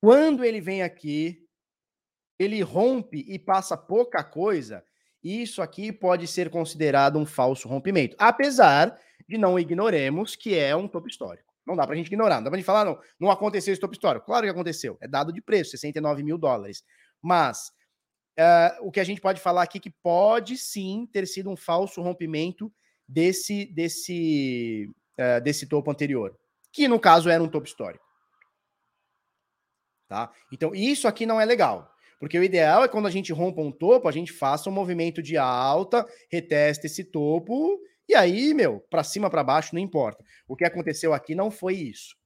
Quando 0.00 0.44
ele 0.44 0.60
vem 0.60 0.82
aqui, 0.82 1.44
ele 2.38 2.60
rompe 2.60 3.24
e 3.26 3.38
passa 3.38 3.76
pouca 3.76 4.22
coisa, 4.22 4.84
isso 5.24 5.62
aqui 5.62 5.90
pode 5.90 6.26
ser 6.26 6.50
considerado 6.50 7.18
um 7.18 7.26
falso 7.26 7.66
rompimento. 7.66 8.14
Apesar 8.18 8.96
de 9.28 9.38
não 9.38 9.58
ignoremos 9.58 10.36
que 10.36 10.54
é 10.54 10.76
um 10.76 10.86
topo 10.86 11.08
histórico. 11.08 11.52
Não 11.66 11.74
dá 11.74 11.84
para 11.84 11.94
a 11.94 11.96
gente 11.96 12.06
ignorar, 12.06 12.36
não 12.36 12.44
dá 12.44 12.50
para 12.50 12.56
a 12.56 12.60
gente 12.60 12.66
falar, 12.66 12.84
não, 12.84 12.98
não 13.18 13.30
aconteceu 13.30 13.72
esse 13.72 13.80
topo 13.80 13.94
histórico. 13.94 14.26
Claro 14.26 14.44
que 14.44 14.50
aconteceu, 14.50 14.96
é 15.00 15.08
dado 15.08 15.32
de 15.32 15.42
preço, 15.42 15.72
69 15.72 16.22
mil 16.22 16.38
dólares. 16.38 16.84
Mas 17.20 17.72
uh, 18.38 18.86
o 18.86 18.92
que 18.92 19.00
a 19.00 19.04
gente 19.04 19.20
pode 19.20 19.40
falar 19.40 19.62
aqui 19.62 19.78
é 19.78 19.80
que 19.80 19.90
pode 20.02 20.56
sim 20.56 21.08
ter 21.12 21.26
sido 21.26 21.50
um 21.50 21.56
falso 21.56 22.00
rompimento 22.00 22.72
desse, 23.08 23.66
desse, 23.66 24.88
uh, 25.18 25.42
desse 25.42 25.66
topo 25.66 25.90
anterior, 25.90 26.38
que 26.72 26.86
no 26.86 27.00
caso 27.00 27.28
era 27.28 27.42
um 27.42 27.48
topo 27.48 27.66
histórico. 27.66 28.04
Tá? 30.08 30.32
Então, 30.52 30.72
isso 30.72 31.08
aqui 31.08 31.26
não 31.26 31.40
é 31.40 31.44
legal. 31.44 31.92
Porque 32.18 32.38
o 32.38 32.44
ideal 32.44 32.84
é 32.84 32.88
quando 32.88 33.06
a 33.06 33.10
gente 33.10 33.32
rompa 33.32 33.60
um 33.60 33.72
topo, 33.72 34.08
a 34.08 34.12
gente 34.12 34.32
faça 34.32 34.70
um 34.70 34.72
movimento 34.72 35.22
de 35.22 35.36
alta, 35.36 36.06
retesta 36.30 36.86
esse 36.86 37.04
topo 37.04 37.78
e 38.08 38.14
aí, 38.14 38.54
meu, 38.54 38.80
para 38.90 39.02
cima, 39.02 39.28
para 39.28 39.42
baixo, 39.42 39.74
não 39.74 39.80
importa. 39.80 40.24
O 40.46 40.54
que 40.54 40.64
aconteceu 40.64 41.12
aqui 41.12 41.34
não 41.34 41.50
foi 41.50 41.74
isso. 41.74 42.16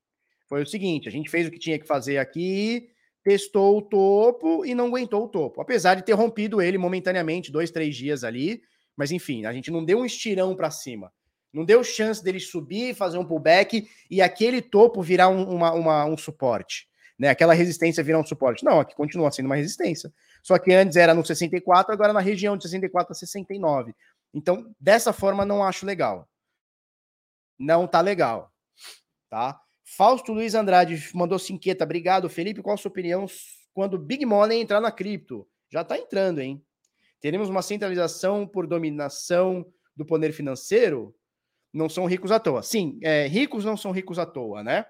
Foi 0.49 0.63
o 0.63 0.67
seguinte: 0.67 1.09
a 1.09 1.13
gente 1.13 1.31
fez 1.31 1.47
o 1.47 1.51
que 1.51 1.59
tinha 1.59 1.79
que 1.79 1.87
fazer 1.87 2.19
aqui, 2.19 2.89
testou 3.23 3.79
o 3.79 3.83
topo 3.83 4.65
e 4.65 4.75
não 4.75 4.87
aguentou 4.87 5.25
o 5.25 5.29
topo. 5.29 5.61
Apesar 5.61 5.95
de 5.95 6.05
ter 6.05 6.13
rompido 6.13 6.61
ele 6.61 6.77
momentaneamente, 6.77 7.53
dois, 7.53 7.71
três 7.71 7.97
dias 7.97 8.25
ali. 8.25 8.61
Mas 8.97 9.11
enfim, 9.11 9.47
a 9.47 9.53
gente 9.53 9.71
não 9.71 9.85
deu 9.85 10.01
um 10.01 10.05
estirão 10.05 10.55
para 10.55 10.71
cima. 10.71 11.11
Não 11.53 11.65
deu 11.65 11.83
chance 11.83 12.23
dele 12.23 12.39
subir, 12.39 12.95
fazer 12.95 13.19
um 13.19 13.25
pullback 13.25 13.89
e 14.11 14.23
aquele 14.23 14.61
topo 14.61 15.03
virar 15.03 15.29
um, 15.29 15.49
uma, 15.49 15.73
uma, 15.73 16.05
um 16.05 16.17
suporte. 16.17 16.87
Né? 17.19 17.29
Aquela 17.29 17.55
resistência 17.55 18.05
virar 18.05 18.21
um 18.21 18.27
suporte. 18.27 18.65
Não, 18.65 18.81
aqui 18.81 18.95
continua 18.95 19.31
sendo 19.33 19.47
uma 19.47 19.57
resistência. 19.57 20.13
Só 20.43 20.59
que 20.59 20.73
antes 20.73 20.97
era 20.97 21.15
no 21.15 21.25
64, 21.25 21.93
agora 21.93 22.13
na 22.13 22.21
região 22.21 22.57
de 22.57 22.63
64 22.65 23.13
a 23.13 23.15
69. 23.15 23.95
Então, 24.33 24.75
dessa 24.79 25.13
forma, 25.13 25.45
não 25.45 25.63
acho 25.63 25.85
legal. 25.85 26.29
Não 27.59 27.87
tá 27.87 28.01
legal. 28.01 28.53
Tá? 29.29 29.61
Fausto 29.85 30.33
Luiz 30.33 30.55
Andrade 30.55 31.11
mandou 31.15 31.39
cinqueta. 31.39 31.85
Obrigado, 31.85 32.29
Felipe. 32.29 32.63
Qual 32.63 32.75
a 32.75 32.77
sua 32.77 32.91
opinião 32.91 33.27
quando 33.75 33.99
Big 33.99 34.25
Money 34.25 34.61
entrar 34.61 34.81
na 34.81 34.93
cripto? 34.93 35.49
Já 35.69 35.85
tá 35.85 35.99
entrando, 35.99 36.41
hein? 36.41 36.65
Teremos 37.21 37.49
uma 37.49 37.63
centralização 37.63 38.47
por 38.47 38.67
dominação 38.67 39.67
do 39.95 40.07
poder 40.07 40.33
financeiro? 40.33 41.15
Não 41.73 41.89
são 41.89 42.07
ricos 42.07 42.33
à 42.33 42.41
toa. 42.41 42.63
Sim, 42.63 42.99
é, 43.03 43.27
ricos 43.27 43.65
não 43.65 43.77
são 43.77 43.93
ricos 43.93 44.19
à 44.19 44.27
toa, 44.27 44.63
né? 44.63 44.87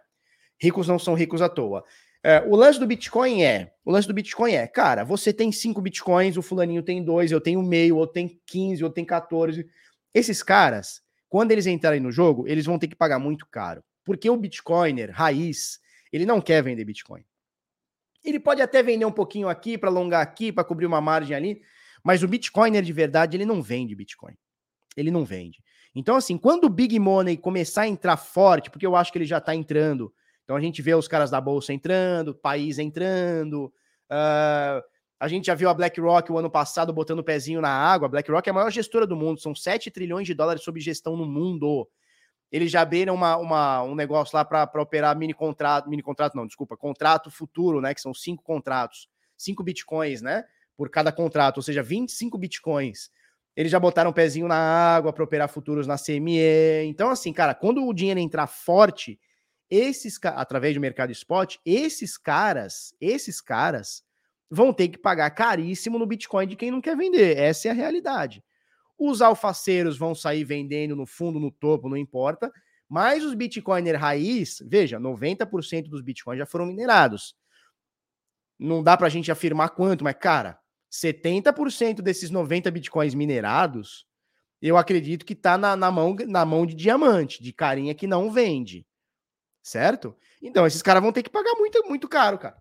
Ricos 0.60 0.86
não 0.86 0.98
são 0.98 1.14
ricos 1.14 1.42
à 1.42 1.48
toa. 1.48 1.84
É, 2.22 2.40
o 2.46 2.54
lance 2.54 2.78
do 2.78 2.86
Bitcoin 2.86 3.42
é, 3.42 3.72
o 3.84 3.90
lance 3.90 4.06
do 4.06 4.12
Bitcoin 4.12 4.52
é, 4.52 4.66
cara, 4.66 5.04
você 5.04 5.32
tem 5.32 5.50
cinco 5.50 5.80
Bitcoins, 5.80 6.36
o 6.36 6.42
fulaninho 6.42 6.82
tem 6.82 7.02
dois, 7.02 7.32
eu 7.32 7.40
tenho 7.40 7.62
meio, 7.62 7.96
ou 7.96 8.06
tem 8.06 8.40
15, 8.46 8.84
ou 8.84 8.90
tem 8.90 9.04
14. 9.04 9.66
Esses 10.12 10.42
caras, 10.42 11.00
quando 11.28 11.52
eles 11.52 11.66
entrarem 11.66 12.00
no 12.00 12.12
jogo, 12.12 12.46
eles 12.46 12.66
vão 12.66 12.78
ter 12.78 12.88
que 12.88 12.94
pagar 12.94 13.18
muito 13.18 13.46
caro. 13.46 13.82
Porque 14.04 14.28
o 14.28 14.36
Bitcoiner, 14.36 15.10
raiz, 15.10 15.78
ele 16.12 16.26
não 16.26 16.40
quer 16.40 16.62
vender 16.62 16.84
Bitcoin. 16.84 17.24
Ele 18.22 18.38
pode 18.38 18.60
até 18.60 18.82
vender 18.82 19.06
um 19.06 19.12
pouquinho 19.12 19.48
aqui, 19.48 19.78
para 19.78 19.88
alongar 19.88 20.20
aqui, 20.20 20.52
para 20.52 20.64
cobrir 20.64 20.84
uma 20.84 21.00
margem 21.00 21.34
ali, 21.34 21.62
mas 22.04 22.22
o 22.22 22.28
Bitcoiner 22.28 22.82
de 22.82 22.92
verdade, 22.92 23.36
ele 23.36 23.46
não 23.46 23.62
vende 23.62 23.94
Bitcoin. 23.94 24.34
Ele 24.96 25.10
não 25.10 25.24
vende. 25.24 25.62
Então, 25.94 26.16
assim, 26.16 26.36
quando 26.36 26.64
o 26.64 26.68
Big 26.68 26.98
Money 26.98 27.36
começar 27.36 27.82
a 27.82 27.88
entrar 27.88 28.16
forte, 28.16 28.70
porque 28.70 28.86
eu 28.86 28.94
acho 28.94 29.10
que 29.10 29.18
ele 29.18 29.24
já 29.24 29.38
está 29.38 29.54
entrando, 29.54 30.12
então 30.50 30.56
a 30.56 30.60
gente 30.60 30.82
vê 30.82 30.92
os 30.96 31.06
caras 31.06 31.30
da 31.30 31.40
bolsa 31.40 31.72
entrando, 31.72 32.34
país 32.34 32.80
entrando. 32.80 33.66
Uh, 34.10 34.82
a 35.20 35.28
gente 35.28 35.46
já 35.46 35.54
viu 35.54 35.68
a 35.68 35.74
BlackRock 35.74 36.32
o 36.32 36.38
ano 36.38 36.50
passado 36.50 36.92
botando 36.92 37.20
o 37.20 37.24
pezinho 37.24 37.60
na 37.60 37.70
água. 37.70 38.06
A 38.06 38.08
BlackRock 38.08 38.48
é 38.48 38.50
a 38.50 38.54
maior 38.54 38.68
gestora 38.68 39.06
do 39.06 39.14
mundo, 39.14 39.40
são 39.40 39.54
7 39.54 39.92
trilhões 39.92 40.26
de 40.26 40.34
dólares 40.34 40.64
sob 40.64 40.80
gestão 40.80 41.16
no 41.16 41.24
mundo. 41.24 41.88
Eles 42.50 42.68
já 42.68 42.80
abriram 42.80 43.14
uma, 43.14 43.36
uma 43.36 43.84
um 43.84 43.94
negócio 43.94 44.36
lá 44.36 44.44
para 44.44 44.82
operar 44.82 45.16
mini 45.16 45.32
contrato, 45.32 45.88
mini 45.88 46.02
contrato 46.02 46.36
não, 46.36 46.48
desculpa, 46.48 46.76
contrato 46.76 47.30
futuro, 47.30 47.80
né? 47.80 47.94
Que 47.94 48.00
são 48.00 48.12
cinco 48.12 48.42
contratos, 48.42 49.08
cinco 49.36 49.62
bitcoins, 49.62 50.20
né? 50.20 50.42
Por 50.76 50.90
cada 50.90 51.12
contrato, 51.12 51.58
ou 51.58 51.62
seja, 51.62 51.80
25 51.80 52.36
bitcoins. 52.36 53.08
Eles 53.54 53.70
já 53.70 53.78
botaram 53.78 54.10
o 54.10 54.14
pezinho 54.14 54.48
na 54.48 54.56
água 54.56 55.12
para 55.12 55.22
operar 55.22 55.48
futuros 55.48 55.86
na 55.86 55.96
CME. 55.96 56.86
Então, 56.86 57.08
assim, 57.08 57.32
cara, 57.32 57.54
quando 57.54 57.86
o 57.86 57.94
dinheiro 57.94 58.18
entrar 58.18 58.48
forte, 58.48 59.16
esses 59.70 60.18
através 60.24 60.74
do 60.74 60.80
mercado 60.80 61.12
spot, 61.12 61.56
esses 61.64 62.18
caras, 62.18 62.94
esses 63.00 63.40
caras 63.40 64.02
vão 64.50 64.72
ter 64.72 64.88
que 64.88 64.98
pagar 64.98 65.30
caríssimo 65.30 65.98
no 65.98 66.06
Bitcoin 66.06 66.46
de 66.46 66.56
quem 66.56 66.70
não 66.70 66.80
quer 66.80 66.96
vender. 66.96 67.36
Essa 67.36 67.68
é 67.68 67.70
a 67.70 67.74
realidade. 67.74 68.42
Os 68.98 69.22
alfaceiros 69.22 69.96
vão 69.96 70.14
sair 70.14 70.44
vendendo 70.44 70.96
no 70.96 71.06
fundo, 71.06 71.38
no 71.38 71.50
topo, 71.50 71.88
não 71.88 71.96
importa, 71.96 72.52
Mas 72.92 73.24
os 73.24 73.34
Bitcoiner 73.34 73.96
raiz, 73.96 74.58
veja, 74.66 74.98
90% 74.98 75.88
dos 75.88 76.02
Bitcoins 76.02 76.38
já 76.38 76.44
foram 76.44 76.66
minerados. 76.66 77.36
Não 78.58 78.82
dá 78.82 78.96
para 78.96 79.06
a 79.06 79.10
gente 79.10 79.30
afirmar 79.30 79.70
quanto, 79.70 80.02
mas, 80.02 80.16
cara, 80.16 80.58
70% 80.90 82.02
desses 82.02 82.30
90 82.30 82.68
Bitcoins 82.72 83.14
minerados, 83.14 84.04
eu 84.60 84.76
acredito 84.76 85.24
que 85.24 85.34
está 85.34 85.56
na, 85.56 85.76
na, 85.76 85.90
mão, 85.90 86.16
na 86.26 86.44
mão 86.44 86.66
de 86.66 86.74
diamante, 86.74 87.40
de 87.40 87.52
carinha 87.52 87.94
que 87.94 88.08
não 88.08 88.30
vende. 88.30 88.84
Certo? 89.62 90.16
Então, 90.42 90.66
esses 90.66 90.82
caras 90.82 91.02
vão 91.02 91.12
ter 91.12 91.22
que 91.22 91.30
pagar 91.30 91.54
muito, 91.56 91.86
muito 91.86 92.08
caro, 92.08 92.38
cara. 92.38 92.56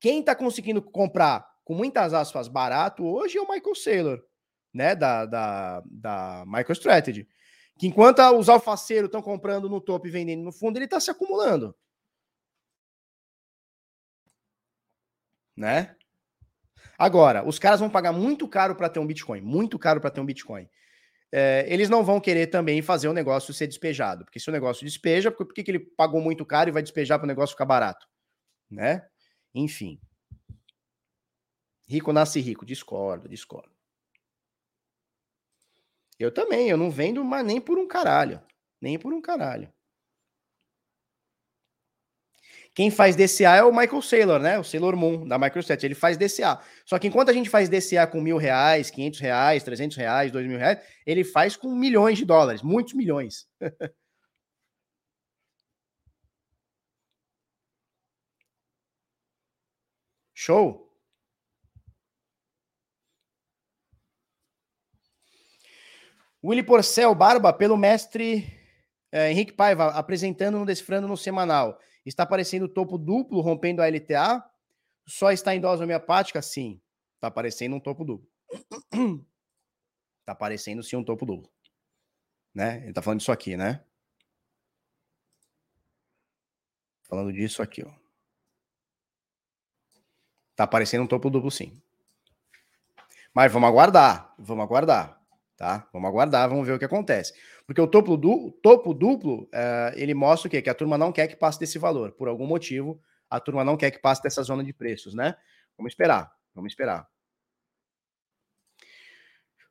Quem 0.00 0.20
está 0.20 0.34
conseguindo 0.34 0.82
comprar 0.82 1.46
com 1.64 1.74
muitas 1.74 2.12
aspas 2.12 2.48
barato 2.48 3.04
hoje 3.04 3.38
é 3.38 3.40
o 3.40 3.48
Michael 3.48 3.74
Saylor, 3.74 4.24
né? 4.72 4.94
Da, 4.94 5.24
da, 5.26 5.82
da 5.86 6.44
MicroStrategy. 6.46 7.28
Que 7.78 7.86
enquanto 7.86 8.20
os 8.38 8.48
alfaceiros 8.48 9.08
estão 9.08 9.22
comprando 9.22 9.68
no 9.68 9.80
topo 9.80 10.06
e 10.06 10.10
vendendo 10.10 10.42
no 10.42 10.52
fundo, 10.52 10.78
ele 10.78 10.84
está 10.84 11.00
se 11.00 11.10
acumulando. 11.10 11.74
Né? 15.56 15.96
Agora, 16.98 17.46
os 17.46 17.58
caras 17.58 17.80
vão 17.80 17.90
pagar 17.90 18.12
muito 18.12 18.46
caro 18.46 18.74
para 18.74 18.88
ter 18.88 19.00
um 19.00 19.06
Bitcoin, 19.06 19.40
muito 19.40 19.78
caro 19.78 20.00
para 20.00 20.10
ter 20.10 20.20
um 20.20 20.26
Bitcoin. 20.26 20.68
É, 21.36 21.64
eles 21.66 21.90
não 21.90 22.04
vão 22.04 22.20
querer 22.20 22.46
também 22.46 22.80
fazer 22.80 23.08
o 23.08 23.12
negócio 23.12 23.52
ser 23.52 23.66
despejado, 23.66 24.24
porque 24.24 24.38
se 24.38 24.48
o 24.48 24.52
negócio 24.52 24.84
despeja, 24.84 25.32
por 25.32 25.52
que, 25.52 25.64
que 25.64 25.70
ele 25.72 25.80
pagou 25.80 26.20
muito 26.20 26.46
caro 26.46 26.70
e 26.70 26.72
vai 26.72 26.80
despejar 26.80 27.18
para 27.18 27.24
o 27.24 27.26
negócio 27.26 27.54
ficar 27.54 27.64
barato? 27.64 28.06
Né? 28.70 29.04
Enfim. 29.52 30.00
Rico 31.88 32.12
nasce 32.12 32.38
rico, 32.38 32.64
discordo, 32.64 33.28
discordo. 33.28 33.74
Eu 36.20 36.32
também, 36.32 36.70
eu 36.70 36.76
não 36.76 36.88
vendo 36.88 37.24
mas 37.24 37.44
nem 37.44 37.60
por 37.60 37.80
um 37.80 37.88
caralho. 37.88 38.40
Nem 38.80 38.96
por 38.96 39.12
um 39.12 39.20
caralho. 39.20 39.73
Quem 42.74 42.90
faz 42.90 43.14
DCA 43.14 43.56
é 43.56 43.62
o 43.62 43.70
Michael 43.70 44.02
Saylor, 44.02 44.40
né? 44.40 44.58
O 44.58 44.64
Sailor 44.64 44.96
Moon, 44.96 45.26
da 45.28 45.38
Microsoft. 45.38 45.82
Ele 45.84 45.94
faz 45.94 46.16
DCA. 46.16 46.58
Só 46.84 46.98
que 46.98 47.06
enquanto 47.06 47.28
a 47.28 47.32
gente 47.32 47.48
faz 47.48 47.68
DCA 47.68 48.06
com 48.06 48.20
mil 48.20 48.36
reais, 48.36 48.90
quinhentos 48.90 49.20
reais, 49.20 49.62
trezentos 49.62 49.96
reais, 49.96 50.32
dois 50.32 50.46
mil 50.46 50.58
reais, 50.58 50.80
ele 51.06 51.22
faz 51.22 51.56
com 51.56 51.68
milhões 51.74 52.18
de 52.18 52.24
dólares, 52.24 52.62
muitos 52.62 52.94
milhões. 52.94 53.46
Show? 60.34 60.84
Willy 66.42 66.62
Porcel, 66.62 67.14
Barba, 67.14 67.52
pelo 67.52 67.76
mestre 67.76 68.52
é, 69.10 69.30
Henrique 69.30 69.52
Paiva, 69.52 69.86
apresentando 69.86 70.58
no 70.58 70.66
Desfrando 70.66 71.08
no 71.08 71.16
semanal. 71.16 71.78
Está 72.04 72.24
aparecendo 72.24 72.68
topo 72.68 72.98
duplo, 72.98 73.40
rompendo 73.40 73.82
a 73.82 73.88
LTA? 73.88 74.44
Só 75.06 75.30
está 75.30 75.54
em 75.54 75.60
dose 75.60 75.82
homeopática? 75.82 76.42
Sim. 76.42 76.80
Está 77.14 77.28
aparecendo 77.28 77.76
um 77.76 77.80
topo 77.80 78.04
duplo. 78.04 78.28
Está 80.20 80.32
aparecendo 80.32 80.82
sim 80.82 80.96
um 80.96 81.04
topo 81.04 81.24
duplo. 81.24 81.50
Né? 82.54 82.78
Ele 82.80 82.90
está 82.90 83.02
falando 83.02 83.18
disso 83.18 83.32
aqui, 83.32 83.56
né? 83.56 83.84
Falando 87.02 87.32
disso 87.32 87.62
aqui, 87.62 87.82
ó. 87.84 87.92
Tá 90.54 90.64
aparecendo 90.64 91.02
um 91.02 91.06
topo 91.06 91.30
duplo, 91.30 91.50
sim. 91.50 91.80
Mas 93.34 93.52
vamos 93.52 93.68
aguardar. 93.68 94.34
Vamos 94.38 94.64
aguardar 94.64 95.24
tá? 95.56 95.88
Vamos 95.92 96.08
aguardar, 96.08 96.48
vamos 96.48 96.66
ver 96.66 96.74
o 96.74 96.78
que 96.78 96.84
acontece. 96.84 97.34
Porque 97.66 97.80
o 97.80 97.86
topo, 97.86 98.16
du 98.16 98.50
topo 98.62 98.92
duplo, 98.92 99.44
uh, 99.44 99.94
ele 99.94 100.12
mostra 100.12 100.48
o 100.48 100.50
quê? 100.50 100.60
Que 100.60 100.68
a 100.68 100.74
turma 100.74 100.98
não 100.98 101.10
quer 101.10 101.28
que 101.28 101.36
passe 101.36 101.58
desse 101.58 101.78
valor. 101.78 102.12
Por 102.12 102.28
algum 102.28 102.46
motivo, 102.46 103.00
a 103.30 103.40
turma 103.40 103.64
não 103.64 103.76
quer 103.76 103.90
que 103.90 103.98
passe 103.98 104.22
dessa 104.22 104.42
zona 104.42 104.62
de 104.62 104.72
preços, 104.72 105.14
né? 105.14 105.34
Vamos 105.76 105.92
esperar, 105.92 106.30
vamos 106.54 106.72
esperar. 106.72 107.08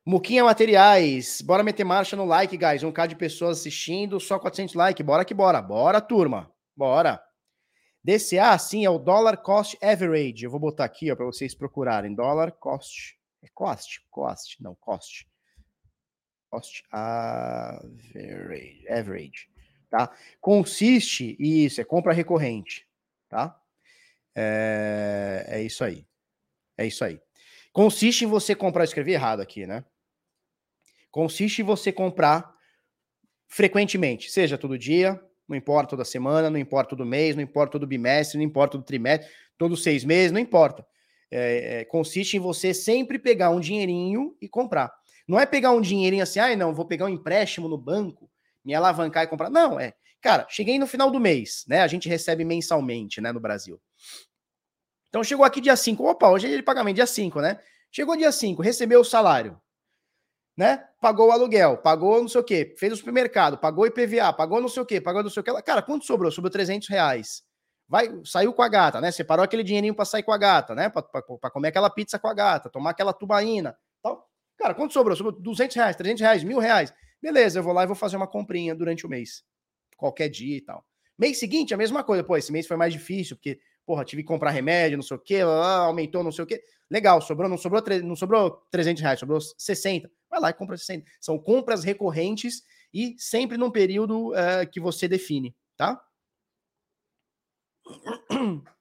Muquinha 0.06 0.44
Materiais, 0.44 1.40
bora 1.42 1.64
meter 1.64 1.84
marcha 1.84 2.16
no 2.16 2.26
like, 2.26 2.58
guys. 2.58 2.84
Um 2.84 2.92
K 2.92 3.06
de 3.06 3.16
pessoas 3.16 3.60
assistindo, 3.60 4.20
só 4.20 4.40
400 4.40 4.74
likes. 4.74 5.06
Bora 5.06 5.24
que 5.24 5.34
bora, 5.34 5.62
bora, 5.62 6.02
turma, 6.02 6.52
bora. 6.76 7.24
DCA, 8.04 8.58
sim, 8.58 8.84
é 8.84 8.90
o 8.90 9.00
Dollar 9.00 9.38
Cost 9.38 9.78
Average. 9.82 10.44
Eu 10.44 10.52
vou 10.52 10.60
botar 10.60 10.84
aqui, 10.84 11.10
ó, 11.10 11.16
para 11.16 11.26
vocês 11.26 11.56
procurarem. 11.56 12.14
Dollar 12.14 12.52
Cost, 12.52 13.18
é 13.42 13.48
cost, 13.54 14.02
cost, 14.10 14.62
não, 14.62 14.76
cost 14.76 15.26
cost 16.54 16.84
average, 16.92 18.86
average, 18.88 19.50
tá? 19.90 20.16
Consiste, 20.40 21.36
isso, 21.40 21.82
é 21.82 21.84
compra 21.84 22.14
recorrente, 22.14 22.88
tá? 23.28 23.60
É, 24.36 25.46
é 25.48 25.64
isso 25.64 25.84
aí. 25.84 26.06
É 26.78 26.86
isso 26.86 27.04
aí. 27.04 27.20
Consiste 27.72 28.24
em 28.24 28.28
você 28.28 28.54
comprar, 28.54 28.84
escrevi 28.84 29.14
errado 29.14 29.42
aqui, 29.42 29.66
né? 29.66 29.84
Consiste 31.10 31.64
em 31.64 31.66
você 31.66 31.92
comprar 31.92 32.54
frequentemente, 33.48 34.30
seja 34.30 34.56
todo 34.56 34.78
dia, 34.78 35.20
não 35.48 35.58
importa 35.58 35.90
toda 35.90 36.06
semana, 36.06 36.52
não 36.52 36.60
importa 36.60 36.92
todo 36.92 37.04
mês, 37.06 37.36
não 37.36 37.42
importa 37.42 37.72
todo 37.72 37.88
bimestre, 37.88 38.38
não 38.38 38.46
importa 38.46 38.74
todo 38.74 38.86
trimestre, 38.86 39.28
todos 39.58 39.82
seis 39.82 40.04
meses, 40.04 40.32
não 40.32 40.40
importa. 40.40 40.86
É, 41.32 41.80
é, 41.80 41.86
consiste 41.86 42.38
em 42.38 42.40
você 42.40 42.76
sempre 42.76 43.18
pegar 43.18 43.50
um 43.50 43.60
dinheirinho 43.60 44.38
e 44.40 44.48
comprar. 44.48 44.94
Não 45.28 45.40
é 45.40 45.46
pegar 45.46 45.72
um 45.72 45.82
dinheirinho 45.82 46.24
assim, 46.24 46.40
ai, 46.40 46.54
ah, 46.54 46.58
não, 46.58 46.74
vou 46.74 46.86
pegar 46.86 47.06
um 47.06 47.10
empréstimo 47.10 47.68
no 47.68 47.78
banco, 47.78 48.30
me 48.64 48.74
alavancar 48.74 49.24
e 49.24 49.28
comprar. 49.28 49.50
Não, 49.50 49.80
é. 49.80 49.94
Cara, 50.22 50.46
cheguei 50.50 50.80
no 50.80 50.88
final 50.88 51.12
do 51.12 51.20
mês, 51.20 51.66
né? 51.68 51.82
A 51.82 51.88
gente 51.88 52.08
recebe 52.08 52.46
mensalmente, 52.46 53.20
né, 53.20 53.32
no 53.32 53.40
Brasil. 53.40 53.80
Então 55.10 55.24
chegou 55.24 55.46
aqui 55.46 55.62
dia 55.62 55.76
5. 55.76 56.04
Opa, 56.04 56.30
hoje 56.30 56.46
é 56.46 56.50
dia 56.50 56.58
de 56.58 56.64
pagamento, 56.64 56.96
dia 56.96 57.06
5, 57.06 57.40
né? 57.42 57.60
Chegou 57.92 58.18
dia 58.18 58.32
5, 58.32 58.62
recebeu 58.62 59.02
o 59.02 59.06
salário, 59.06 59.62
né? 60.58 60.88
Pagou 61.00 61.28
o 61.28 61.32
aluguel, 61.32 61.78
pagou 61.78 62.22
não 62.22 62.28
sei 62.28 62.42
o 62.42 62.44
quê, 62.44 62.74
fez 62.78 62.94
o 62.94 62.96
supermercado, 62.96 63.58
pagou 63.58 63.86
IPVA, 63.86 64.34
pagou 64.34 64.60
não 64.60 64.68
sei 64.68 64.82
o 64.82 64.86
quê, 64.86 65.00
pagou 65.00 65.22
não 65.22 65.30
sei 65.30 65.42
o 65.42 65.44
quê. 65.44 65.62
Cara, 65.62 65.82
quanto 65.82 66.06
sobrou? 66.06 66.32
Sobrou 66.32 66.52
300 66.52 66.88
reais. 66.88 67.44
Vai, 67.88 68.10
saiu 68.26 68.54
com 68.54 68.64
a 68.64 68.68
gata, 68.68 69.00
né? 69.00 69.12
Separou 69.12 69.44
aquele 69.44 69.64
dinheirinho 69.64 69.94
para 69.94 70.06
sair 70.06 70.24
com 70.24 70.32
a 70.32 70.38
gata, 70.38 70.74
né? 70.74 70.90
Para 70.90 71.52
comer 71.52 71.68
aquela 71.68 71.90
pizza 71.90 72.18
com 72.18 72.28
a 72.28 72.34
gata, 72.34 72.70
tomar 72.70 72.92
aquela 72.92 73.14
tubaína. 73.14 73.78
Cara, 74.58 74.74
quanto 74.74 74.94
sobrou? 74.94 75.16
Sobrou 75.16 75.40
200 75.40 75.76
reais, 75.76 75.96
300 75.96 76.22
reais, 76.22 76.44
mil 76.44 76.60
reais. 76.60 76.94
Beleza, 77.22 77.60
eu 77.60 77.64
vou 77.64 77.74
lá 77.74 77.84
e 77.84 77.88
vou 77.88 77.96
fazer 77.96 78.18
uma 78.18 78.28
comprinha 78.28 78.76
durante 78.76 79.06
o 79.06 79.10
mês. 79.10 79.44
Qualquer 79.98 80.30
dia 80.30 80.58
e 80.58 80.62
tal. 80.62 80.86
Mês 81.18 81.40
seguinte, 81.40 81.74
a 81.74 81.78
mesma 81.78 82.04
coisa. 82.04 82.24
Pô, 82.24 82.36
esse 82.36 82.52
mês 82.52 82.68
foi 82.68 82.76
mais 82.76 82.92
difícil, 82.94 83.36
porque, 83.36 83.60
porra, 83.86 84.04
tive 84.04 84.24
que 84.24 84.28
comprar 84.28 84.52
remédio, 84.52 84.98
não 84.98 85.04
sei 85.04 85.18
o 85.18 85.20
quê, 85.20 85.40
aumentou, 85.42 86.24
não 86.24 86.32
sei 86.32 86.44
o 86.44 86.48
quê. 86.48 86.62
Legal, 86.90 87.22
sobrou, 87.22 87.50
não 87.50 87.58
sobrou, 87.58 87.82
não 88.04 88.16
sobrou 88.16 88.52
300 88.72 89.02
reais, 89.02 89.20
sobrou 89.20 89.40
60. 89.40 90.10
Vai 90.30 90.40
lá 90.40 90.50
e 90.50 90.54
compra 90.54 90.78
60. 90.78 91.10
São 91.20 91.40
compras 91.40 91.84
recorrentes 91.84 92.64
e 92.94 93.16
sempre 93.18 93.58
num 93.58 93.72
período 93.72 94.32
uh, 94.32 94.70
que 94.72 94.80
você 94.80 95.08
define, 95.08 95.56
tá? 95.76 96.00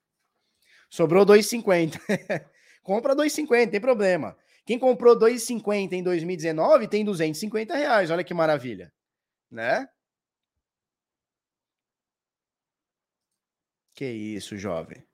Sobrou 0.91 1.25
2,50. 1.25 1.99
Compra 2.83 3.17
2,50, 3.17 3.71
tem 3.71 3.81
problema. 3.81 4.37
Quem 4.65 4.79
comprou 4.79 5.19
2,50 5.19 5.93
em 5.93 6.03
2019 6.03 6.89
tem 6.89 7.05
250 7.05 7.75
reais. 7.75 8.11
Olha 8.11 8.25
que 8.25 8.33
maravilha, 8.35 8.93
né? 9.51 9.89
Que 13.95 14.07
isso, 14.07 14.57
jovem. 14.57 15.05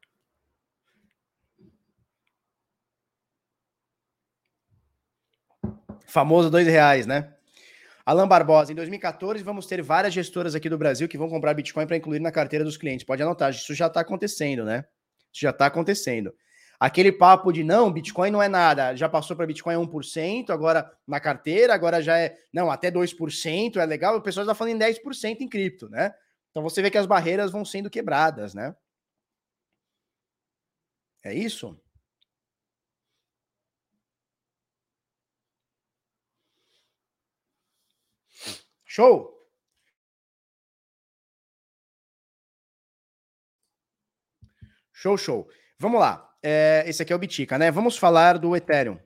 Famoso 6.07 6.51
dois 6.51 6.67
reais, 6.67 7.07
né? 7.07 7.35
Alan 8.05 8.27
Barbosa, 8.27 8.73
em 8.73 8.75
2014 8.75 9.45
vamos 9.45 9.67
ter 9.67 9.83
várias 9.83 10.15
gestoras 10.15 10.55
aqui 10.55 10.71
do 10.71 10.79
Brasil 10.79 11.07
que 11.07 11.19
vão 11.19 11.29
comprar 11.29 11.53
Bitcoin 11.53 11.87
para 11.87 11.99
incluir 11.99 12.21
na 12.21 12.33
carteira 12.33 12.65
dos 12.65 12.79
clientes. 12.79 13.05
Pode 13.05 13.23
anotar, 13.23 13.51
isso 13.51 13.75
já 13.75 13.87
está 13.87 14.01
acontecendo, 14.01 14.65
né? 14.65 14.87
Isso 15.31 15.43
já 15.43 15.51
está 15.51 15.67
acontecendo. 15.67 16.35
Aquele 16.81 17.11
papo 17.11 17.51
de 17.51 17.64
não, 17.64 17.91
Bitcoin 17.93 18.31
não 18.31 18.41
é 18.41 18.49
nada, 18.49 18.95
já 18.95 19.09
passou 19.09 19.37
para 19.37 19.47
Bitcoin 19.47 19.74
1%, 19.74 20.51
agora 20.51 20.89
na 21.07 21.18
carteira, 21.18 21.74
agora 21.74 22.01
já 22.01 22.16
é, 22.16 22.39
não, 22.53 22.70
até 22.70 22.89
2%, 22.89 23.76
é 23.79 23.85
legal, 23.85 24.16
o 24.16 24.22
pessoal 24.22 24.45
está 24.45 24.55
falando 24.55 24.74
em 24.74 24.79
10% 24.79 25.41
em 25.41 25.49
cripto, 25.49 25.89
né? 25.89 26.14
Então 26.51 26.62
você 26.62 26.81
vê 26.81 26.91
que 26.91 26.99
as 26.99 27.07
barreiras 27.07 27.51
vão 27.51 27.64
sendo 27.64 27.91
quebradas, 27.91 28.55
né? 28.55 28.76
É 31.24 31.35
isso? 31.35 31.76
Show! 38.85 39.37
Show, 44.93 45.16
show. 45.16 45.49
Vamos 45.79 46.01
lá 46.01 46.28
é, 46.43 46.84
esse 46.86 47.03
aqui 47.03 47.12
é 47.12 47.16
o 47.16 47.18
Bitica, 47.18 47.59
né? 47.59 47.70
Vamos 47.70 47.97
falar 47.97 48.39
do 48.39 48.55
Ethereum. 48.55 48.99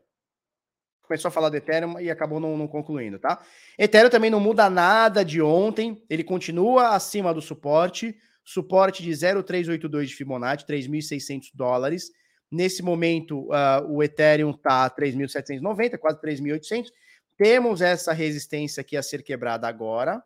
começou 1.02 1.28
a 1.28 1.32
falar 1.32 1.48
do 1.48 1.56
Ethereum 1.56 1.98
e 2.00 2.10
acabou 2.10 2.38
não, 2.38 2.56
não, 2.56 2.68
concluindo, 2.68 3.18
tá? 3.18 3.42
Ethereum 3.78 4.10
também 4.10 4.30
não 4.30 4.40
muda 4.40 4.68
nada 4.68 5.24
de 5.24 5.40
ontem, 5.40 6.04
ele 6.08 6.24
continua 6.24 6.90
acima 6.94 7.32
do 7.32 7.40
suporte, 7.40 8.16
suporte 8.44 9.02
de 9.02 9.12
0,382 9.14 10.10
de 10.10 10.16
Fibonacci, 10.16 10.66
3.600 10.66 11.50
dólares. 11.54 12.10
Nesse 12.50 12.82
momento, 12.82 13.48
uh, 13.48 13.82
o 13.88 14.02
Ethereum 14.02 14.50
está 14.50 14.90
3.790, 14.90 15.96
quase 15.98 16.20
3.800. 16.20 16.88
Temos 17.36 17.80
essa 17.80 18.12
resistência 18.12 18.82
aqui 18.82 18.96
a 18.96 19.02
ser 19.02 19.22
quebrada 19.22 19.66
agora, 19.66 20.22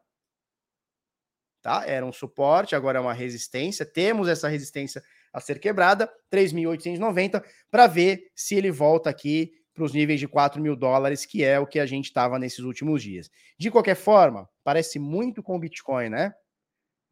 tá? 1.62 1.84
Era 1.86 2.04
um 2.04 2.12
suporte, 2.12 2.74
agora 2.74 2.98
é 2.98 3.00
uma 3.00 3.14
resistência. 3.14 3.86
Temos 3.86 4.28
essa 4.28 4.48
resistência 4.48 5.02
a 5.36 5.40
ser 5.40 5.60
quebrada, 5.60 6.10
3.890, 6.32 7.44
para 7.70 7.86
ver 7.86 8.32
se 8.34 8.54
ele 8.54 8.70
volta 8.70 9.10
aqui 9.10 9.52
para 9.74 9.84
os 9.84 9.92
níveis 9.92 10.18
de 10.18 10.26
4 10.26 10.62
mil 10.62 10.74
dólares, 10.74 11.26
que 11.26 11.44
é 11.44 11.60
o 11.60 11.66
que 11.66 11.78
a 11.78 11.84
gente 11.84 12.06
estava 12.06 12.38
nesses 12.38 12.60
últimos 12.60 13.02
dias. 13.02 13.30
De 13.58 13.70
qualquer 13.70 13.96
forma, 13.96 14.48
parece 14.64 14.98
muito 14.98 15.42
com 15.42 15.54
o 15.54 15.58
Bitcoin, 15.58 16.08
né? 16.08 16.32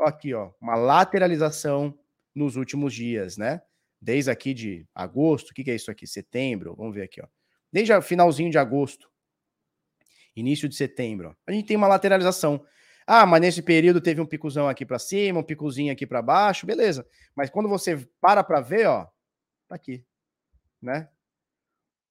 Aqui, 0.00 0.32
ó, 0.32 0.52
uma 0.58 0.74
lateralização 0.74 1.98
nos 2.34 2.56
últimos 2.56 2.94
dias, 2.94 3.36
né? 3.36 3.60
Desde 4.00 4.30
aqui 4.30 4.54
de 4.54 4.88
agosto, 4.94 5.50
o 5.50 5.54
que, 5.54 5.62
que 5.62 5.70
é 5.70 5.74
isso 5.74 5.90
aqui? 5.90 6.06
Setembro, 6.06 6.74
vamos 6.74 6.94
ver 6.94 7.02
aqui, 7.02 7.20
ó. 7.20 7.26
Desde 7.70 7.92
o 7.92 8.00
finalzinho 8.00 8.50
de 8.50 8.56
agosto, 8.56 9.06
início 10.34 10.66
de 10.66 10.76
setembro, 10.76 11.28
ó, 11.28 11.34
a 11.46 11.52
gente 11.52 11.66
tem 11.66 11.76
uma 11.76 11.88
lateralização. 11.88 12.64
Ah, 13.06 13.26
mas 13.26 13.40
nesse 13.40 13.62
período 13.62 14.00
teve 14.00 14.20
um 14.20 14.26
picuzão 14.26 14.68
aqui 14.68 14.86
para 14.86 14.98
cima, 14.98 15.40
um 15.40 15.42
picuzinho 15.42 15.92
aqui 15.92 16.06
para 16.06 16.22
baixo, 16.22 16.66
beleza. 16.66 17.06
Mas 17.34 17.50
quando 17.50 17.68
você 17.68 18.08
para 18.20 18.42
para 18.42 18.60
ver, 18.60 18.86
ó, 18.86 19.04
tá 19.68 19.74
aqui, 19.74 20.04
né? 20.80 21.08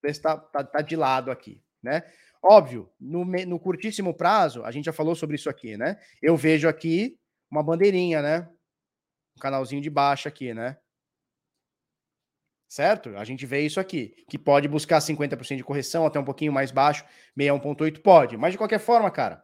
Está 0.04 0.38
tá, 0.38 0.64
tá 0.64 0.82
de 0.82 0.96
lado 0.96 1.32
aqui, 1.32 1.64
né? 1.82 2.04
Óbvio, 2.41 2.91
no, 3.00 3.24
no 3.26 3.60
curtíssimo 3.60 4.14
prazo, 4.14 4.64
a 4.66 4.72
gente 4.72 4.86
já 4.86 4.94
falou 4.94 5.16
sobre 5.16 5.36
isso 5.36 5.50
aqui, 5.50 5.78
né? 5.78 6.00
Eu 6.22 6.36
vejo 6.36 6.68
aqui 6.68 7.18
uma 7.50 7.64
bandeirinha, 7.64 8.22
né? 8.22 8.50
Um 9.36 9.39
canalzinho 9.39 9.82
de 9.82 9.89
baixo 9.89 10.28
aqui, 10.28 10.54
né? 10.54 10.78
Certo? 12.68 13.16
A 13.18 13.24
gente 13.24 13.46
vê 13.46 13.62
isso 13.62 13.80
aqui, 13.80 14.16
que 14.28 14.38
pode 14.38 14.68
buscar 14.68 15.00
50% 15.00 15.56
de 15.58 15.64
correção, 15.64 16.06
até 16.06 16.20
um 16.20 16.26
pouquinho 16.26 16.52
mais 16.52 16.72
baixo, 16.72 17.06
61.8 17.38 18.02
pode. 18.02 18.36
Mas 18.36 18.52
de 18.52 18.58
qualquer 18.58 18.80
forma, 18.80 19.10
cara, 19.10 19.44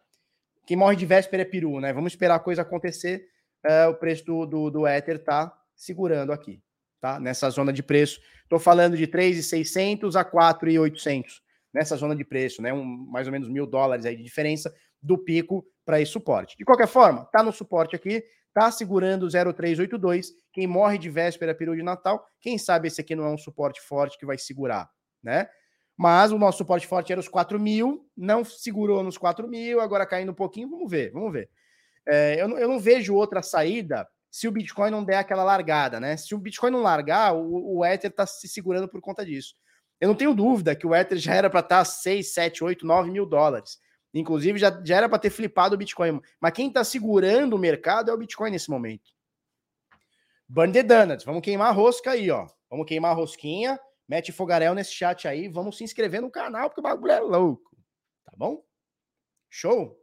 quem 0.69 0.77
morre 0.77 0.95
de 0.95 1.03
véspera 1.07 1.41
é 1.41 1.45
peru, 1.45 1.79
né? 1.79 1.91
Vamos 1.91 2.13
esperar 2.13 2.35
a 2.35 2.39
coisa 2.39 2.61
acontecer. 2.61 3.25
Uh, 3.65 3.89
o 3.89 3.95
preço 3.95 4.23
do, 4.23 4.45
do, 4.45 4.69
do 4.69 4.87
Ether 4.87 5.17
tá 5.17 5.51
segurando 5.75 6.31
aqui, 6.31 6.61
tá? 7.01 7.19
Nessa 7.19 7.49
zona 7.49 7.73
de 7.73 7.81
preço. 7.81 8.21
Estou 8.43 8.59
falando 8.59 8.95
de 8.95 9.07
3,600 9.07 10.15
a 10.15 10.23
4,800 10.23 11.41
nessa 11.73 11.97
zona 11.97 12.15
de 12.15 12.23
preço, 12.23 12.61
né? 12.61 12.71
Um, 12.71 12.85
mais 12.85 13.25
ou 13.25 13.31
menos 13.31 13.49
mil 13.49 13.65
dólares 13.65 14.05
aí 14.05 14.15
de 14.15 14.21
diferença 14.21 14.71
do 15.01 15.17
pico 15.17 15.65
para 15.83 15.99
esse 15.99 16.11
suporte. 16.11 16.55
De 16.55 16.63
qualquer 16.63 16.87
forma, 16.87 17.25
tá 17.31 17.41
no 17.41 17.51
suporte 17.51 17.95
aqui, 17.95 18.23
tá 18.53 18.69
segurando 18.69 19.27
0,382. 19.27 20.33
Quem 20.53 20.67
morre 20.67 20.99
de 20.99 21.09
véspera, 21.09 21.55
peru 21.55 21.75
de 21.75 21.81
Natal, 21.81 22.23
quem 22.39 22.59
sabe 22.59 22.89
esse 22.89 23.01
aqui 23.01 23.15
não 23.15 23.25
é 23.25 23.29
um 23.31 23.39
suporte 23.39 23.81
forte 23.81 24.19
que 24.19 24.25
vai 24.25 24.37
segurar, 24.37 24.87
né? 25.23 25.49
Mas 25.99 26.31
o 26.31 26.39
nosso 26.39 26.59
suporte 26.59 26.87
forte 26.87 27.11
era 27.11 27.19
os 27.19 27.27
4 27.27 27.59
mil, 27.59 28.09
não 28.15 28.45
segurou 28.45 29.03
nos 29.03 29.17
4 29.17 29.45
mil, 29.49 29.81
agora 29.81 30.05
caindo 30.05 30.31
um 30.31 30.33
pouquinho, 30.33 30.69
vamos 30.69 30.89
ver, 30.89 31.11
vamos 31.11 31.33
ver. 31.33 31.49
É, 32.07 32.41
eu, 32.41 32.47
não, 32.47 32.57
eu, 32.57 32.69
não, 32.69 32.79
vejo 32.79 33.13
outra 33.13 33.41
saída 33.41 34.07
se 34.31 34.47
o 34.47 34.51
Bitcoin 34.51 34.91
não 34.91 35.03
der 35.03 35.17
aquela 35.17 35.43
largada, 35.43 35.99
né? 35.99 36.15
Se 36.15 36.33
o 36.33 36.37
Bitcoin 36.37 36.71
não 36.71 36.81
largar, 36.81 37.35
o, 37.35 37.79
o 37.79 37.85
Ether 37.85 38.09
está 38.09 38.25
se 38.25 38.47
segurando 38.47 38.87
por 38.87 39.01
conta 39.01 39.25
disso. 39.25 39.55
Eu 39.99 40.07
não 40.07 40.15
tenho 40.15 40.33
dúvida 40.33 40.73
que 40.73 40.87
o 40.87 40.95
Ether 40.95 41.17
já 41.17 41.33
era 41.33 41.49
para 41.49 41.59
estar 41.59 41.83
6, 41.83 42.33
7, 42.33 42.63
8, 42.63 42.85
9 42.85 43.11
mil 43.11 43.25
dólares. 43.25 43.77
Inclusive, 44.13 44.57
já, 44.57 44.81
já 44.81 44.95
era 44.95 45.09
para 45.09 45.19
ter 45.19 45.31
flipado 45.31 45.75
o 45.75 45.77
Bitcoin. 45.77 46.21
Mas 46.39 46.53
quem 46.53 46.69
está 46.69 46.81
segurando 46.81 47.57
o 47.57 47.59
mercado 47.59 48.09
é 48.09 48.13
o 48.13 48.17
Bitcoin 48.17 48.51
nesse 48.51 48.69
momento. 48.69 49.11
Burn 50.47 50.71
the 50.71 50.81
Donuts. 50.81 51.25
Vamos 51.25 51.41
queimar 51.41 51.67
a 51.67 51.73
rosca 51.73 52.11
aí, 52.11 52.31
ó. 52.31 52.47
Vamos 52.69 52.85
queimar 52.85 53.11
a 53.11 53.15
rosquinha. 53.15 53.77
Mete 54.09 54.31
fogarel 54.31 54.73
nesse 54.73 54.91
chat 54.91 55.27
aí, 55.27 55.47
vamos 55.47 55.77
se 55.77 55.83
inscrever 55.83 56.19
no 56.19 56.31
canal, 56.31 56.67
porque 56.67 56.79
o 56.79 56.83
bagulho 56.83 57.11
é 57.11 57.19
louco. 57.19 57.77
Tá 58.25 58.31
bom? 58.35 58.65
Show? 59.47 59.95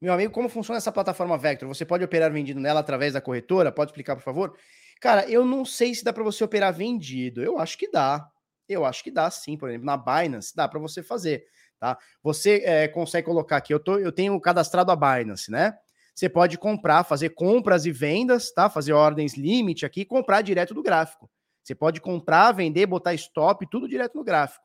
Meu 0.00 0.12
amigo, 0.12 0.32
como 0.32 0.48
funciona 0.48 0.78
essa 0.78 0.92
plataforma 0.92 1.36
Vector? 1.36 1.66
Você 1.66 1.84
pode 1.84 2.04
operar 2.04 2.32
vendido 2.32 2.60
nela 2.60 2.78
através 2.78 3.14
da 3.14 3.20
corretora? 3.20 3.72
Pode 3.72 3.90
explicar, 3.90 4.14
por 4.14 4.22
favor? 4.22 4.56
Cara, 5.00 5.28
eu 5.28 5.44
não 5.44 5.64
sei 5.64 5.92
se 5.92 6.04
dá 6.04 6.12
para 6.12 6.22
você 6.22 6.44
operar 6.44 6.72
vendido. 6.72 7.42
Eu 7.42 7.58
acho 7.58 7.76
que 7.76 7.90
dá. 7.90 8.24
Eu 8.68 8.84
acho 8.84 9.02
que 9.02 9.10
dá 9.10 9.28
sim, 9.28 9.56
por 9.56 9.68
exemplo, 9.68 9.86
na 9.86 9.96
Binance 9.96 10.54
dá 10.54 10.68
para 10.68 10.78
você 10.78 11.02
fazer, 11.02 11.44
tá? 11.80 11.98
Você 12.22 12.62
é, 12.64 12.86
consegue 12.86 13.26
colocar 13.26 13.56
aqui, 13.56 13.74
eu, 13.74 13.80
tô, 13.80 13.98
eu 13.98 14.12
tenho 14.12 14.40
cadastrado 14.40 14.92
a 14.92 14.96
Binance, 14.96 15.50
né? 15.50 15.76
Você 16.14 16.28
pode 16.28 16.58
comprar, 16.58 17.04
fazer 17.04 17.30
compras 17.30 17.86
e 17.86 17.92
vendas, 17.92 18.52
tá? 18.52 18.68
Fazer 18.68 18.92
ordens 18.92 19.34
limite 19.34 19.86
aqui 19.86 20.04
comprar 20.04 20.42
direto 20.42 20.74
do 20.74 20.82
gráfico. 20.82 21.30
Você 21.62 21.74
pode 21.74 22.00
comprar, 22.00 22.52
vender, 22.52 22.86
botar 22.86 23.14
stop, 23.14 23.66
tudo 23.70 23.88
direto 23.88 24.16
no 24.16 24.24
gráfico. 24.24 24.64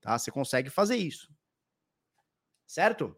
Tá? 0.00 0.18
Você 0.18 0.30
consegue 0.30 0.70
fazer 0.70 0.96
isso. 0.96 1.28
Certo? 2.66 3.16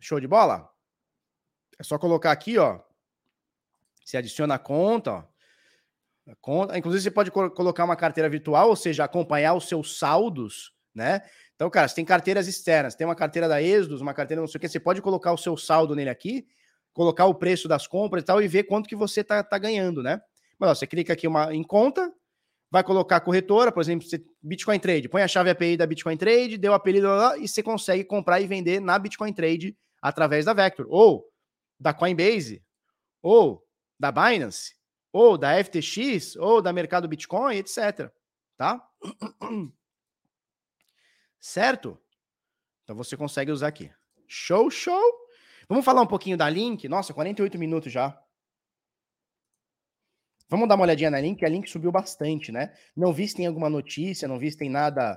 Show 0.00 0.20
de 0.20 0.26
bola? 0.26 0.70
É 1.78 1.82
só 1.82 1.98
colocar 1.98 2.32
aqui, 2.32 2.58
ó. 2.58 2.80
Você 4.04 4.16
adiciona 4.16 4.54
a 4.54 4.58
conta, 4.58 5.12
ó. 5.12 5.32
A 6.30 6.36
conta. 6.36 6.78
Inclusive, 6.78 7.02
você 7.02 7.10
pode 7.10 7.30
colocar 7.30 7.84
uma 7.84 7.96
carteira 7.96 8.28
virtual, 8.28 8.68
ou 8.68 8.76
seja, 8.76 9.04
acompanhar 9.04 9.54
os 9.54 9.68
seus 9.68 9.98
saldos, 9.98 10.72
né? 10.94 11.20
Então, 11.62 11.70
cara, 11.70 11.86
você 11.86 11.94
tem 11.94 12.04
carteiras 12.04 12.48
externas, 12.48 12.96
tem 12.96 13.06
uma 13.06 13.14
carteira 13.14 13.46
da 13.46 13.62
Exodus, 13.62 14.00
uma 14.00 14.12
carteira 14.12 14.40
não 14.40 14.48
sei 14.48 14.58
o 14.58 14.60
que, 14.60 14.68
você 14.68 14.80
pode 14.80 15.00
colocar 15.00 15.32
o 15.32 15.38
seu 15.38 15.56
saldo 15.56 15.94
nele 15.94 16.10
aqui, 16.10 16.44
colocar 16.92 17.26
o 17.26 17.34
preço 17.36 17.68
das 17.68 17.86
compras 17.86 18.24
e 18.24 18.26
tal, 18.26 18.42
e 18.42 18.48
ver 18.48 18.64
quanto 18.64 18.88
que 18.88 18.96
você 18.96 19.22
tá, 19.22 19.44
tá 19.44 19.58
ganhando, 19.58 20.02
né? 20.02 20.20
Mas 20.58 20.70
ó, 20.70 20.74
você 20.74 20.88
clica 20.88 21.12
aqui 21.12 21.28
uma, 21.28 21.54
em 21.54 21.62
conta, 21.62 22.12
vai 22.68 22.82
colocar 22.82 23.18
a 23.18 23.20
corretora, 23.20 23.70
por 23.70 23.80
exemplo, 23.80 24.04
você, 24.04 24.20
Bitcoin 24.42 24.80
Trade, 24.80 25.08
põe 25.08 25.22
a 25.22 25.28
chave 25.28 25.50
API 25.50 25.76
da 25.76 25.86
Bitcoin 25.86 26.16
Trade, 26.16 26.58
deu 26.58 26.72
o 26.72 26.74
apelido 26.74 27.06
lá, 27.06 27.38
e 27.38 27.46
você 27.46 27.62
consegue 27.62 28.02
comprar 28.02 28.40
e 28.40 28.46
vender 28.48 28.80
na 28.80 28.98
Bitcoin 28.98 29.32
Trade 29.32 29.78
através 30.02 30.46
da 30.46 30.52
Vector, 30.52 30.86
ou 30.88 31.24
da 31.78 31.94
Coinbase, 31.94 32.60
ou 33.22 33.64
da 34.00 34.10
Binance, 34.10 34.74
ou 35.12 35.38
da 35.38 35.62
FTX, 35.62 36.34
ou 36.34 36.60
da 36.60 36.72
Mercado 36.72 37.06
Bitcoin, 37.06 37.54
etc. 37.54 38.10
Tá? 38.56 38.84
certo? 41.42 41.98
Então 42.84 42.94
você 42.96 43.16
consegue 43.16 43.50
usar 43.50 43.66
aqui. 43.68 43.90
Show, 44.28 44.70
show. 44.70 45.02
Vamos 45.68 45.84
falar 45.84 46.02
um 46.02 46.06
pouquinho 46.06 46.36
da 46.36 46.48
Link? 46.48 46.88
Nossa, 46.88 47.12
48 47.12 47.58
minutos 47.58 47.92
já. 47.92 48.18
Vamos 50.48 50.68
dar 50.68 50.76
uma 50.76 50.84
olhadinha 50.84 51.10
na 51.10 51.20
Link, 51.20 51.44
a 51.44 51.48
Link 51.48 51.68
subiu 51.68 51.90
bastante, 51.90 52.52
né? 52.52 52.74
Não 52.94 53.12
vi 53.12 53.26
se 53.26 53.34
tem 53.34 53.46
alguma 53.46 53.70
notícia, 53.70 54.28
não 54.28 54.38
vi 54.38 54.50
se 54.50 54.58
tem 54.58 54.70
nada. 54.70 55.14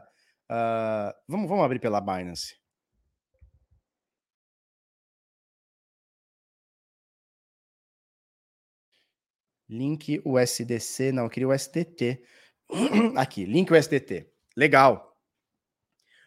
Uh... 0.50 1.14
Vamos, 1.28 1.50
vamos 1.50 1.66
abrir 1.66 1.80
pela 1.80 2.00
Binance. 2.02 2.56
Link 9.68 10.22
USDC, 10.26 11.12
não, 11.12 11.24
eu 11.24 11.30
queria 11.30 11.48
o 11.48 11.54
SDT. 11.54 12.24
Aqui, 13.18 13.46
link 13.46 13.72
USDT. 13.72 14.32
Legal. 14.56 15.15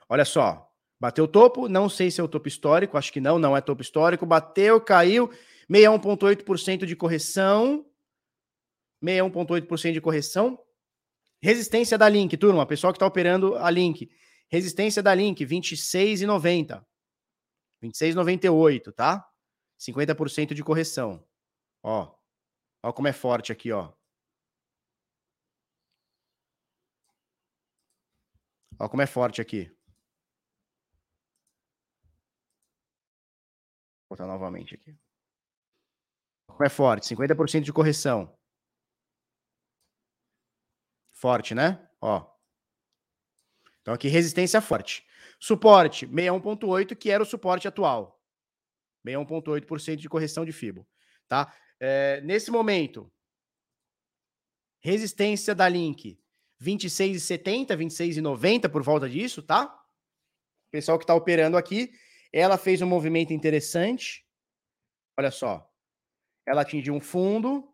Olha 0.08 0.24
só, 0.24 0.72
bateu 0.98 1.24
o 1.24 1.28
topo, 1.28 1.68
não 1.68 1.88
sei 1.88 2.10
se 2.10 2.20
é 2.20 2.24
o 2.24 2.28
topo 2.28 2.48
histórico, 2.48 2.96
acho 2.96 3.12
que 3.12 3.20
não, 3.20 3.38
não 3.38 3.56
é 3.56 3.60
topo 3.60 3.82
histórico. 3.82 4.24
Bateu, 4.24 4.80
caiu, 4.80 5.30
61,8% 5.70 6.86
de 6.86 6.96
correção. 6.96 7.84
61,8% 9.04 9.92
de 9.92 10.00
correção. 10.00 10.58
Resistência 11.40 11.96
da 11.96 12.08
Link, 12.08 12.36
turma, 12.36 12.66
pessoal 12.66 12.92
que 12.92 12.96
está 12.96 13.06
operando 13.06 13.56
a 13.56 13.70
Link. 13.70 14.10
Resistência 14.48 15.02
da 15.02 15.14
Link, 15.14 15.44
26,90. 15.44 16.84
26,98, 17.82 18.92
tá? 18.92 19.28
50% 19.78 20.54
de 20.54 20.64
correção. 20.64 21.24
Ó. 21.82 22.12
Ó 22.82 22.92
como 22.92 23.08
é 23.08 23.12
forte 23.12 23.52
aqui, 23.52 23.70
ó. 23.70 23.92
Ó 28.80 28.88
como 28.88 29.02
é 29.02 29.06
forte 29.06 29.40
aqui. 29.40 29.77
Vou 34.08 34.16
botar 34.16 34.26
novamente 34.26 34.74
aqui. 34.74 34.96
É 36.60 36.68
forte? 36.68 37.14
50% 37.14 37.60
de 37.60 37.72
correção. 37.72 38.36
Forte, 41.10 41.54
né? 41.54 41.88
Ó. 42.00 42.26
Então 43.80 43.94
aqui 43.94 44.08
resistência 44.08 44.60
forte. 44.60 45.06
Suporte 45.38 46.06
61.8, 46.06 46.96
que 46.96 47.10
era 47.10 47.22
o 47.22 47.26
suporte 47.26 47.68
atual. 47.68 48.20
61.8% 49.06 49.96
de 49.96 50.08
correção 50.08 50.44
de 50.44 50.52
FIBO, 50.52 50.86
tá? 51.28 51.54
É, 51.80 52.20
nesse 52.22 52.50
momento, 52.50 53.10
Resistência 54.80 55.54
da 55.54 55.68
Link 55.68 56.18
26,70, 56.62 57.76
26,90 57.76 58.70
por 58.70 58.82
volta 58.82 59.08
disso, 59.08 59.42
tá? 59.42 59.66
O 59.66 60.70
pessoal 60.70 60.98
que 60.98 61.04
está 61.04 61.14
operando 61.14 61.56
aqui, 61.56 61.90
ela 62.32 62.58
fez 62.58 62.82
um 62.82 62.86
movimento 62.86 63.32
interessante. 63.32 64.24
Olha 65.18 65.30
só. 65.30 65.68
Ela 66.46 66.62
atingiu 66.62 66.94
um 66.94 67.00
fundo, 67.00 67.68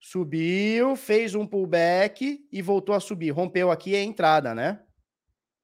subiu, 0.00 0.96
fez 0.96 1.34
um 1.34 1.46
pullback 1.46 2.46
e 2.50 2.62
voltou 2.62 2.94
a 2.94 3.00
subir. 3.00 3.30
Rompeu 3.30 3.70
aqui 3.70 3.94
a 3.94 4.02
entrada, 4.02 4.54
né? 4.54 4.82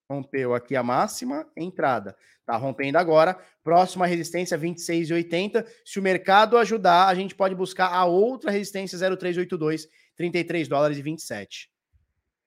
Rompeu 0.09 0.55
aqui 0.55 0.77
a 0.77 0.83
máxima, 0.83 1.51
entrada. 1.57 2.17
Tá 2.45 2.57
rompendo 2.57 2.97
agora. 2.97 3.37
Próxima 3.65 4.07
resistência 4.07 4.57
26,80. 4.57 5.67
Se 5.85 5.99
o 5.99 6.03
mercado 6.03 6.57
ajudar, 6.57 7.09
a 7.09 7.15
gente 7.15 7.35
pode 7.35 7.57
buscar 7.57 7.93
a 7.93 8.05
outra 8.05 8.53
resistência 8.53 8.97
0382, 8.97 9.89
33 10.17 10.69
dólares 10.69 10.99
e 10.99 11.03
27. 11.03 11.69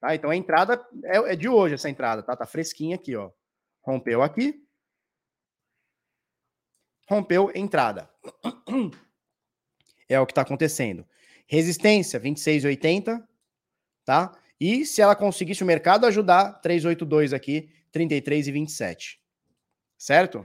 Tá? 0.00 0.14
Então 0.14 0.30
a 0.30 0.36
entrada 0.36 0.82
é, 1.04 1.32
é 1.32 1.36
de 1.36 1.48
hoje 1.48 1.74
essa 1.74 1.90
entrada, 1.90 2.22
tá? 2.22 2.34
Tá 2.34 2.46
fresquinha 2.46 2.96
aqui, 2.96 3.14
ó. 3.14 3.30
Rompeu 3.82 4.22
aqui. 4.22 4.54
Rompeu 7.10 7.50
entrada. 7.54 8.08
É 10.08 10.18
o 10.18 10.26
que 10.26 10.32
está 10.32 10.42
acontecendo. 10.42 11.06
Resistência 11.46 12.18
26,80, 12.18 13.22
tá? 14.04 14.36
E 14.58 14.84
se 14.84 15.00
ela 15.00 15.14
conseguisse 15.14 15.62
o 15.62 15.66
mercado 15.66 16.04
ajudar, 16.04 16.54
382 16.54 17.32
aqui, 17.32 17.70
33 17.92 18.48
e 18.48 18.50
27. 18.50 19.20
Certo? 19.96 20.44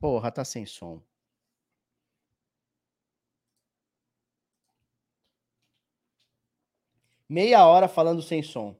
Porra, 0.00 0.32
tá 0.32 0.44
sem 0.44 0.64
som. 0.66 1.00
Meia 7.28 7.64
hora 7.66 7.88
falando 7.88 8.20
sem 8.20 8.42
som. 8.42 8.76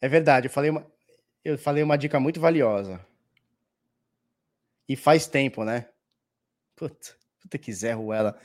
É 0.00 0.08
verdade, 0.08 0.46
eu 0.46 0.50
falei 0.50 0.70
uma, 0.70 0.86
eu 1.44 1.58
falei 1.58 1.82
uma 1.82 1.96
dica 1.98 2.20
muito 2.20 2.40
valiosa. 2.40 3.00
E 4.88 4.96
faz 4.96 5.26
tempo, 5.26 5.64
né? 5.64 5.88
Puta, 6.76 7.16
puta 7.40 7.58
que 7.58 7.72
Zé 7.72 7.92
Ruela. 7.92 8.38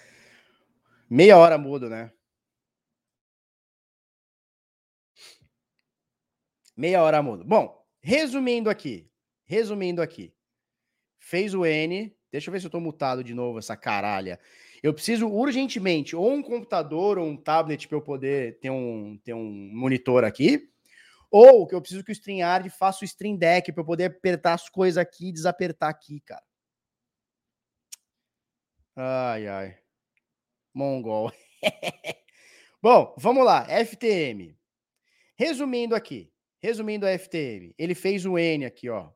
Meia 1.09 1.37
hora 1.37 1.57
mudo, 1.57 1.89
né? 1.89 2.11
Meia 6.79 7.03
hora 7.03 7.21
mudo. 7.21 7.43
Bom, 7.43 7.85
resumindo 7.99 8.69
aqui. 8.69 9.11
Resumindo 9.43 10.01
aqui. 10.01 10.33
Fez 11.17 11.53
o 11.53 11.65
N. 11.65 12.15
Deixa 12.31 12.49
eu 12.49 12.53
ver 12.53 12.61
se 12.61 12.67
eu 12.67 12.71
tô 12.71 12.79
mutado 12.79 13.21
de 13.21 13.33
novo, 13.33 13.59
essa 13.59 13.75
caralha. 13.75 14.39
Eu 14.81 14.93
preciso 14.93 15.27
urgentemente 15.27 16.15
ou 16.15 16.31
um 16.31 16.41
computador 16.41 17.17
ou 17.17 17.27
um 17.27 17.35
tablet 17.35 17.85
para 17.85 17.97
eu 17.97 18.01
poder 18.01 18.59
ter 18.61 18.69
um, 18.69 19.17
ter 19.17 19.33
um 19.33 19.69
monitor 19.73 20.23
aqui. 20.23 20.71
Ou 21.29 21.67
que 21.67 21.75
eu 21.75 21.81
preciso 21.81 22.01
que 22.01 22.13
o 22.13 22.15
StreamYard 22.15 22.69
faça 22.69 23.03
o 23.03 23.05
Stream 23.05 23.35
Deck 23.35 23.73
para 23.73 23.81
eu 23.81 23.85
poder 23.85 24.05
apertar 24.05 24.53
as 24.53 24.69
coisas 24.69 24.97
aqui 24.97 25.27
e 25.27 25.33
desapertar 25.33 25.89
aqui, 25.89 26.21
cara. 26.21 26.45
Ai, 28.95 29.47
ai. 29.49 29.77
Mongol. 30.73 31.29
Bom, 32.81 33.13
vamos 33.17 33.43
lá. 33.43 33.67
FTM. 33.67 34.57
Resumindo 35.35 35.93
aqui. 35.93 36.31
Resumindo 36.61 37.05
a 37.05 37.17
FTM. 37.17 37.73
Ele 37.77 37.95
fez 37.95 38.25
o 38.25 38.37
N 38.37 38.65
aqui, 38.65 38.89
ó. 38.89 39.11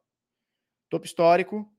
Topo 0.90 1.06
histórico. 1.06 1.70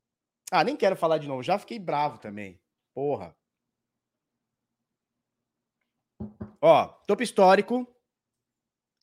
Ah, 0.50 0.62
nem 0.62 0.76
quero 0.76 0.96
falar 0.96 1.18
de 1.18 1.26
novo. 1.26 1.42
Já 1.42 1.58
fiquei 1.58 1.78
bravo 1.78 2.18
também. 2.18 2.60
Porra. 2.94 3.36
Ó, 6.60 6.86
topo 7.06 7.22
histórico. 7.22 7.86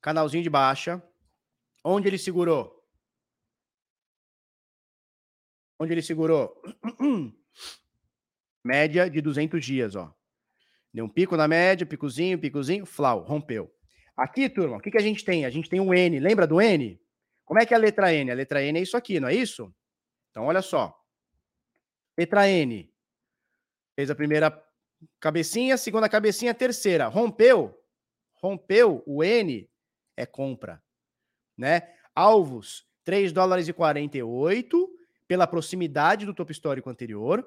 Canalzinho 0.02 0.44
de 0.44 0.50
baixa. 0.50 1.02
Onde 1.84 2.08
ele 2.08 2.18
segurou? 2.18 2.82
Onde 5.80 5.94
ele 5.94 6.02
segurou? 6.02 6.62
Média 8.64 9.10
de 9.10 9.20
200 9.20 9.66
dias, 9.66 9.96
ó. 9.96 10.16
Deu 10.94 11.06
um 11.06 11.10
pico 11.10 11.36
na 11.36 11.48
média, 11.48 11.86
picozinho, 11.86 12.40
picozinho, 12.40 12.86
flau, 12.86 13.22
rompeu. 13.22 13.74
Aqui, 14.22 14.48
turma, 14.48 14.78
o 14.78 14.80
que, 14.80 14.92
que 14.92 15.00
a 15.00 15.02
gente 15.02 15.26
tem? 15.26 15.46
A 15.46 15.50
gente 15.50 15.68
tem 15.68 15.80
um 15.80 15.92
N. 15.92 16.20
Lembra 16.20 16.46
do 16.46 16.62
N? 16.62 17.02
Como 17.44 17.60
é 17.60 17.66
que 17.66 17.74
é 17.74 17.78
a 17.78 17.80
letra 17.80 18.14
N? 18.14 18.30
A 18.30 18.36
letra 18.36 18.62
N 18.62 18.78
é 18.78 18.82
isso 18.84 18.96
aqui, 18.96 19.20
não 19.20 19.28
é 19.28 19.34
isso? 19.34 19.74
Então, 20.30 20.46
olha 20.46 20.62
só. 20.62 20.96
Letra 22.16 22.48
N. 22.48 22.88
Fez 23.96 24.12
a 24.12 24.16
primeira 24.16 24.64
cabecinha, 25.20 25.76
segunda 25.76 26.08
cabecinha, 26.08 26.54
terceira. 26.54 27.08
Rompeu. 27.08 27.76
Rompeu 28.36 29.02
o 29.08 29.24
N 29.24 29.68
é 30.16 30.28
compra, 30.28 30.84
né? 31.58 31.92
Alvos 32.14 32.86
3 33.04 33.34
dólares 33.34 33.68
e 33.68 33.74
48 33.74 35.00
pela 35.28 35.48
proximidade 35.48 36.28
do 36.28 36.34
topo 36.36 36.52
histórico 36.52 36.92
anterior 36.92 37.44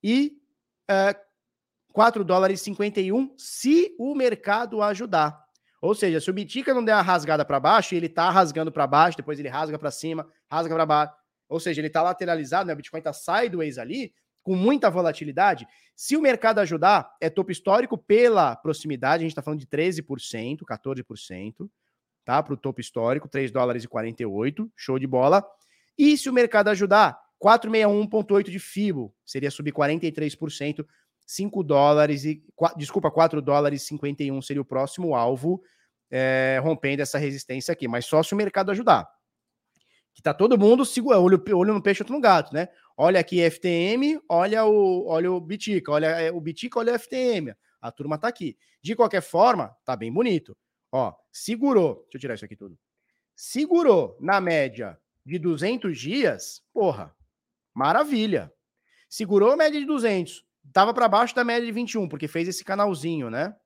e 0.00 0.40
uh, 0.88 1.18
4 1.92 2.22
dólares 2.22 2.60
e 2.60 2.64
51 2.66 3.34
se 3.36 3.96
o 3.98 4.14
mercado 4.14 4.80
ajudar. 4.82 5.41
Ou 5.82 5.96
seja, 5.96 6.20
se 6.20 6.30
o 6.30 6.32
Bitica 6.32 6.72
não 6.72 6.84
der 6.84 6.94
uma 6.94 7.02
rasgada 7.02 7.44
para 7.44 7.58
baixo, 7.58 7.92
ele 7.96 8.08
tá 8.08 8.30
rasgando 8.30 8.70
para 8.70 8.86
baixo, 8.86 9.16
depois 9.16 9.40
ele 9.40 9.48
rasga 9.48 9.76
para 9.76 9.90
cima, 9.90 10.24
rasga 10.48 10.72
para 10.72 10.86
baixo. 10.86 11.12
Ou 11.48 11.58
seja, 11.58 11.80
ele 11.80 11.90
tá 11.90 12.00
lateralizado, 12.00 12.68
né? 12.68 12.72
O 12.72 12.76
Bitcoin 12.76 13.02
tá 13.02 13.12
sideways 13.12 13.78
ali, 13.78 14.14
com 14.44 14.54
muita 14.54 14.88
volatilidade. 14.88 15.66
Se 15.96 16.16
o 16.16 16.22
mercado 16.22 16.60
ajudar, 16.60 17.10
é 17.20 17.28
topo 17.28 17.50
histórico 17.50 17.98
pela 17.98 18.54
proximidade, 18.54 19.24
a 19.24 19.26
gente 19.26 19.34
tá 19.34 19.42
falando 19.42 19.58
de 19.58 19.66
13%, 19.66 20.58
14%, 20.64 21.68
tá? 22.24 22.40
Para 22.40 22.54
o 22.54 22.56
topo 22.56 22.80
histórico, 22.80 23.28
3 23.28 23.50
dólares 23.50 23.82
e 23.82 23.88
48, 23.88 24.70
show 24.76 25.00
de 25.00 25.06
bola. 25.08 25.44
E 25.98 26.16
se 26.16 26.30
o 26.30 26.32
mercado 26.32 26.68
ajudar, 26.68 27.18
461.8 27.42 28.50
de 28.50 28.60
FIBO, 28.60 29.12
seria 29.26 29.50
subir 29.50 29.72
43%, 29.72 30.86
5 31.26 31.62
dólares 31.62 32.24
e. 32.24 32.44
Desculpa, 32.76 33.10
4 33.10 33.40
dólares 33.40 33.82
e 33.82 33.86
51 33.86 34.42
seria 34.42 34.62
o 34.62 34.64
próximo 34.64 35.14
alvo, 35.14 35.62
é, 36.10 36.60
rompendo 36.62 37.02
essa 37.02 37.18
resistência 37.18 37.72
aqui. 37.72 37.88
Mas 37.88 38.06
só 38.06 38.22
se 38.22 38.34
o 38.34 38.36
mercado 38.36 38.70
ajudar. 38.70 39.08
Que 40.14 40.22
tá 40.22 40.34
todo 40.34 40.58
mundo 40.58 40.84
segura, 40.84 41.18
olho, 41.18 41.42
olho 41.54 41.72
no 41.72 41.82
peixe, 41.82 42.02
outro 42.02 42.14
no 42.14 42.20
gato, 42.20 42.52
né? 42.52 42.68
Olha 42.96 43.18
aqui 43.18 43.40
FTM, 43.50 44.20
olha 44.28 44.64
o, 44.66 45.06
olha 45.06 45.32
o 45.32 45.40
Bitica, 45.40 45.90
olha 45.90 46.06
é, 46.06 46.30
o 46.30 46.40
Bitica, 46.40 46.78
olha 46.78 46.94
o 46.94 46.98
FTM. 46.98 47.54
A 47.80 47.90
turma 47.90 48.18
tá 48.18 48.28
aqui. 48.28 48.56
De 48.82 48.94
qualquer 48.94 49.22
forma, 49.22 49.74
tá 49.84 49.96
bem 49.96 50.12
bonito. 50.12 50.56
Ó, 50.92 51.14
segurou. 51.32 52.02
Deixa 52.04 52.16
eu 52.16 52.20
tirar 52.20 52.34
isso 52.34 52.44
aqui 52.44 52.54
tudo. 52.54 52.78
Segurou 53.34 54.16
na 54.20 54.40
média 54.40 54.98
de 55.24 55.38
200 55.38 55.98
dias, 55.98 56.62
porra, 56.72 57.14
maravilha. 57.74 58.52
Segurou 59.08 59.52
a 59.52 59.56
média 59.56 59.80
de 59.80 59.86
200, 59.86 60.44
Tava 60.70 60.92
para 60.92 61.08
baixo 61.08 61.34
da 61.34 61.44
média 61.44 61.64
de 61.64 61.72
21, 61.72 62.08
porque 62.08 62.28
fez 62.28 62.48
esse 62.48 62.64
canalzinho, 62.64 63.30
né? 63.30 63.56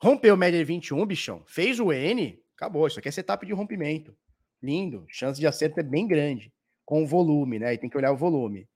Rompeu 0.00 0.36
média 0.36 0.58
de 0.58 0.64
21, 0.64 1.04
bichão. 1.04 1.42
Fez 1.46 1.80
o 1.80 1.92
N, 1.92 2.40
acabou. 2.54 2.86
Isso 2.86 2.98
aqui 2.98 3.08
é 3.08 3.12
setup 3.12 3.44
de 3.44 3.52
rompimento. 3.52 4.16
Lindo. 4.62 5.04
Chance 5.08 5.40
de 5.40 5.46
acerto 5.46 5.80
é 5.80 5.82
bem 5.82 6.06
grande. 6.06 6.52
Com 6.84 7.02
o 7.02 7.06
volume, 7.06 7.58
né? 7.58 7.74
E 7.74 7.78
tem 7.78 7.90
que 7.90 7.96
olhar 7.96 8.12
o 8.12 8.16
volume. 8.16 8.68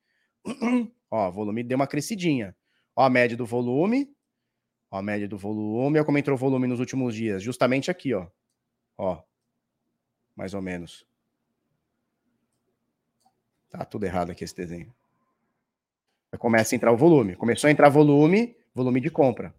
Ó, 1.10 1.30
volume 1.30 1.62
deu 1.62 1.76
uma 1.76 1.86
crescidinha. 1.86 2.56
Ó, 2.96 3.04
a 3.04 3.10
média 3.10 3.36
do 3.36 3.46
volume. 3.46 4.12
Ó, 4.90 4.98
a 4.98 5.02
média 5.02 5.28
do 5.28 5.38
volume. 5.38 5.98
Olha 5.98 6.04
como 6.04 6.18
entrou 6.18 6.34
o 6.34 6.38
volume 6.38 6.66
nos 6.66 6.80
últimos 6.80 7.14
dias. 7.14 7.42
Justamente 7.42 7.90
aqui, 7.90 8.14
ó. 8.14 8.26
Ó. 8.98 9.22
Mais 10.34 10.54
ou 10.54 10.62
menos. 10.62 11.06
Tá 13.70 13.84
tudo 13.84 14.04
errado 14.04 14.30
aqui 14.30 14.44
esse 14.44 14.54
desenho. 14.54 14.92
Começa 16.38 16.74
a 16.74 16.76
entrar 16.76 16.92
o 16.92 16.96
volume. 16.96 17.36
Começou 17.36 17.68
a 17.68 17.70
entrar 17.70 17.88
volume, 17.88 18.56
volume 18.74 19.00
de 19.00 19.10
compra. 19.10 19.54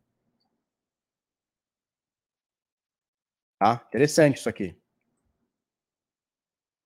Tá? 3.59 3.82
Interessante 3.88 4.38
isso 4.38 4.49
aqui. 4.49 4.76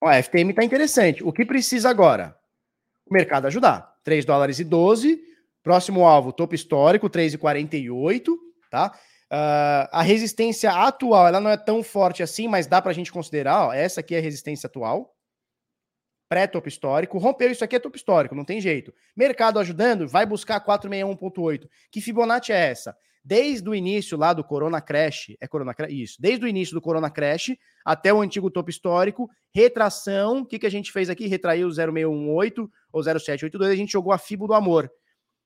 Ó, 0.02 0.08
a 0.08 0.22
FTM 0.22 0.54
tá 0.54 0.64
interessante. 0.64 1.24
O 1.24 1.32
que 1.32 1.46
precisa 1.46 1.90
agora? 1.90 2.38
O 3.06 3.14
mercado 3.14 3.48
ajudar. 3.48 3.98
3 4.04 4.26
dólares 4.26 4.60
e 4.60 4.64
12. 4.64 5.24
Próximo 5.64 6.06
alvo, 6.06 6.32
topo 6.32 6.54
histórico, 6.54 7.10
3,48. 7.10 8.38
Tá? 8.70 8.94
Uh, 9.32 9.90
a 9.92 10.02
resistência 10.02 10.72
atual, 10.72 11.28
ela 11.28 11.42
não 11.42 11.50
é 11.50 11.58
tão 11.58 11.82
forte 11.82 12.22
assim, 12.22 12.48
mas 12.48 12.68
dá 12.68 12.82
para 12.82 12.92
a 12.92 12.94
gente 12.94 13.12
considerar. 13.12 13.68
Ó, 13.68 13.74
essa 13.74 14.02
aqui 14.02 14.16
é 14.16 14.20
a 14.20 14.22
resistência 14.22 14.68
atual 14.68 15.17
pré-topo 16.30 16.68
histórico, 16.68 17.18
rompeu 17.18 17.52
isso 17.52 17.64
aqui 17.64 17.76
é 17.76 17.80
topo 17.80 17.96
histórico, 17.96 18.36
não 18.36 18.46
tem 18.46 18.60
jeito. 18.60 18.94
Mercado 19.16 19.60
ajudando, 19.60 20.08
vai 20.08 20.26
buscar 20.26 20.64
461.8. 20.64 21.68
Que 21.92 22.02
Fibonacci 22.02 22.52
é 22.52 22.70
essa? 22.70 22.96
Desde 23.24 23.68
o 23.68 23.76
início 23.76 24.18
lá 24.18 24.32
do 24.32 24.44
Corona 24.44 24.80
Crash, 24.80 25.36
é 25.42 25.48
Corona 25.48 25.74
Crash? 25.74 25.92
Isso, 25.92 26.16
desde 26.18 26.46
o 26.46 26.48
início 26.48 26.74
do 26.74 26.82
Corona 26.82 27.10
Crash 27.10 27.58
até 27.84 28.14
o 28.14 28.22
antigo 28.22 28.50
topo 28.50 28.70
histórico, 28.70 29.30
retração, 29.54 30.40
o 30.40 30.46
que, 30.46 30.60
que 30.60 30.66
a 30.66 30.72
gente 30.72 30.92
fez 30.92 31.10
aqui? 31.10 31.28
Retraiu 31.28 31.68
o 31.68 31.72
0618 31.72 32.72
ou 32.92 33.04
0782, 33.04 33.70
a 33.70 33.76
gente 33.76 33.92
jogou 33.92 34.14
a 34.14 34.18
Fibo 34.18 34.48
do 34.48 34.54
Amor. 34.54 34.86
O 34.86 34.90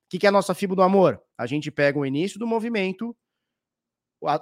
que, 0.09 0.19
que 0.19 0.25
é 0.27 0.29
a 0.29 0.31
nossa 0.31 0.53
Fibo 0.53 0.75
do 0.75 0.83
Amor? 0.83 1.19
A 1.37 1.47
gente 1.47 1.71
pega 1.71 1.97
o 1.97 2.05
início 2.05 2.37
do 2.37 2.45
movimento, 2.45 3.15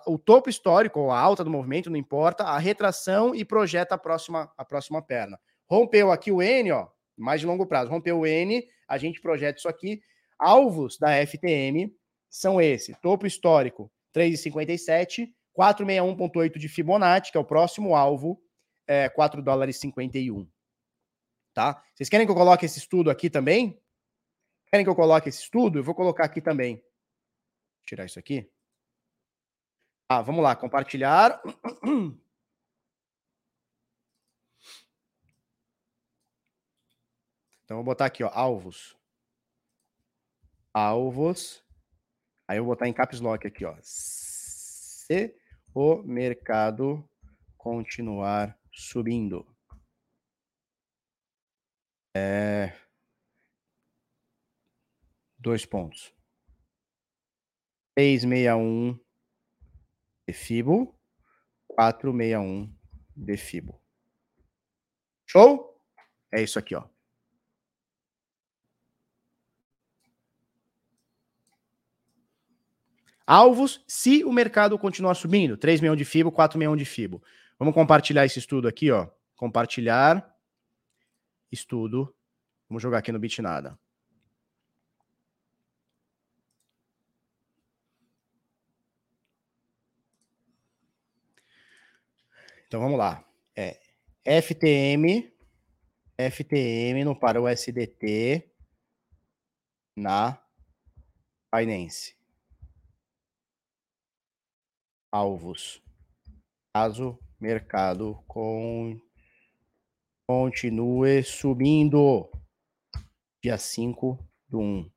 o 0.06 0.18
topo 0.18 0.50
histórico, 0.50 1.00
ou 1.00 1.12
a 1.12 1.18
alta 1.18 1.44
do 1.44 1.50
movimento, 1.50 1.90
não 1.90 1.98
importa, 1.98 2.44
a 2.44 2.58
retração 2.58 3.34
e 3.34 3.46
projeta 3.46 3.96
a 3.96 3.98
próxima, 3.98 4.52
a 4.58 4.66
próxima 4.66 5.02
perna. 5.02 5.40
Rompeu 5.70 6.12
aqui 6.12 6.32
o 6.32 6.42
N, 6.42 6.72
ó, 6.72 6.88
mais 7.18 7.42
de 7.42 7.48
longo 7.48 7.66
prazo. 7.66 7.92
Rompeu 7.92 8.20
o 8.20 8.26
N, 8.26 8.68
a 8.88 8.98
gente 8.98 9.22
projeta 9.22 9.60
isso 9.60 9.70
aqui. 9.70 10.02
Alvos 10.38 10.98
da 10.98 11.26
FTM 11.26 11.94
são 12.30 12.60
esse: 12.60 12.96
topo 13.02 13.28
histórico 13.28 13.92
3,57, 14.16 15.30
461,8 15.58 16.58
de 16.58 16.68
Fibonacci, 16.68 17.32
que 17.32 17.38
é 17.38 17.42
o 17.42 17.46
próximo 17.46 17.96
alvo, 17.96 18.42
é 18.88 19.08
4 19.10 19.42
dólares 19.42 19.78
51. 19.80 20.50
Tá? 21.54 21.84
Vocês 21.94 22.10
querem 22.10 22.26
que 22.26 22.32
eu 22.32 22.36
coloque 22.36 22.66
esse 22.66 22.80
estudo 22.80 23.12
aqui 23.12 23.30
também? 23.30 23.80
Querem 24.68 24.86
que 24.86 24.90
eu 24.90 24.96
coloque 24.96 25.30
esse 25.30 25.42
estudo? 25.42 25.80
Eu 25.80 25.84
vou 25.84 25.96
colocar 25.96 26.26
aqui 26.26 26.42
também. 26.42 26.76
Vou 26.76 27.86
tirar 27.86 28.06
isso 28.06 28.20
aqui. 28.20 28.50
Ah, 30.08 30.22
vamos 30.22 30.44
lá, 30.44 30.56
compartilhar. 30.56 31.42
Então, 37.70 37.78
vou 37.78 37.86
botar 37.86 38.08
aqui, 38.08 38.24
ó, 38.24 38.32
alvos. 38.34 38.98
Alvos. 40.74 41.64
Aí 42.48 42.58
eu 42.58 42.66
vou 42.66 42.74
botar 42.74 42.88
em 42.88 42.94
caps 42.94 43.22
lock 43.22 43.46
aqui, 43.46 43.64
ó. 43.64 43.78
Se 43.84 45.40
o 45.72 46.02
mercado 46.02 47.08
continuar 47.56 48.60
subindo. 48.74 49.46
É... 52.18 52.76
Dois 55.38 55.64
pontos. 55.64 56.12
661 57.96 59.00
de 60.28 60.34
Fibo. 60.34 61.00
461 61.68 62.76
de 63.16 63.38
FIBO. 63.38 63.80
Show? 65.28 65.80
É 66.34 66.42
isso 66.42 66.58
aqui, 66.58 66.74
ó. 66.74 66.90
Alvos, 73.32 73.86
se 73.88 74.24
o 74.24 74.32
mercado 74.32 74.76
continuar 74.80 75.14
subindo, 75.14 75.56
3 75.56 75.82
milhões 75.82 76.00
de 76.00 76.04
FIBO, 76.04 76.32
4 76.32 76.58
milhões 76.58 76.80
de 76.80 76.86
FIBO. 76.86 77.22
Vamos 77.60 77.76
compartilhar 77.76 78.26
esse 78.26 78.40
estudo 78.40 78.68
aqui, 78.68 78.90
ó. 78.90 79.08
Compartilhar 79.36 80.36
estudo. 81.52 82.12
Vamos 82.68 82.82
jogar 82.82 82.98
aqui 82.98 83.12
no 83.12 83.20
Bitnada. 83.20 83.78
Então 92.66 92.80
vamos 92.80 92.98
lá. 92.98 93.24
É 93.56 93.80
FTM, 94.42 95.32
FTM 96.18 97.04
no 97.04 97.16
para 97.16 97.40
o 97.40 97.48
SDT 97.48 98.52
na 99.96 100.42
Binance. 101.54 102.19
Alvos. 105.12 105.82
Caso 106.76 107.18
mercado 107.40 108.24
com 108.28 109.00
continue 110.28 111.24
subindo. 111.24 112.30
Dia 113.44 113.58
5 113.58 114.20
do 114.48 114.60
1. 114.60 114.92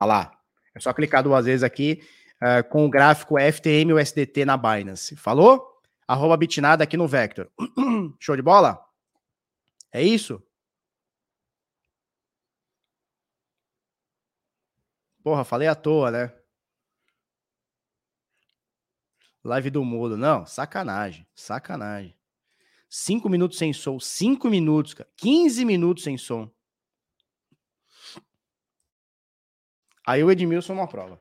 Olha 0.00 0.08
lá. 0.08 0.40
É 0.74 0.80
só 0.80 0.92
clicar 0.92 1.22
duas 1.22 1.44
vezes 1.44 1.62
aqui 1.62 2.02
uh, 2.42 2.68
com 2.68 2.84
o 2.84 2.90
gráfico 2.90 3.38
FTM 3.38 3.92
ou 3.92 3.98
SDT 3.98 4.44
na 4.44 4.56
Binance. 4.56 5.14
Falou? 5.16 5.74
arroba 6.06 6.36
bitnada 6.36 6.84
aqui 6.84 6.96
no 6.96 7.08
Vector. 7.08 7.50
Show 8.20 8.36
de 8.36 8.42
bola? 8.42 8.84
É 9.92 10.02
isso? 10.02 10.42
Porra, 15.22 15.44
falei 15.44 15.68
à 15.68 15.74
toa, 15.74 16.10
né? 16.10 16.43
Live 19.44 19.68
do 19.68 19.84
mudo. 19.84 20.16
Não, 20.16 20.46
sacanagem. 20.46 21.26
Sacanagem. 21.34 22.16
Cinco 22.88 23.28
minutos 23.28 23.58
sem 23.58 23.72
som. 23.72 24.00
Cinco 24.00 24.48
minutos, 24.48 24.94
cara. 24.94 25.10
15 25.16 25.64
minutos 25.64 26.02
sem 26.02 26.16
som. 26.16 26.50
Aí 30.06 30.22
o 30.24 30.30
Edmilson 30.30 30.74
não 30.74 30.82
aprova. 30.82 31.20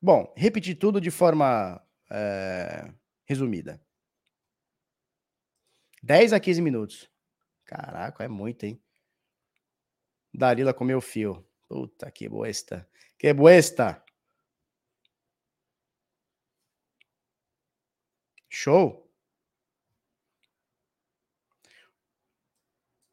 Bom, 0.00 0.32
repetir 0.36 0.76
tudo 0.76 1.00
de 1.00 1.10
forma 1.10 1.80
é, 2.10 2.92
resumida. 3.24 3.80
10 6.02 6.32
a 6.32 6.40
15 6.40 6.62
minutos. 6.62 7.10
Caraca, 7.64 8.24
é 8.24 8.28
muito, 8.28 8.64
hein? 8.64 8.80
Darila 10.32 10.72
comeu 10.72 11.00
fio. 11.00 11.47
Puta 11.68 12.10
que 12.10 12.28
boesta. 12.28 12.88
Que 13.18 13.32
boesta. 13.34 14.02
Show. 18.48 19.06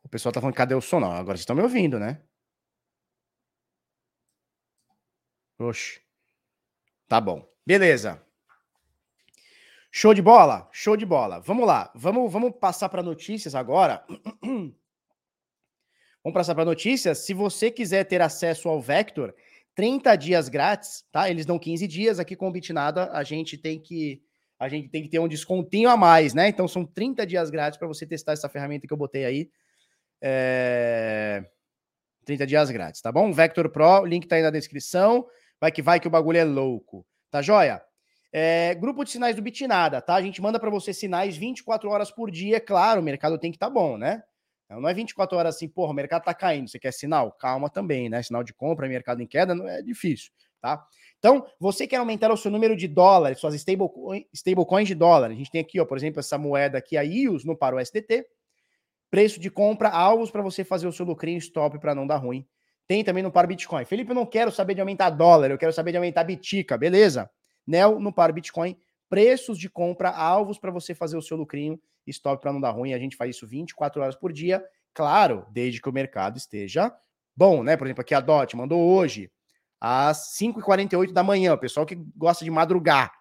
O 0.04 0.10
pessoal 0.10 0.32
tá 0.32 0.40
falando, 0.40 0.56
cadê 0.56 0.74
o 0.74 0.82
som? 0.82 1.00
Não, 1.00 1.12
agora 1.12 1.36
vocês 1.36 1.42
estão 1.42 1.56
me 1.56 1.62
ouvindo, 1.62 2.00
né? 2.00 2.24
Oxe. 5.60 6.02
Tá 7.08 7.20
bom. 7.20 7.48
Beleza. 7.66 8.26
Show 9.92 10.14
de 10.14 10.22
bola? 10.22 10.70
Show 10.72 10.96
de 10.98 11.06
bola. 11.06 11.40
Vamos 11.40 11.66
lá. 11.66 11.92
Vamos, 11.96 12.32
vamos 12.32 12.54
passar 12.60 12.90
para 12.90 13.04
notícias 13.04 13.56
agora. 13.56 14.06
vamos 16.26 16.34
passar 16.34 16.56
para 16.56 16.66
notícias. 16.66 17.20
Se 17.20 17.36
você 17.36 17.70
quiser 17.70 18.04
ter 18.06 18.20
acesso 18.20 18.68
ao 18.68 18.82
Vector, 18.82 19.32
30 19.76 20.16
dias 20.16 20.50
grátis, 20.50 21.06
tá? 21.12 21.30
Eles 21.30 21.46
dão 21.46 21.60
15 21.60 21.88
dias. 21.88 22.20
Aqui 22.20 22.36
com 22.36 22.48
o 22.48 22.52
Bitnada, 22.52 23.12
a 23.12 23.22
gente 23.24 23.58
tem 23.58 23.80
que 23.80 24.24
a 24.58 24.68
gente 24.70 24.88
tem 24.88 25.04
que 25.04 25.10
ter 25.10 25.20
um 25.20 25.28
descontinho 25.28 25.90
a 25.90 25.98
mais, 25.98 26.34
né? 26.34 26.48
Então 26.48 26.68
são 26.68 26.84
30 26.86 27.28
dias 27.28 27.50
grátis 27.50 27.78
para 27.78 27.88
você 27.88 28.08
testar 28.08 28.32
essa 28.32 28.50
ferramenta 28.50 28.88
que 28.88 28.94
eu 28.94 28.98
botei 28.98 29.26
aí. 29.26 29.50
É... 30.22 31.46
30 32.26 32.48
dias 32.48 32.72
grátis, 32.72 33.02
tá 33.02 33.12
bom? 33.12 33.32
Vector 33.32 33.70
Pro, 33.70 34.04
link 34.06 34.26
tá 34.28 34.38
aí 34.38 34.42
na 34.42 34.50
descrição. 34.50 35.28
Vai 35.62 35.72
que 35.72 35.82
vai 35.82 36.00
que 36.00 36.08
o 36.08 36.12
bagulho 36.12 36.40
é 36.40 36.44
louco. 36.44 37.06
Tá 37.30 37.42
joia? 37.42 37.84
É, 38.32 38.74
grupo 38.76 39.04
de 39.04 39.12
sinais 39.12 39.36
do 39.36 39.42
Bitnada, 39.42 40.02
tá? 40.02 40.16
A 40.16 40.22
gente 40.22 40.42
manda 40.42 40.60
para 40.60 40.70
você 40.70 40.94
sinais 40.94 41.38
24 41.38 41.90
horas 41.90 42.10
por 42.10 42.32
dia. 42.32 42.60
Claro, 42.60 43.02
o 43.02 43.04
mercado 43.04 43.38
tem 43.38 43.52
que 43.52 43.58
estar 43.58 43.68
tá 43.68 43.74
bom, 43.74 43.98
né? 43.98 44.24
Não 44.70 44.88
é 44.88 44.94
24 44.94 45.38
horas 45.38 45.56
assim, 45.56 45.68
porra, 45.68 45.92
o 45.92 45.96
mercado 45.96 46.24
tá 46.24 46.34
caindo, 46.34 46.68
você 46.68 46.80
quer 46.80 46.92
sinal? 46.92 47.32
Calma 47.32 47.70
também, 47.70 48.10
né? 48.10 48.22
Sinal 48.24 48.44
de 48.44 48.54
compra, 48.54 48.88
mercado 48.88 49.22
em 49.22 49.28
queda, 49.28 49.54
não 49.54 49.68
é 49.68 49.82
difícil, 49.82 50.32
tá? 50.60 50.86
Então, 51.20 51.46
você 51.60 51.88
quer 51.88 51.98
aumentar 51.98 52.32
o 52.32 52.38
seu 52.38 52.52
número 52.52 52.76
de 52.76 52.88
dólares, 52.88 53.40
suas 53.40 53.54
stablecoins 53.56 54.26
stable 54.34 54.86
de 54.86 54.96
dólar. 54.96 55.32
A 55.32 55.34
gente 55.34 55.52
tem 55.52 55.62
aqui, 55.62 55.80
ó, 55.80 55.86
por 55.86 55.98
exemplo, 55.98 56.20
essa 56.20 56.38
moeda 56.38 56.78
aqui, 56.78 56.98
a 56.98 57.02
IOS, 57.02 57.46
no 57.46 57.56
para 57.56 57.76
o 57.76 57.80
SDT. 57.80 58.26
Preço 59.10 59.40
de 59.40 59.50
compra, 59.50 59.90
alvos 59.90 60.30
para 60.30 60.42
você 60.42 60.64
fazer 60.64 60.88
o 60.88 60.92
seu 60.92 61.06
lucrinho 61.06 61.38
stop 61.38 61.80
para 61.80 61.96
não 61.96 62.06
dar 62.06 62.18
ruim. 62.18 62.46
Tem 62.88 63.04
também 63.04 63.24
no 63.24 63.32
Par 63.32 63.48
Bitcoin. 63.48 63.86
Felipe, 63.86 64.12
eu 64.12 64.16
não 64.16 64.26
quero 64.26 64.52
saber 64.52 64.76
de 64.76 64.82
aumentar 64.82 65.10
dólar, 65.10 65.50
eu 65.50 65.58
quero 65.58 65.74
saber 65.74 65.92
de 65.92 65.98
aumentar 65.98 66.24
bitica, 66.24 66.78
beleza? 66.78 67.30
Nel 67.66 68.00
no 68.00 68.14
Par 68.14 68.32
Bitcoin, 68.32 68.78
preços 69.10 69.58
de 69.58 69.70
compra, 69.70 70.10
alvos 70.10 70.60
para 70.60 70.70
você 70.70 70.94
fazer 70.94 71.18
o 71.18 71.22
seu 71.22 71.38
lucrinho, 71.38 71.80
stop 72.12 72.42
para 72.42 72.54
não 72.54 72.62
dar 72.62 72.72
ruim. 72.72 72.94
A 72.94 73.00
gente 73.00 73.16
faz 73.16 73.36
isso 73.36 73.48
24 73.48 74.02
horas 74.02 74.16
por 74.16 74.32
dia, 74.32 74.64
claro, 74.94 75.46
desde 75.52 75.82
que 75.82 75.90
o 75.90 75.94
mercado 75.94 76.38
esteja 76.38 76.94
bom, 77.36 77.64
né? 77.64 77.76
Por 77.76 77.88
exemplo, 77.88 78.02
aqui 78.02 78.14
a 78.14 78.20
DOT 78.20 78.56
mandou 78.56 78.82
hoje, 78.82 79.32
às 79.80 80.36
5h48 80.40 81.12
da 81.12 81.24
manhã, 81.24 81.54
o 81.54 81.58
pessoal 81.58 81.86
que 81.86 81.96
gosta 82.16 82.46
de 82.46 82.52
madrugar. 82.52 83.12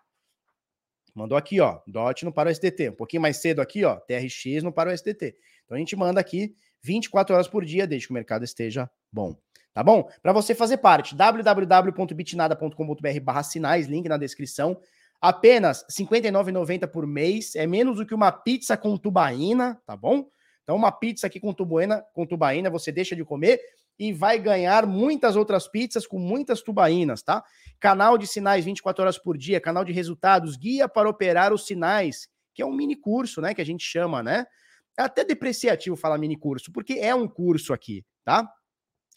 Mandou 1.15 1.39
aqui, 1.39 1.61
ó, 1.61 1.81
DOT 1.87 2.25
no 2.25 2.33
para 2.33 2.49
o 2.49 2.53
SDT. 2.53 2.91
Um 2.91 2.97
pouquinho 2.97 3.23
mais 3.23 3.37
cedo 3.37 3.61
aqui, 3.61 3.85
ó, 3.85 3.97
TRX 3.97 4.63
no 4.63 4.73
para 4.73 4.91
o 4.91 4.93
SDT. 4.93 5.37
Então 5.65 5.77
a 5.77 5.79
gente 5.79 5.95
manda 5.95 6.21
aqui 6.21 6.57
24 6.83 7.35
horas 7.35 7.49
por 7.49 7.65
dia, 7.65 7.87
desde 7.87 8.09
que 8.09 8.13
o 8.13 8.15
mercado 8.15 8.45
esteja 8.45 8.91
bom. 9.13 9.37
Tá 9.73 9.83
bom? 9.83 10.09
Para 10.23 10.33
você 10.33 10.55
fazer 10.55 10.77
parte, 10.77 11.17
www.bitnada.com.br 11.17 13.21
barra 13.23 13.43
sinais, 13.43 13.87
link 13.87 14.09
na 14.09 14.17
descrição. 14.17 14.81
Apenas 15.27 15.87
R$ 15.89 16.05
59,90 16.05 16.87
por 16.87 17.07
mês, 17.07 17.57
é 17.57 17.67
menos 17.67 17.97
do 17.97 18.05
que 18.05 18.15
uma 18.15 18.31
pizza 18.31 18.77
com 18.77 18.95
tubaína, 18.99 19.81
tá 19.87 19.97
bom? 19.97 20.29
Então, 20.63 20.77
uma 20.77 20.93
pizza 20.93 21.27
aqui 21.27 21.41
com 21.41 21.51
tubaína, 21.55 22.05
com 22.13 22.27
tubaína, 22.27 22.69
você 22.69 22.93
deixa 22.93 23.17
de 23.17 23.25
comer 23.25 23.59
e 23.99 24.13
vai 24.13 24.39
ganhar 24.39 24.87
muitas 24.87 25.35
outras 25.35 25.67
pizzas 25.67 26.07
com 26.07 26.19
muitas 26.19 26.61
tubaínas, 26.61 27.23
tá? 27.23 27.43
Canal 27.81 28.19
de 28.19 28.27
sinais 28.27 28.67
24 28.67 29.03
horas 29.03 29.17
por 29.17 29.39
dia, 29.39 29.59
canal 29.59 29.83
de 29.83 29.95
resultados, 29.95 30.59
guia 30.59 30.87
para 30.87 31.09
operar 31.09 31.55
os 31.55 31.65
sinais, 31.65 32.29
que 32.53 32.61
é 32.61 32.67
um 32.67 32.75
mini 32.75 32.95
curso, 32.95 33.41
né, 33.41 33.55
que 33.55 33.63
a 33.63 33.67
gente 33.67 33.83
chama, 33.83 34.23
né? 34.23 34.45
É 34.99 35.05
até 35.05 35.25
depreciativo 35.25 35.97
falar 35.97 36.19
mini 36.19 36.37
curso, 36.37 36.71
porque 36.71 36.99
é 37.01 37.15
um 37.15 37.27
curso 37.27 37.73
aqui, 37.73 38.05
tá? 38.27 38.47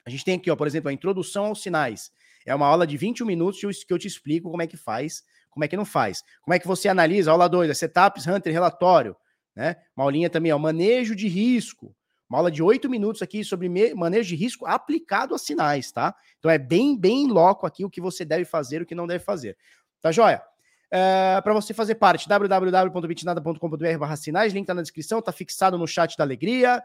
A 0.05 0.09
gente 0.09 0.23
tem 0.23 0.35
aqui, 0.35 0.49
ó, 0.49 0.55
por 0.55 0.67
exemplo, 0.67 0.87
a 0.87 0.93
introdução 0.93 1.47
aos 1.47 1.61
sinais. 1.61 2.11
É 2.45 2.55
uma 2.55 2.65
aula 2.65 2.87
de 2.87 2.95
21 2.95 3.25
minutos 3.27 3.83
que 3.83 3.93
eu 3.93 3.99
te 3.99 4.07
explico 4.07 4.49
como 4.49 4.61
é 4.61 4.67
que 4.67 4.77
faz, 4.77 5.21
como 5.57 5.65
é 5.65 5.67
que 5.67 5.75
não 5.75 5.85
faz. 5.85 6.23
Como 6.41 6.53
é 6.53 6.59
que 6.59 6.67
você 6.67 6.87
analisa, 6.87 7.31
aula 7.31 7.49
2, 7.49 7.69
é 7.69 7.73
setups, 7.73 8.27
hunter, 8.27 8.53
relatório, 8.53 9.15
né? 9.55 9.75
Uma 9.95 10.05
aulinha 10.05 10.29
também, 10.29 10.53
ó, 10.53 10.59
manejo 10.59 11.15
de 11.15 11.27
risco. 11.27 11.95
Uma 12.29 12.39
aula 12.39 12.51
de 12.51 12.61
8 12.61 12.87
minutos 12.89 13.21
aqui 13.21 13.43
sobre 13.43 13.67
manejo 13.95 14.29
de 14.29 14.35
risco 14.35 14.65
aplicado 14.65 15.33
a 15.33 15.37
sinais, 15.37 15.91
tá? 15.91 16.13
Então 16.37 16.51
é 16.51 16.57
bem, 16.57 16.95
bem 16.97 17.27
loco 17.27 17.65
aqui 17.65 17.83
o 17.83 17.89
que 17.89 17.99
você 17.99 18.23
deve 18.23 18.45
fazer, 18.45 18.81
o 18.81 18.85
que 18.85 18.93
não 18.93 19.07
deve 19.07 19.23
fazer. 19.23 19.57
Tá 20.01 20.11
joia? 20.11 20.43
É, 20.91 21.41
para 21.41 21.53
você 21.53 21.73
fazer 21.73 21.95
parte, 21.95 22.29
www.bitnada.com.br 22.29 24.15
sinais, 24.15 24.53
link 24.53 24.67
tá 24.67 24.73
na 24.73 24.81
descrição, 24.81 25.21
tá 25.21 25.31
fixado 25.31 25.77
no 25.77 25.87
chat 25.87 26.15
da 26.15 26.23
alegria 26.23 26.83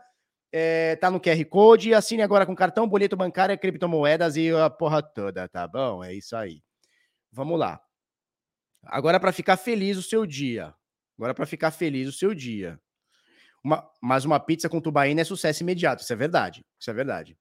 é, 0.52 0.96
tá 0.96 1.10
no 1.10 1.20
QR 1.20 1.44
Code. 1.46 1.94
Assine 1.94 2.22
agora 2.22 2.44
com 2.44 2.54
cartão, 2.54 2.86
boleto 2.86 3.16
bancário, 3.16 3.58
criptomoedas 3.58 4.36
e 4.36 4.50
a 4.50 4.68
porra 4.68 5.02
toda, 5.02 5.48
tá 5.48 5.66
bom? 5.66 6.04
É 6.04 6.12
isso 6.12 6.36
aí. 6.36 6.62
Vamos 7.32 7.58
lá. 7.58 7.80
Agora 8.84 9.20
para 9.20 9.32
ficar 9.32 9.56
feliz 9.56 9.96
o 9.96 10.02
seu 10.02 10.26
dia. 10.26 10.74
Agora 11.16 11.34
para 11.34 11.46
ficar 11.46 11.70
feliz 11.70 12.08
o 12.08 12.12
seu 12.12 12.34
dia. 12.34 12.80
Uma, 13.62 13.88
mas 14.00 14.24
uma 14.24 14.40
pizza 14.40 14.68
com 14.68 14.80
tubaína 14.80 15.20
é 15.20 15.24
sucesso 15.24 15.62
imediato. 15.62 16.02
Isso 16.02 16.12
é 16.12 16.16
verdade. 16.16 16.64
Isso 16.78 16.90
é 16.90 16.94
verdade. 16.94 17.38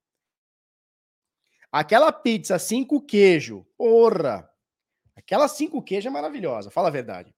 Aquela 1.70 2.12
pizza 2.12 2.58
cinco 2.58 3.00
queijo, 3.00 3.66
porra. 3.76 4.48
Aquela 5.16 5.48
cinco 5.48 5.82
queijo 5.82 6.08
é 6.08 6.10
maravilhosa. 6.10 6.70
Fala 6.70 6.88
a 6.88 6.92
verdade. 6.92 7.34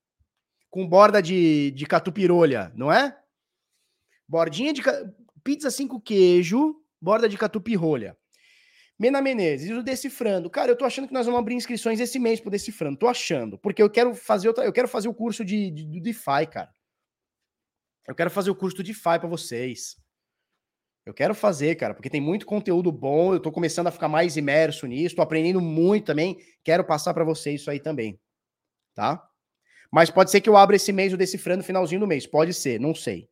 Com 0.68 0.86
borda 0.86 1.22
de, 1.22 1.70
de 1.70 1.86
catupirolha, 1.86 2.72
não 2.74 2.92
é? 2.92 3.16
Bordinha 4.28 4.72
de 4.72 4.82
pizza 5.42 5.70
cinco 5.70 6.00
queijo, 6.00 6.82
borda 7.00 7.28
de 7.28 7.38
catupi 7.38 7.74
rolha. 7.74 8.16
Mena 8.98 9.20
Menezes, 9.20 9.70
o 9.70 9.82
Decifrando. 9.82 10.48
Cara, 10.48 10.70
eu 10.70 10.76
tô 10.76 10.84
achando 10.84 11.08
que 11.08 11.14
nós 11.14 11.26
vamos 11.26 11.40
abrir 11.40 11.54
inscrições 11.54 11.98
esse 11.98 12.18
mês 12.18 12.40
pro 12.40 12.50
Decifrando. 12.50 12.98
Tô 12.98 13.08
achando. 13.08 13.58
Porque 13.58 13.82
eu 13.82 13.90
quero 13.90 14.14
fazer 14.14 14.48
outra, 14.48 14.64
eu 14.64 14.72
quero 14.72 14.86
fazer 14.86 15.08
o 15.08 15.14
curso 15.14 15.44
de, 15.44 15.70
de, 15.70 15.84
do 15.84 16.00
DeFi, 16.00 16.46
cara. 16.50 16.72
Eu 18.06 18.14
quero 18.14 18.30
fazer 18.30 18.50
o 18.50 18.54
curso 18.54 18.76
do 18.76 18.82
DeFi 18.82 19.18
para 19.18 19.26
vocês. 19.26 19.96
Eu 21.04 21.12
quero 21.12 21.34
fazer, 21.34 21.74
cara, 21.74 21.92
porque 21.92 22.08
tem 22.08 22.20
muito 22.20 22.46
conteúdo 22.46 22.90
bom. 22.92 23.34
Eu 23.34 23.40
tô 23.40 23.50
começando 23.50 23.88
a 23.88 23.90
ficar 23.90 24.08
mais 24.08 24.36
imerso 24.36 24.86
nisso, 24.86 25.16
tô 25.16 25.22
aprendendo 25.22 25.60
muito 25.60 26.06
também. 26.06 26.38
Quero 26.62 26.84
passar 26.84 27.12
para 27.12 27.24
vocês 27.24 27.60
isso 27.60 27.70
aí 27.70 27.80
também. 27.80 28.18
Tá? 28.94 29.22
Mas 29.90 30.10
pode 30.10 30.30
ser 30.30 30.40
que 30.40 30.48
eu 30.48 30.56
abra 30.56 30.76
esse 30.76 30.92
mês 30.92 31.12
o 31.12 31.16
Decifrando 31.16 31.64
finalzinho 31.64 32.00
do 32.00 32.06
mês. 32.06 32.26
Pode 32.26 32.54
ser, 32.54 32.80
não 32.80 32.94
sei. 32.94 33.28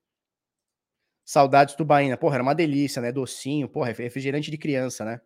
Saudades 1.24 1.76
do 1.76 1.84
Baína. 1.84 2.16
Porra, 2.16 2.36
era 2.36 2.42
uma 2.42 2.54
delícia, 2.54 3.00
né? 3.00 3.12
Docinho. 3.12 3.68
Porra, 3.68 3.92
refrigerante 3.92 4.50
de 4.50 4.58
criança, 4.58 5.04
né? 5.04 5.20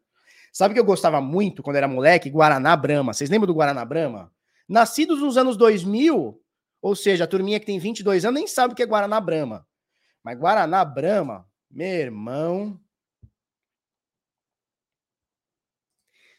Sabe 0.57 0.73
que 0.73 0.81
eu 0.81 0.85
gostava 0.87 1.21
muito 1.21 1.63
quando 1.63 1.77
era 1.77 1.87
moleque? 1.87 2.31
Guaraná 2.31 2.75
Brama. 2.75 3.13
Vocês 3.13 3.29
lembram 3.29 3.47
do 3.47 3.53
Guaraná 3.53 3.85
Brama? 3.85 4.33
Nascidos 4.67 5.21
nos 5.21 5.37
anos 5.37 5.55
2000, 5.55 6.43
ou 6.81 6.97
seja, 6.97 7.25
a 7.25 7.27
turminha 7.27 7.61
que 7.61 7.67
tem 7.67 7.79
22 7.79 8.25
anos 8.25 8.41
nem 8.41 8.49
sabe 8.49 8.73
o 8.73 8.75
que 8.75 8.83
é 8.83 8.87
Guaraná 8.87 9.21
Brama. 9.21 9.69
Mas 10.23 10.39
Guaraná 10.39 10.83
Brama, 10.83 11.47
meu 11.71 11.87
irmão. 11.87 12.81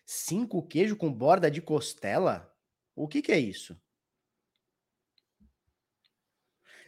Cinco 0.04 0.66
queijo 0.66 0.98
com 0.98 1.14
borda 1.14 1.52
de 1.52 1.62
costela? 1.62 2.52
O 2.96 3.08
que, 3.08 3.22
que 3.22 3.32
é 3.32 3.38
isso? 3.38 3.80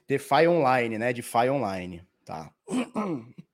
DeFi 0.08 0.48
Online, 0.48 0.98
né? 0.98 1.14
DeFi 1.14 1.48
Online. 1.52 2.04
Tá. 2.26 2.52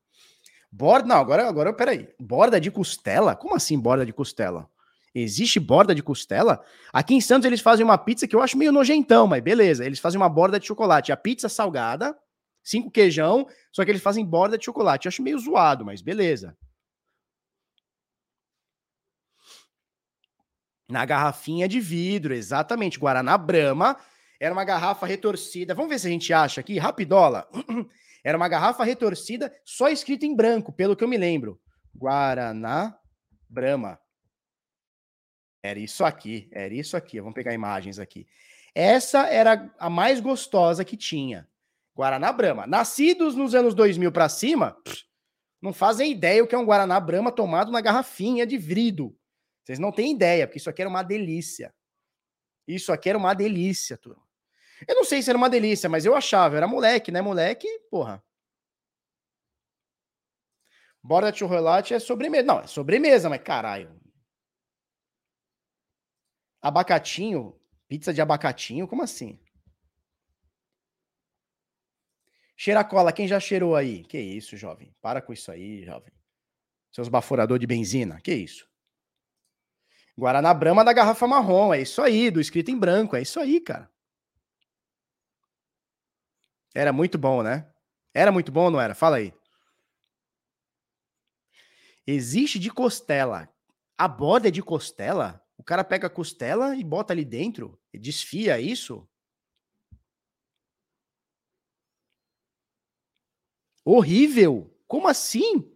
Borda, 0.77 1.07
não, 1.07 1.15
agora, 1.15 1.47
agora, 1.47 1.71
peraí. 1.71 2.09
Borda 2.19 2.59
de 2.59 2.69
costela? 2.69 3.33
Como 3.33 3.55
assim 3.55 3.79
borda 3.79 4.05
de 4.05 4.11
costela? 4.11 4.69
Existe 5.13 5.57
borda 5.57 5.95
de 5.95 6.03
costela? 6.03 6.61
Aqui 6.91 7.15
em 7.15 7.21
Santos 7.21 7.45
eles 7.45 7.61
fazem 7.61 7.85
uma 7.85 7.97
pizza 7.97 8.27
que 8.27 8.35
eu 8.35 8.41
acho 8.41 8.57
meio 8.57 8.73
nojentão, 8.73 9.25
mas 9.25 9.41
beleza. 9.41 9.85
Eles 9.85 9.99
fazem 9.99 10.19
uma 10.19 10.27
borda 10.27 10.59
de 10.59 10.67
chocolate. 10.67 11.13
A 11.13 11.17
pizza 11.17 11.47
salgada, 11.47 12.13
cinco 12.61 12.91
queijão, 12.91 13.47
só 13.71 13.85
que 13.85 13.91
eles 13.91 14.01
fazem 14.01 14.25
borda 14.25 14.57
de 14.57 14.65
chocolate. 14.65 15.05
Eu 15.05 15.09
acho 15.09 15.23
meio 15.23 15.39
zoado, 15.39 15.85
mas 15.85 16.01
beleza. 16.01 16.57
Na 20.89 21.05
garrafinha 21.05 21.69
de 21.69 21.79
vidro, 21.79 22.33
exatamente. 22.33 22.99
Guaraná 22.99 23.37
Brahma. 23.37 23.95
Era 24.41 24.51
uma 24.51 24.65
garrafa 24.65 25.05
retorcida. 25.05 25.73
Vamos 25.73 25.89
ver 25.89 25.99
se 25.99 26.07
a 26.07 26.09
gente 26.09 26.33
acha 26.33 26.59
aqui, 26.59 26.77
rapidola. 26.77 27.47
Era 28.25 28.35
uma 28.35 28.47
garrafa 28.47 28.83
retorcida, 28.83 29.55
só 29.63 29.87
escrito 29.87 30.25
em 30.25 30.35
branco, 30.35 30.73
pelo 30.73 30.95
que 30.95 31.03
eu 31.03 31.07
me 31.07 31.15
lembro. 31.15 31.61
Guaraná 31.95 32.99
Brahma. 33.47 33.99
Era 35.61 35.77
isso 35.77 36.03
aqui, 36.03 36.49
era 36.51 36.73
isso 36.73 36.97
aqui. 36.97 37.19
Vamos 37.19 37.35
pegar 37.35 37.53
imagens 37.53 37.99
aqui. 37.99 38.25
Essa 38.73 39.27
era 39.27 39.71
a 39.77 39.91
mais 39.91 40.19
gostosa 40.19 40.83
que 40.83 40.97
tinha. 40.97 41.47
Guaraná 41.95 42.31
Brahma. 42.33 42.65
Nascidos 42.65 43.35
nos 43.35 43.53
anos 43.53 43.75
2000 43.75 44.11
para 44.11 44.27
cima, 44.27 44.75
não 45.61 45.71
fazem 45.71 46.11
ideia 46.11 46.43
o 46.43 46.47
que 46.47 46.55
é 46.55 46.57
um 46.57 46.65
Guaraná 46.65 46.99
Brahma 46.99 47.31
tomado 47.31 47.71
na 47.71 47.79
garrafinha 47.79 48.43
de 48.45 48.57
vidro. 48.57 49.15
Vocês 49.63 49.77
não 49.77 49.91
têm 49.91 50.11
ideia, 50.11 50.47
porque 50.47 50.57
isso 50.57 50.69
aqui 50.69 50.81
era 50.81 50.89
uma 50.89 51.03
delícia. 51.03 51.71
Isso 52.67 52.91
aqui 52.91 53.07
era 53.07 53.19
uma 53.19 53.35
delícia, 53.35 53.95
turma. 53.99 54.24
Eu 54.87 54.95
não 54.95 55.03
sei 55.05 55.21
se 55.21 55.29
era 55.29 55.37
uma 55.37 55.49
delícia, 55.49 55.89
mas 55.89 56.05
eu 56.05 56.15
achava. 56.15 56.57
Era 56.57 56.67
moleque, 56.67 57.11
né? 57.11 57.21
Moleque, 57.21 57.67
porra. 57.89 58.23
Borda 61.01 61.31
de 61.31 61.39
chocolate 61.39 61.93
é 61.93 61.99
sobremesa. 61.99 62.43
Não, 62.43 62.59
é 62.59 62.67
sobremesa, 62.67 63.29
mas 63.29 63.41
caralho. 63.41 63.95
Abacatinho? 66.61 67.59
Pizza 67.87 68.11
de 68.13 68.21
abacatinho? 68.21 68.87
Como 68.87 69.03
assim? 69.03 69.39
Cheira 72.57 72.83
cola, 72.83 73.11
quem 73.11 73.27
já 73.27 73.39
cheirou 73.39 73.75
aí? 73.75 74.03
Que 74.03 74.17
isso, 74.17 74.57
jovem? 74.57 74.95
Para 75.01 75.21
com 75.21 75.31
isso 75.31 75.51
aí, 75.51 75.83
jovem. 75.83 76.11
Seus 76.91 77.09
baforador 77.09 77.59
de 77.59 77.67
benzina. 77.67 78.19
Que 78.21 78.33
isso? 78.33 78.67
Guaraná 80.17 80.53
Brama 80.53 80.83
da 80.83 80.93
garrafa 80.93 81.27
marrom. 81.27 81.73
É 81.73 81.81
isso 81.81 82.01
aí, 82.01 82.31
do 82.31 82.39
escrito 82.39 82.71
em 82.71 82.79
branco. 82.79 83.15
É 83.15 83.21
isso 83.21 83.39
aí, 83.39 83.59
cara. 83.59 83.91
Era 86.75 86.91
muito 86.91 87.17
bom, 87.17 87.41
né? 87.41 87.65
Era 88.13 88.33
muito 88.33 88.51
bom 88.51 88.65
ou 88.65 88.71
não 88.71 88.81
era? 88.81 88.93
Fala 88.93 89.15
aí. 89.15 89.33
Existe 92.05 92.59
de 92.59 92.69
costela. 92.69 93.49
A 93.97 94.09
borda 94.09 94.49
é 94.49 94.51
de 94.51 94.61
costela? 94.61 95.41
O 95.57 95.63
cara 95.63 95.85
pega 95.85 96.07
a 96.07 96.09
costela 96.09 96.75
e 96.75 96.83
bota 96.83 97.13
ali 97.13 97.23
dentro? 97.23 97.79
Desfia 97.93 98.59
isso? 98.59 99.07
Horrível! 103.85 104.69
Como 104.85 105.07
assim? 105.07 105.71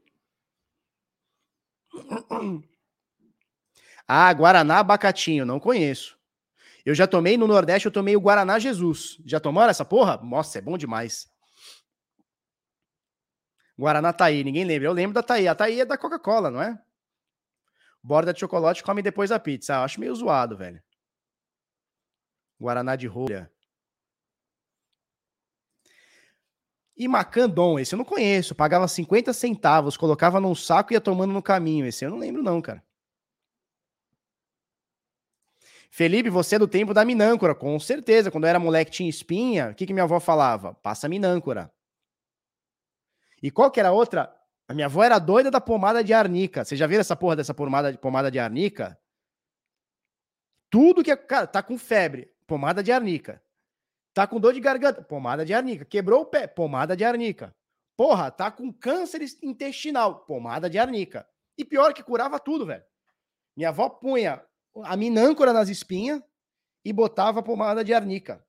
Ah, 4.08 4.34
Guaraná 4.34 4.80
Abacatinho, 4.80 5.46
não 5.46 5.60
conheço. 5.60 6.19
Eu 6.86 6.96
já 6.96 7.06
tomei 7.06 7.38
no 7.38 7.48
Nordeste, 7.48 7.86
eu 7.86 7.92
tomei 7.92 8.16
o 8.16 8.22
Guaraná 8.22 8.58
Jesus. 8.60 9.18
Já 9.26 9.40
tomaram 9.40 9.72
essa 9.72 9.86
porra? 9.86 10.18
Nossa, 10.18 10.58
é 10.58 10.62
bom 10.62 10.78
demais. 10.78 11.30
Guaraná 13.78 14.12
Taí, 14.12 14.44
ninguém 14.44 14.66
lembra. 14.66 14.88
Eu 14.88 14.94
lembro 14.94 15.14
da 15.14 15.24
Taí. 15.24 15.48
A 15.48 15.56
Taí 15.56 15.80
é 15.80 15.86
da 15.86 15.98
Coca-Cola, 15.98 16.52
não 16.52 16.62
é? 16.62 16.78
Borda 18.04 18.34
de 18.34 18.40
chocolate 18.40 18.84
come 18.84 19.02
depois 19.02 19.30
da 19.30 19.40
pizza. 19.40 19.74
Eu 19.74 19.82
acho 19.82 20.00
meio 20.00 20.16
zoado, 20.16 20.58
velho. 20.58 20.82
Guaraná 22.60 22.96
de 22.96 23.08
rolha. 23.08 23.52
E 26.96 27.08
Macandon, 27.08 27.80
esse 27.80 27.96
eu 27.96 27.98
não 27.98 28.04
conheço. 28.04 28.54
Pagava 28.54 28.86
50 28.86 29.32
centavos, 29.32 29.96
colocava 29.96 30.42
num 30.42 30.54
saco 30.54 30.92
e 30.92 30.96
ia 30.96 31.02
tomando 31.02 31.32
no 31.32 31.42
caminho. 31.42 31.86
Esse 31.86 32.04
eu 32.04 32.10
não 32.10 32.18
lembro, 32.18 32.44
não, 32.44 32.62
cara. 32.62 32.84
Felipe, 35.90 36.30
você 36.30 36.56
é 36.56 36.60
do 36.60 36.68
tempo 36.68 36.94
da 36.94 37.04
minâncora, 37.04 37.56
com 37.56 37.80
certeza. 37.80 38.30
Quando 38.30 38.44
eu 38.44 38.50
era 38.50 38.60
moleque 38.60 38.92
tinha 38.92 39.10
espinha, 39.10 39.72
o 39.72 39.76
que, 39.76 39.86
que 39.86 39.94
minha 39.94 40.04
avó 40.04 40.20
falava? 40.20 40.74
Passa 40.76 41.10
minâncora. 41.10 41.72
E 43.42 43.50
qual 43.50 43.72
que 43.72 43.80
era 43.80 43.90
a 43.90 43.94
outra? 43.94 44.34
A 44.68 44.74
minha 44.74 44.86
avó 44.86 45.04
era 45.04 45.18
doida 45.18 45.50
da 45.50 45.60
pomada 45.60 46.04
de 46.04 46.14
arnica. 46.14 46.64
Você 46.64 46.76
já 46.76 46.86
viu 46.86 47.00
essa 47.00 47.16
porra 47.16 47.36
dessa 47.36 47.54
pomada 47.54 47.92
de, 47.92 47.98
pomada 47.98 48.30
de 48.30 48.38
arnica? 48.38 49.00
Tudo 50.70 51.04
que 51.04 51.12
é. 51.12 51.18
Cara, 51.18 51.48
tá 51.48 51.64
com 51.64 51.78
febre, 51.78 52.32
pomada 52.46 52.84
de 52.84 52.92
arnica. 52.92 53.42
Tá 54.14 54.28
com 54.28 54.40
dor 54.40 54.54
de 54.54 54.60
garganta, 54.60 55.02
pomada 55.02 55.44
de 55.44 55.54
arnica. 55.54 55.86
Quebrou 55.86 56.22
o 56.22 56.26
pé, 56.26 56.46
pomada 56.46 56.96
de 56.96 57.04
arnica. 57.04 57.56
Porra, 57.98 58.30
tá 58.30 58.52
com 58.52 58.72
câncer 58.72 59.22
intestinal, 59.42 60.20
pomada 60.26 60.70
de 60.70 60.78
arnica. 60.78 61.28
E 61.58 61.66
pior 61.66 61.94
que 61.94 62.04
curava 62.04 62.40
tudo, 62.40 62.66
velho. 62.66 62.84
Minha 63.56 63.70
avó 63.70 63.90
punha 63.90 64.42
a 64.84 64.96
minâncora 64.96 65.54
nas 65.54 65.70
espinhas 65.70 66.22
e 66.84 66.94
botava 66.94 67.44
pomada 67.44 67.84
de 67.84 67.94
arnica. 67.94 68.44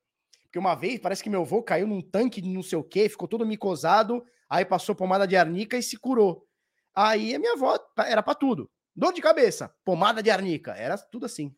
Porque 0.45 0.59
uma 0.59 0.75
vez, 0.75 0.99
parece 0.99 1.23
que 1.23 1.31
meu 1.31 1.43
avô 1.43 1.63
caiu 1.63 1.87
num 1.87 2.03
tanque 2.03 2.41
de 2.41 2.49
não 2.49 2.63
sei 2.63 2.77
o 2.79 2.85
que, 2.85 3.09
ficou 3.09 3.29
todo 3.29 3.47
micosado, 3.47 4.25
aí 4.49 4.65
passou 4.65 4.95
pomada 4.95 5.27
de 5.27 5.37
arnica 5.37 5.77
e 5.77 5.83
se 5.83 5.97
curou. 5.97 6.47
Aí 6.95 7.35
a 7.35 7.39
minha 7.39 7.53
avó 7.53 7.79
era 7.99 8.23
para 8.23 8.35
tudo. 8.35 8.71
Dor 8.95 9.13
de 9.13 9.23
cabeça, 9.23 9.75
pomada 9.85 10.23
de 10.23 10.31
arnica, 10.31 10.73
era 10.73 10.99
tudo 10.99 11.27
assim. 11.27 11.55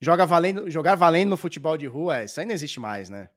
Joga 0.00 0.24
valendo, 0.26 0.70
jogar 0.70 0.94
valendo 0.94 1.30
no 1.30 1.36
futebol 1.36 1.76
de 1.76 1.86
rua, 1.86 2.22
isso 2.22 2.38
aí 2.38 2.46
não 2.46 2.54
existe 2.54 2.78
mais, 2.78 3.10
né? 3.10 3.30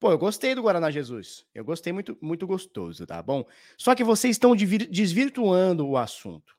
Pô, 0.00 0.12
eu 0.12 0.18
gostei 0.18 0.54
do 0.54 0.62
Guaraná 0.62 0.90
Jesus. 0.90 1.44
Eu 1.52 1.64
gostei 1.64 1.92
muito, 1.92 2.16
muito 2.20 2.46
gostoso, 2.46 3.04
tá 3.04 3.20
bom? 3.20 3.44
Só 3.76 3.94
que 3.94 4.04
vocês 4.04 4.36
estão 4.36 4.54
desvirtuando 4.54 5.88
o 5.88 5.96
assunto. 5.96 6.56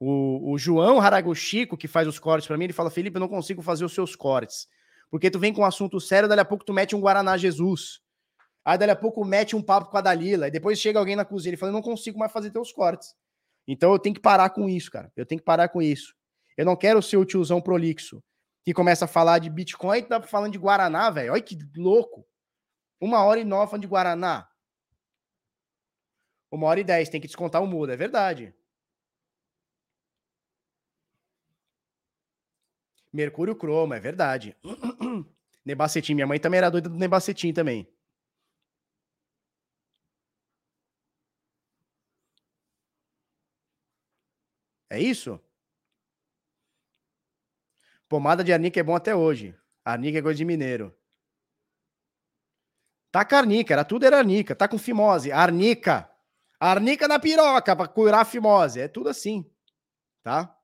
O, 0.00 0.52
o 0.52 0.58
João 0.58 1.00
Haraguchico, 1.00 1.76
que 1.76 1.86
faz 1.86 2.08
os 2.08 2.18
cortes 2.18 2.46
para 2.46 2.56
mim, 2.58 2.64
ele 2.64 2.72
fala: 2.72 2.90
Felipe, 2.90 3.16
eu 3.16 3.20
não 3.20 3.28
consigo 3.28 3.62
fazer 3.62 3.84
os 3.84 3.94
seus 3.94 4.16
cortes. 4.16 4.68
Porque 5.10 5.30
tu 5.30 5.38
vem 5.38 5.52
com 5.52 5.62
um 5.62 5.64
assunto 5.64 6.00
sério, 6.00 6.28
dali 6.28 6.40
a 6.40 6.44
pouco 6.44 6.64
tu 6.64 6.72
mete 6.72 6.96
um 6.96 7.00
Guaraná 7.00 7.36
Jesus. 7.36 8.00
Aí 8.64 8.76
dali 8.76 8.90
a 8.90 8.96
pouco 8.96 9.24
mete 9.24 9.54
um 9.54 9.62
papo 9.62 9.90
com 9.90 9.96
a 9.96 10.00
Dalila. 10.00 10.48
E 10.48 10.50
depois 10.50 10.80
chega 10.80 10.98
alguém 10.98 11.14
na 11.14 11.24
cozinha 11.24 11.54
e 11.54 11.56
fala: 11.56 11.70
Eu 11.70 11.74
não 11.74 11.82
consigo 11.82 12.18
mais 12.18 12.32
fazer 12.32 12.50
teus 12.50 12.72
cortes. 12.72 13.14
Então 13.66 13.92
eu 13.92 13.98
tenho 13.98 14.14
que 14.14 14.20
parar 14.20 14.50
com 14.50 14.68
isso, 14.68 14.90
cara. 14.90 15.10
Eu 15.16 15.24
tenho 15.24 15.38
que 15.40 15.44
parar 15.44 15.68
com 15.68 15.80
isso. 15.80 16.14
Eu 16.56 16.64
não 16.64 16.74
quero 16.74 17.00
ser 17.00 17.16
o 17.16 17.24
tiozão 17.24 17.60
prolixo 17.60 18.22
que 18.64 18.74
começa 18.74 19.04
a 19.04 19.08
falar 19.08 19.38
de 19.38 19.48
Bitcoin 19.48 19.98
e 19.98 20.02
tá 20.02 20.20
falando 20.20 20.52
de 20.52 20.58
Guaraná, 20.58 21.10
velho. 21.10 21.32
Olha 21.32 21.42
que 21.42 21.56
louco. 21.76 22.26
Uma 23.00 23.22
hora 23.24 23.40
e 23.40 23.44
nove 23.44 23.70
falando 23.70 23.82
de 23.82 23.88
Guaraná. 23.88 24.48
Uma 26.50 26.66
hora 26.68 26.80
e 26.80 26.84
dez, 26.84 27.08
tem 27.08 27.20
que 27.20 27.26
descontar 27.26 27.62
o 27.62 27.66
mudo, 27.66 27.92
é 27.92 27.96
verdade. 27.96 28.54
Mercúrio 33.12 33.56
Croma, 33.56 33.96
é 33.96 34.00
verdade. 34.00 34.56
Nebacetim, 35.64 36.14
minha 36.14 36.26
mãe 36.26 36.38
também 36.38 36.58
era 36.58 36.70
doida 36.70 36.88
do 36.88 36.98
Nebacetim 36.98 37.52
também. 37.52 37.88
É 44.90 44.98
isso? 45.00 45.40
Pomada 48.08 48.42
de 48.44 48.52
arnica 48.52 48.80
é 48.80 48.82
bom 48.82 48.94
até 48.94 49.14
hoje. 49.14 49.54
Arnica 49.84 50.18
é 50.18 50.22
coisa 50.22 50.36
de 50.38 50.44
mineiro. 50.44 50.94
Tá 53.16 53.24
com 53.24 53.34
arnica, 53.34 53.72
era 53.72 53.82
tudo 53.82 54.04
era 54.04 54.18
arnica. 54.18 54.54
Tá 54.54 54.68
com 54.68 54.76
fimose, 54.76 55.32
arnica. 55.32 56.06
Arnica 56.60 57.08
na 57.08 57.18
piroca 57.18 57.74
para 57.74 57.88
curar 57.88 58.20
a 58.20 58.24
fimose. 58.26 58.78
É 58.78 58.88
tudo 58.88 59.08
assim, 59.08 59.50
tá? 60.22 60.54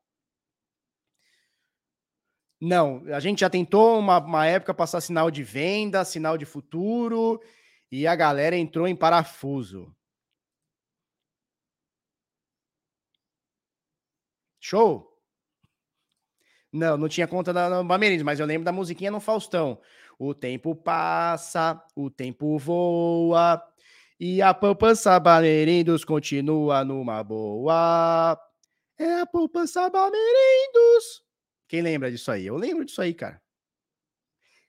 Não, 2.60 3.02
a 3.06 3.20
gente 3.20 3.40
já 3.40 3.48
tentou 3.48 3.98
uma, 3.98 4.18
uma 4.18 4.46
época 4.46 4.74
passar 4.74 5.00
sinal 5.00 5.30
de 5.30 5.42
venda, 5.42 6.04
sinal 6.04 6.36
de 6.36 6.44
futuro, 6.44 7.40
e 7.90 8.06
a 8.06 8.14
galera 8.14 8.54
entrou 8.54 8.86
em 8.86 8.94
parafuso. 8.94 9.90
Show? 14.60 15.10
Não, 16.70 16.98
não 16.98 17.08
tinha 17.08 17.26
conta 17.26 17.50
da 17.50 17.82
Bamerindos, 17.82 18.22
mas 18.22 18.40
eu 18.40 18.46
lembro 18.46 18.64
da 18.66 18.72
musiquinha 18.72 19.10
no 19.10 19.20
Faustão. 19.20 19.80
O 20.24 20.34
tempo 20.36 20.76
passa, 20.76 21.84
o 21.96 22.08
tempo 22.08 22.56
voa, 22.56 23.60
e 24.20 24.40
a 24.40 24.54
poupança 24.54 25.18
Bamerindos 25.18 26.04
continua 26.04 26.84
numa 26.84 27.24
boa. 27.24 28.40
É 28.96 29.22
a 29.22 29.26
poupança 29.26 29.90
Bamerindos. 29.90 31.24
Quem 31.66 31.82
lembra 31.82 32.08
disso 32.08 32.30
aí? 32.30 32.46
Eu 32.46 32.54
lembro 32.54 32.84
disso 32.84 33.02
aí, 33.02 33.12
cara. 33.12 33.42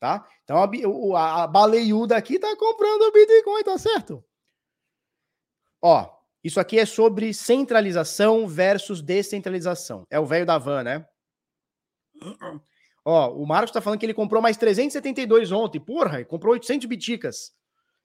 tá? 0.00 0.28
Então 0.42 0.56
a, 0.56 1.20
a, 1.20 1.42
a 1.44 1.46
baleiuda 1.46 2.16
aqui 2.16 2.36
tá 2.36 2.56
comprando 2.56 3.02
o 3.02 3.12
Bitcoin, 3.12 3.62
tá 3.62 3.78
certo? 3.78 4.24
Ó, 5.80 6.12
isso 6.42 6.58
aqui 6.58 6.80
é 6.80 6.84
sobre 6.84 7.32
centralização 7.32 8.48
versus 8.48 9.00
descentralização. 9.00 10.02
É 10.10 10.18
o 10.18 10.26
velho 10.26 10.44
da 10.44 10.58
van, 10.58 10.82
né? 10.82 11.08
Ó, 13.04 13.32
o 13.34 13.46
Marcos 13.46 13.72
tá 13.72 13.80
falando 13.80 13.98
que 13.98 14.06
ele 14.06 14.14
comprou 14.14 14.42
mais 14.42 14.56
372 14.56 15.52
ontem. 15.52 15.80
Porra, 15.80 16.24
comprou 16.24 16.52
800 16.52 16.86
biticas 16.86 17.54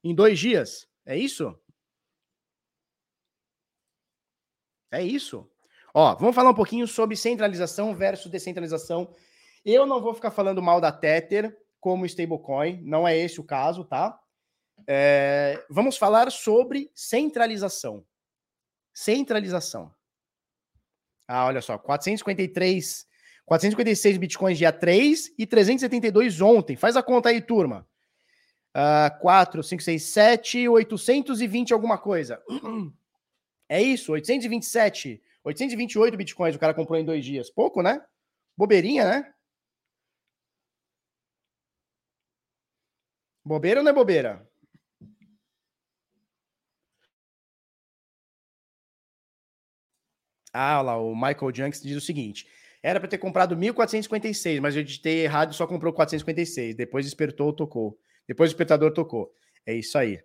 em 0.04 0.16
dois 0.16 0.40
dias. 0.40 0.88
É 1.06 1.18
isso? 1.18 1.58
É 4.92 5.04
isso. 5.04 5.50
Ó, 5.94 6.16
vamos 6.16 6.36
falar 6.36 6.50
um 6.50 6.56
pouquinho 6.56 6.88
sobre 6.88 7.16
centralização 7.16 7.94
versus 7.94 8.32
descentralização. 8.32 9.14
Eu 9.64 9.86
não 9.86 10.02
vou 10.02 10.14
ficar 10.14 10.32
falando 10.32 10.62
mal 10.62 10.80
da 10.80 10.92
Tether 10.92 11.58
como 11.80 12.06
stablecoin, 12.06 12.82
não 12.84 13.08
é 13.08 13.18
esse 13.18 13.40
o 13.40 13.44
caso, 13.44 13.84
tá? 13.84 14.20
É, 14.88 15.64
vamos 15.70 15.98
falar 15.98 16.32
sobre 16.32 16.92
centralização. 16.94 18.06
Centralização. 18.94 19.94
Ah, 21.28 21.46
olha 21.46 21.62
só, 21.62 21.78
453, 21.78 23.08
456 23.46 24.18
bitcoins 24.18 24.58
dia 24.58 24.72
3 24.72 25.34
e 25.38 25.46
372 25.46 26.42
ontem. 26.42 26.76
Faz 26.76 26.98
a 26.98 27.04
conta 27.04 27.30
aí, 27.30 27.42
turma. 27.42 27.88
Uh, 28.76 29.20
4, 29.22 29.64
5, 29.64 29.84
6, 29.84 30.04
7, 30.04 30.68
820 30.68 31.74
alguma 31.74 31.98
coisa. 31.98 32.42
É 33.68 33.82
isso, 33.82 34.12
827, 34.12 35.20
828 35.44 36.16
bitcoins 36.16 36.56
o 36.56 36.60
cara 36.60 36.72
comprou 36.72 37.00
em 37.00 37.04
dois 37.04 37.26
dias. 37.26 37.50
Pouco, 37.50 37.82
né? 37.82 38.00
Bobeirinha, 38.56 39.04
né? 39.10 39.34
Bobeira 43.44 43.80
ou 43.80 43.84
não 43.84 43.92
é 43.92 43.94
bobeira? 43.94 44.48
Ah, 50.54 50.82
lá, 50.82 50.98
o 50.98 51.14
Michael 51.16 51.54
Junks 51.54 51.82
diz 51.82 51.98
o 51.98 52.02
seguinte: 52.02 52.48
era 52.86 53.00
para 53.00 53.10
ter 53.10 53.18
comprado 53.18 53.58
1456, 53.58 54.60
mas 54.60 54.76
eu 54.76 54.84
digitei 54.84 55.24
errado 55.24 55.52
e 55.52 55.56
só 55.56 55.66
comprou 55.66 55.92
456. 55.92 56.76
Depois 56.76 57.04
despertou, 57.04 57.52
tocou. 57.52 57.98
Depois 58.28 58.52
o 58.52 58.54
despertador 58.54 58.92
tocou. 58.92 59.32
É 59.66 59.74
isso 59.74 59.98
aí. 59.98 60.20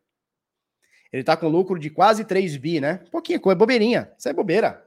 Ele 1.10 1.24
tá 1.24 1.38
com 1.38 1.48
lucro 1.48 1.78
de 1.78 1.88
quase 1.88 2.22
3 2.22 2.58
bi, 2.58 2.78
né? 2.78 2.98
Pouquinho 3.10 3.40
coisa, 3.40 3.56
bobeirinha. 3.56 4.12
Isso 4.18 4.28
é 4.28 4.34
bobeira. 4.34 4.86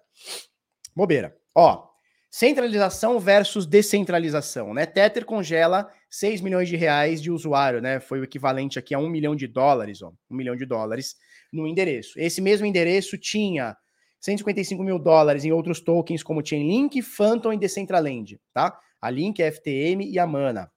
Bobeira. 0.95 1.35
Ó, 1.55 1.89
centralização 2.29 3.19
versus 3.19 3.65
descentralização, 3.65 4.71
né? 4.71 4.85
Tether 4.85 5.25
congela 5.25 5.91
6 6.11 6.41
milhões 6.41 6.69
de 6.69 6.75
reais 6.75 7.23
de 7.23 7.31
usuário, 7.31 7.81
né? 7.81 7.99
Foi 7.99 8.19
o 8.19 8.23
equivalente 8.23 8.77
aqui 8.77 8.93
a 8.93 8.99
1 8.99 9.09
milhão 9.09 9.35
de 9.35 9.47
dólares, 9.47 10.03
ó. 10.03 10.13
1 10.29 10.35
milhão 10.35 10.55
de 10.55 10.67
dólares 10.67 11.15
no 11.51 11.65
endereço. 11.65 12.19
Esse 12.19 12.39
mesmo 12.39 12.67
endereço 12.67 13.17
tinha 13.17 13.75
155 14.23 14.81
mil 14.81 14.97
dólares 14.97 15.43
em 15.43 15.51
outros 15.51 15.81
tokens 15.81 16.23
como 16.23 16.45
Chainlink, 16.45 17.01
Phantom 17.01 17.51
e 17.51 17.57
Decentraland, 17.57 18.39
tá? 18.53 18.79
A 19.01 19.09
Link, 19.09 19.43
a 19.43 19.51
FTM 19.51 20.09
e 20.09 20.17
a 20.17 20.25
Mana. 20.25 20.71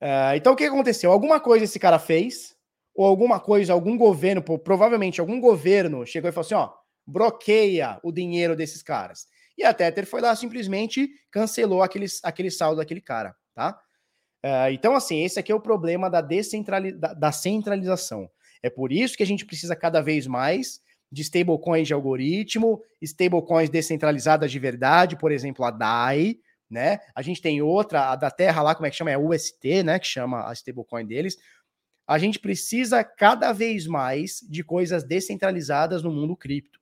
Uh, 0.00 0.32
então, 0.34 0.54
o 0.54 0.56
que 0.56 0.64
aconteceu? 0.64 1.12
Alguma 1.12 1.38
coisa 1.38 1.66
esse 1.66 1.78
cara 1.78 1.98
fez, 1.98 2.56
ou 2.94 3.04
alguma 3.04 3.38
coisa, 3.38 3.74
algum 3.74 3.98
governo, 3.98 4.42
provavelmente 4.42 5.20
algum 5.20 5.38
governo 5.38 6.06
chegou 6.06 6.30
e 6.30 6.32
falou 6.32 6.46
assim, 6.46 6.54
ó, 6.54 6.72
bloqueia 7.06 8.00
o 8.02 8.10
dinheiro 8.10 8.56
desses 8.56 8.82
caras. 8.82 9.26
E 9.58 9.62
a 9.62 9.74
Tether 9.74 10.06
foi 10.06 10.22
lá 10.22 10.34
simplesmente 10.34 11.06
cancelou 11.30 11.82
aquele, 11.82 12.06
aquele 12.22 12.50
saldo 12.50 12.78
daquele 12.78 13.02
cara, 13.02 13.36
tá? 13.54 13.78
Uh, 14.42 14.72
então, 14.72 14.96
assim, 14.96 15.22
esse 15.22 15.38
aqui 15.38 15.52
é 15.52 15.54
o 15.54 15.60
problema 15.60 16.08
da, 16.08 16.22
descentrali 16.22 16.92
da, 16.92 17.12
da 17.12 17.30
centralização. 17.30 18.26
É 18.62 18.70
por 18.70 18.90
isso 18.90 19.18
que 19.18 19.22
a 19.22 19.26
gente 19.26 19.44
precisa 19.44 19.76
cada 19.76 20.00
vez 20.00 20.26
mais 20.26 20.80
de 21.10 21.22
stablecoins 21.22 21.86
de 21.86 21.94
algoritmo, 21.94 22.82
stablecoins 23.02 23.68
descentralizadas 23.68 24.50
de 24.50 24.58
verdade, 24.58 25.16
por 25.16 25.32
exemplo, 25.32 25.64
a 25.64 25.70
DAI, 25.70 26.38
né? 26.70 27.00
A 27.14 27.22
gente 27.22 27.42
tem 27.42 27.60
outra, 27.60 28.12
a 28.12 28.16
da 28.16 28.30
Terra 28.30 28.62
lá, 28.62 28.74
como 28.74 28.86
é 28.86 28.90
que 28.90 28.96
chama? 28.96 29.10
É 29.10 29.18
UST, 29.18 29.82
né? 29.82 29.98
Que 29.98 30.06
chama 30.06 30.48
a 30.48 30.52
stablecoin 30.52 31.04
deles. 31.04 31.36
A 32.06 32.18
gente 32.18 32.38
precisa 32.38 33.02
cada 33.02 33.52
vez 33.52 33.86
mais 33.86 34.40
de 34.48 34.62
coisas 34.62 35.02
descentralizadas 35.02 36.02
no 36.02 36.12
mundo 36.12 36.36
cripto. 36.36 36.80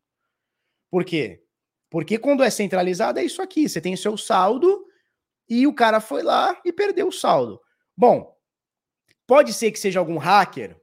Por 0.91 1.05
quê? 1.05 1.43
Porque 1.91 2.19
quando 2.19 2.43
é 2.43 2.51
centralizado 2.51 3.19
é 3.19 3.25
isso 3.25 3.41
aqui, 3.41 3.69
você 3.69 3.81
tem 3.81 3.95
o 3.95 3.99
seu 3.99 4.17
saldo 4.17 4.85
e 5.49 5.67
o 5.67 5.75
cara 5.75 6.01
foi 6.01 6.23
lá 6.23 6.61
e 6.65 6.73
perdeu 6.73 7.09
o 7.09 7.13
saldo. 7.13 7.61
Bom, 7.97 8.35
pode 9.27 9.53
ser 9.55 9.71
que 9.71 9.79
seja 9.79 9.99
algum 9.99 10.19
hacker, 10.19 10.79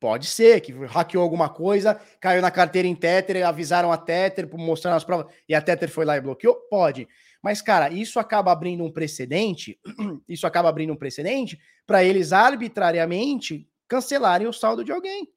Pode 0.00 0.26
ser, 0.26 0.60
que 0.60 0.72
hackeou 0.72 1.22
alguma 1.22 1.48
coisa, 1.48 2.00
caiu 2.20 2.40
na 2.40 2.52
carteira 2.52 2.86
em 2.86 2.94
Tether, 2.94 3.44
avisaram 3.46 3.90
a 3.90 3.96
Tether, 3.96 4.48
mostrando 4.56 4.94
as 4.94 5.04
provas, 5.04 5.32
e 5.48 5.54
a 5.54 5.60
Tether 5.60 5.90
foi 5.90 6.04
lá 6.04 6.16
e 6.16 6.20
bloqueou? 6.20 6.54
Pode. 6.70 7.08
Mas, 7.42 7.60
cara, 7.60 7.90
isso 7.90 8.20
acaba 8.20 8.52
abrindo 8.52 8.84
um 8.84 8.92
precedente, 8.92 9.80
isso 10.28 10.46
acaba 10.46 10.68
abrindo 10.68 10.92
um 10.92 10.96
precedente 10.96 11.58
para 11.86 12.04
eles 12.04 12.32
arbitrariamente 12.32 13.68
cancelarem 13.88 14.46
o 14.46 14.52
saldo 14.52 14.84
de 14.84 14.92
alguém. 14.92 15.28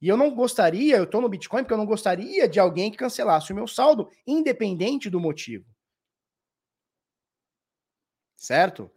E 0.00 0.08
eu 0.08 0.16
não 0.16 0.34
gostaria, 0.34 0.96
eu 0.96 1.04
estou 1.04 1.20
no 1.20 1.28
Bitcoin 1.28 1.62
porque 1.62 1.72
eu 1.72 1.78
não 1.78 1.86
gostaria 1.86 2.48
de 2.48 2.60
alguém 2.60 2.90
que 2.90 2.96
cancelasse 2.96 3.52
o 3.52 3.54
meu 3.54 3.66
saldo, 3.66 4.08
independente 4.26 5.10
do 5.10 5.18
motivo. 5.18 5.66
Certo? 8.36 8.90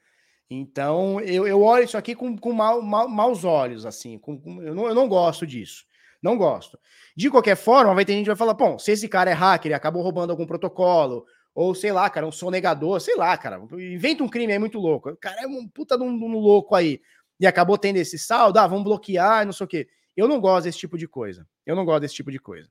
Então, 0.53 1.21
eu, 1.21 1.47
eu 1.47 1.61
olho 1.61 1.85
isso 1.85 1.97
aqui 1.97 2.13
com, 2.13 2.37
com 2.37 2.51
mal, 2.51 2.81
mal, 2.81 3.07
maus 3.07 3.45
olhos, 3.45 3.85
assim. 3.85 4.19
Com, 4.19 4.37
com, 4.37 4.61
eu, 4.61 4.75
não, 4.75 4.85
eu 4.85 4.93
não 4.93 5.07
gosto 5.07 5.47
disso. 5.47 5.85
Não 6.21 6.37
gosto. 6.37 6.77
De 7.15 7.29
qualquer 7.29 7.55
forma, 7.55 7.95
vai 7.95 8.03
ter 8.03 8.11
gente 8.11 8.23
que 8.23 8.31
vai 8.31 8.35
falar, 8.35 8.53
bom, 8.53 8.77
se 8.77 8.91
esse 8.91 9.07
cara 9.07 9.31
é 9.31 9.33
hacker, 9.33 9.69
ele 9.69 9.75
acabou 9.75 10.03
roubando 10.03 10.31
algum 10.31 10.45
protocolo, 10.45 11.25
ou 11.55 11.73
sei 11.73 11.93
lá, 11.93 12.09
cara, 12.09 12.27
um 12.27 12.33
sonegador, 12.33 12.99
sei 12.99 13.15
lá, 13.15 13.37
cara, 13.37 13.61
inventa 13.71 14.25
um 14.25 14.27
crime 14.27 14.51
aí 14.51 14.59
muito 14.59 14.77
louco. 14.77 15.11
O 15.11 15.15
cara 15.15 15.41
é 15.41 15.47
um 15.47 15.65
puta 15.69 15.97
de 15.97 16.03
um, 16.03 16.09
um 16.09 16.37
louco 16.37 16.75
aí. 16.75 17.01
E 17.39 17.47
acabou 17.47 17.77
tendo 17.77 17.95
esse 17.95 18.19
saldo, 18.19 18.59
ah, 18.59 18.67
vamos 18.67 18.83
bloquear, 18.83 19.45
não 19.45 19.53
sei 19.53 19.63
o 19.63 19.69
quê. 19.69 19.87
Eu 20.17 20.27
não 20.27 20.41
gosto 20.41 20.65
desse 20.65 20.79
tipo 20.79 20.97
de 20.97 21.07
coisa. 21.07 21.47
Eu 21.65 21.77
não 21.77 21.85
gosto 21.85 22.01
desse 22.01 22.15
tipo 22.15 22.29
de 22.29 22.39
coisa. 22.39 22.69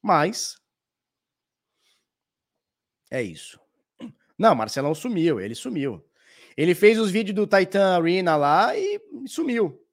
Mas. 0.00 0.60
É 3.10 3.20
isso. 3.20 3.58
Não, 4.38 4.54
Marcelão 4.54 4.94
sumiu, 4.94 5.40
ele 5.40 5.56
sumiu. 5.56 6.05
Ele 6.56 6.74
fez 6.74 6.98
os 6.98 7.10
vídeos 7.10 7.34
do 7.34 7.46
Titan 7.46 7.96
Arena 7.96 8.36
lá 8.36 8.76
e 8.76 9.00
sumiu. 9.26 9.84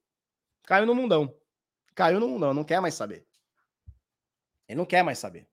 Caiu 0.64 0.85
no 0.85 0.95
mundão. 0.95 1.35
Caiu 1.94 2.19
no 2.19 2.27
mundão, 2.27 2.53
não 2.53 2.64
quer 2.64 2.80
mais 2.80 2.94
saber. 2.94 3.26
Ele 4.68 4.77
não 4.77 4.85
quer 4.85 5.03
mais 5.03 5.19
saber. 5.19 5.48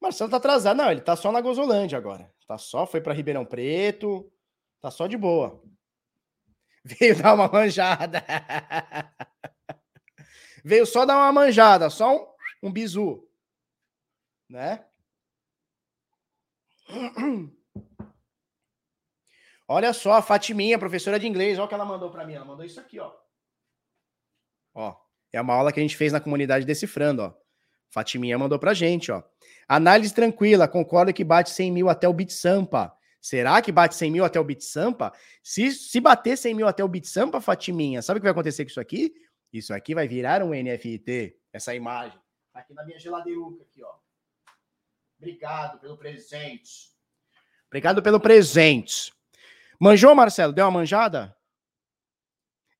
Marcelo 0.00 0.30
tá 0.30 0.36
atrasado. 0.36 0.76
Não, 0.76 0.90
ele 0.90 1.00
tá 1.00 1.16
só 1.16 1.32
na 1.32 1.40
Gozolândia 1.40 1.98
agora. 1.98 2.32
Tá 2.46 2.56
só, 2.56 2.86
foi 2.86 3.00
para 3.00 3.12
Ribeirão 3.12 3.44
Preto. 3.44 4.32
Tá 4.80 4.90
só 4.90 5.08
de 5.08 5.16
boa. 5.16 5.60
Veio 6.84 7.20
dar 7.20 7.34
uma 7.34 7.48
manjada. 7.48 8.24
Veio 10.64 10.86
só 10.86 11.04
dar 11.04 11.16
uma 11.16 11.32
manjada, 11.32 11.90
só 11.90 12.16
um, 12.16 12.68
um 12.68 12.72
bizu. 12.72 13.28
Né? 14.48 14.84
Olha 19.70 19.92
só, 19.92 20.14
a 20.14 20.22
Fatiminha, 20.22 20.78
professora 20.78 21.20
de 21.20 21.28
inglês, 21.28 21.58
olha 21.58 21.66
o 21.66 21.68
que 21.68 21.74
ela 21.74 21.84
mandou 21.84 22.10
para 22.10 22.26
mim. 22.26 22.32
Ela 22.32 22.44
mandou 22.46 22.64
isso 22.64 22.80
aqui, 22.80 22.98
ó. 22.98 23.12
Ó, 24.74 24.96
é 25.30 25.38
uma 25.38 25.54
aula 25.54 25.70
que 25.70 25.78
a 25.78 25.82
gente 25.82 25.96
fez 25.96 26.10
na 26.10 26.20
comunidade 26.20 26.64
Decifrando, 26.64 27.22
ó. 27.22 27.34
Fatiminha 27.90 28.38
mandou 28.38 28.58
pra 28.58 28.72
gente, 28.72 29.12
ó. 29.12 29.22
Análise 29.68 30.14
tranquila, 30.14 30.66
concorda 30.66 31.12
que 31.12 31.22
bate 31.22 31.50
100 31.50 31.70
mil 31.70 31.88
até 31.90 32.08
o 32.08 32.12
Bit 32.14 32.32
Sampa. 32.32 32.96
Será 33.20 33.60
que 33.60 33.70
bate 33.70 33.94
100 33.94 34.10
mil 34.10 34.24
até 34.24 34.40
o 34.40 34.44
Bit 34.44 34.64
Sampa? 34.64 35.12
Se, 35.42 35.70
se 35.72 36.00
bater 36.00 36.38
100 36.38 36.54
mil 36.54 36.66
até 36.66 36.82
o 36.82 36.88
Bit 36.88 37.06
Sampa, 37.06 37.40
Fatiminha, 37.40 38.00
sabe 38.00 38.18
o 38.18 38.20
que 38.20 38.24
vai 38.24 38.32
acontecer 38.32 38.64
com 38.64 38.70
isso 38.70 38.80
aqui? 38.80 39.12
Isso 39.52 39.74
aqui 39.74 39.94
vai 39.94 40.08
virar 40.08 40.42
um 40.42 40.50
NFT, 40.50 41.36
essa 41.52 41.74
imagem. 41.74 42.18
Tá 42.52 42.60
aqui 42.60 42.72
na 42.72 42.84
minha 42.84 42.98
geladeiruca, 42.98 43.64
aqui, 43.64 43.82
ó. 43.82 43.94
Obrigado 45.18 45.78
pelo 45.78 45.98
presente. 45.98 46.92
Obrigado 47.66 48.02
pelo 48.02 48.20
presente. 48.20 49.12
Manjou, 49.80 50.14
Marcelo? 50.14 50.52
Deu 50.52 50.64
uma 50.64 50.70
manjada? 50.70 51.36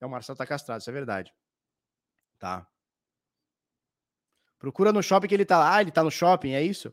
É, 0.01 0.07
o 0.07 0.11
Marcelo 0.11 0.37
tá 0.37 0.47
castrado, 0.47 0.81
isso 0.81 0.91
é 0.91 0.93
verdade. 0.93 1.33
Tá. 2.39 2.67
Procura 4.59 4.93
no 4.93 5.03
shopping 5.03 5.29
que 5.29 5.35
ele 5.35 5.45
tá 5.45 5.59
lá. 5.59 5.77
Ah, 5.77 5.81
ele 5.81 5.93
tá 5.93 6.03
no 6.03 6.11
shopping, 6.11 6.53
é 6.53 6.63
isso? 6.63 6.93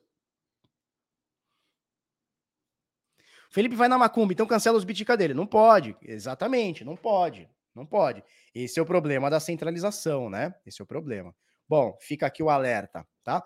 Felipe 3.49 3.76
vai 3.76 3.88
na 3.88 3.98
Macumba, 3.98 4.34
então 4.34 4.45
cancela 4.45 4.77
os 4.77 4.84
bitica 4.84 5.15
dele. 5.15 5.34
Não 5.34 5.48
pode. 5.48 5.95
Exatamente, 6.02 6.84
não 6.84 6.95
pode. 6.95 7.49
Não 7.73 7.86
pode. 7.86 8.23
Esse 8.53 8.80
é 8.80 8.82
o 8.82 8.86
problema 8.86 9.30
da 9.30 9.40
centralização, 9.40 10.30
né? 10.30 10.53
Esse 10.65 10.82
é 10.82 10.84
o 10.84 10.88
problema. 10.88 11.36
Bom, 11.68 11.98
fica 12.02 12.27
aqui 12.27 12.44
o 12.44 12.49
alerta, 12.49 13.07
tá? 13.23 13.45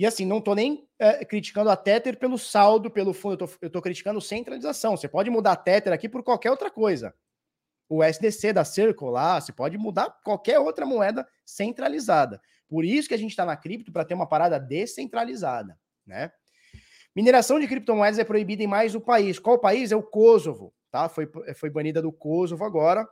E 0.00 0.06
assim, 0.06 0.24
não 0.24 0.40
tô 0.40 0.52
nem 0.54 0.88
é, 0.98 1.24
criticando 1.24 1.70
a 1.70 1.76
Tether 1.76 2.18
pelo 2.18 2.36
saldo, 2.36 2.90
pelo 2.90 3.12
fundo, 3.12 3.48
eu 3.62 3.70
tô 3.70 3.80
criticando 3.80 4.20
centralização. 4.20 4.96
Você 4.96 5.06
pode 5.06 5.30
mudar 5.30 5.52
a 5.52 5.56
Tether 5.56 5.92
aqui 5.92 6.08
por 6.08 6.24
qualquer 6.24 6.50
outra 6.50 6.72
coisa 6.72 7.14
o 7.90 8.04
SDC 8.04 8.52
da 8.52 8.64
Circle 8.64 9.10
lá, 9.10 9.40
você 9.40 9.52
pode 9.52 9.76
mudar 9.76 10.16
qualquer 10.22 10.60
outra 10.60 10.86
moeda 10.86 11.26
centralizada. 11.44 12.40
Por 12.68 12.84
isso 12.84 13.08
que 13.08 13.14
a 13.14 13.18
gente 13.18 13.32
está 13.32 13.44
na 13.44 13.56
cripto 13.56 13.90
para 13.90 14.04
ter 14.04 14.14
uma 14.14 14.28
parada 14.28 14.60
descentralizada, 14.60 15.76
né? 16.06 16.30
Mineração 17.16 17.58
de 17.58 17.66
criptomoedas 17.66 18.20
é 18.20 18.24
proibida 18.24 18.62
em 18.62 18.68
mais 18.68 18.94
um 18.94 19.00
país. 19.00 19.40
Qual 19.40 19.58
país? 19.58 19.90
É 19.90 19.96
o 19.96 20.02
Kosovo, 20.04 20.72
tá? 20.88 21.08
Foi, 21.08 21.28
foi 21.56 21.68
banida 21.68 22.00
do 22.00 22.12
Kosovo 22.12 22.64
agora. 22.64 23.04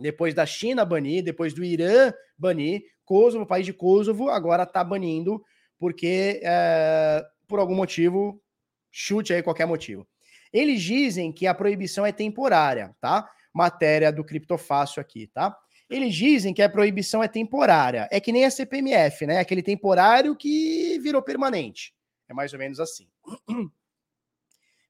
Depois 0.00 0.32
da 0.32 0.46
China 0.46 0.86
banir, 0.86 1.22
depois 1.22 1.52
do 1.52 1.62
Irã 1.62 2.10
banir, 2.38 2.82
Kosovo, 3.04 3.44
o 3.44 3.46
país 3.46 3.66
de 3.66 3.74
Kosovo, 3.74 4.30
agora 4.30 4.62
está 4.62 4.82
banindo, 4.82 5.44
porque 5.78 6.40
é, 6.42 7.24
por 7.46 7.58
algum 7.58 7.74
motivo, 7.74 8.42
chute 8.90 9.32
aí 9.32 9.42
qualquer 9.42 9.66
motivo. 9.66 10.06
Eles 10.52 10.82
dizem 10.82 11.32
que 11.32 11.46
a 11.46 11.54
proibição 11.54 12.04
é 12.04 12.12
temporária, 12.12 12.94
tá? 13.00 13.28
matéria 13.58 14.12
do 14.12 14.24
Criptofácil 14.24 15.00
aqui, 15.00 15.26
tá? 15.26 15.56
Eles 15.90 16.14
dizem 16.14 16.52
que 16.52 16.62
a 16.62 16.68
proibição 16.68 17.22
é 17.22 17.28
temporária. 17.28 18.08
É 18.12 18.20
que 18.20 18.30
nem 18.30 18.44
a 18.44 18.50
CPMF, 18.50 19.26
né? 19.26 19.38
Aquele 19.38 19.62
temporário 19.62 20.36
que 20.36 20.98
virou 21.00 21.22
permanente. 21.22 21.94
É 22.28 22.34
mais 22.34 22.52
ou 22.52 22.58
menos 22.58 22.78
assim. 22.78 23.08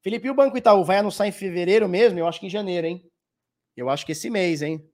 Felipe, 0.03 0.29
o 0.29 0.35
Banco 0.35 0.59
Itaú 0.59 0.85
vai 0.85 0.99
anunciar 0.99 1.29
em 1.29 1.33
fevereiro 1.33 1.89
mesmo? 1.89 2.19
Eu 2.19 2.27
acho 2.27 2.41
que 2.41 2.47
em 2.47 2.51
janeiro, 2.51 2.87
hein? 2.87 3.11
Eu 3.77 3.89
acho 3.89 4.05
que 4.05 4.13
esse 4.13 4.29
mês, 4.29 4.61
hein? 4.61 4.85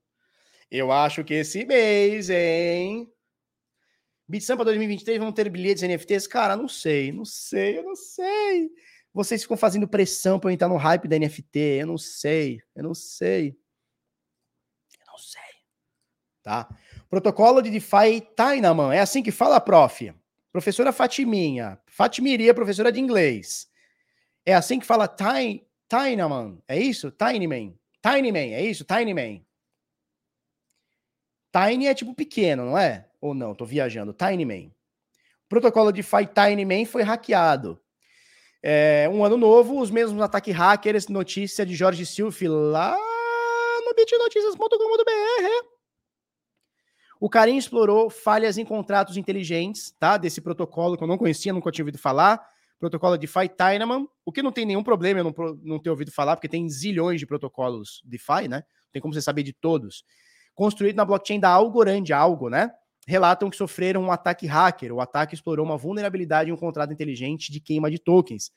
Eu 0.71 0.93
acho 0.93 1.25
que 1.25 1.35
esse 1.35 1.65
mês, 1.65 2.29
hein? 2.31 3.11
Bitsampa 4.26 4.64
2023 4.64 5.18
vão 5.18 5.32
ter 5.32 5.51
bilhetes 5.51 5.82
NFTs? 5.82 6.26
Cara, 6.26 6.56
não 6.56 6.68
sei, 6.68 7.12
não 7.12 7.24
sei, 7.24 7.78
eu 7.78 7.82
não 7.82 7.94
sei. 7.94 8.70
Vocês 9.12 9.42
ficam 9.42 9.56
fazendo 9.56 9.86
pressão 9.86 10.40
para 10.40 10.51
eu 10.51 10.55
entrar 10.55 10.68
no 10.68 10.76
hype 10.76 11.06
da 11.06 11.18
NFT. 11.18 11.59
Eu 11.59 11.86
não 11.86 11.98
sei, 11.98 12.60
eu 12.74 12.82
não 12.82 12.94
sei. 12.94 13.56
Eu 14.98 15.06
não 15.06 15.18
sei. 15.18 15.40
Tá? 16.42 16.68
Protocolo 17.09 17.62
de 17.62 17.70
DeFi 17.70 18.22
Tainaman. 18.34 18.92
É 18.92 19.01
assim 19.01 19.22
que 19.22 19.30
fala, 19.30 19.60
prof. 19.60 20.12
Professora 20.51 20.92
Fatiminha. 20.92 21.80
Fatimiria, 21.86 22.55
professora 22.55 22.90
de 22.90 23.01
inglês. 23.01 23.68
É 24.44 24.55
assim 24.55 24.80
que 24.80 24.86
fala 24.86 25.06
Tain, 25.06 25.66
Tainaman. 25.88 26.59
É 26.66 26.78
isso? 26.78 27.10
Tinyman. 27.10 27.78
Tinyman, 28.02 28.52
é 28.52 28.64
isso? 28.64 28.84
Tinyman. 28.84 29.44
Tiny 31.52 31.86
é 31.86 31.94
tipo 31.94 32.14
pequeno, 32.14 32.64
não 32.64 32.76
é? 32.76 33.09
Ou 33.24 33.32
não? 33.32 33.55
Tô 33.55 33.64
viajando. 33.64 34.12
Tinyman. 34.12 34.66
O 34.66 35.48
protocolo 35.48 35.90
de 35.90 36.02
DeFi 36.02 36.26
Tinyman 36.26 36.84
foi 36.84 37.01
hackeado. 37.02 37.80
É, 38.62 39.09
um 39.10 39.24
ano 39.24 39.38
novo, 39.38 39.80
os 39.80 39.90
mesmos 39.90 40.20
ataques 40.20 40.55
hackers, 40.55 41.09
notícia 41.09 41.64
de 41.64 41.74
Jorge 41.74 42.05
Silf 42.05 42.42
lá 42.46 42.94
no 43.82 43.94
bitnoticias.com.br. 43.94 45.66
O 47.18 47.30
Carim 47.30 47.56
explorou 47.56 48.10
falhas 48.10 48.59
em 48.59 48.64
contratos 48.64 49.16
inteligentes, 49.16 49.90
tá? 49.98 50.18
Desse 50.18 50.42
protocolo 50.42 50.94
que 50.94 51.02
eu 51.02 51.09
não 51.09 51.16
conhecia, 51.16 51.51
nunca 51.51 51.72
tinha 51.72 51.82
ouvido 51.82 51.96
falar. 51.96 52.46
Protocolo 52.78 53.16
DeFi 53.16 53.51
Dynaman, 53.56 54.06
o 54.22 54.30
que 54.30 54.42
não 54.42 54.52
tem 54.52 54.66
nenhum 54.66 54.82
problema 54.82 55.20
eu 55.20 55.24
não, 55.24 55.34
não 55.62 55.78
ter 55.78 55.88
ouvido 55.88 56.12
falar, 56.12 56.36
porque 56.36 56.48
tem 56.48 56.68
zilhões 56.68 57.20
de 57.20 57.26
protocolos 57.26 58.02
DeFi, 58.05 58.48
né? 58.48 58.64
Tem 58.92 59.01
como 59.01 59.14
você 59.14 59.22
saber 59.22 59.44
de 59.44 59.55
todos. 59.55 60.05
Construído 60.55 60.96
na 60.96 61.06
blockchain 61.06 61.40
da 61.40 61.48
Algorand, 61.48 62.05
Algo, 62.12 62.51
né? 62.51 62.70
Relatam 63.06 63.51
que 63.51 63.56
sofreram 63.56 64.02
um 64.02 64.10
ataque 64.10 64.47
hacker. 64.47 64.93
O 64.93 65.01
ataque 65.01 65.35
explorou 65.35 65.64
uma 65.64 65.76
vulnerabilidade 65.76 66.51
em 66.51 66.52
um 66.52 66.56
contrato 66.56 66.93
inteligente 66.93 67.52
de 67.52 67.60
queima 67.60 67.90
de 67.90 67.98
tokens. 67.98 68.51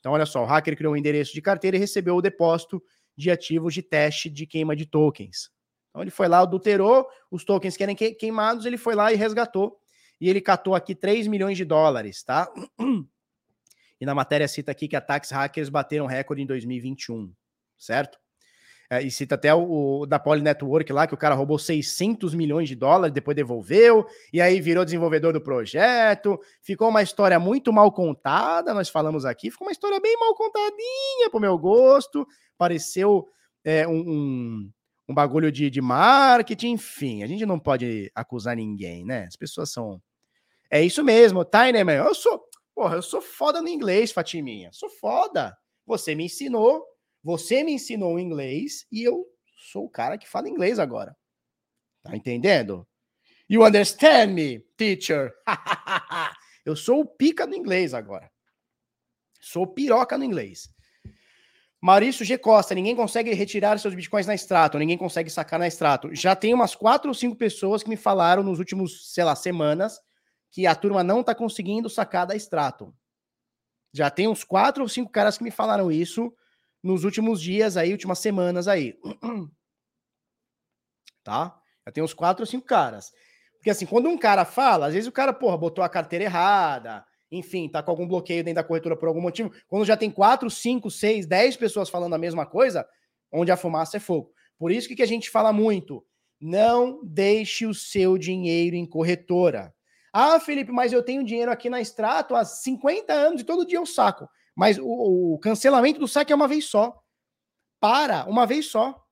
Então, 0.00 0.12
olha 0.12 0.26
só, 0.26 0.42
o 0.42 0.46
hacker 0.46 0.76
criou 0.76 0.94
um 0.94 0.96
endereço 0.96 1.32
de 1.32 1.40
carteira 1.40 1.76
e 1.76 1.80
recebeu 1.80 2.16
o 2.16 2.22
depósito 2.22 2.82
de 3.16 3.30
ativos 3.30 3.72
de 3.74 3.82
teste 3.82 4.28
de 4.28 4.46
queima 4.46 4.74
de 4.74 4.86
tokens. 4.86 5.50
Então, 5.90 6.02
ele 6.02 6.10
foi 6.10 6.26
lá, 6.26 6.40
adulterou 6.40 7.06
os 7.30 7.44
tokens 7.44 7.76
que 7.76 7.82
eram 7.82 7.94
queimados, 7.94 8.64
ele 8.64 8.76
foi 8.76 8.94
lá 8.94 9.12
e 9.12 9.16
resgatou. 9.16 9.78
E 10.20 10.28
ele 10.28 10.40
catou 10.40 10.74
aqui 10.74 10.94
3 10.94 11.26
milhões 11.26 11.56
de 11.56 11.64
dólares, 11.64 12.22
tá? 12.22 12.52
E 14.00 14.04
na 14.04 14.16
matéria 14.16 14.48
cita 14.48 14.72
aqui 14.72 14.88
que 14.88 14.96
ataques 14.96 15.30
hackers 15.30 15.68
bateram 15.68 16.06
recorde 16.06 16.42
em 16.42 16.46
2021, 16.46 17.32
certo? 17.78 18.18
É, 18.92 19.02
e 19.02 19.10
cita 19.10 19.36
até 19.36 19.54
o, 19.54 20.00
o, 20.02 20.06
da 20.06 20.18
Poly 20.18 20.42
Network 20.42 20.92
lá, 20.92 21.06
que 21.06 21.14
o 21.14 21.16
cara 21.16 21.34
roubou 21.34 21.58
600 21.58 22.34
milhões 22.34 22.68
de 22.68 22.74
dólares, 22.74 23.14
depois 23.14 23.34
devolveu, 23.34 24.06
e 24.30 24.38
aí 24.38 24.60
virou 24.60 24.84
desenvolvedor 24.84 25.32
do 25.32 25.40
projeto. 25.40 26.38
Ficou 26.60 26.90
uma 26.90 27.02
história 27.02 27.40
muito 27.40 27.72
mal 27.72 27.90
contada, 27.90 28.74
nós 28.74 28.90
falamos 28.90 29.24
aqui. 29.24 29.50
Ficou 29.50 29.66
uma 29.66 29.72
história 29.72 29.98
bem 29.98 30.14
mal 30.20 30.34
contadinha 30.34 31.30
pro 31.30 31.40
meu 31.40 31.56
gosto. 31.56 32.28
Pareceu 32.58 33.26
é, 33.64 33.88
um, 33.88 33.96
um, 33.96 34.70
um, 35.08 35.14
bagulho 35.14 35.50
de, 35.50 35.70
de 35.70 35.80
marketing, 35.80 36.72
enfim. 36.72 37.22
A 37.22 37.26
gente 37.26 37.46
não 37.46 37.58
pode 37.58 38.12
acusar 38.14 38.54
ninguém, 38.54 39.06
né? 39.06 39.24
As 39.24 39.36
pessoas 39.36 39.72
são. 39.72 40.02
É 40.70 40.84
isso 40.84 41.02
mesmo, 41.02 41.46
Tinerman. 41.46 41.96
Eu 41.96 42.14
sou. 42.14 42.44
Porra, 42.74 42.96
eu 42.96 43.02
sou 43.02 43.22
foda 43.22 43.62
no 43.62 43.68
inglês, 43.68 44.12
Fatiminha. 44.12 44.68
Sou 44.70 44.90
foda. 44.90 45.56
Você 45.86 46.14
me 46.14 46.26
ensinou, 46.26 46.84
você 47.22 47.62
me 47.62 47.72
ensinou 47.72 48.18
inglês 48.18 48.86
e 48.90 49.02
eu 49.02 49.26
sou 49.70 49.84
o 49.84 49.90
cara 49.90 50.18
que 50.18 50.28
fala 50.28 50.48
inglês 50.48 50.78
agora. 50.78 51.16
Tá 52.02 52.16
entendendo? 52.16 52.86
You 53.48 53.64
understand 53.64 54.28
me, 54.28 54.60
teacher? 54.76 55.32
eu 56.64 56.74
sou 56.74 57.00
o 57.00 57.06
pica 57.06 57.46
no 57.46 57.54
inglês 57.54 57.94
agora. 57.94 58.30
Sou 59.40 59.66
piroca 59.66 60.16
no 60.18 60.24
inglês. 60.24 60.68
Maurício 61.80 62.24
G. 62.24 62.38
Costa, 62.38 62.76
ninguém 62.76 62.94
consegue 62.94 63.34
retirar 63.34 63.76
seus 63.78 63.92
bitcoins 63.92 64.26
na 64.26 64.34
extrato, 64.34 64.78
ninguém 64.78 64.96
consegue 64.96 65.28
sacar 65.28 65.58
na 65.58 65.66
extrato. 65.66 66.14
Já 66.14 66.36
tem 66.36 66.54
umas 66.54 66.76
quatro 66.76 67.08
ou 67.08 67.14
cinco 67.14 67.34
pessoas 67.34 67.82
que 67.82 67.88
me 67.88 67.96
falaram 67.96 68.44
nos 68.44 68.60
últimos, 68.60 69.12
sei 69.12 69.24
lá, 69.24 69.34
semanas 69.34 70.00
que 70.52 70.64
a 70.64 70.76
turma 70.76 71.02
não 71.02 71.24
tá 71.24 71.34
conseguindo 71.34 71.90
sacar 71.90 72.24
da 72.24 72.36
extrato. 72.36 72.94
Já 73.92 74.10
tem 74.10 74.28
uns 74.28 74.44
quatro 74.44 74.82
ou 74.82 74.88
cinco 74.88 75.10
caras 75.10 75.36
que 75.36 75.42
me 75.42 75.50
falaram 75.50 75.90
isso 75.90 76.32
nos 76.82 77.04
últimos 77.04 77.40
dias 77.40 77.76
aí, 77.76 77.92
últimas 77.92 78.18
semanas 78.18 78.68
aí. 78.68 78.98
Tá? 81.24 81.56
Já 81.86 81.92
tem 81.92 82.02
uns 82.02 82.12
quatro 82.12 82.42
ou 82.42 82.46
cinco 82.46 82.66
caras. 82.66 83.12
Porque 83.54 83.70
assim, 83.70 83.86
quando 83.86 84.08
um 84.08 84.18
cara 84.18 84.44
fala, 84.44 84.86
às 84.86 84.92
vezes 84.92 85.06
o 85.06 85.12
cara, 85.12 85.32
porra, 85.32 85.56
botou 85.56 85.84
a 85.84 85.88
carteira 85.88 86.24
errada, 86.24 87.06
enfim, 87.30 87.68
tá 87.68 87.80
com 87.80 87.92
algum 87.92 88.08
bloqueio 88.08 88.42
dentro 88.42 88.60
da 88.60 88.66
corretora 88.66 88.96
por 88.96 89.06
algum 89.06 89.20
motivo. 89.20 89.52
Quando 89.68 89.84
já 89.84 89.96
tem 89.96 90.10
quatro, 90.10 90.50
cinco, 90.50 90.90
seis, 90.90 91.24
dez 91.24 91.56
pessoas 91.56 91.88
falando 91.88 92.14
a 92.14 92.18
mesma 92.18 92.44
coisa, 92.44 92.84
onde 93.30 93.52
a 93.52 93.56
fumaça 93.56 93.98
é 93.98 94.00
fogo. 94.00 94.32
Por 94.58 94.72
isso 94.72 94.88
que, 94.88 94.96
que 94.96 95.02
a 95.02 95.06
gente 95.06 95.30
fala 95.30 95.52
muito: 95.52 96.04
não 96.40 97.00
deixe 97.04 97.64
o 97.64 97.72
seu 97.72 98.18
dinheiro 98.18 98.74
em 98.74 98.84
corretora. 98.84 99.72
Ah, 100.12 100.38
Felipe, 100.40 100.72
mas 100.72 100.92
eu 100.92 101.02
tenho 101.02 101.24
dinheiro 101.24 101.50
aqui 101.50 101.70
na 101.70 101.80
Extrato 101.80 102.34
há 102.34 102.44
50 102.44 103.12
anos 103.12 103.40
e 103.40 103.44
todo 103.44 103.64
dia 103.64 103.78
eu 103.78 103.86
saco. 103.86 104.28
Mas 104.54 104.78
o, 104.78 105.34
o 105.34 105.38
cancelamento 105.38 105.98
do 105.98 106.08
saque 106.08 106.32
é 106.32 106.36
uma 106.36 106.48
vez 106.48 106.66
só. 106.66 107.02
Para, 107.80 108.24
uma 108.26 108.46
vez 108.46 108.66
só. 108.66 109.02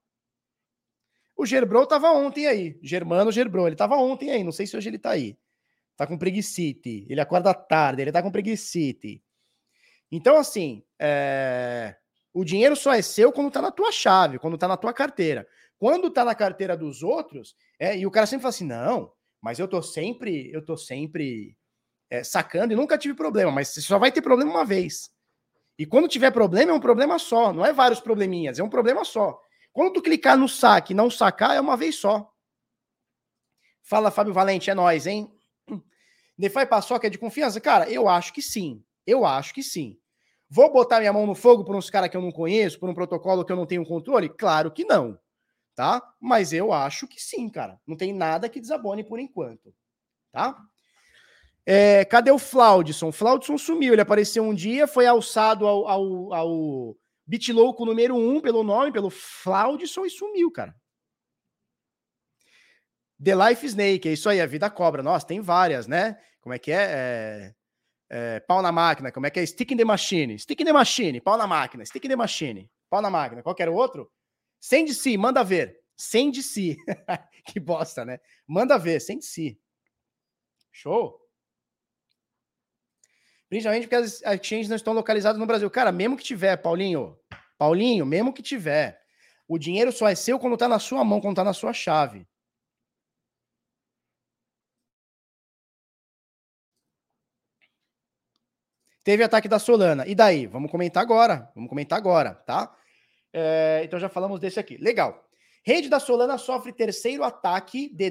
O 1.36 1.46
Gerbro 1.46 1.86
tava 1.86 2.12
ontem 2.12 2.46
aí. 2.46 2.78
Germano 2.82 3.32
Gerbro, 3.32 3.66
ele 3.66 3.76
tava 3.76 3.96
ontem 3.96 4.30
aí. 4.30 4.44
Não 4.44 4.52
sei 4.52 4.66
se 4.66 4.76
hoje 4.76 4.88
ele 4.88 4.98
tá 4.98 5.10
aí 5.10 5.38
tá 6.00 6.06
com 6.06 6.16
preguicite, 6.16 7.06
ele 7.10 7.20
acorda 7.20 7.52
tarde, 7.52 8.00
ele 8.00 8.10
tá 8.10 8.22
com 8.22 8.30
preguicite. 8.30 9.22
Então, 10.10 10.38
assim, 10.38 10.82
é... 10.98 11.94
o 12.32 12.42
dinheiro 12.42 12.74
só 12.74 12.94
é 12.94 13.02
seu 13.02 13.30
quando 13.30 13.50
tá 13.50 13.60
na 13.60 13.70
tua 13.70 13.92
chave, 13.92 14.38
quando 14.38 14.56
tá 14.56 14.66
na 14.66 14.78
tua 14.78 14.94
carteira. 14.94 15.46
Quando 15.78 16.10
tá 16.10 16.24
na 16.24 16.34
carteira 16.34 16.74
dos 16.74 17.02
outros, 17.02 17.54
é... 17.78 17.98
e 17.98 18.06
o 18.06 18.10
cara 18.10 18.26
sempre 18.26 18.40
fala 18.40 18.48
assim: 18.48 18.64
não, 18.64 19.12
mas 19.42 19.58
eu 19.58 19.68
tô 19.68 19.82
sempre, 19.82 20.50
eu 20.50 20.64
tô 20.64 20.74
sempre 20.74 21.54
é, 22.08 22.24
sacando 22.24 22.72
e 22.72 22.76
nunca 22.76 22.96
tive 22.96 23.12
problema, 23.12 23.52
mas 23.52 23.68
você 23.68 23.82
só 23.82 23.98
vai 23.98 24.10
ter 24.10 24.22
problema 24.22 24.50
uma 24.50 24.64
vez. 24.64 25.10
E 25.80 25.86
quando 25.86 26.06
tiver 26.08 26.30
problema, 26.30 26.72
é 26.72 26.74
um 26.74 26.78
problema 26.78 27.18
só, 27.18 27.54
não 27.54 27.64
é 27.64 27.72
vários 27.72 28.00
probleminhas, 28.00 28.58
é 28.58 28.62
um 28.62 28.68
problema 28.68 29.02
só. 29.02 29.40
Quando 29.72 29.94
tu 29.94 30.02
clicar 30.02 30.36
no 30.36 30.46
saque 30.46 30.92
e 30.92 30.94
não 30.94 31.10
sacar, 31.10 31.56
é 31.56 31.60
uma 31.60 31.74
vez 31.74 31.96
só. 31.96 32.30
Fala, 33.82 34.10
Fábio 34.10 34.34
Valente, 34.34 34.68
é 34.68 34.74
nós, 34.74 35.06
hein? 35.06 35.32
DeFi 36.36 36.66
paçoca 36.66 37.06
é 37.06 37.10
de 37.10 37.16
confiança? 37.16 37.58
Cara, 37.62 37.90
eu 37.90 38.10
acho 38.10 38.30
que 38.34 38.42
sim. 38.42 38.84
Eu 39.06 39.24
acho 39.24 39.54
que 39.54 39.62
sim. 39.62 39.98
Vou 40.50 40.70
botar 40.70 40.98
minha 41.00 41.14
mão 41.14 41.26
no 41.26 41.34
fogo 41.34 41.64
por 41.64 41.74
uns 41.74 41.88
caras 41.88 42.10
que 42.10 42.16
eu 42.18 42.20
não 42.20 42.30
conheço, 42.30 42.78
por 42.78 42.90
um 42.90 42.94
protocolo 42.94 43.42
que 43.42 43.50
eu 43.50 43.56
não 43.56 43.64
tenho 43.64 43.86
controle? 43.86 44.28
Claro 44.28 44.70
que 44.70 44.84
não. 44.84 45.18
Tá? 45.74 46.06
Mas 46.20 46.52
eu 46.52 46.74
acho 46.74 47.08
que 47.08 47.18
sim, 47.18 47.48
cara. 47.48 47.80
Não 47.86 47.96
tem 47.96 48.12
nada 48.12 48.50
que 48.50 48.60
desabone 48.60 49.02
por 49.02 49.18
enquanto. 49.18 49.74
Tá? 50.30 50.62
É, 51.66 52.04
cadê 52.04 52.30
o 52.30 52.38
Flaudson? 52.38 53.08
O 53.08 53.12
Flaudson 53.12 53.56
sumiu. 53.58 53.92
Ele 53.92 54.02
apareceu 54.02 54.42
um 54.42 54.54
dia, 54.54 54.86
foi 54.86 55.06
alçado 55.06 55.66
ao, 55.66 55.86
ao, 55.86 56.32
ao 56.32 56.96
Bitlouco 57.26 57.84
número 57.84 58.16
um 58.16 58.40
pelo 58.40 58.64
nome, 58.64 58.90
pelo 58.90 59.08
Flaudson 59.08 60.04
e 60.04 60.10
sumiu, 60.10 60.50
cara. 60.50 60.74
The 63.22 63.34
Life 63.34 63.66
Snake, 63.66 64.08
é 64.08 64.12
isso 64.12 64.28
aí, 64.28 64.40
a 64.40 64.46
vida 64.46 64.68
cobra. 64.70 65.02
Nossa, 65.02 65.26
tem 65.26 65.40
várias, 65.40 65.86
né? 65.86 66.18
Como 66.40 66.54
é 66.54 66.58
que 66.58 66.72
é? 66.72 66.82
é? 66.82 67.54
é? 68.08 68.40
pau 68.40 68.62
na 68.62 68.72
máquina, 68.72 69.12
como 69.12 69.26
é 69.26 69.30
que 69.30 69.38
é? 69.38 69.46
Stick 69.46 69.72
in 69.72 69.76
the 69.76 69.84
machine, 69.84 70.38
stick 70.38 70.60
in 70.60 70.64
the 70.64 70.72
machine, 70.72 71.20
pau 71.20 71.36
na 71.36 71.46
máquina, 71.46 71.84
stick 71.84 72.04
in 72.06 72.08
the 72.08 72.16
machine, 72.16 72.68
pau 72.88 73.02
na 73.02 73.10
máquina. 73.10 73.42
Qual 73.42 73.54
era 73.58 73.70
o 73.70 73.74
outro? 73.74 74.10
Sem 74.58 74.84
de 74.84 74.94
si, 74.94 75.16
manda 75.18 75.44
ver. 75.44 75.78
Sem 75.96 76.30
de 76.30 76.42
si. 76.42 76.78
que 77.44 77.60
bosta, 77.60 78.04
né? 78.06 78.18
Manda 78.46 78.78
ver, 78.78 79.00
sem 79.00 79.18
de 79.18 79.26
si. 79.26 79.60
Show? 80.72 81.19
Principalmente 83.50 83.82
porque 83.82 83.96
as 83.96 84.22
exchanges 84.22 84.68
não 84.68 84.76
estão 84.76 84.94
localizadas 84.94 85.38
no 85.38 85.44
Brasil. 85.44 85.68
Cara, 85.68 85.90
mesmo 85.90 86.16
que 86.16 86.22
tiver, 86.22 86.56
Paulinho, 86.56 87.18
Paulinho, 87.58 88.06
mesmo 88.06 88.32
que 88.32 88.42
tiver, 88.42 89.00
o 89.48 89.58
dinheiro 89.58 89.90
só 89.90 90.08
é 90.08 90.14
seu 90.14 90.38
quando 90.38 90.56
tá 90.56 90.68
na 90.68 90.78
sua 90.78 91.04
mão, 91.04 91.20
quando 91.20 91.36
tá 91.36 91.44
na 91.44 91.52
sua 91.52 91.72
chave. 91.72 92.26
Teve 99.02 99.24
ataque 99.24 99.48
da 99.48 99.58
Solana. 99.58 100.06
E 100.06 100.14
daí? 100.14 100.46
Vamos 100.46 100.70
comentar 100.70 101.02
agora. 101.02 101.50
Vamos 101.54 101.68
comentar 101.68 101.98
agora, 101.98 102.34
tá? 102.34 102.72
É, 103.32 103.80
então 103.84 103.98
já 103.98 104.08
falamos 104.08 104.38
desse 104.38 104.60
aqui. 104.60 104.76
Legal. 104.76 105.28
Rede 105.62 105.90
da 105.90 106.00
Solana 106.00 106.38
sofre 106.38 106.72
terceiro 106.72 107.22
ataque 107.22 107.90
de 107.94 108.10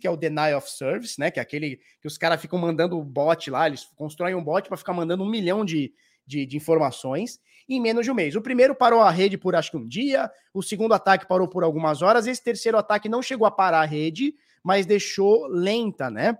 que 0.00 0.06
é 0.06 0.10
o 0.10 0.16
Deny 0.16 0.54
of 0.54 0.70
Service, 0.70 1.20
né? 1.20 1.30
Que 1.30 1.38
é 1.38 1.42
aquele 1.42 1.78
que 2.00 2.06
os 2.06 2.16
caras 2.16 2.40
ficam 2.40 2.58
mandando 2.58 2.98
o 2.98 3.04
bot 3.04 3.50
lá, 3.50 3.66
eles 3.66 3.84
constroem 3.96 4.34
um 4.34 4.42
bot 4.42 4.66
para 4.66 4.78
ficar 4.78 4.94
mandando 4.94 5.22
um 5.22 5.28
milhão 5.28 5.64
de, 5.64 5.92
de, 6.26 6.46
de, 6.46 6.56
informações 6.56 7.38
em 7.68 7.80
menos 7.80 8.04
de 8.04 8.10
um 8.10 8.14
mês. 8.14 8.34
O 8.34 8.40
primeiro 8.40 8.74
parou 8.74 9.00
a 9.00 9.10
rede 9.10 9.36
por 9.36 9.54
acho 9.54 9.70
que 9.70 9.76
um 9.76 9.86
dia, 9.86 10.30
o 10.54 10.62
segundo 10.62 10.94
ataque 10.94 11.28
parou 11.28 11.48
por 11.48 11.62
algumas 11.62 12.00
horas, 12.00 12.26
esse 12.26 12.42
terceiro 12.42 12.78
ataque 12.78 13.08
não 13.08 13.22
chegou 13.22 13.46
a 13.46 13.50
parar 13.50 13.82
a 13.82 13.86
rede, 13.86 14.34
mas 14.64 14.86
deixou 14.86 15.46
lenta, 15.48 16.10
né? 16.10 16.36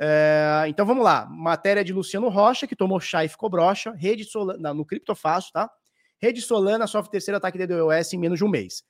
É, 0.00 0.64
então 0.66 0.84
vamos 0.84 1.04
lá. 1.04 1.26
Matéria 1.26 1.84
de 1.84 1.92
Luciano 1.92 2.28
Rocha, 2.28 2.66
que 2.66 2.74
tomou 2.74 2.98
chá 2.98 3.24
e 3.24 3.28
ficou 3.28 3.48
broxa. 3.48 3.92
Rede 3.92 4.24
Solana, 4.24 4.74
no 4.74 4.84
Criptofácil, 4.84 5.52
tá? 5.52 5.70
Rede 6.20 6.40
Solana 6.40 6.86
sofre 6.86 7.10
terceiro 7.10 7.36
ataque 7.36 7.58
de 7.58 7.66
DDoS 7.66 8.12
em 8.12 8.18
menos 8.18 8.38
de 8.38 8.44
um 8.44 8.48
mês. 8.48 8.82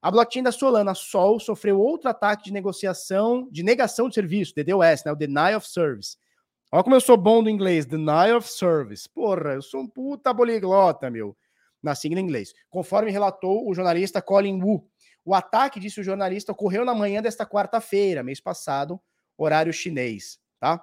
A 0.00 0.10
blockchain 0.10 0.44
da 0.44 0.52
Solana 0.52 0.94
Sol 0.94 1.40
sofreu 1.40 1.80
outro 1.80 2.08
ataque 2.08 2.44
de 2.44 2.52
negociação, 2.52 3.48
de 3.50 3.64
negação 3.64 4.08
de 4.08 4.14
serviço, 4.14 4.54
DDoS, 4.54 5.04
né? 5.04 5.10
O 5.10 5.16
Deny 5.16 5.56
of 5.56 5.68
Service. 5.68 6.16
Olha 6.70 6.84
como 6.84 6.94
eu 6.94 7.00
sou 7.00 7.16
bom 7.16 7.42
do 7.42 7.50
inglês, 7.50 7.84
Deny 7.84 8.32
of 8.32 8.48
Service. 8.48 9.08
Porra, 9.08 9.54
eu 9.54 9.62
sou 9.62 9.80
um 9.80 9.88
puta 9.88 10.32
poliglota, 10.34 11.10
meu. 11.10 11.36
Na 11.82 11.94
sigla 11.94 12.20
em 12.20 12.24
inglês. 12.24 12.52
Conforme 12.70 13.10
relatou 13.10 13.68
o 13.68 13.74
jornalista 13.74 14.22
Colin 14.22 14.62
Wu. 14.62 14.88
O 15.24 15.34
ataque, 15.34 15.80
disse 15.80 16.00
o 16.00 16.04
jornalista, 16.04 16.52
ocorreu 16.52 16.84
na 16.84 16.94
manhã 16.94 17.20
desta 17.20 17.44
quarta-feira, 17.44 18.22
mês 18.22 18.40
passado, 18.40 19.00
horário 19.36 19.72
chinês, 19.72 20.38
tá? 20.60 20.82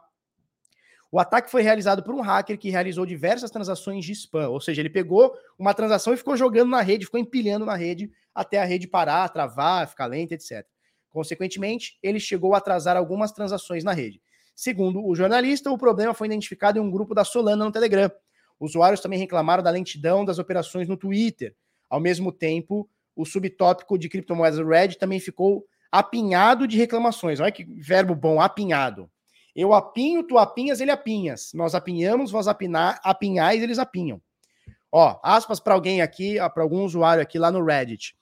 O 1.12 1.20
ataque 1.20 1.50
foi 1.50 1.62
realizado 1.62 2.04
por 2.04 2.14
um 2.14 2.22
hacker 2.22 2.58
que 2.58 2.70
realizou 2.70 3.06
diversas 3.06 3.52
transações 3.52 4.04
de 4.04 4.12
spam, 4.12 4.50
ou 4.50 4.60
seja, 4.60 4.82
ele 4.82 4.90
pegou 4.90 5.34
uma 5.58 5.74
transação 5.74 6.14
e 6.14 6.18
ficou 6.18 6.36
jogando 6.36 6.70
na 6.70 6.82
rede, 6.82 7.06
ficou 7.06 7.20
empilhando 7.20 7.66
na 7.66 7.76
rede 7.76 8.12
até 8.34 8.60
a 8.62 8.66
rede 8.66 8.88
parar, 8.88 9.30
travar, 9.30 9.88
ficar 9.88 10.08
lenta, 10.08 10.34
etc. 10.34 10.66
Consequentemente, 11.10 11.98
ele 12.04 12.20
chegou 12.20 12.54
a 12.54 12.58
atrasar 12.58 12.98
algumas 12.98 13.32
transações 13.32 13.84
na 13.84 13.94
rede. 13.94 14.22
Segundo 14.54 15.06
o 15.06 15.16
jornalista, 15.16 15.72
o 15.72 15.78
problema 15.78 16.14
foi 16.14 16.28
identificado 16.28 16.78
em 16.78 16.82
um 16.82 16.92
grupo 16.92 17.16
da 17.16 17.24
Solana 17.24 17.64
no 17.64 17.72
Telegram. 17.72 18.12
Usuários 18.60 19.02
também 19.02 19.20
reclamaram 19.20 19.64
da 19.64 19.70
lentidão 19.70 20.26
das 20.26 20.40
operações 20.40 20.88
no 20.88 20.98
Twitter. 20.98 21.56
Ao 21.90 22.00
mesmo 22.00 22.32
tempo, 22.32 22.90
o 23.16 23.26
subtópico 23.26 23.98
de 23.98 24.10
criptomoedas 24.10 24.60
Red 24.60 24.96
também 24.96 25.20
ficou 25.20 25.66
apinhado 25.92 26.68
de 26.68 26.78
reclamações. 26.78 27.40
Olha 27.40 27.52
que 27.52 27.64
verbo 27.64 28.16
bom, 28.16 28.42
apinhado. 28.42 29.10
Eu 29.56 29.74
apinho, 29.74 30.22
tu 30.24 30.38
apinhas, 30.38 30.82
ele 30.82 30.92
apinhas. 30.92 31.52
Nós 31.54 31.74
apinhamos, 31.74 32.32
vós 32.32 32.48
apinar, 32.48 33.00
apinhais, 33.04 33.64
eles 33.64 33.80
apinham. 33.80 34.22
Ó, 34.92 35.20
aspas 35.24 35.60
para 35.60 35.74
alguém 35.74 36.02
aqui, 36.02 36.38
para 36.54 36.64
algum 36.64 36.84
usuário 36.84 37.22
aqui 37.22 37.40
lá 37.40 37.52
no 37.52 37.64
Reddit. 37.64 38.16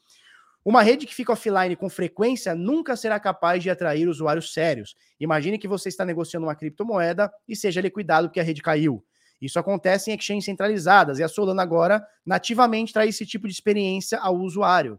Uma 0.66 0.82
rede 0.82 1.06
que 1.06 1.14
fica 1.14 1.34
offline 1.34 1.76
com 1.76 1.90
frequência 1.90 2.56
nunca 2.56 2.96
será 2.96 3.20
capaz 3.20 3.62
de 3.62 3.70
atrair 3.70 4.08
usuários 4.08 4.54
sérios. 4.54 4.96
Imagine 5.20 5.58
que 5.58 5.68
você 5.68 5.90
está 5.90 6.06
negociando 6.06 6.46
uma 6.46 6.56
criptomoeda 6.56 7.32
e 7.48 7.56
seja 7.56 7.82
liquidado 7.82 8.30
porque 8.30 8.40
a 8.40 8.44
rede 8.44 8.62
caiu. 8.62 9.04
Isso 9.42 9.60
acontece 9.60 10.10
em 10.10 10.16
exchanges 10.16 10.46
centralizadas 10.46 11.20
e 11.20 11.24
a 11.24 11.28
Solana 11.28 11.62
agora 11.62 12.02
nativamente 12.26 12.94
traz 12.94 13.10
esse 13.10 13.26
tipo 13.26 13.46
de 13.46 13.54
experiência 13.54 14.18
ao 14.20 14.38
usuário. 14.38 14.98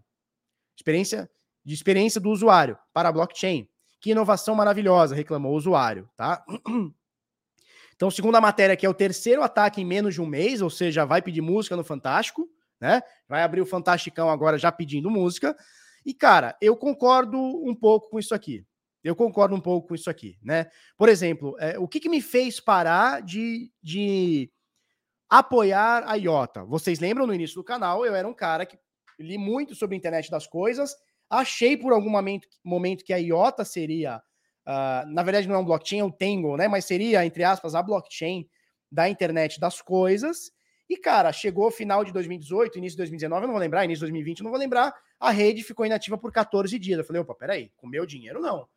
Experiência 0.76 1.30
de 1.64 1.72
experiência 1.72 2.20
do 2.20 2.28
usuário 2.28 2.76
para 2.92 3.08
a 3.08 3.12
blockchain. 3.12 3.66
Que 4.04 4.10
inovação 4.10 4.54
maravilhosa, 4.54 5.14
reclamou 5.14 5.54
o 5.54 5.56
usuário, 5.56 6.10
tá? 6.14 6.44
Então, 7.96 8.10
segundo 8.10 8.34
a 8.34 8.40
matéria, 8.40 8.76
que 8.76 8.84
é 8.84 8.88
o 8.88 8.92
terceiro 8.92 9.40
ataque 9.40 9.80
em 9.80 9.84
menos 9.84 10.14
de 10.14 10.20
um 10.20 10.26
mês, 10.26 10.60
ou 10.60 10.68
seja, 10.68 11.06
vai 11.06 11.22
pedir 11.22 11.40
música 11.40 11.76
no 11.76 11.84
Fantástico, 11.84 12.50
né? 12.80 13.00
Vai 13.28 13.42
abrir 13.42 13.60
o 13.60 13.66
Fantasticão 13.66 14.28
agora 14.28 14.58
já 14.58 14.72
pedindo 14.72 15.08
música. 15.08 15.56
E, 16.04 16.12
cara, 16.12 16.56
eu 16.60 16.76
concordo 16.76 17.38
um 17.38 17.72
pouco 17.72 18.10
com 18.10 18.18
isso 18.18 18.34
aqui. 18.34 18.66
Eu 19.02 19.14
concordo 19.14 19.54
um 19.54 19.60
pouco 19.60 19.86
com 19.86 19.94
isso 19.94 20.10
aqui, 20.10 20.36
né? 20.42 20.66
Por 20.96 21.08
exemplo, 21.08 21.56
é, 21.60 21.78
o 21.78 21.86
que, 21.86 22.00
que 22.00 22.08
me 22.08 22.20
fez 22.20 22.58
parar 22.58 23.22
de, 23.22 23.70
de 23.80 24.50
apoiar 25.30 26.02
a 26.04 26.16
IOTA? 26.16 26.64
Vocês 26.64 26.98
lembram 26.98 27.28
no 27.28 27.34
início 27.34 27.54
do 27.54 27.64
canal, 27.64 28.04
eu 28.04 28.14
era 28.14 28.26
um 28.26 28.34
cara 28.34 28.66
que 28.66 28.76
li 29.20 29.38
muito 29.38 29.76
sobre 29.76 29.94
a 29.94 29.98
internet 29.98 30.28
das 30.28 30.48
coisas, 30.48 30.96
achei 31.28 31.76
por 31.76 31.92
algum 31.92 32.10
momento, 32.10 32.46
momento 32.62 33.04
que 33.04 33.12
a 33.12 33.16
IOTA 33.16 33.64
seria, 33.64 34.18
uh, 34.18 35.08
na 35.10 35.22
verdade 35.22 35.48
não 35.48 35.56
é 35.56 35.58
um 35.58 35.64
blockchain, 35.64 36.00
é 36.00 36.04
um 36.04 36.10
Tangle, 36.10 36.56
né? 36.56 36.68
Mas 36.68 36.84
seria, 36.84 37.24
entre 37.24 37.44
aspas, 37.44 37.74
a 37.74 37.82
blockchain 37.82 38.48
da 38.90 39.08
internet 39.08 39.58
das 39.58 39.82
coisas. 39.82 40.52
E, 40.88 40.96
cara, 40.96 41.32
chegou 41.32 41.70
final 41.70 42.04
de 42.04 42.12
2018, 42.12 42.78
início 42.78 42.96
de 42.96 42.98
2019, 42.98 43.42
eu 43.42 43.46
não 43.46 43.54
vou 43.54 43.60
lembrar, 43.60 43.84
início 43.84 44.00
de 44.00 44.12
2020, 44.12 44.40
eu 44.40 44.44
não 44.44 44.50
vou 44.50 44.60
lembrar, 44.60 44.94
a 45.18 45.30
rede 45.30 45.62
ficou 45.62 45.86
inativa 45.86 46.18
por 46.18 46.30
14 46.30 46.78
dias. 46.78 46.98
Eu 46.98 47.04
falei, 47.04 47.22
opa, 47.22 47.34
peraí, 47.34 47.70
com 47.76 47.86
meu 47.86 48.04
dinheiro 48.04 48.40
não. 48.40 48.68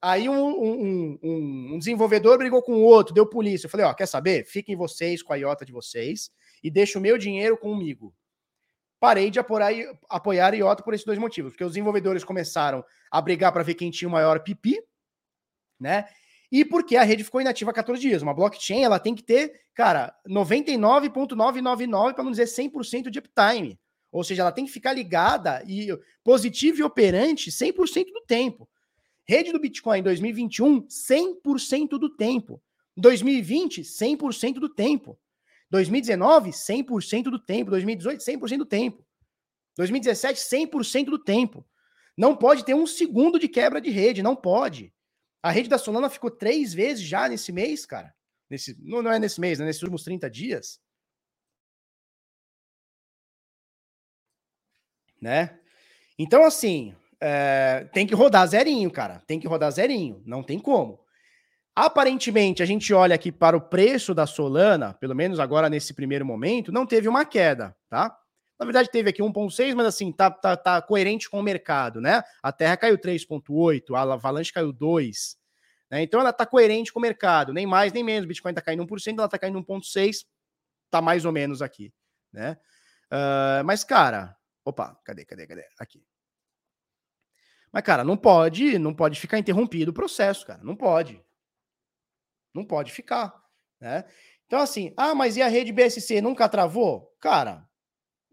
Aí 0.00 0.28
um, 0.28 0.46
um, 0.46 1.18
um, 1.22 1.74
um, 1.74 1.78
desenvolvedor 1.78 2.38
brigou 2.38 2.62
com 2.62 2.74
o 2.74 2.82
outro, 2.82 3.12
deu 3.12 3.26
polícia. 3.26 3.66
Eu 3.66 3.70
falei, 3.70 3.84
ó, 3.84 3.92
quer 3.92 4.06
saber? 4.06 4.44
Fiquem 4.44 4.76
vocês 4.76 5.22
com 5.22 5.32
a 5.32 5.36
IOTA 5.36 5.64
de 5.64 5.72
vocês 5.72 6.30
e 6.62 6.70
deixa 6.70 6.98
o 6.98 7.02
meu 7.02 7.18
dinheiro 7.18 7.58
comigo. 7.58 8.14
Parei 9.00 9.30
de 9.30 9.38
apoiar, 9.38 9.72
apoiar 10.08 10.52
a 10.52 10.56
IOTA 10.56 10.82
por 10.82 10.92
esses 10.92 11.06
dois 11.06 11.18
motivos, 11.18 11.52
porque 11.52 11.64
os 11.64 11.72
desenvolvedores 11.72 12.24
começaram 12.24 12.84
a 13.10 13.20
brigar 13.20 13.52
para 13.52 13.62
ver 13.62 13.74
quem 13.74 13.90
tinha 13.90 14.08
o 14.08 14.12
maior 14.12 14.40
pipi, 14.40 14.82
né? 15.78 16.06
E 16.50 16.64
porque 16.64 16.96
a 16.96 17.02
rede 17.02 17.22
ficou 17.22 17.40
inativa 17.40 17.70
há 17.70 17.74
14 17.74 18.00
dias. 18.00 18.22
Uma 18.22 18.34
blockchain, 18.34 18.82
ela 18.82 18.98
tem 18.98 19.14
que 19.14 19.22
ter, 19.22 19.60
cara, 19.74 20.14
99.999, 20.26 22.14
para 22.14 22.24
não 22.24 22.30
dizer 22.30 22.46
100% 22.46 23.10
de 23.10 23.18
uptime. 23.18 23.78
Ou 24.10 24.24
seja, 24.24 24.42
ela 24.42 24.52
tem 24.52 24.64
que 24.64 24.72
ficar 24.72 24.94
ligada 24.94 25.62
e 25.66 25.88
positiva 26.24 26.78
e 26.78 26.82
operante 26.82 27.50
100% 27.50 28.06
do 28.06 28.22
tempo. 28.26 28.68
Rede 29.26 29.52
do 29.52 29.60
Bitcoin 29.60 30.02
2021, 30.02 30.86
100% 30.86 31.98
do 31.98 32.08
tempo. 32.16 32.62
2020, 32.96 33.82
100% 33.82 34.54
do 34.54 34.70
tempo. 34.70 35.18
2019, 35.70 36.50
100% 36.50 37.24
do 37.24 37.38
tempo. 37.38 37.70
2018, 37.70 38.22
100% 38.22 38.58
do 38.58 38.66
tempo. 38.66 39.04
2017, 39.76 40.40
100% 40.40 41.04
do 41.06 41.18
tempo. 41.18 41.66
Não 42.16 42.34
pode 42.36 42.64
ter 42.64 42.74
um 42.74 42.86
segundo 42.86 43.38
de 43.38 43.48
quebra 43.48 43.80
de 43.80 43.90
rede, 43.90 44.22
não 44.22 44.34
pode. 44.34 44.92
A 45.42 45.50
rede 45.50 45.68
da 45.68 45.78
Solana 45.78 46.10
ficou 46.10 46.30
três 46.30 46.74
vezes 46.74 47.04
já 47.04 47.28
nesse 47.28 47.52
mês, 47.52 47.86
cara. 47.86 48.12
Nesse, 48.50 48.76
não, 48.80 49.02
não 49.02 49.12
é 49.12 49.18
nesse 49.18 49.40
mês, 49.40 49.58
né? 49.58 49.66
nesses 49.66 49.82
últimos 49.82 50.02
30 50.02 50.28
dias. 50.28 50.80
Né? 55.20 55.58
Então, 56.18 56.44
assim, 56.44 56.94
é, 57.20 57.88
tem 57.92 58.06
que 58.06 58.14
rodar 58.14 58.46
zerinho, 58.48 58.90
cara. 58.90 59.20
Tem 59.26 59.38
que 59.38 59.46
rodar 59.46 59.70
zerinho. 59.70 60.22
Não 60.26 60.42
tem 60.42 60.58
como. 60.58 61.00
Aparentemente, 61.80 62.60
a 62.60 62.66
gente 62.66 62.92
olha 62.92 63.14
aqui 63.14 63.30
para 63.30 63.56
o 63.56 63.60
preço 63.60 64.12
da 64.12 64.26
Solana, 64.26 64.94
pelo 64.94 65.14
menos 65.14 65.38
agora 65.38 65.70
nesse 65.70 65.94
primeiro 65.94 66.26
momento, 66.26 66.72
não 66.72 66.84
teve 66.84 67.06
uma 67.06 67.24
queda, 67.24 67.72
tá? 67.88 68.18
Na 68.58 68.66
verdade, 68.66 68.90
teve 68.90 69.10
aqui 69.10 69.22
1,6, 69.22 69.76
mas 69.76 69.86
assim, 69.86 70.10
tá, 70.10 70.28
tá, 70.28 70.56
tá 70.56 70.82
coerente 70.82 71.30
com 71.30 71.38
o 71.38 71.42
mercado, 71.42 72.00
né? 72.00 72.20
A 72.42 72.50
Terra 72.50 72.76
caiu 72.76 72.98
3,8, 72.98 73.94
a 73.94 74.12
Avalanche 74.12 74.52
caiu 74.52 74.72
2. 74.72 75.36
Né? 75.88 76.02
Então 76.02 76.18
ela 76.18 76.32
tá 76.32 76.44
coerente 76.44 76.92
com 76.92 76.98
o 76.98 77.02
mercado, 77.02 77.52
nem 77.52 77.64
mais 77.64 77.92
nem 77.92 78.02
menos. 78.02 78.24
O 78.24 78.28
Bitcoin 78.28 78.52
tá 78.52 78.60
caindo 78.60 78.84
1%, 78.84 79.16
ela 79.16 79.28
tá 79.28 79.38
caindo 79.38 79.62
1,6, 79.62 80.26
tá 80.90 81.00
mais 81.00 81.24
ou 81.24 81.30
menos 81.30 81.62
aqui, 81.62 81.94
né? 82.32 82.58
Uh, 83.04 83.62
mas, 83.64 83.84
cara, 83.84 84.36
opa, 84.64 84.98
cadê, 85.04 85.24
cadê, 85.24 85.46
cadê? 85.46 85.64
Aqui. 85.78 86.04
Mas, 87.72 87.84
cara, 87.84 88.02
não 88.02 88.16
pode, 88.16 88.80
não 88.80 88.92
pode 88.92 89.20
ficar 89.20 89.38
interrompido 89.38 89.92
o 89.92 89.94
processo, 89.94 90.44
cara. 90.44 90.60
Não 90.64 90.74
pode. 90.74 91.22
Não 92.54 92.64
pode 92.64 92.92
ficar, 92.92 93.34
né? 93.80 94.04
Então, 94.46 94.60
assim, 94.60 94.94
ah, 94.96 95.14
mas 95.14 95.36
e 95.36 95.42
a 95.42 95.48
rede 95.48 95.72
BSC 95.72 96.20
nunca 96.20 96.48
travou? 96.48 97.14
Cara, 97.20 97.68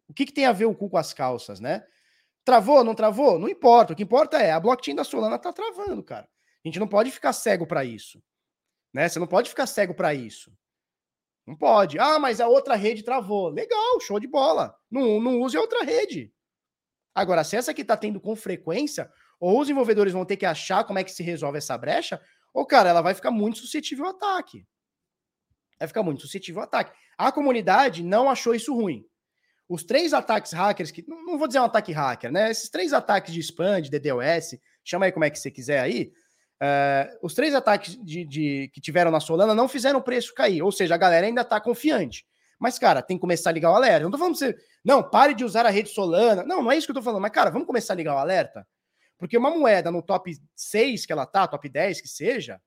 o 0.07 0.13
que, 0.13 0.25
que 0.25 0.31
tem 0.31 0.45
a 0.45 0.53
ver 0.53 0.65
o 0.65 0.73
cu 0.75 0.89
com 0.89 0.97
as 0.97 1.13
calças, 1.13 1.59
né? 1.59 1.85
Travou, 2.45 2.83
não 2.83 2.95
travou? 2.95 3.37
Não 3.39 3.49
importa. 3.49 3.93
O 3.93 3.95
que 3.95 4.03
importa 4.03 4.37
é 4.37 4.51
a 4.51 4.59
blockchain 4.59 4.95
da 4.95 5.03
Solana 5.03 5.37
tá 5.37 5.51
travando, 5.51 6.03
cara. 6.03 6.29
A 6.63 6.67
gente 6.67 6.79
não 6.79 6.87
pode 6.87 7.11
ficar 7.11 7.33
cego 7.33 7.67
para 7.67 7.83
isso. 7.83 8.23
Né? 8.93 9.09
Você 9.09 9.19
não 9.19 9.27
pode 9.27 9.49
ficar 9.49 9.65
cego 9.65 9.93
para 9.93 10.13
isso. 10.13 10.53
Não 11.45 11.55
pode. 11.55 11.99
Ah, 11.99 12.17
mas 12.17 12.39
a 12.39 12.47
outra 12.47 12.75
rede 12.75 13.03
travou. 13.03 13.49
Legal, 13.49 13.99
show 13.99 14.19
de 14.19 14.27
bola. 14.27 14.75
Não, 14.89 15.19
não 15.19 15.41
use 15.41 15.57
a 15.57 15.61
outra 15.61 15.83
rede. 15.83 16.31
Agora, 17.13 17.43
se 17.43 17.55
essa 17.55 17.71
aqui 17.71 17.81
está 17.81 17.97
tendo 17.97 18.19
com 18.19 18.35
frequência, 18.35 19.11
ou 19.39 19.59
os 19.59 19.67
desenvolvedores 19.67 20.13
vão 20.13 20.25
ter 20.25 20.37
que 20.37 20.45
achar 20.45 20.83
como 20.83 20.99
é 20.99 21.03
que 21.03 21.11
se 21.11 21.23
resolve 21.23 21.57
essa 21.57 21.77
brecha, 21.77 22.21
ou, 22.55 22.65
cara, 22.65 22.89
ela 22.89 23.01
vai 23.01 23.13
ficar 23.13 23.31
muito 23.31 23.59
suscetível 23.59 24.05
ao 24.05 24.11
ataque. 24.11 24.65
Vai 25.77 25.89
ficar 25.89 26.03
muito 26.03 26.21
suscetível 26.21 26.61
ao 26.61 26.65
ataque. 26.65 26.97
A 27.17 27.29
comunidade 27.29 28.01
não 28.01 28.29
achou 28.29 28.55
isso 28.55 28.73
ruim. 28.73 29.05
Os 29.67 29.83
três 29.83 30.13
ataques 30.13 30.53
hackers, 30.53 30.89
que 30.89 31.03
não, 31.05 31.37
vou 31.37 31.47
dizer 31.47 31.59
um 31.59 31.65
ataque 31.65 31.91
hacker, 31.91 32.31
né? 32.31 32.49
Esses 32.49 32.69
três 32.69 32.93
ataques 32.93 33.33
de 33.33 33.41
spam, 33.41 33.81
de 33.81 33.89
DDoS, 33.89 34.57
chama 34.85 35.05
aí 35.05 35.11
como 35.11 35.25
é 35.25 35.29
que 35.29 35.37
você 35.37 35.51
quiser 35.51 35.81
aí. 35.81 36.13
Uh, 36.63 37.17
os 37.21 37.33
três 37.33 37.53
ataques 37.53 37.97
de, 38.01 38.23
de, 38.23 38.71
que 38.73 38.79
tiveram 38.79 39.11
na 39.11 39.19
Solana 39.19 39.53
não 39.53 39.67
fizeram 39.67 39.99
o 39.99 40.03
preço 40.03 40.33
cair. 40.33 40.61
Ou 40.61 40.71
seja, 40.71 40.95
a 40.95 40.97
galera 40.97 41.27
ainda 41.27 41.43
tá 41.43 41.59
confiante. 41.59 42.25
Mas, 42.57 42.79
cara, 42.79 43.01
tem 43.01 43.17
que 43.17 43.21
começar 43.21 43.49
a 43.49 43.53
ligar 43.53 43.69
o 43.69 43.75
alerta. 43.75 44.05
Não 44.05 44.11
tô 44.11 44.17
falando 44.17 44.37
pra 44.37 44.47
você, 44.47 44.55
não, 44.81 45.03
pare 45.03 45.33
de 45.33 45.43
usar 45.43 45.65
a 45.65 45.69
rede 45.69 45.89
Solana. 45.89 46.43
Não, 46.43 46.63
não 46.63 46.71
é 46.71 46.77
isso 46.77 46.87
que 46.87 46.91
eu 46.91 46.95
tô 46.95 47.01
falando. 47.01 47.21
Mas, 47.21 47.31
cara, 47.31 47.49
vamos 47.49 47.67
começar 47.67 47.91
a 47.91 47.97
ligar 47.97 48.15
o 48.15 48.17
alerta? 48.17 48.65
Porque 49.17 49.37
uma 49.37 49.49
moeda 49.49 49.91
no 49.91 50.01
top 50.01 50.31
6 50.55 51.05
que 51.05 51.13
ela 51.13 51.25
tá, 51.25 51.47
top 51.47 51.69
10 51.69 52.01
que 52.01 52.07
seja, 52.07 52.61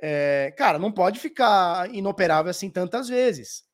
é, 0.00 0.52
cara, 0.56 0.78
não 0.78 0.92
pode 0.92 1.18
ficar 1.18 1.92
inoperável 1.94 2.50
assim 2.50 2.70
tantas 2.70 3.08
vezes. 3.08 3.64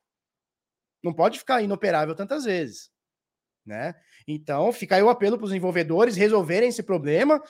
Não 1.03 1.13
pode 1.13 1.39
ficar 1.39 1.61
inoperável 1.61 2.15
tantas 2.15 2.45
vezes, 2.45 2.89
né? 3.65 3.95
Então, 4.27 4.71
fica 4.71 4.95
aí 4.95 5.03
o 5.03 5.09
apelo 5.09 5.37
para 5.37 5.45
os 5.45 5.51
desenvolvedores 5.51 6.15
resolverem 6.15 6.69
esse 6.69 6.83
problema. 6.83 7.41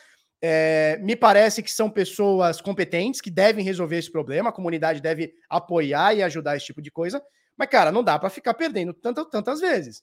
É, 0.41 0.97
me 1.01 1.15
parece 1.15 1.61
que 1.61 1.71
são 1.71 1.89
pessoas 1.89 2.61
competentes 2.61 3.21
que 3.21 3.29
devem 3.29 3.63
resolver 3.63 3.97
esse 3.97 4.11
problema. 4.11 4.49
A 4.49 4.53
comunidade 4.53 5.01
deve 5.01 5.33
apoiar 5.49 6.15
e 6.15 6.23
ajudar 6.23 6.55
esse 6.55 6.65
tipo 6.65 6.81
de 6.81 6.89
coisa. 6.89 7.21
Mas, 7.57 7.69
cara, 7.69 7.91
não 7.91 8.03
dá 8.03 8.17
para 8.17 8.29
ficar 8.29 8.53
perdendo 8.53 8.93
tantas, 8.93 9.27
tantas 9.27 9.59
vezes. 9.59 10.01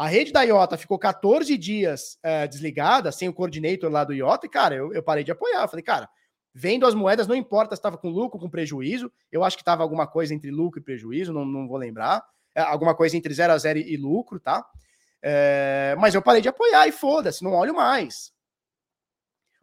A 0.00 0.06
rede 0.06 0.32
da 0.32 0.40
IOTA 0.40 0.78
ficou 0.78 0.98
14 0.98 1.58
dias 1.58 2.18
é, 2.22 2.46
desligada, 2.46 3.12
sem 3.12 3.28
o 3.28 3.34
coordinator 3.34 3.90
lá 3.90 4.02
do 4.02 4.14
IOTA, 4.14 4.46
e, 4.46 4.48
cara, 4.48 4.74
eu, 4.74 4.94
eu 4.94 5.02
parei 5.02 5.22
de 5.22 5.30
apoiar. 5.30 5.60
Eu 5.60 5.68
falei, 5.68 5.82
cara, 5.82 6.08
vendo 6.54 6.86
as 6.86 6.94
moedas, 6.94 7.26
não 7.26 7.34
importa 7.34 7.76
se 7.76 7.80
estava 7.80 7.98
com 7.98 8.08
lucro 8.08 8.40
com 8.40 8.48
prejuízo. 8.48 9.12
Eu 9.30 9.44
acho 9.44 9.58
que 9.58 9.60
estava 9.60 9.82
alguma 9.82 10.06
coisa 10.06 10.34
entre 10.34 10.50
lucro 10.50 10.80
e 10.80 10.82
prejuízo, 10.82 11.34
não, 11.34 11.44
não 11.44 11.68
vou 11.68 11.76
lembrar. 11.76 12.24
É, 12.54 12.62
alguma 12.62 12.94
coisa 12.94 13.14
entre 13.14 13.34
0 13.34 13.52
a 13.52 13.58
0 13.58 13.78
e, 13.78 13.94
lucro, 13.98 14.40
tá? 14.40 14.66
É, 15.22 15.94
mas 15.98 16.14
eu 16.14 16.22
parei 16.22 16.40
de 16.40 16.48
apoiar 16.48 16.88
e 16.88 16.92
foda-se, 16.92 17.44
não 17.44 17.52
olho 17.52 17.74
mais. 17.74 18.32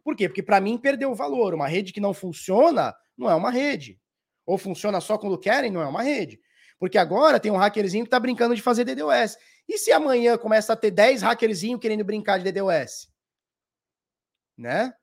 Por 0.04 0.16
quê? 0.16 0.30
Porque 0.30 0.44
para 0.44 0.62
mim 0.62 0.78
perdeu 0.78 1.10
o 1.10 1.16
valor. 1.16 1.56
Uma 1.56 1.68
rede 1.68 1.92
que 1.92 2.00
não 2.00 2.14
funciona 2.14 2.96
não 3.18 3.28
é 3.28 3.34
uma 3.34 3.50
rede. 3.50 4.00
Ou 4.46 4.56
funciona 4.56 5.02
só 5.02 5.18
quando 5.18 5.36
querem, 5.40 5.72
não 5.72 5.82
é 5.82 5.88
uma 5.88 6.04
rede. 6.04 6.40
Porque 6.80 7.00
agora 7.00 7.40
tem 7.40 7.52
um 7.52 7.58
hackerzinho 7.58 8.04
que 8.04 8.12
tá 8.12 8.20
brincando 8.20 8.56
de 8.56 8.62
fazer 8.62 8.84
DDoS. 8.84 9.36
E 9.68 9.78
se 9.78 9.92
amanhã 9.92 10.38
começa 10.38 10.74
a 10.74 10.76
ter 10.76 10.92
10 10.92 11.22
hackerzinhos 11.22 11.80
querendo 11.80 12.04
brincar 12.04 12.38
de 12.38 12.52
DDoS? 12.52 13.10
Né? 14.58 14.94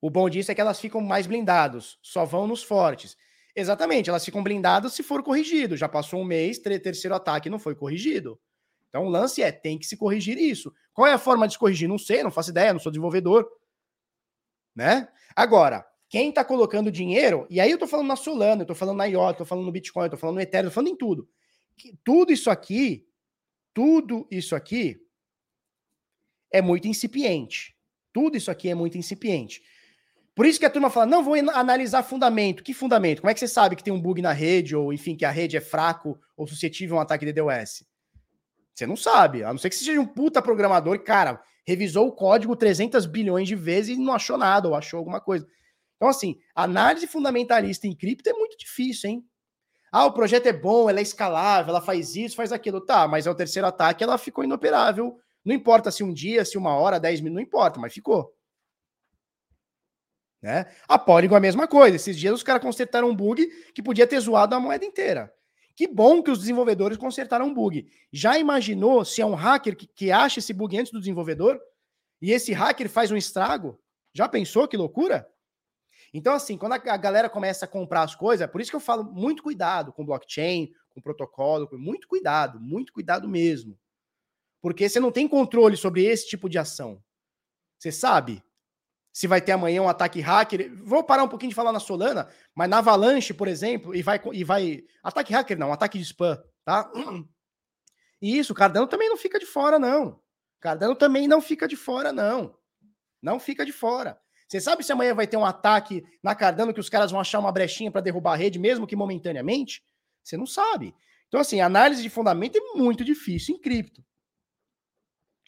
O 0.00 0.10
bom 0.10 0.28
disso 0.28 0.50
é 0.50 0.54
que 0.54 0.60
elas 0.60 0.80
ficam 0.80 1.00
mais 1.00 1.26
blindados, 1.26 1.98
só 2.02 2.24
vão 2.24 2.46
nos 2.46 2.62
fortes. 2.62 3.16
Exatamente, 3.56 4.10
elas 4.10 4.24
ficam 4.24 4.42
blindadas 4.42 4.92
se 4.92 5.02
for 5.02 5.22
corrigido. 5.22 5.76
Já 5.76 5.88
passou 5.88 6.20
um 6.20 6.24
mês, 6.24 6.58
terceiro 6.58 7.14
ataque 7.14 7.48
não 7.48 7.58
foi 7.58 7.74
corrigido. 7.74 8.38
Então 8.88 9.06
o 9.06 9.08
lance 9.08 9.42
é, 9.42 9.50
tem 9.50 9.78
que 9.78 9.86
se 9.86 9.96
corrigir 9.96 10.36
isso. 10.36 10.74
Qual 10.92 11.06
é 11.06 11.12
a 11.12 11.18
forma 11.18 11.46
de 11.46 11.54
se 11.54 11.58
corrigir? 11.58 11.88
Não 11.88 11.98
sei, 11.98 12.22
não 12.22 12.30
faço 12.30 12.50
ideia, 12.50 12.72
não 12.72 12.80
sou 12.80 12.92
desenvolvedor. 12.92 13.48
Né? 14.74 15.08
Agora, 15.34 15.86
quem 16.14 16.28
está 16.28 16.44
colocando 16.44 16.92
dinheiro, 16.92 17.44
e 17.50 17.60
aí 17.60 17.68
eu 17.68 17.74
estou 17.74 17.88
falando 17.88 18.06
na 18.06 18.14
Solana, 18.14 18.62
eu 18.62 18.66
tô 18.66 18.72
falando 18.72 18.98
na 18.98 19.04
IOTA, 19.06 19.38
tô 19.38 19.44
falando 19.44 19.64
no 19.64 19.72
Bitcoin, 19.72 20.08
tô 20.08 20.16
falando 20.16 20.36
no 20.36 20.42
Ethereum, 20.42 20.70
tô 20.70 20.74
falando 20.74 20.90
em 20.90 20.96
tudo. 20.96 21.28
Tudo 22.04 22.32
isso 22.32 22.52
aqui, 22.52 23.04
tudo 23.74 24.24
isso 24.30 24.54
aqui 24.54 24.96
é 26.52 26.62
muito 26.62 26.86
incipiente. 26.86 27.76
Tudo 28.12 28.36
isso 28.36 28.48
aqui 28.48 28.68
é 28.68 28.76
muito 28.76 28.96
incipiente. 28.96 29.60
Por 30.36 30.46
isso 30.46 30.60
que 30.60 30.64
a 30.64 30.70
turma 30.70 30.88
fala, 30.88 31.04
não, 31.04 31.20
vou 31.20 31.34
analisar 31.34 32.04
fundamento. 32.04 32.62
Que 32.62 32.72
fundamento? 32.72 33.20
Como 33.20 33.30
é 33.30 33.34
que 33.34 33.40
você 33.40 33.48
sabe 33.48 33.74
que 33.74 33.82
tem 33.82 33.92
um 33.92 34.00
bug 34.00 34.22
na 34.22 34.32
rede, 34.32 34.76
ou 34.76 34.92
enfim, 34.92 35.16
que 35.16 35.24
a 35.24 35.32
rede 35.32 35.56
é 35.56 35.60
fraco 35.60 36.16
ou 36.36 36.46
suscetível 36.46 36.94
a 36.94 37.00
um 37.00 37.02
ataque 37.02 37.26
de 37.26 37.32
DDoS? 37.32 37.84
Você 38.72 38.86
não 38.86 38.94
sabe, 38.94 39.42
a 39.42 39.50
não 39.50 39.58
ser 39.58 39.68
que 39.68 39.74
você 39.74 39.84
seja 39.84 40.00
um 40.00 40.06
puta 40.06 40.40
programador 40.40 41.02
cara, 41.02 41.42
revisou 41.66 42.06
o 42.06 42.12
código 42.12 42.54
300 42.54 43.04
bilhões 43.04 43.48
de 43.48 43.56
vezes 43.56 43.96
e 43.96 44.00
não 44.00 44.12
achou 44.12 44.38
nada, 44.38 44.68
ou 44.68 44.76
achou 44.76 44.98
alguma 44.98 45.20
coisa. 45.20 45.44
Então, 46.04 46.10
assim, 46.10 46.38
análise 46.54 47.06
fundamentalista 47.06 47.86
em 47.86 47.96
cripto 47.96 48.28
é 48.28 48.34
muito 48.34 48.58
difícil, 48.58 49.08
hein? 49.08 49.24
Ah, 49.90 50.04
o 50.04 50.12
projeto 50.12 50.46
é 50.46 50.52
bom, 50.52 50.90
ela 50.90 50.98
é 50.98 51.02
escalável, 51.02 51.70
ela 51.70 51.80
faz 51.80 52.14
isso, 52.14 52.36
faz 52.36 52.52
aquilo. 52.52 52.78
Tá, 52.78 53.08
mas 53.08 53.26
é 53.26 53.30
o 53.30 53.34
terceiro 53.34 53.66
ataque, 53.66 54.04
ela 54.04 54.18
ficou 54.18 54.44
inoperável 54.44 55.18
Não 55.42 55.54
importa 55.54 55.90
se 55.90 56.04
um 56.04 56.12
dia, 56.12 56.44
se 56.44 56.58
uma 56.58 56.76
hora, 56.76 57.00
dez 57.00 57.22
minutos, 57.22 57.36
não 57.36 57.42
importa, 57.42 57.80
mas 57.80 57.94
ficou. 57.94 58.36
Né? 60.42 60.66
A 60.86 60.98
Polygon 60.98 61.36
é 61.36 61.38
a 61.38 61.40
mesma 61.40 61.66
coisa. 61.66 61.96
Esses 61.96 62.18
dias 62.18 62.34
os 62.34 62.42
caras 62.42 62.60
consertaram 62.60 63.08
um 63.08 63.16
bug 63.16 63.46
que 63.74 63.82
podia 63.82 64.06
ter 64.06 64.20
zoado 64.20 64.54
a 64.54 64.60
moeda 64.60 64.84
inteira. 64.84 65.32
Que 65.74 65.88
bom 65.88 66.22
que 66.22 66.30
os 66.30 66.38
desenvolvedores 66.38 66.98
consertaram 66.98 67.46
um 67.46 67.54
bug. 67.54 67.88
Já 68.12 68.38
imaginou 68.38 69.06
se 69.06 69.22
é 69.22 69.26
um 69.26 69.34
hacker 69.34 69.74
que, 69.74 69.86
que 69.86 70.12
acha 70.12 70.38
esse 70.38 70.52
bug 70.52 70.76
antes 70.76 70.92
do 70.92 70.98
desenvolvedor 70.98 71.58
e 72.20 72.30
esse 72.30 72.52
hacker 72.52 72.90
faz 72.90 73.10
um 73.10 73.16
estrago? 73.16 73.80
Já 74.12 74.28
pensou 74.28 74.68
que 74.68 74.76
loucura? 74.76 75.26
Então, 76.16 76.32
assim, 76.32 76.56
quando 76.56 76.74
a 76.74 76.96
galera 76.96 77.28
começa 77.28 77.64
a 77.64 77.68
comprar 77.68 78.02
as 78.02 78.14
coisas, 78.14 78.44
é 78.44 78.46
por 78.46 78.60
isso 78.60 78.70
que 78.70 78.76
eu 78.76 78.80
falo 78.80 79.02
muito 79.02 79.42
cuidado 79.42 79.92
com 79.92 80.06
blockchain, 80.06 80.72
com 80.90 81.00
protocolo, 81.00 81.68
muito 81.72 82.06
cuidado, 82.06 82.60
muito 82.60 82.92
cuidado 82.92 83.28
mesmo. 83.28 83.76
Porque 84.62 84.88
você 84.88 85.00
não 85.00 85.10
tem 85.10 85.26
controle 85.26 85.76
sobre 85.76 86.04
esse 86.04 86.28
tipo 86.28 86.48
de 86.48 86.56
ação. 86.56 87.02
Você 87.76 87.90
sabe 87.90 88.44
se 89.12 89.26
vai 89.26 89.40
ter 89.40 89.52
amanhã 89.52 89.82
um 89.82 89.88
ataque 89.88 90.20
hacker. 90.20 90.72
Vou 90.84 91.02
parar 91.02 91.24
um 91.24 91.28
pouquinho 91.28 91.50
de 91.50 91.56
falar 91.56 91.72
na 91.72 91.80
Solana, 91.80 92.28
mas 92.54 92.70
na 92.70 92.78
Avalanche, 92.78 93.34
por 93.34 93.48
exemplo, 93.48 93.92
e 93.92 94.00
vai. 94.00 94.20
E 94.32 94.44
vai 94.44 94.84
ataque 95.02 95.32
hacker 95.32 95.58
não, 95.58 95.72
ataque 95.72 95.98
de 95.98 96.04
spam, 96.04 96.40
tá? 96.64 96.92
E 98.22 98.38
isso, 98.38 98.54
Cardano 98.54 98.86
também 98.86 99.08
não 99.08 99.16
fica 99.16 99.38
de 99.38 99.46
fora, 99.46 99.80
não. 99.80 100.22
Cardano 100.60 100.94
também 100.94 101.26
não 101.26 101.42
fica 101.42 101.66
de 101.66 101.76
fora, 101.76 102.12
não. 102.12 102.56
Não 103.20 103.40
fica 103.40 103.66
de 103.66 103.72
fora. 103.72 104.18
Você 104.48 104.60
sabe 104.60 104.84
se 104.84 104.92
amanhã 104.92 105.14
vai 105.14 105.26
ter 105.26 105.36
um 105.36 105.44
ataque 105.44 106.04
na 106.22 106.34
Cardano 106.34 106.72
que 106.72 106.80
os 106.80 106.88
caras 106.88 107.10
vão 107.10 107.20
achar 107.20 107.38
uma 107.38 107.52
brechinha 107.52 107.90
para 107.90 108.00
derrubar 108.00 108.34
a 108.34 108.36
rede, 108.36 108.58
mesmo 108.58 108.86
que 108.86 108.96
momentaneamente? 108.96 109.82
Você 110.22 110.36
não 110.36 110.46
sabe. 110.46 110.94
Então, 111.28 111.40
assim, 111.40 111.60
análise 111.60 112.02
de 112.02 112.10
fundamento 112.10 112.56
é 112.56 112.60
muito 112.78 113.04
difícil 113.04 113.54
em 113.54 113.60
cripto. 113.60 114.04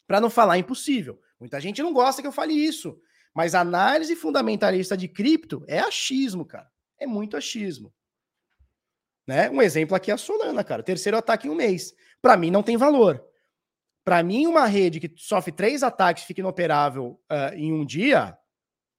Para 0.07 0.21
não 0.21 0.31
falar 0.31 0.59
impossível. 0.59 1.21
Muita 1.39 1.61
gente 1.61 1.83
não 1.83 1.93
gosta 1.93 2.23
que 2.23 2.29
eu 2.29 2.33
fale 2.33 2.55
isso. 2.55 2.99
Mas 3.35 3.55
análise 3.55 4.17
fundamentalista 4.17 4.97
de 4.97 5.09
cripto 5.09 5.65
é 5.69 5.79
achismo, 5.79 6.45
cara. 6.45 6.71
É 6.99 7.07
muito 7.07 7.37
achismo. 7.37 7.93
Né? 9.27 9.51
Um 9.51 9.61
exemplo 9.61 9.95
aqui 9.95 10.11
é 10.11 10.15
a 10.15 10.19
Solana, 10.19 10.65
cara. 10.65 10.83
Terceiro 10.83 11.19
ataque 11.19 11.47
em 11.47 11.51
um 11.51 11.55
mês. 11.55 11.95
Para 12.23 12.37
mim, 12.37 12.51
não 12.51 12.63
tem 12.63 12.77
valor. 12.77 13.23
Para 14.05 14.23
mim, 14.23 14.47
uma 14.47 14.67
rede 14.67 15.01
que 15.01 15.13
sofre 15.17 15.53
três 15.53 15.83
ataques 15.83 16.23
e 16.23 16.27
fica 16.27 16.41
inoperável 16.41 17.21
uh, 17.31 17.55
em 17.55 17.73
um 17.73 17.85
dia, 17.85 18.39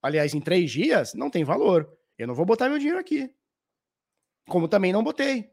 aliás, 0.07 0.33
em 0.33 0.39
três 0.39 0.71
dias, 0.71 1.13
não 1.13 1.29
tem 1.29 1.43
valor. 1.43 1.91
Eu 2.17 2.27
não 2.27 2.33
vou 2.33 2.45
botar 2.45 2.69
meu 2.69 2.79
dinheiro 2.79 2.99
aqui. 2.99 3.31
Como 4.47 4.67
também 4.67 4.91
não 4.91 5.03
botei. 5.03 5.51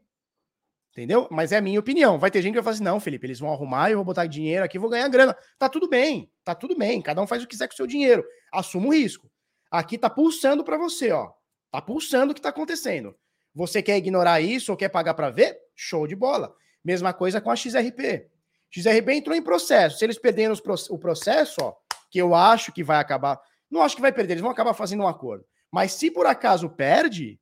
Entendeu? 0.91 1.27
Mas 1.29 1.51
é 1.51 1.57
a 1.57 1.61
minha 1.61 1.79
opinião. 1.79 2.17
Vai 2.17 2.31
ter 2.31 2.41
gente 2.41 2.53
que 2.53 2.59
vai 2.59 2.63
falar 2.63 2.75
assim: 2.75 2.83
não, 2.83 2.99
Felipe, 3.01 3.27
eles 3.27 3.39
vão 3.39 3.51
arrumar, 3.51 3.91
eu 3.91 3.97
vou 3.97 4.05
botar 4.05 4.25
dinheiro 4.25 4.63
aqui, 4.63 4.79
vou 4.79 4.89
ganhar 4.89 5.09
grana. 5.09 5.35
Tá 5.59 5.67
tudo 5.67 5.89
bem, 5.89 6.31
tá 6.43 6.55
tudo 6.55 6.75
bem. 6.75 7.01
Cada 7.01 7.21
um 7.21 7.27
faz 7.27 7.43
o 7.43 7.45
que 7.45 7.51
quiser 7.51 7.67
com 7.67 7.73
o 7.73 7.77
seu 7.77 7.85
dinheiro. 7.85 8.23
Assuma 8.51 8.87
o 8.87 8.93
risco. 8.93 9.29
Aqui 9.69 9.97
tá 9.97 10.09
pulsando 10.09 10.63
para 10.63 10.77
você, 10.77 11.11
ó. 11.11 11.33
Tá 11.69 11.81
pulsando 11.81 12.31
o 12.31 12.35
que 12.35 12.41
tá 12.41 12.49
acontecendo. 12.49 13.13
Você 13.53 13.83
quer 13.83 13.97
ignorar 13.97 14.39
isso 14.39 14.71
ou 14.71 14.77
quer 14.77 14.87
pagar 14.87 15.13
para 15.13 15.29
ver? 15.29 15.57
Show 15.75 16.07
de 16.07 16.15
bola. 16.15 16.55
Mesma 16.83 17.13
coisa 17.13 17.41
com 17.41 17.51
a 17.51 17.55
XRP. 17.55 18.29
XRP 18.71 19.13
entrou 19.13 19.35
em 19.35 19.41
processo. 19.41 19.97
Se 19.97 20.05
eles 20.05 20.17
perderem 20.17 20.55
o 20.89 20.97
processo, 20.97 21.57
ó, 21.61 21.73
que 22.09 22.19
eu 22.19 22.33
acho 22.33 22.71
que 22.71 22.83
vai 22.83 22.97
acabar 22.97 23.39
não 23.69 23.81
acho 23.81 23.95
que 23.95 24.01
vai 24.01 24.11
perder, 24.11 24.33
eles 24.33 24.41
vão 24.41 24.51
acabar 24.51 24.73
fazendo 24.73 25.03
um 25.03 25.07
acordo. 25.07 25.45
Mas 25.71 25.93
se 25.93 26.09
por 26.09 26.25
acaso 26.25 26.69
perde, 26.69 27.39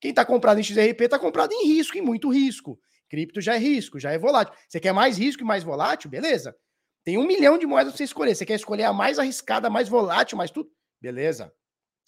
quem 0.00 0.10
está 0.10 0.24
comprado 0.24 0.58
em 0.58 0.62
XRP 0.62 1.04
está 1.04 1.18
comprado 1.18 1.52
em 1.52 1.66
risco, 1.66 1.98
em 1.98 2.02
muito 2.02 2.28
risco. 2.30 2.80
Cripto 3.08 3.40
já 3.40 3.54
é 3.54 3.58
risco, 3.58 3.98
já 3.98 4.12
é 4.12 4.18
volátil. 4.18 4.54
Você 4.68 4.78
quer 4.78 4.92
mais 4.92 5.18
risco 5.18 5.42
e 5.42 5.46
mais 5.46 5.64
volátil? 5.64 6.10
Beleza. 6.10 6.56
Tem 7.04 7.16
um 7.16 7.26
milhão 7.26 7.56
de 7.56 7.66
moedas 7.66 7.92
para 7.92 7.98
você 7.98 8.04
escolher. 8.04 8.34
Você 8.34 8.44
quer 8.44 8.54
escolher 8.54 8.84
a 8.84 8.92
mais 8.92 9.18
arriscada, 9.18 9.70
mais 9.70 9.88
volátil, 9.88 10.36
mais 10.36 10.50
tudo? 10.50 10.70
Beleza. 11.00 11.52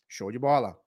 Show 0.07 0.31
de 0.31 0.39
bola. 0.39 0.79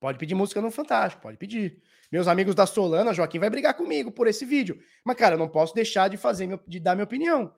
Pode 0.00 0.18
pedir 0.18 0.34
música 0.34 0.60
no 0.60 0.70
Fantástico, 0.70 1.22
pode 1.22 1.36
pedir. 1.36 1.80
Meus 2.10 2.26
amigos 2.26 2.56
da 2.56 2.66
Solana, 2.66 3.14
Joaquim 3.14 3.38
vai 3.38 3.48
brigar 3.48 3.74
comigo 3.74 4.10
por 4.10 4.26
esse 4.26 4.44
vídeo. 4.44 4.82
Mas, 5.04 5.16
cara, 5.16 5.36
eu 5.36 5.38
não 5.38 5.48
posso 5.48 5.72
deixar 5.74 6.08
de 6.08 6.16
fazer, 6.16 6.60
de 6.66 6.80
dar 6.80 6.96
minha 6.96 7.04
opinião. 7.04 7.54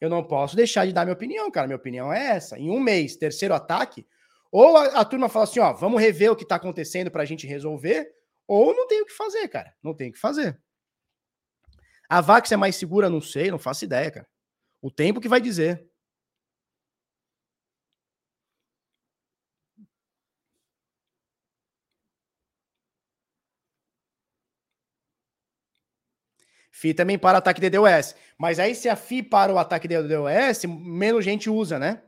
Eu 0.00 0.08
não 0.08 0.24
posso 0.24 0.56
deixar 0.56 0.86
de 0.86 0.92
dar 0.92 1.04
minha 1.04 1.14
opinião, 1.14 1.50
cara. 1.50 1.66
Minha 1.66 1.76
opinião 1.76 2.12
é 2.12 2.28
essa. 2.30 2.58
Em 2.58 2.70
um 2.70 2.80
mês, 2.80 3.16
terceiro 3.16 3.54
ataque, 3.54 4.06
ou 4.50 4.76
a, 4.76 5.00
a 5.00 5.04
turma 5.04 5.28
fala 5.28 5.44
assim, 5.44 5.60
ó, 5.60 5.72
vamos 5.72 6.00
rever 6.00 6.32
o 6.32 6.36
que 6.36 6.46
tá 6.46 6.56
acontecendo 6.56 7.10
pra 7.10 7.24
gente 7.24 7.46
resolver, 7.46 8.10
ou 8.46 8.74
não 8.74 8.88
tem 8.88 9.02
o 9.02 9.06
que 9.06 9.12
fazer, 9.12 9.46
cara. 9.48 9.72
Não 9.82 9.94
tem 9.94 10.10
o 10.10 10.12
que 10.12 10.18
fazer. 10.18 10.58
A 12.08 12.20
Vax 12.20 12.50
é 12.50 12.56
mais 12.56 12.76
segura? 12.76 13.08
Não 13.08 13.20
sei, 13.20 13.50
não 13.50 13.58
faço 13.58 13.84
ideia, 13.84 14.10
cara. 14.10 14.26
O 14.82 14.90
tempo 14.90 15.20
que 15.20 15.28
vai 15.28 15.40
dizer. 15.40 15.86
FI 26.80 26.94
também 26.94 27.18
para 27.18 27.36
ataque 27.36 27.60
DDoS. 27.60 28.16
Mas 28.38 28.58
aí, 28.58 28.74
se 28.74 28.88
a 28.88 28.96
FI 28.96 29.22
para 29.22 29.52
o 29.52 29.58
ataque 29.58 29.86
DDoS, 29.86 30.64
menos 30.66 31.22
gente 31.24 31.50
usa, 31.50 31.78
né? 31.78 32.02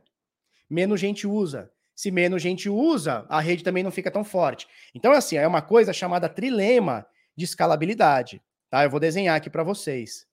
Menos 0.67 0.99
gente 0.99 1.27
usa. 1.27 1.71
Se 1.95 2.09
menos 2.09 2.41
gente 2.41 2.67
usa, 2.67 3.23
a 3.29 3.39
rede 3.39 3.63
também 3.63 3.83
não 3.83 3.91
fica 3.91 4.09
tão 4.09 4.23
forte. 4.23 4.67
Então, 4.95 5.11
assim, 5.11 5.37
é 5.37 5.47
uma 5.47 5.61
coisa 5.61 5.93
chamada 5.93 6.27
trilema 6.27 7.05
de 7.35 7.45
escalabilidade. 7.45 8.41
Tá? 8.67 8.83
Eu 8.83 8.89
vou 8.89 8.99
desenhar 8.99 9.37
aqui 9.37 9.47
para 9.47 9.63
vocês. 9.63 10.27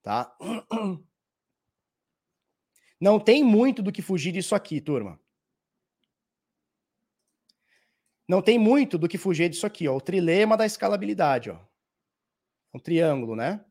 Tá? 0.00 0.32
Não 3.00 3.18
tem 3.18 3.42
muito 3.42 3.82
do 3.82 3.90
que 3.90 4.00
fugir 4.00 4.30
disso 4.30 4.54
aqui, 4.54 4.80
turma. 4.80 5.18
Não 8.28 8.40
tem 8.40 8.60
muito 8.60 8.96
do 8.96 9.08
que 9.08 9.18
fugir 9.18 9.48
disso 9.48 9.66
aqui, 9.66 9.88
ó. 9.88 9.96
O 9.96 10.00
trilema 10.00 10.56
da 10.56 10.64
escalabilidade, 10.64 11.50
ó. 11.50 11.58
Um 12.72 12.78
triângulo, 12.78 13.34
né? 13.34 13.64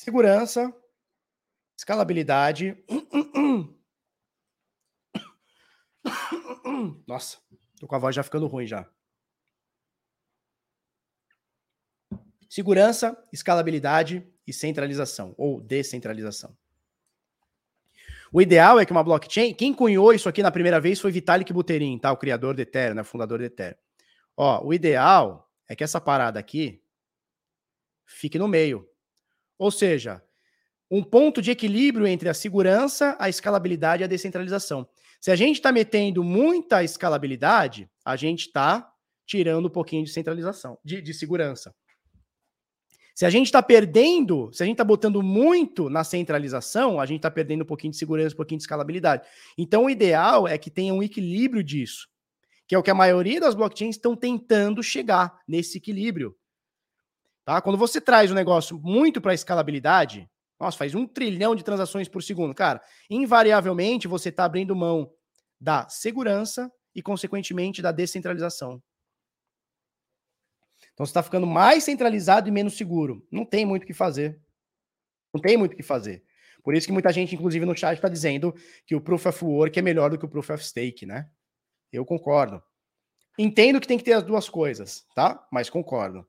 Segurança, 0.00 0.74
escalabilidade. 1.76 2.74
Nossa, 7.06 7.36
tô 7.78 7.86
com 7.86 7.94
a 7.94 7.98
voz 7.98 8.16
já 8.16 8.22
ficando 8.22 8.46
ruim 8.46 8.66
já. 8.66 8.90
Segurança, 12.48 13.14
escalabilidade 13.30 14.26
e 14.46 14.54
centralização 14.54 15.34
ou 15.36 15.60
descentralização. 15.60 16.56
O 18.32 18.40
ideal 18.40 18.80
é 18.80 18.86
que 18.86 18.92
uma 18.92 19.04
blockchain, 19.04 19.52
quem 19.52 19.74
cunhou 19.74 20.14
isso 20.14 20.30
aqui 20.30 20.42
na 20.42 20.50
primeira 20.50 20.80
vez 20.80 20.98
foi 20.98 21.12
Vitalik 21.12 21.52
Buterin, 21.52 21.98
tá? 21.98 22.10
O 22.10 22.16
criador 22.16 22.54
do 22.54 22.62
Ethereum, 22.62 22.94
né? 22.94 23.04
fundador 23.04 23.38
do 23.38 23.44
Ethereum. 23.44 23.76
Ó, 24.34 24.64
o 24.64 24.72
ideal 24.72 25.52
é 25.68 25.76
que 25.76 25.84
essa 25.84 26.00
parada 26.00 26.40
aqui 26.40 26.82
fique 28.06 28.38
no 28.38 28.48
meio. 28.48 28.89
Ou 29.60 29.70
seja, 29.70 30.22
um 30.90 31.04
ponto 31.04 31.42
de 31.42 31.50
equilíbrio 31.50 32.06
entre 32.06 32.30
a 32.30 32.34
segurança, 32.34 33.14
a 33.20 33.28
escalabilidade 33.28 34.02
e 34.02 34.04
a 34.04 34.08
descentralização. 34.08 34.88
Se 35.20 35.30
a 35.30 35.36
gente 35.36 35.56
está 35.56 35.70
metendo 35.70 36.24
muita 36.24 36.82
escalabilidade, 36.82 37.86
a 38.02 38.16
gente 38.16 38.46
está 38.46 38.90
tirando 39.26 39.66
um 39.66 39.70
pouquinho 39.70 40.02
de 40.02 40.10
centralização, 40.10 40.78
de, 40.82 41.02
de 41.02 41.12
segurança. 41.12 41.74
Se 43.14 43.26
a 43.26 43.28
gente 43.28 43.46
está 43.46 43.62
perdendo, 43.62 44.50
se 44.50 44.62
a 44.62 44.66
gente 44.66 44.76
está 44.76 44.84
botando 44.84 45.22
muito 45.22 45.90
na 45.90 46.04
centralização, 46.04 46.98
a 46.98 47.04
gente 47.04 47.18
está 47.18 47.30
perdendo 47.30 47.60
um 47.60 47.66
pouquinho 47.66 47.90
de 47.90 47.98
segurança, 47.98 48.32
um 48.34 48.38
pouquinho 48.38 48.56
de 48.56 48.62
escalabilidade. 48.62 49.28
Então, 49.58 49.84
o 49.84 49.90
ideal 49.90 50.48
é 50.48 50.56
que 50.56 50.70
tenha 50.70 50.94
um 50.94 51.02
equilíbrio 51.02 51.62
disso, 51.62 52.08
que 52.66 52.74
é 52.74 52.78
o 52.78 52.82
que 52.82 52.90
a 52.90 52.94
maioria 52.94 53.38
das 53.38 53.54
blockchains 53.54 53.96
estão 53.96 54.16
tentando 54.16 54.82
chegar 54.82 55.38
nesse 55.46 55.76
equilíbrio. 55.76 56.34
Tá? 57.50 57.60
Quando 57.60 57.76
você 57.76 58.00
traz 58.00 58.30
um 58.30 58.34
negócio 58.34 58.78
muito 58.78 59.20
para 59.20 59.34
escalabilidade, 59.34 60.30
nossa, 60.56 60.78
faz 60.78 60.94
um 60.94 61.04
trilhão 61.04 61.56
de 61.56 61.64
transações 61.64 62.08
por 62.08 62.22
segundo, 62.22 62.54
cara, 62.54 62.80
invariavelmente 63.10 64.06
você 64.06 64.28
está 64.28 64.44
abrindo 64.44 64.76
mão 64.76 65.12
da 65.60 65.88
segurança 65.88 66.72
e, 66.94 67.02
consequentemente, 67.02 67.82
da 67.82 67.90
descentralização. 67.90 68.80
Então 70.94 71.04
você 71.04 71.10
está 71.10 71.24
ficando 71.24 71.44
mais 71.44 71.82
centralizado 71.82 72.48
e 72.48 72.52
menos 72.52 72.76
seguro. 72.76 73.26
Não 73.32 73.44
tem 73.44 73.66
muito 73.66 73.82
o 73.82 73.86
que 73.88 73.94
fazer. 73.94 74.40
Não 75.34 75.40
tem 75.40 75.56
muito 75.56 75.72
o 75.72 75.76
que 75.76 75.82
fazer. 75.82 76.22
Por 76.62 76.72
isso 76.72 76.86
que 76.86 76.92
muita 76.92 77.12
gente, 77.12 77.34
inclusive 77.34 77.66
no 77.66 77.76
chat, 77.76 77.96
está 77.96 78.08
dizendo 78.08 78.54
que 78.86 78.94
o 78.94 79.00
Proof 79.00 79.26
of 79.26 79.44
Work 79.44 79.76
é 79.76 79.82
melhor 79.82 80.08
do 80.08 80.16
que 80.16 80.24
o 80.24 80.28
Proof 80.28 80.50
of 80.50 80.64
Stake, 80.64 81.04
né? 81.04 81.28
Eu 81.92 82.06
concordo. 82.06 82.62
Entendo 83.36 83.80
que 83.80 83.88
tem 83.88 83.98
que 83.98 84.04
ter 84.04 84.12
as 84.12 84.22
duas 84.22 84.48
coisas, 84.48 85.04
tá? 85.16 85.44
Mas 85.50 85.68
concordo. 85.68 86.24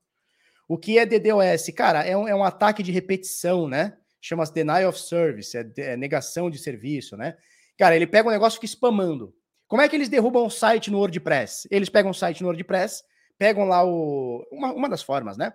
O 0.68 0.78
que 0.78 0.98
é 0.98 1.06
DDoS? 1.06 1.70
Cara, 1.76 2.04
é 2.04 2.16
um, 2.16 2.28
é 2.28 2.34
um 2.34 2.44
ataque 2.44 2.82
de 2.82 2.92
repetição, 2.92 3.68
né? 3.68 3.96
Chama-se 4.20 4.54
Denial 4.54 4.88
of 4.88 4.98
Service, 5.00 5.56
é, 5.56 5.66
é, 5.78 5.96
negação 5.96 6.48
de 6.48 6.58
serviço, 6.58 7.16
né? 7.16 7.36
Cara, 7.76 7.96
ele 7.96 8.06
pega 8.06 8.28
um 8.28 8.32
negócio 8.32 8.56
e 8.56 8.60
fica 8.60 8.66
spamando. 8.66 9.34
Como 9.66 9.82
é 9.82 9.88
que 9.88 9.96
eles 9.96 10.08
derrubam 10.08 10.44
um 10.44 10.50
site 10.50 10.90
no 10.90 10.98
WordPress? 10.98 11.66
Eles 11.70 11.88
pegam 11.88 12.10
um 12.10 12.14
site 12.14 12.42
no 12.42 12.48
WordPress, 12.48 13.02
pegam 13.38 13.64
lá 13.64 13.84
o. 13.84 14.46
Uma, 14.52 14.72
uma 14.72 14.88
das 14.88 15.02
formas, 15.02 15.36
né? 15.36 15.52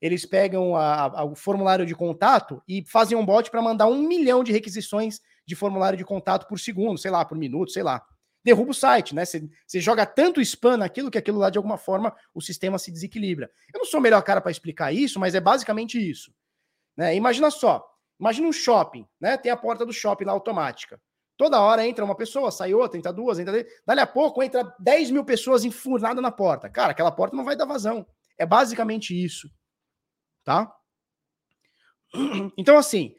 Eles 0.00 0.26
pegam 0.26 0.74
a, 0.74 1.20
a, 1.20 1.24
o 1.24 1.36
formulário 1.36 1.86
de 1.86 1.94
contato 1.94 2.60
e 2.66 2.84
fazem 2.84 3.16
um 3.16 3.24
bot 3.24 3.48
para 3.50 3.62
mandar 3.62 3.86
um 3.86 4.02
milhão 4.02 4.42
de 4.42 4.50
requisições 4.50 5.20
de 5.46 5.54
formulário 5.54 5.96
de 5.96 6.04
contato 6.04 6.48
por 6.48 6.58
segundo, 6.58 6.98
sei 6.98 7.10
lá, 7.10 7.24
por 7.24 7.38
minuto, 7.38 7.70
sei 7.70 7.84
lá. 7.84 8.04
Derruba 8.44 8.72
o 8.72 8.74
site, 8.74 9.14
né? 9.14 9.24
Você 9.24 9.80
joga 9.80 10.04
tanto 10.04 10.40
spam 10.40 10.76
naquilo 10.76 11.10
que 11.10 11.18
aquilo 11.18 11.38
lá, 11.38 11.48
de 11.48 11.58
alguma 11.58 11.78
forma, 11.78 12.14
o 12.34 12.40
sistema 12.40 12.78
se 12.78 12.90
desequilibra. 12.90 13.50
Eu 13.72 13.78
não 13.78 13.84
sou 13.84 14.00
o 14.00 14.02
melhor 14.02 14.22
cara 14.22 14.40
para 14.40 14.50
explicar 14.50 14.92
isso, 14.92 15.20
mas 15.20 15.34
é 15.34 15.40
basicamente 15.40 15.98
isso. 15.98 16.34
Né? 16.96 17.14
Imagina 17.14 17.50
só, 17.50 17.86
imagina 18.18 18.48
um 18.48 18.52
shopping, 18.52 19.06
né? 19.20 19.36
Tem 19.36 19.52
a 19.52 19.56
porta 19.56 19.86
do 19.86 19.92
shopping 19.92 20.24
lá 20.24 20.32
automática. 20.32 21.00
Toda 21.36 21.60
hora 21.60 21.86
entra 21.86 22.04
uma 22.04 22.16
pessoa, 22.16 22.50
sai 22.50 22.74
outra, 22.74 22.98
entra 22.98 23.12
duas, 23.12 23.38
entra. 23.38 23.66
Dali 23.86 24.00
a 24.00 24.06
pouco 24.06 24.42
entra 24.42 24.74
10 24.78 25.10
mil 25.10 25.24
pessoas 25.24 25.64
enfurnadas 25.64 26.22
na 26.22 26.30
porta. 26.30 26.68
Cara, 26.68 26.92
aquela 26.92 27.10
porta 27.10 27.36
não 27.36 27.44
vai 27.44 27.56
dar 27.56 27.64
vazão. 27.64 28.06
É 28.38 28.44
basicamente 28.44 29.12
isso. 29.12 29.50
Tá? 30.44 30.72
Então, 32.58 32.76
assim, 32.76 33.14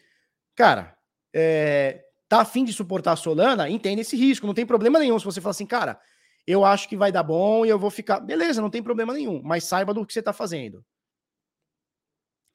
cara, 0.55 0.95
é, 1.33 2.05
tá 2.33 2.41
afim 2.41 2.63
de 2.63 2.73
suportar 2.73 3.11
a 3.11 3.15
Solana, 3.15 3.69
entenda 3.69 4.01
esse 4.01 4.15
risco. 4.17 4.47
Não 4.47 4.55
tem 4.55 4.65
problema 4.65 4.97
nenhum 4.97 5.19
se 5.19 5.25
você 5.25 5.39
falar 5.39 5.51
assim, 5.51 5.67
cara, 5.67 5.99
eu 6.47 6.65
acho 6.65 6.89
que 6.89 6.97
vai 6.97 7.11
dar 7.11 7.21
bom 7.21 7.63
e 7.63 7.69
eu 7.69 7.77
vou 7.77 7.91
ficar. 7.91 8.19
Beleza, 8.19 8.59
não 8.59 8.71
tem 8.71 8.81
problema 8.81 9.13
nenhum, 9.13 9.39
mas 9.43 9.65
saiba 9.65 9.93
do 9.93 10.03
que 10.03 10.11
você 10.11 10.19
está 10.19 10.33
fazendo. 10.33 10.83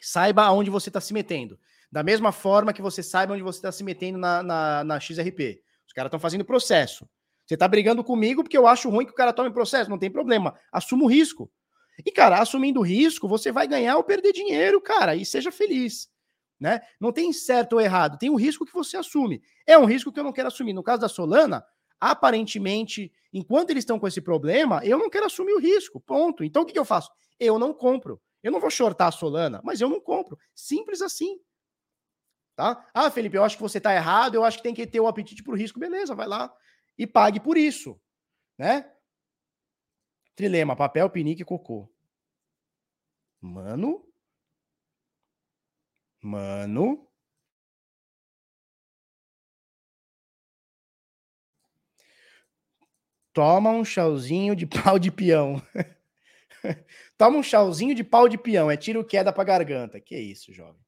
Saiba 0.01 0.43
aonde 0.43 0.69
você 0.69 0.89
está 0.89 1.01
se 1.01 1.15
metendo. 1.15 1.59
Da 1.91 2.03
mesma 2.03 2.33
forma 2.33 2.73
que 2.73 2.83
você 2.83 3.05
saiba 3.05 3.35
onde 3.35 3.43
você 3.43 3.59
está 3.59 3.71
se 3.71 3.85
metendo 3.85 4.19
na, 4.19 4.43
na, 4.43 4.85
na 4.85 5.01
XRP. 5.01 5.63
Os 5.87 5.93
caras 5.93 6.09
estão 6.09 6.21
fazendo 6.21 6.45
processo. 6.45 7.09
Você 7.47 7.55
está 7.55 7.67
brigando 7.69 8.03
comigo 8.03 8.43
porque 8.43 8.59
eu 8.59 8.67
acho 8.67 8.91
ruim 8.91 9.07
que 9.07 9.13
o 9.13 9.15
cara 9.15 9.33
tome 9.33 9.51
processo. 9.51 9.89
Não 9.89 9.99
tem 9.99 10.11
problema. 10.11 10.59
Assuma 10.73 11.05
o 11.05 11.09
risco. 11.09 11.51
E, 12.05 12.11
cara, 12.11 12.41
assumindo 12.41 12.81
o 12.81 12.85
risco, 12.85 13.29
você 13.29 13.51
vai 13.53 13.67
ganhar 13.67 13.97
ou 13.97 14.05
perder 14.05 14.33
dinheiro, 14.33 14.81
cara, 14.81 15.17
e 15.17 15.25
seja 15.25 15.51
feliz. 15.51 16.09
Né? 16.61 16.81
Não 17.01 17.13
tem 17.13 17.33
certo 17.33 17.75
ou 17.75 17.81
errado, 17.81 18.19
tem 18.19 18.31
um 18.31 18.35
risco 18.35 18.67
que 18.67 18.73
você 18.73 18.97
assume. 18.97 19.41
É 19.67 19.79
um 19.79 19.85
risco 19.85 20.13
que 20.13 20.19
eu 20.19 20.25
não 20.25 20.33
quero 20.33 20.49
assumir. 20.49 20.73
No 20.73 20.83
caso 20.83 21.01
da 21.01 21.09
Solana, 21.09 21.65
aparentemente, 22.01 23.13
enquanto 23.33 23.71
eles 23.71 23.83
estão 23.83 23.99
com 23.99 24.09
esse 24.09 24.21
problema, 24.21 24.81
eu 24.85 24.99
não 24.99 25.09
quero 25.09 25.27
assumir 25.27 25.53
o 25.53 25.61
risco. 25.61 26.01
Ponto. 26.01 26.43
Então 26.43 26.63
o 26.63 26.67
que, 26.67 26.73
que 26.73 26.79
eu 26.79 26.85
faço? 26.85 27.11
Eu 27.39 27.59
não 27.59 27.73
compro. 27.73 28.21
Eu 28.43 28.51
não 28.51 28.61
vou 28.61 28.71
shortar 28.71 29.09
a 29.09 29.13
Solana, 29.13 29.61
mas 29.63 29.81
eu 29.81 29.89
não 29.89 30.01
compro. 30.01 30.39
Simples 30.55 31.01
assim. 31.03 31.41
Tá? 32.57 32.85
Ah, 32.93 33.11
Felipe, 33.11 33.37
eu 33.37 33.45
acho 33.45 33.57
que 33.57 33.63
você 33.63 33.79
está 33.79 33.95
errado, 33.95 34.35
eu 34.35 34.45
acho 34.45 34.57
que 34.57 34.65
tem 34.65 34.75
que 34.75 34.87
ter 34.87 34.99
o 34.99 35.07
apetite 35.07 35.45
para 35.45 35.53
o 35.53 35.57
risco. 35.57 35.79
Beleza, 35.79 36.15
vai 36.15 36.27
lá 36.27 36.53
e 36.99 37.07
pague 37.07 37.39
por 37.39 37.57
isso. 37.57 38.01
Né? 38.59 38.91
Trilema, 40.35 40.75
papel, 40.75 41.09
pinique 41.09 41.43
e 41.43 41.45
cocô. 41.45 41.89
Mano. 43.41 44.08
Mano. 46.23 47.09
Toma 53.33 53.71
um 53.71 53.85
chauzinho 53.85 54.55
de 54.55 54.67
pau 54.67 54.99
de 54.99 55.11
peão. 55.11 55.63
Toma 57.17 57.39
um 57.39 57.43
chauzinho 57.43 57.95
de 57.95 58.05
pau 58.05 58.29
de 58.29 58.39
peão. 58.39 58.71
É 58.71 58.77
tiro 58.77 59.05
queda 59.05 59.33
pra 59.33 59.45
garganta. 59.45 60.01
Que 60.01 60.17
isso, 60.19 60.53
jovem. 60.53 60.81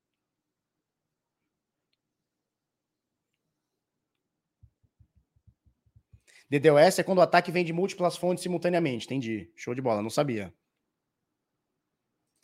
DDoS 6.51 6.99
é 6.99 7.03
quando 7.03 7.19
o 7.19 7.23
ataque 7.23 7.51
vem 7.51 7.65
de 7.65 7.73
múltiplas 7.73 8.17
fontes 8.17 8.43
simultaneamente. 8.43 9.07
Entendi. 9.07 9.51
Show 9.57 9.75
de 9.75 9.81
bola, 9.83 10.03
não 10.03 10.11
sabia. 10.11 10.53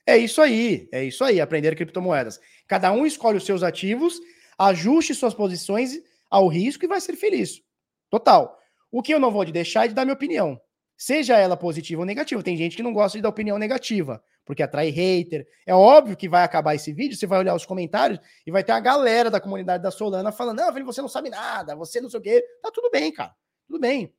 É 0.07 0.17
isso 0.17 0.41
aí, 0.41 0.89
é 0.93 1.05
isso 1.05 1.25
aí, 1.25 1.41
aprender 1.41 1.75
criptomoedas. 1.75 2.41
Cada 2.69 2.93
um 2.93 3.05
escolhe 3.05 3.39
os 3.39 3.45
seus 3.45 3.65
ativos, 3.65 4.21
ajuste 4.57 5.15
suas 5.15 5.35
posições 5.35 5.99
ao 6.31 6.47
risco 6.47 6.85
e 6.85 6.89
vai 6.89 7.01
ser 7.01 7.17
feliz. 7.17 7.61
Total. 8.09 8.57
O 8.91 9.03
que 9.03 9.13
eu 9.13 9.19
não 9.19 9.33
vou 9.33 9.45
deixar 9.45 9.85
é 9.85 9.89
de 9.89 9.95
dar 9.95 10.05
minha 10.05 10.15
opinião. 10.15 10.61
Seja 10.97 11.37
ela 11.37 11.57
positiva 11.57 12.01
ou 12.01 12.07
negativa. 12.07 12.43
Tem 12.43 12.57
gente 12.57 12.77
que 12.77 12.83
não 12.83 12.93
gosta 12.93 13.19
de 13.19 13.23
dar 13.23 13.29
opinião 13.29 13.59
negativa, 13.59 14.23
porque 14.45 14.63
atrai 14.63 14.91
hater. 14.91 15.47
É 15.67 15.75
óbvio 15.75 16.17
que 16.17 16.29
vai 16.29 16.45
acabar 16.45 16.75
esse 16.75 16.93
vídeo, 16.93 17.17
você 17.17 17.27
vai 17.27 17.41
olhar 17.41 17.55
os 17.55 17.67
comentários 17.67 18.19
e 18.47 18.51
vai 18.51 18.65
ter 18.65 18.73
a 18.73 18.81
galera 18.81 19.31
da 19.31 19.41
comunidade 19.41 19.83
da 19.83 19.91
Solana 19.91 20.33
falando: 20.33 20.59
não, 20.59 20.85
você 20.85 21.03
não 21.03 21.09
sabe 21.09 21.29
nada, 21.29 21.75
você 21.75 22.01
não 22.01 22.09
sei 22.09 22.21
o 22.21 22.23
quê. 22.23 22.45
Tá 22.63 22.71
tudo 22.71 22.91
bem, 22.91 23.13
cara. 23.13 23.35
Tudo 23.67 23.81
bem. 23.81 24.15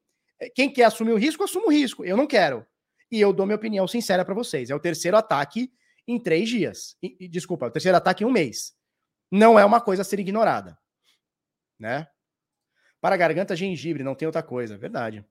Quem 0.53 0.71
quer 0.71 0.83
assumir 0.83 1.13
o 1.13 1.17
risco, 1.17 1.43
assuma 1.43 1.65
o 1.65 1.71
risco. 1.71 2.05
Eu 2.05 2.15
não 2.15 2.27
quero. 2.27 2.63
E 3.11 3.19
eu 3.19 3.31
dou 3.31 3.45
minha 3.45 3.55
opinião 3.55 3.87
sincera 3.87 4.25
para 4.25 4.33
vocês. 4.33 4.69
É 4.69 4.75
o 4.75 4.79
terceiro 4.79 5.17
ataque 5.17 5.71
em 6.07 6.19
três 6.19 6.49
dias. 6.49 6.97
E, 7.01 7.27
desculpa, 7.27 7.65
é 7.65 7.69
o 7.69 7.71
terceiro 7.71 7.97
ataque 7.97 8.23
em 8.23 8.27
um 8.27 8.31
mês. 8.31 8.75
Não 9.31 9.59
é 9.59 9.65
uma 9.65 9.81
coisa 9.81 10.01
a 10.01 10.05
ser 10.05 10.19
ignorada. 10.19 10.77
Né? 11.79 12.07
Para 12.99 13.17
garganta, 13.17 13.55
gengibre, 13.55 14.03
não 14.03 14.15
tem 14.15 14.25
outra 14.25 14.43
coisa. 14.43 14.77
Verdade. 14.77 15.25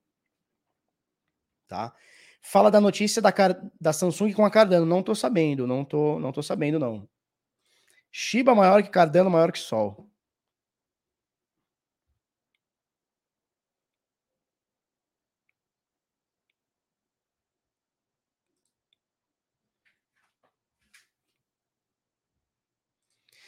Tá? 1.67 1.95
Fala 2.43 2.71
da 2.71 2.81
notícia 2.81 3.21
da, 3.21 3.33
da 3.81 3.93
Samsung 3.93 4.33
com 4.33 4.45
a 4.45 4.51
Cardano. 4.51 4.87
Não 4.87 5.03
tô 5.03 5.15
sabendo, 5.15 5.67
não 5.67 5.85
tô, 5.85 6.19
não 6.19 6.33
tô 6.33 6.43
sabendo, 6.43 6.79
não. 6.79 7.09
Shiba 8.11 8.55
maior 8.55 8.83
que 8.83 8.89
Cardano, 8.89 9.31
maior 9.31 9.51
que 9.51 9.59
Sol. 9.59 10.09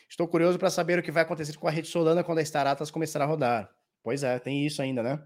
Estou 0.09 0.27
curioso 0.27 0.59
para 0.59 0.71
saber 0.71 0.99
o 0.99 1.03
que 1.03 1.13
vai 1.13 1.23
acontecer 1.23 1.57
com 1.57 1.69
a 1.69 1.71
rede 1.71 1.89
Solana 1.89 2.25
quando 2.25 2.39
a 2.39 2.43
Staratas 2.43 2.91
começar 2.91 3.21
a 3.21 3.27
rodar. 3.27 3.71
Pois 4.03 4.23
é, 4.23 4.39
tem 4.39 4.65
isso 4.65 4.81
ainda, 4.81 5.03
né? 5.03 5.23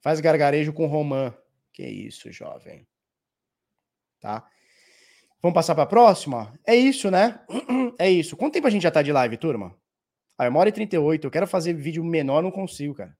Faz 0.00 0.20
gargarejo 0.20 0.72
com 0.72 0.86
Romã. 0.86 1.34
Que 1.72 1.84
isso, 1.86 2.30
jovem. 2.30 2.86
Tá? 4.20 4.46
Vamos 5.42 5.54
passar 5.54 5.74
para 5.74 5.84
a 5.84 5.88
próxima? 5.88 6.58
É 6.66 6.74
isso, 6.74 7.10
né? 7.10 7.40
É 7.98 8.10
isso. 8.10 8.36
Quanto 8.36 8.52
tempo 8.52 8.66
a 8.66 8.70
gente 8.70 8.82
já 8.82 8.90
tá 8.90 9.00
de 9.00 9.10
live, 9.10 9.38
turma? 9.38 9.74
Ah, 10.36 10.44
é 10.44 10.48
uma 10.50 10.60
hora 10.60 10.68
e 10.68 10.72
38. 10.72 11.26
Eu 11.26 11.30
quero 11.30 11.46
fazer 11.46 11.72
vídeo 11.72 12.04
menor, 12.04 12.42
não 12.42 12.50
consigo, 12.50 12.94
cara. 12.94 13.16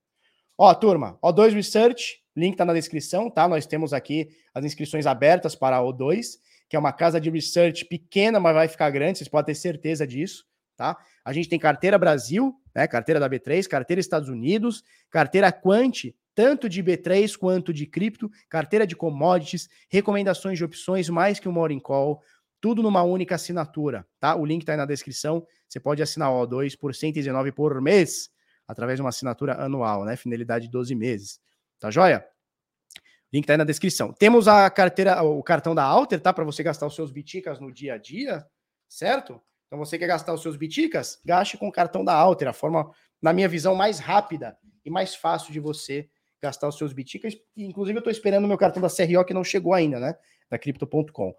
Ó, 0.58 0.74
turma, 0.74 1.18
O2 1.22 1.54
Research, 1.54 2.22
link 2.36 2.56
tá 2.56 2.64
na 2.64 2.74
descrição, 2.74 3.30
tá? 3.30 3.48
Nós 3.48 3.66
temos 3.66 3.94
aqui 3.94 4.28
as 4.54 4.64
inscrições 4.64 5.06
abertas 5.06 5.54
para 5.54 5.78
a 5.78 5.80
O2 5.80 6.38
que 6.68 6.76
é 6.76 6.78
uma 6.78 6.92
casa 6.92 7.20
de 7.20 7.30
research 7.30 7.84
pequena, 7.84 8.40
mas 8.40 8.54
vai 8.54 8.68
ficar 8.68 8.90
grande, 8.90 9.18
vocês 9.18 9.28
podem 9.28 9.54
ter 9.54 9.60
certeza 9.60 10.06
disso, 10.06 10.44
tá? 10.76 10.96
A 11.24 11.32
gente 11.32 11.48
tem 11.48 11.58
carteira 11.58 11.98
Brasil, 11.98 12.54
né? 12.74 12.86
Carteira 12.86 13.20
da 13.20 13.28
B3, 13.28 13.66
carteira 13.66 14.00
Estados 14.00 14.28
Unidos, 14.28 14.82
carteira 15.10 15.52
Quant, 15.52 16.12
tanto 16.34 16.68
de 16.68 16.82
B3 16.82 17.36
quanto 17.36 17.72
de 17.72 17.86
cripto, 17.86 18.30
carteira 18.48 18.86
de 18.86 18.94
commodities, 18.94 19.68
recomendações 19.88 20.58
de 20.58 20.64
opções, 20.64 21.08
mais 21.08 21.40
que 21.40 21.48
um 21.48 21.52
morning 21.52 21.80
call, 21.80 22.20
tudo 22.60 22.82
numa 22.82 23.02
única 23.02 23.34
assinatura, 23.36 24.06
tá? 24.20 24.34
O 24.36 24.44
link 24.44 24.64
tá 24.64 24.72
aí 24.72 24.78
na 24.78 24.84
descrição. 24.84 25.46
Você 25.68 25.80
pode 25.80 26.02
assinar 26.02 26.30
o 26.30 26.46
O2 26.46 26.78
por 26.78 26.94
119 26.94 27.52
por 27.52 27.80
mês, 27.80 28.28
através 28.68 28.98
de 28.98 29.02
uma 29.02 29.08
assinatura 29.08 29.54
anual, 29.62 30.04
né? 30.04 30.16
Finalidade 30.16 30.66
de 30.66 30.72
12 30.72 30.94
meses. 30.94 31.40
Tá 31.78 31.90
joia? 31.90 32.26
Link 33.36 33.46
tá 33.46 33.52
aí 33.52 33.56
na 33.58 33.64
descrição. 33.64 34.12
Temos 34.12 34.48
a 34.48 34.68
carteira, 34.70 35.22
o 35.22 35.42
cartão 35.42 35.74
da 35.74 35.84
Alter, 35.84 36.20
tá? 36.20 36.32
Para 36.32 36.44
você 36.44 36.62
gastar 36.62 36.86
os 36.86 36.94
seus 36.94 37.10
biticas 37.10 37.60
no 37.60 37.70
dia 37.70 37.94
a 37.94 37.98
dia, 37.98 38.44
certo? 38.88 39.40
Então 39.66 39.78
você 39.78 39.98
quer 39.98 40.06
gastar 40.06 40.32
os 40.32 40.42
seus 40.42 40.56
biticas? 40.56 41.20
Gaste 41.24 41.58
com 41.58 41.68
o 41.68 41.72
cartão 41.72 42.04
da 42.04 42.14
Alter, 42.14 42.48
a 42.48 42.52
forma, 42.52 42.90
na 43.20 43.32
minha 43.32 43.48
visão, 43.48 43.74
mais 43.74 43.98
rápida 43.98 44.56
e 44.84 44.90
mais 44.90 45.14
fácil 45.14 45.52
de 45.52 45.60
você 45.60 46.08
gastar 46.40 46.68
os 46.68 46.78
seus 46.78 46.92
biticas. 46.92 47.36
Inclusive, 47.56 47.98
eu 47.98 48.00
estou 48.00 48.10
esperando 48.10 48.44
o 48.44 48.48
meu 48.48 48.56
cartão 48.56 48.80
da 48.80 48.88
CRO 48.88 49.24
que 49.24 49.34
não 49.34 49.44
chegou 49.44 49.74
ainda, 49.74 50.00
né? 50.00 50.14
Da 50.50 50.58
Crypto.com. 50.58 51.34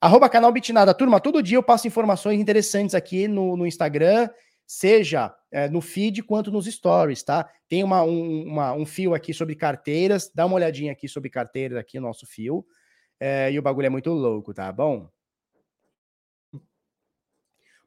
Arroba 0.00 0.28
canal 0.28 0.52
Bitnada. 0.52 0.94
Turma, 0.94 1.18
todo 1.18 1.42
dia 1.42 1.56
eu 1.56 1.62
passo 1.62 1.86
informações 1.88 2.38
interessantes 2.38 2.94
aqui 2.94 3.26
no, 3.26 3.56
no 3.56 3.66
Instagram 3.66 4.28
seja 4.66 5.34
é, 5.54 5.68
no 5.68 5.80
feed 5.80 6.20
quanto 6.24 6.50
nos 6.50 6.66
stories, 6.66 7.22
tá? 7.22 7.48
Tem 7.68 7.84
uma, 7.84 8.02
um, 8.02 8.42
uma, 8.42 8.72
um 8.72 8.84
fio 8.84 9.14
aqui 9.14 9.32
sobre 9.32 9.54
carteiras, 9.54 10.28
dá 10.34 10.44
uma 10.46 10.56
olhadinha 10.56 10.90
aqui 10.90 11.06
sobre 11.06 11.30
carteiras 11.30 11.78
aqui, 11.78 11.96
o 11.96 12.00
nosso 12.00 12.26
fio. 12.26 12.66
É, 13.20 13.52
e 13.52 13.56
o 13.56 13.62
bagulho 13.62 13.86
é 13.86 13.88
muito 13.88 14.10
louco, 14.10 14.52
tá 14.52 14.72
bom? 14.72 15.08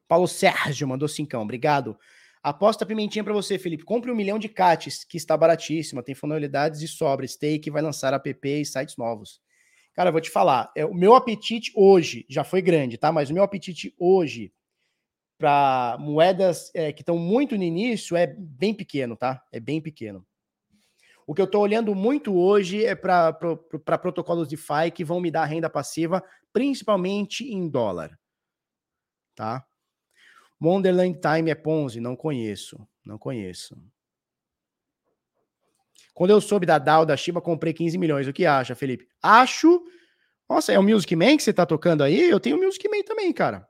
Paulo 0.08 0.26
Sérgio 0.26 0.88
mandou 0.88 1.06
cincão, 1.06 1.42
obrigado. 1.42 1.98
Aposta 2.42 2.86
pimentinha 2.86 3.22
para 3.22 3.34
você, 3.34 3.58
Felipe. 3.58 3.84
Compre 3.84 4.10
um 4.10 4.16
milhão 4.16 4.38
de 4.38 4.48
CATs, 4.48 5.04
que 5.04 5.18
está 5.18 5.36
baratíssima, 5.36 6.02
tem 6.02 6.14
funcionalidades 6.14 6.80
e 6.80 6.88
sobra. 6.88 7.28
Stake 7.28 7.68
vai 7.68 7.82
lançar 7.82 8.14
app 8.14 8.48
e 8.48 8.64
sites 8.64 8.96
novos. 8.96 9.42
Cara, 9.92 10.08
eu 10.08 10.12
vou 10.12 10.22
te 10.22 10.30
falar, 10.30 10.72
é, 10.74 10.86
o 10.86 10.94
meu 10.94 11.14
apetite 11.14 11.70
hoje 11.74 12.24
já 12.30 12.44
foi 12.44 12.62
grande, 12.62 12.96
tá? 12.96 13.12
Mas 13.12 13.28
o 13.28 13.34
meu 13.34 13.42
apetite 13.42 13.94
hoje 13.98 14.54
para 15.38 15.96
moedas 16.00 16.70
é, 16.74 16.92
que 16.92 17.02
estão 17.02 17.16
muito 17.16 17.56
no 17.56 17.62
início 17.62 18.16
é 18.16 18.26
bem 18.26 18.74
pequeno, 18.74 19.16
tá? 19.16 19.42
É 19.52 19.60
bem 19.60 19.80
pequeno. 19.80 20.26
O 21.26 21.34
que 21.34 21.40
eu 21.40 21.44
estou 21.46 21.62
olhando 21.62 21.94
muito 21.94 22.34
hoje 22.34 22.84
é 22.84 22.94
para 22.94 23.32
protocolos 24.02 24.48
de 24.48 24.56
FI 24.56 24.90
que 24.92 25.04
vão 25.04 25.20
me 25.20 25.30
dar 25.30 25.44
renda 25.44 25.70
passiva, 25.70 26.24
principalmente 26.52 27.44
em 27.44 27.68
dólar. 27.68 28.18
Tá? 29.34 29.64
Wonderland 30.60 31.20
Time 31.20 31.50
é 31.50 31.54
Ponzi? 31.54 32.00
Não 32.00 32.16
conheço. 32.16 32.80
Não 33.04 33.18
conheço. 33.18 33.76
Quando 36.14 36.30
eu 36.30 36.40
soube 36.40 36.66
da 36.66 36.78
DAO 36.78 37.06
da 37.06 37.16
Shiba, 37.16 37.40
comprei 37.40 37.72
15 37.72 37.96
milhões. 37.96 38.26
O 38.26 38.32
que 38.32 38.44
acha, 38.44 38.74
Felipe? 38.74 39.06
Acho. 39.22 39.84
Nossa, 40.48 40.72
é 40.72 40.78
o 40.78 40.82
Music 40.82 41.14
Man 41.14 41.36
que 41.36 41.42
você 41.42 41.52
tá 41.52 41.64
tocando 41.64 42.02
aí? 42.02 42.28
Eu 42.28 42.40
tenho 42.40 42.56
o 42.56 42.60
Music 42.60 42.88
Man 42.88 43.02
também, 43.04 43.32
cara. 43.32 43.67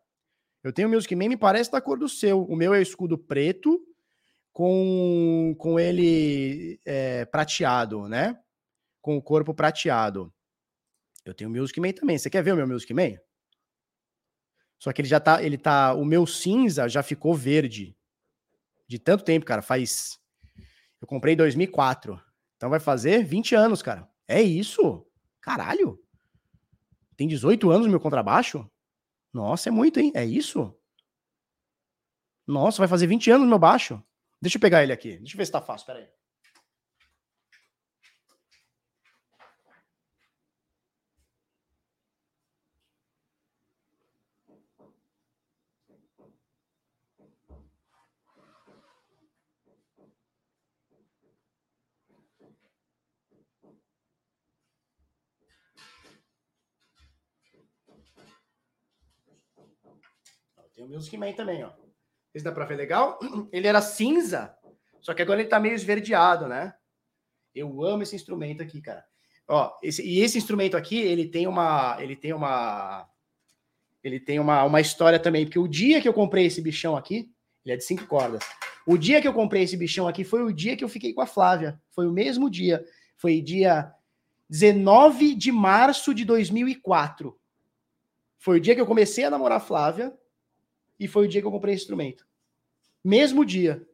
Eu 0.62 0.72
tenho 0.72 0.88
o 0.88 0.90
Music 0.90 1.14
Man, 1.14 1.28
me 1.28 1.36
parece 1.36 1.70
da 1.70 1.80
cor 1.80 1.98
do 1.98 2.08
seu. 2.08 2.44
O 2.44 2.56
meu 2.56 2.74
é 2.74 2.82
escudo 2.82 3.16
preto 3.16 3.80
com, 4.52 5.54
com 5.58 5.78
ele 5.78 6.80
é, 6.84 7.24
prateado, 7.24 8.08
né? 8.08 8.38
Com 9.00 9.16
o 9.16 9.22
corpo 9.22 9.54
prateado. 9.54 10.32
Eu 11.24 11.32
tenho 11.34 11.48
o 11.48 11.52
Music 11.52 11.80
Man 11.80 11.92
também. 11.92 12.18
Você 12.18 12.28
quer 12.28 12.42
ver 12.42 12.52
o 12.52 12.56
meu 12.56 12.66
Music 12.66 12.92
Man? 12.92 13.18
Só 14.78 14.92
que 14.92 15.00
ele 15.00 15.08
já 15.08 15.20
tá, 15.20 15.42
ele 15.42 15.58
tá, 15.58 15.94
o 15.94 16.04
meu 16.04 16.26
cinza 16.26 16.88
já 16.88 17.02
ficou 17.02 17.34
verde. 17.34 17.96
De 18.86 18.98
tanto 18.98 19.24
tempo, 19.24 19.44
cara, 19.44 19.60
faz 19.60 20.18
Eu 21.00 21.06
comprei 21.06 21.34
em 21.34 21.36
2004. 21.36 22.20
Então 22.56 22.70
vai 22.70 22.80
fazer 22.80 23.24
20 23.24 23.54
anos, 23.54 23.82
cara. 23.82 24.08
É 24.26 24.42
isso? 24.42 25.06
Caralho. 25.40 26.02
Tem 27.16 27.28
18 27.28 27.70
anos 27.70 27.86
meu 27.86 28.00
contrabaixo? 28.00 28.68
Nossa, 29.32 29.68
é 29.68 29.72
muito, 29.72 30.00
hein? 30.00 30.12
É 30.14 30.24
isso? 30.24 30.74
Nossa, 32.46 32.78
vai 32.78 32.88
fazer 32.88 33.06
20 33.06 33.30
anos 33.30 33.46
o 33.46 33.48
meu 33.48 33.58
baixo. 33.58 34.02
Deixa 34.40 34.56
eu 34.56 34.60
pegar 34.60 34.82
ele 34.82 34.92
aqui. 34.92 35.18
Deixa 35.18 35.34
eu 35.34 35.38
ver 35.38 35.46
se 35.46 35.52
tá 35.52 35.60
fácil. 35.60 35.86
Pera 35.86 36.10
Tem 60.78 60.86
o 60.86 60.88
Music 60.88 61.16
Man 61.16 61.32
também, 61.32 61.64
ó. 61.64 61.70
Esse 62.32 62.44
dá 62.44 62.52
pra 62.52 62.64
ver 62.64 62.76
legal? 62.76 63.18
Ele 63.50 63.66
era 63.66 63.82
cinza, 63.82 64.56
só 65.00 65.12
que 65.12 65.20
agora 65.20 65.40
ele 65.40 65.48
tá 65.48 65.58
meio 65.58 65.74
esverdeado, 65.74 66.46
né? 66.46 66.72
Eu 67.52 67.82
amo 67.82 68.04
esse 68.04 68.14
instrumento 68.14 68.62
aqui, 68.62 68.80
cara. 68.80 69.04
Ó, 69.48 69.76
esse, 69.82 70.06
e 70.06 70.20
esse 70.20 70.38
instrumento 70.38 70.76
aqui, 70.76 70.98
ele 70.98 71.26
tem 71.26 71.48
uma. 71.48 71.96
Ele 72.00 72.14
tem 72.14 72.32
uma. 72.32 73.08
Ele 74.04 74.20
tem 74.20 74.38
uma, 74.38 74.62
uma 74.62 74.80
história 74.80 75.18
também, 75.18 75.46
porque 75.46 75.58
o 75.58 75.66
dia 75.66 76.00
que 76.00 76.08
eu 76.08 76.14
comprei 76.14 76.46
esse 76.46 76.62
bichão 76.62 76.96
aqui, 76.96 77.28
ele 77.64 77.74
é 77.74 77.76
de 77.76 77.84
cinco 77.84 78.06
cordas. 78.06 78.44
O 78.86 78.96
dia 78.96 79.20
que 79.20 79.26
eu 79.26 79.34
comprei 79.34 79.64
esse 79.64 79.76
bichão 79.76 80.06
aqui 80.06 80.22
foi 80.22 80.44
o 80.44 80.52
dia 80.52 80.76
que 80.76 80.84
eu 80.84 80.88
fiquei 80.88 81.12
com 81.12 81.22
a 81.22 81.26
Flávia. 81.26 81.80
Foi 81.90 82.06
o 82.06 82.12
mesmo 82.12 82.48
dia. 82.48 82.84
Foi 83.16 83.40
dia 83.40 83.92
19 84.48 85.34
de 85.34 85.50
março 85.50 86.14
de 86.14 86.24
2004. 86.24 87.36
Foi 88.36 88.58
o 88.58 88.60
dia 88.60 88.76
que 88.76 88.80
eu 88.80 88.86
comecei 88.86 89.24
a 89.24 89.30
namorar 89.30 89.58
a 89.58 89.60
Flávia 89.60 90.16
e 90.98 91.06
foi 91.06 91.26
o 91.26 91.28
dia 91.28 91.40
que 91.40 91.46
eu 91.46 91.52
comprei 91.52 91.74
esse 91.74 91.84
instrumento. 91.84 92.26
Mesmo 93.04 93.44
dia, 93.44 93.86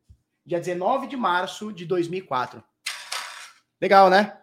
dia 0.45 0.59
19 0.59 1.07
de 1.07 1.17
março 1.17 1.73
de 1.73 1.85
2004. 1.85 2.63
Legal, 3.81 4.09
né? 4.09 4.41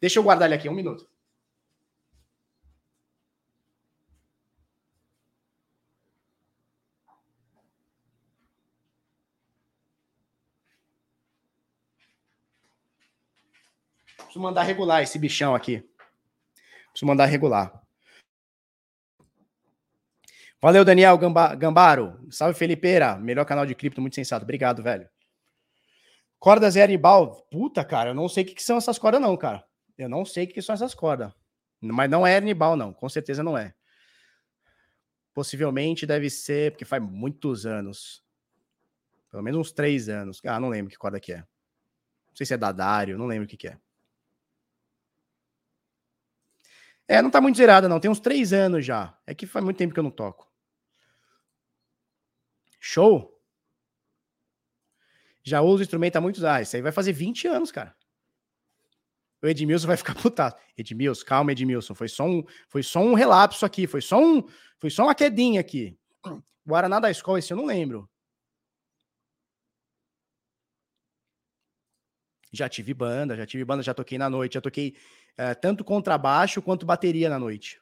Deixa 0.00 0.18
eu 0.18 0.22
guardar 0.22 0.48
ele 0.48 0.54
aqui, 0.54 0.68
um 0.68 0.74
minuto. 0.74 1.08
Preciso 14.32 14.40
mandar 14.40 14.62
regular 14.62 15.02
esse 15.02 15.18
bichão 15.18 15.54
aqui. 15.54 15.86
Preciso 16.90 17.06
mandar 17.06 17.26
regular. 17.26 17.81
Valeu, 20.62 20.84
Daniel 20.84 21.18
Gamba, 21.18 21.56
Gambaro. 21.56 22.24
Salve, 22.30 22.56
Felipeira. 22.56 23.16
Melhor 23.16 23.44
canal 23.44 23.66
de 23.66 23.74
cripto, 23.74 24.00
muito 24.00 24.14
sensato. 24.14 24.44
Obrigado, 24.44 24.80
velho. 24.80 25.10
Cordas 26.38 26.76
Ernibal. 26.76 27.42
Puta, 27.50 27.84
cara, 27.84 28.10
eu 28.10 28.14
não 28.14 28.28
sei 28.28 28.44
o 28.44 28.46
que, 28.46 28.54
que 28.54 28.62
são 28.62 28.76
essas 28.76 28.96
cordas, 28.96 29.20
não, 29.20 29.36
cara. 29.36 29.66
Eu 29.98 30.08
não 30.08 30.24
sei 30.24 30.44
o 30.44 30.46
que, 30.46 30.54
que 30.54 30.62
são 30.62 30.72
essas 30.72 30.94
cordas. 30.94 31.32
Mas 31.80 32.08
não 32.08 32.24
é 32.24 32.36
Ernibal, 32.36 32.76
não. 32.76 32.92
Com 32.92 33.08
certeza 33.08 33.42
não 33.42 33.58
é. 33.58 33.74
Possivelmente 35.34 36.06
deve 36.06 36.30
ser, 36.30 36.70
porque 36.70 36.84
faz 36.84 37.02
muitos 37.02 37.66
anos. 37.66 38.22
Pelo 39.32 39.42
menos 39.42 39.58
uns 39.58 39.72
três 39.72 40.08
anos. 40.08 40.40
Ah, 40.46 40.60
não 40.60 40.68
lembro 40.68 40.92
que 40.92 40.96
corda 40.96 41.18
que 41.18 41.32
é. 41.32 41.38
Não 41.38 42.36
sei 42.36 42.46
se 42.46 42.54
é 42.54 42.56
da 42.56 42.70
Dario, 42.70 43.18
não 43.18 43.26
lembro 43.26 43.46
o 43.46 43.48
que, 43.48 43.56
que 43.56 43.66
é. 43.66 43.76
É, 47.08 47.20
não 47.20 47.30
tá 47.30 47.40
muito 47.40 47.56
zerada, 47.56 47.88
não. 47.88 47.98
Tem 47.98 48.10
uns 48.10 48.20
três 48.20 48.52
anos 48.52 48.86
já. 48.86 49.18
É 49.26 49.34
que 49.34 49.44
faz 49.44 49.64
muito 49.64 49.76
tempo 49.76 49.92
que 49.92 49.98
eu 49.98 50.04
não 50.04 50.10
toco. 50.10 50.51
Show? 52.84 53.40
Já 55.44 55.60
uso 55.62 55.78
o 55.78 55.82
instrumento 55.82 56.16
há 56.16 56.20
muitos 56.20 56.42
anos. 56.42 56.56
Ah, 56.56 56.62
isso 56.62 56.74
aí 56.74 56.82
vai 56.82 56.90
fazer 56.90 57.12
20 57.12 57.46
anos, 57.46 57.70
cara. 57.70 57.96
O 59.40 59.46
Edmilson 59.46 59.86
vai 59.86 59.96
ficar 59.96 60.14
putado. 60.20 60.56
Edmilson, 60.76 61.24
calma, 61.24 61.52
Edmilson. 61.52 61.94
Foi 61.94 62.08
só 62.08 62.24
um, 62.24 62.44
foi 62.68 62.82
só 62.82 62.98
um 62.98 63.14
relapso 63.14 63.64
aqui. 63.64 63.86
Foi 63.86 64.02
só 64.02 64.20
um, 64.20 64.42
foi 64.80 64.90
só 64.90 65.04
uma 65.04 65.14
quedinha 65.14 65.60
aqui. 65.60 65.96
Guaraná 66.66 66.98
da 66.98 67.08
escola, 67.08 67.38
esse 67.38 67.52
eu 67.52 67.56
não 67.56 67.66
lembro. 67.66 68.10
Já 72.52 72.68
tive 72.68 72.92
banda, 72.92 73.36
já 73.36 73.46
tive 73.46 73.64
banda, 73.64 73.82
já 73.82 73.94
toquei 73.94 74.18
na 74.18 74.28
noite, 74.28 74.54
já 74.54 74.60
toquei 74.60 74.96
uh, 75.38 75.58
tanto 75.60 75.84
contrabaixo 75.84 76.60
quanto 76.60 76.84
bateria 76.84 77.30
na 77.30 77.38
noite. 77.38 77.80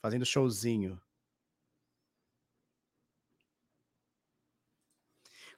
Fazendo 0.00 0.24
showzinho. 0.24 1.00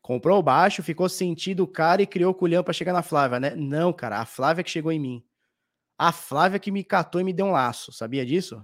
Comprou 0.05 0.43
baixo, 0.43 0.83
ficou 0.83 1.09
sentido 1.09 1.61
o 1.65 1.67
cara 1.67 2.03
e 2.03 2.07
criou 2.07 2.31
o 2.31 2.35
culhão 2.35 2.63
para 2.63 2.75
chegar 2.75 2.93
na 2.93 3.03
Flávia, 3.03 3.41
né? 3.41 3.55
Não, 3.57 3.91
cara, 3.91 4.21
a 4.21 4.27
Flávia 4.27 4.63
que 4.63 4.69
chegou 4.69 4.93
em 4.93 5.01
mim. 5.01 5.25
A 5.97 6.13
Flávia 6.13 6.59
que 6.61 6.71
me 6.71 6.85
catou 6.85 7.23
e 7.23 7.25
me 7.25 7.33
deu 7.33 7.47
um 7.47 7.53
laço, 7.53 7.91
sabia 7.91 8.27
disso? 8.27 8.63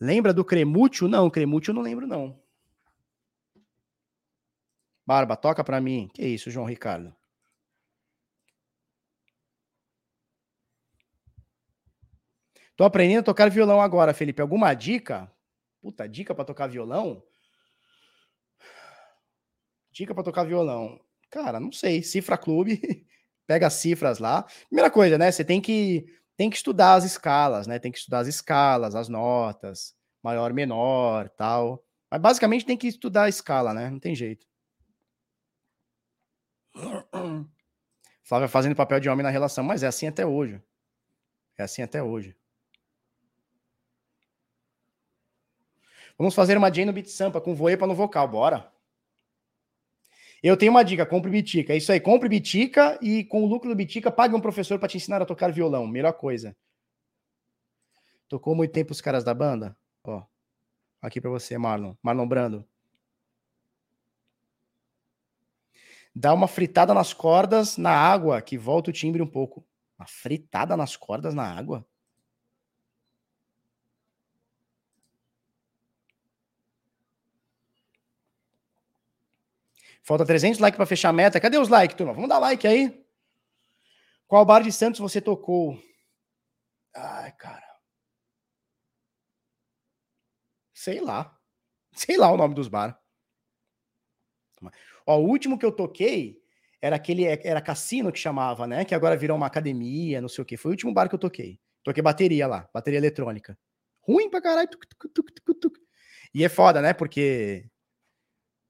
Lembra 0.00 0.32
do 0.32 0.42
Cremúcio? 0.42 1.06
Não, 1.06 1.28
Cremúcio 1.28 1.70
eu 1.70 1.74
não 1.74 1.82
lembro, 1.82 2.06
não. 2.06 2.40
Barba, 5.06 5.36
toca 5.36 5.62
para 5.62 5.82
mim. 5.82 6.08
Que 6.14 6.26
isso, 6.26 6.50
João 6.50 6.64
Ricardo? 6.64 7.14
Tô 12.74 12.84
aprendendo 12.84 13.20
a 13.20 13.24
tocar 13.24 13.50
violão 13.50 13.82
agora, 13.82 14.14
Felipe. 14.14 14.40
Alguma 14.40 14.72
dica? 14.72 15.30
Puta, 15.82 16.08
dica 16.08 16.34
para 16.34 16.46
tocar 16.46 16.68
violão? 16.68 17.22
Dica 19.94 20.12
para 20.12 20.24
tocar 20.24 20.42
violão. 20.42 21.00
Cara, 21.30 21.60
não 21.60 21.70
sei. 21.70 22.02
Cifra 22.02 22.36
Clube, 22.36 22.80
pega 23.46 23.68
as 23.68 23.74
cifras 23.74 24.18
lá. 24.18 24.42
Primeira 24.66 24.90
coisa, 24.90 25.16
né? 25.16 25.30
Você 25.30 25.44
tem 25.44 25.60
que 25.60 26.04
tem 26.36 26.50
que 26.50 26.56
estudar 26.56 26.94
as 26.94 27.04
escalas, 27.04 27.68
né? 27.68 27.78
Tem 27.78 27.92
que 27.92 27.98
estudar 27.98 28.18
as 28.18 28.26
escalas, 28.26 28.96
as 28.96 29.08
notas, 29.08 29.94
maior, 30.20 30.52
menor, 30.52 31.28
tal. 31.30 31.84
Mas 32.10 32.20
basicamente 32.20 32.66
tem 32.66 32.76
que 32.76 32.88
estudar 32.88 33.24
a 33.24 33.28
escala, 33.28 33.72
né? 33.72 33.88
Não 33.88 34.00
tem 34.00 34.16
jeito. 34.16 34.44
Flávia 38.24 38.48
fazendo 38.48 38.74
papel 38.74 38.98
de 38.98 39.08
homem 39.08 39.22
na 39.22 39.30
relação, 39.30 39.62
mas 39.62 39.84
é 39.84 39.86
assim 39.86 40.08
até 40.08 40.26
hoje. 40.26 40.60
É 41.56 41.62
assim 41.62 41.82
até 41.82 42.02
hoje. 42.02 42.36
Vamos 46.18 46.34
fazer 46.34 46.56
uma 46.56 46.72
Jane 46.72 46.86
no 46.86 46.92
Beat 46.92 47.06
Sampa 47.06 47.40
com 47.40 47.54
voepa 47.54 47.86
no 47.86 47.94
vocal, 47.94 48.26
bora. 48.26 48.73
Eu 50.44 50.58
tenho 50.58 50.72
uma 50.72 50.84
dica, 50.84 51.06
compre 51.06 51.30
Bitica. 51.30 51.72
É 51.72 51.78
isso 51.78 51.90
aí, 51.90 51.98
compre 51.98 52.28
Bitica 52.28 52.98
e 53.00 53.24
com 53.24 53.42
o 53.42 53.46
lucro 53.46 53.70
do 53.70 53.74
Bitica, 53.74 54.12
pague 54.12 54.34
um 54.34 54.40
professor 54.42 54.78
para 54.78 54.90
te 54.90 54.98
ensinar 54.98 55.22
a 55.22 55.24
tocar 55.24 55.50
violão. 55.50 55.86
Melhor 55.86 56.12
coisa. 56.12 56.54
Tocou 58.28 58.54
muito 58.54 58.70
tempo 58.70 58.92
os 58.92 59.00
caras 59.00 59.24
da 59.24 59.32
banda? 59.32 59.74
Ó, 60.04 60.22
aqui 61.00 61.18
para 61.18 61.30
você, 61.30 61.56
Marlon. 61.56 61.94
Marlon 62.02 62.28
Brando. 62.28 62.68
Dá 66.14 66.34
uma 66.34 66.46
fritada 66.46 66.92
nas 66.92 67.14
cordas 67.14 67.78
na 67.78 67.92
água, 67.92 68.42
que 68.42 68.58
volta 68.58 68.90
o 68.90 68.92
timbre 68.92 69.22
um 69.22 69.26
pouco. 69.26 69.66
Uma 69.98 70.06
fritada 70.06 70.76
nas 70.76 70.94
cordas 70.94 71.32
na 71.32 71.44
água? 71.44 71.86
Falta 80.04 80.24
300 80.26 80.60
likes 80.60 80.76
para 80.76 80.86
fechar 80.86 81.08
a 81.08 81.12
meta. 81.12 81.40
Cadê 81.40 81.56
os 81.58 81.70
likes, 81.70 81.96
turma? 81.96 82.12
Vamos 82.12 82.28
dar 82.28 82.38
like 82.38 82.66
aí. 82.66 83.02
Qual 84.28 84.44
bar 84.44 84.62
de 84.62 84.70
Santos 84.70 85.00
você 85.00 85.20
tocou? 85.20 85.78
Ai, 86.94 87.32
cara. 87.32 87.64
Sei 90.74 91.00
lá. 91.00 91.34
Sei 91.94 92.18
lá 92.18 92.30
o 92.30 92.36
nome 92.36 92.54
dos 92.54 92.68
bar. 92.68 93.00
Ó, 95.06 95.18
o 95.18 95.26
último 95.26 95.58
que 95.58 95.64
eu 95.64 95.72
toquei 95.72 96.38
era 96.80 96.96
aquele 96.96 97.24
era 97.24 97.62
cassino 97.62 98.12
que 98.12 98.18
chamava, 98.18 98.66
né? 98.66 98.84
Que 98.84 98.94
agora 98.94 99.16
virou 99.16 99.36
uma 99.36 99.46
academia, 99.46 100.20
não 100.20 100.28
sei 100.28 100.42
o 100.42 100.44
que. 100.44 100.56
Foi 100.56 100.70
o 100.70 100.74
último 100.74 100.92
bar 100.92 101.08
que 101.08 101.14
eu 101.14 101.18
toquei. 101.18 101.58
Toquei 101.82 102.02
bateria 102.02 102.46
lá, 102.46 102.68
bateria 102.74 102.98
eletrônica. 102.98 103.58
Ruim 104.00 104.28
pra 104.28 104.42
caralho. 104.42 104.68
E 106.34 106.44
é 106.44 106.48
foda, 106.48 106.82
né? 106.82 106.92
Porque 106.92 107.70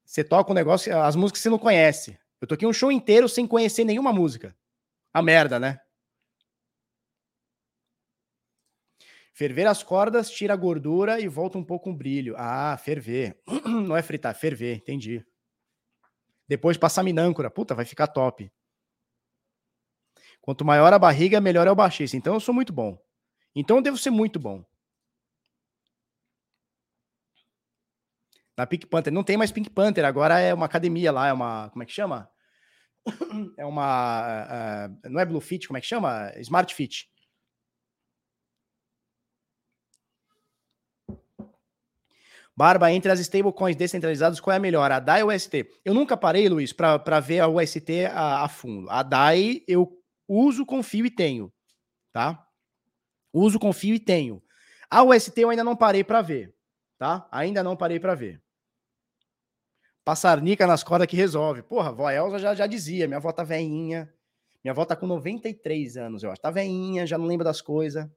você 0.04 0.22
toca 0.22 0.50
um 0.50 0.54
negócio, 0.54 0.96
as 1.00 1.16
músicas 1.16 1.42
você 1.42 1.50
não 1.50 1.58
conhece. 1.58 2.18
Eu 2.40 2.46
toquei 2.46 2.68
um 2.68 2.72
show 2.72 2.92
inteiro 2.92 3.28
sem 3.28 3.46
conhecer 3.46 3.84
nenhuma 3.84 4.12
música. 4.12 4.54
A 5.12 5.22
merda, 5.22 5.58
né? 5.58 5.80
Ferver 9.32 9.66
as 9.66 9.82
cordas, 9.82 10.30
tira 10.30 10.52
a 10.54 10.56
gordura 10.56 11.20
e 11.20 11.26
volta 11.26 11.58
um 11.58 11.64
pouco 11.64 11.90
um 11.90 11.96
brilho. 11.96 12.34
Ah, 12.36 12.76
ferver. 12.76 13.36
Não 13.66 13.96
é 13.96 14.02
fritar, 14.02 14.34
ferver, 14.34 14.76
entendi. 14.76 15.24
Depois 16.46 16.76
passar 16.76 17.02
minâncora. 17.02 17.50
Puta, 17.50 17.74
vai 17.74 17.84
ficar 17.84 18.06
top. 18.06 18.52
Quanto 20.40 20.64
maior 20.64 20.92
a 20.92 20.98
barriga, 20.98 21.40
melhor 21.40 21.66
é 21.66 21.70
o 21.70 21.74
baixista. 21.74 22.16
Então 22.16 22.34
eu 22.34 22.40
sou 22.40 22.54
muito 22.54 22.72
bom. 22.72 22.96
Então 23.56 23.78
eu 23.78 23.82
devo 23.82 23.96
ser 23.96 24.10
muito 24.10 24.38
bom. 24.38 24.64
Na 28.56 28.66
Pink 28.66 28.86
Panther. 28.86 29.12
Não 29.12 29.24
tem 29.24 29.36
mais 29.36 29.50
Pink 29.50 29.70
Panther, 29.70 30.04
agora 30.04 30.38
é 30.38 30.54
uma 30.54 30.66
academia 30.66 31.10
lá, 31.12 31.28
é 31.28 31.32
uma. 31.32 31.70
Como 31.70 31.82
é 31.82 31.86
que 31.86 31.92
chama? 31.92 32.28
É 33.58 33.64
uma. 33.66 34.88
Uh, 35.04 35.10
não 35.10 35.20
é 35.20 35.24
Blue 35.26 35.40
Fit, 35.40 35.66
como 35.66 35.76
é 35.76 35.80
que 35.80 35.86
chama? 35.86 36.32
Smart 36.38 36.74
Fit. 36.74 37.08
Barba, 42.56 42.92
entre 42.92 43.10
as 43.10 43.18
stablecoins 43.18 43.74
descentralizadas, 43.74 44.38
qual 44.38 44.54
é 44.54 44.58
a 44.58 44.60
melhor? 44.60 44.90
A 44.92 45.00
DAI 45.00 45.24
ou 45.24 45.30
a 45.30 45.34
UST? 45.34 45.68
Eu 45.84 45.92
nunca 45.92 46.16
parei, 46.16 46.48
Luiz, 46.48 46.72
para 46.72 47.18
ver 47.20 47.40
a 47.40 47.48
UST 47.48 48.06
a, 48.06 48.44
a, 48.44 48.48
fundo. 48.48 48.88
A 48.90 49.02
DAI 49.02 49.62
eu 49.66 50.00
uso, 50.28 50.64
confio 50.64 51.04
e 51.04 51.10
tenho, 51.10 51.52
tá? 52.12 52.46
Uso, 53.32 53.58
confio 53.58 53.96
e 53.96 53.98
tenho. 53.98 54.40
A 54.88 55.02
UST 55.02 55.36
eu 55.40 55.50
ainda 55.50 55.64
não 55.64 55.74
parei 55.74 56.04
para 56.04 56.22
ver, 56.22 56.54
tá? 56.96 57.28
Ainda 57.32 57.60
não 57.60 57.76
parei 57.76 57.98
para 57.98 58.14
ver. 58.14 58.43
Passarnica 60.04 60.66
nas 60.66 60.84
cordas 60.84 61.08
que 61.08 61.16
resolve. 61.16 61.62
Porra, 61.62 61.90
vó 61.90 62.10
Elza 62.10 62.38
já, 62.38 62.54
já 62.54 62.66
dizia, 62.66 63.06
minha 63.06 63.16
avó 63.16 63.32
tá 63.32 63.42
veinha. 63.42 64.12
Minha 64.62 64.72
avó 64.72 64.84
tá 64.84 64.94
com 64.94 65.06
93 65.06 65.96
anos, 65.96 66.22
eu 66.22 66.30
acho. 66.30 66.40
Tá 66.40 66.50
veinha, 66.50 67.06
já 67.06 67.16
não 67.16 67.26
lembra 67.26 67.44
das 67.44 67.60
coisas. 67.60 68.08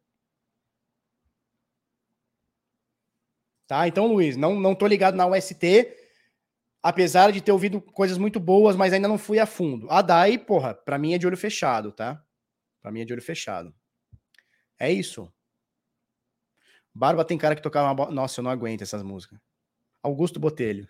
Tá? 3.68 3.88
Então, 3.88 4.08
Luiz, 4.08 4.38
não, 4.38 4.58
não 4.58 4.74
tô 4.74 4.88
ligado 4.88 5.16
na 5.16 5.28
UST, 5.28 5.94
apesar 6.82 7.32
de 7.34 7.42
ter 7.42 7.52
ouvido 7.52 7.82
coisas 7.82 8.18
muito 8.18 8.40
boas, 8.40 8.78
mas 8.78 8.94
ainda 8.94 9.10
não 9.10 9.18
fui 9.18 9.40
a 9.40 9.46
fundo. 9.46 9.90
A 9.90 10.02
DAI, 10.02 10.38
porra, 10.38 10.74
pra 10.74 10.98
mim 10.98 11.14
é 11.14 11.18
de 11.18 11.28
olho 11.28 11.36
fechado, 11.36 11.92
tá? 11.92 12.24
Pra 12.82 12.92
mim 12.92 13.02
é 13.02 13.06
de 13.06 13.12
olho 13.12 13.22
fechado. 13.22 13.76
É 14.80 14.90
isso. 14.90 15.32
Barba 16.94 17.26
tem 17.26 17.38
cara 17.38 17.56
que 17.56 17.62
tocava 17.62 17.92
uma... 17.92 18.12
Nossa, 18.12 18.40
eu 18.40 18.44
não 18.44 18.52
aguento 18.52 18.84
essas 18.84 19.04
músicas. 19.04 19.38
Augusto 20.02 20.40
Botelho. 20.40 20.88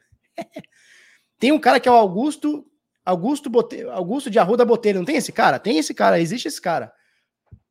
Tem 1.39 1.51
um 1.51 1.59
cara 1.59 1.79
que 1.79 1.87
é 1.87 1.91
o 1.91 1.95
Augusto, 1.95 2.69
Augusto 3.05 3.49
Botelho, 3.49 3.91
Augusto 3.91 4.29
de 4.29 4.39
Arruda 4.39 4.65
Botelho, 4.65 4.99
não 4.99 5.05
tem 5.05 5.17
esse 5.17 5.31
cara? 5.31 5.59
Tem 5.59 5.77
esse 5.77 5.93
cara, 5.93 6.19
existe 6.19 6.47
esse 6.47 6.61
cara. 6.61 6.93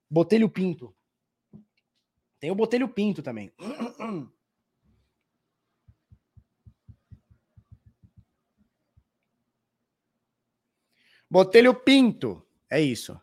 Botelho 0.09 0.49
Pinto. 0.49 0.95
Tem 2.39 2.51
o 2.51 2.55
Botelho 2.55 2.89
Pinto 2.89 3.23
também. 3.23 3.53
Botelho 11.31 11.75
Pinto. 11.75 12.47
É 12.71 12.81
isso. 12.81 13.21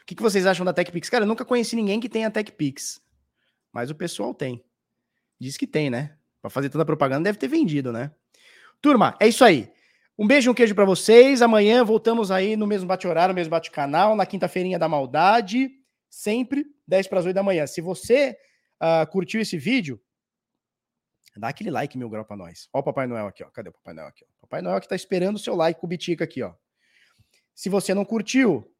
O 0.00 0.04
que, 0.06 0.14
que 0.14 0.22
vocês 0.22 0.46
acham 0.46 0.64
da 0.64 0.72
TechPix? 0.72 1.08
Cara, 1.08 1.24
eu 1.24 1.28
nunca 1.28 1.44
conheci 1.44 1.74
ninguém 1.74 2.00
que 2.00 2.08
tenha 2.08 2.30
TechPix. 2.30 3.00
Mas 3.72 3.90
o 3.90 3.94
pessoal 3.94 4.34
tem. 4.34 4.62
Diz 5.42 5.56
que 5.56 5.66
tem, 5.66 5.90
né? 5.90 6.16
Para 6.40 6.50
fazer 6.50 6.70
tanta 6.70 6.84
propaganda, 6.84 7.24
deve 7.24 7.36
ter 7.36 7.48
vendido, 7.48 7.92
né? 7.92 8.12
Turma, 8.80 9.16
é 9.18 9.26
isso 9.26 9.44
aí. 9.44 9.72
Um 10.16 10.24
beijo 10.24 10.48
um 10.48 10.54
queijo 10.54 10.72
para 10.72 10.84
vocês. 10.84 11.42
Amanhã 11.42 11.82
voltamos 11.82 12.30
aí 12.30 12.54
no 12.54 12.64
mesmo 12.64 12.86
bate-horário, 12.86 13.32
no 13.32 13.34
mesmo 13.34 13.50
bate-canal, 13.50 14.14
na 14.14 14.24
quinta-feirinha 14.24 14.78
da 14.78 14.88
maldade, 14.88 15.68
sempre 16.08 16.64
10 16.86 17.08
para 17.08 17.18
as 17.18 17.26
8 17.26 17.34
da 17.34 17.42
manhã. 17.42 17.66
Se 17.66 17.80
você 17.80 18.38
uh, 18.80 19.04
curtiu 19.10 19.40
esse 19.40 19.58
vídeo, 19.58 20.00
dá 21.36 21.48
aquele 21.48 21.72
like 21.72 21.98
mil 21.98 22.08
grau 22.08 22.24
para 22.24 22.36
nós. 22.36 22.68
Ó 22.72 22.78
o 22.78 22.82
Papai 22.84 23.08
Noel 23.08 23.26
aqui, 23.26 23.42
ó. 23.42 23.50
Cadê 23.50 23.68
o 23.68 23.72
Papai 23.72 23.94
Noel 23.94 24.06
aqui? 24.06 24.24
Ó? 24.24 24.42
Papai 24.42 24.62
Noel 24.62 24.80
que 24.80 24.88
tá 24.88 24.94
esperando 24.94 25.34
o 25.34 25.40
seu 25.40 25.56
like 25.56 25.80
com 25.80 25.88
o 25.88 25.90
Bitica 25.90 26.22
aqui, 26.22 26.40
ó. 26.40 26.54
Se 27.52 27.68
você 27.68 27.92
não 27.92 28.04
curtiu, 28.04 28.72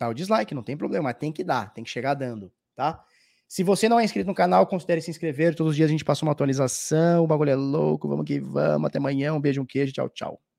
dá 0.00 0.08
o 0.08 0.14
dislike, 0.14 0.54
não 0.54 0.62
tem 0.62 0.74
problema, 0.74 1.04
mas 1.04 1.18
tem 1.18 1.30
que 1.30 1.44
dar, 1.44 1.70
tem 1.74 1.84
que 1.84 1.90
chegar 1.90 2.14
dando, 2.14 2.50
tá? 2.74 3.04
Se 3.48 3.62
você 3.62 3.88
não 3.88 4.00
é 4.00 4.04
inscrito 4.04 4.26
no 4.26 4.34
canal, 4.34 4.66
considere 4.66 5.00
se 5.00 5.10
inscrever. 5.10 5.54
Todos 5.54 5.72
os 5.72 5.76
dias 5.76 5.88
a 5.88 5.92
gente 5.92 6.04
passa 6.04 6.24
uma 6.24 6.32
atualização. 6.32 7.24
O 7.24 7.26
bagulho 7.26 7.50
é 7.50 7.56
louco. 7.56 8.08
Vamos 8.08 8.24
que 8.24 8.40
vamos. 8.40 8.86
Até 8.88 8.98
amanhã. 8.98 9.32
Um 9.34 9.40
beijo, 9.40 9.62
um 9.62 9.66
queijo. 9.66 9.92
Tchau, 9.92 10.08
tchau. 10.10 10.53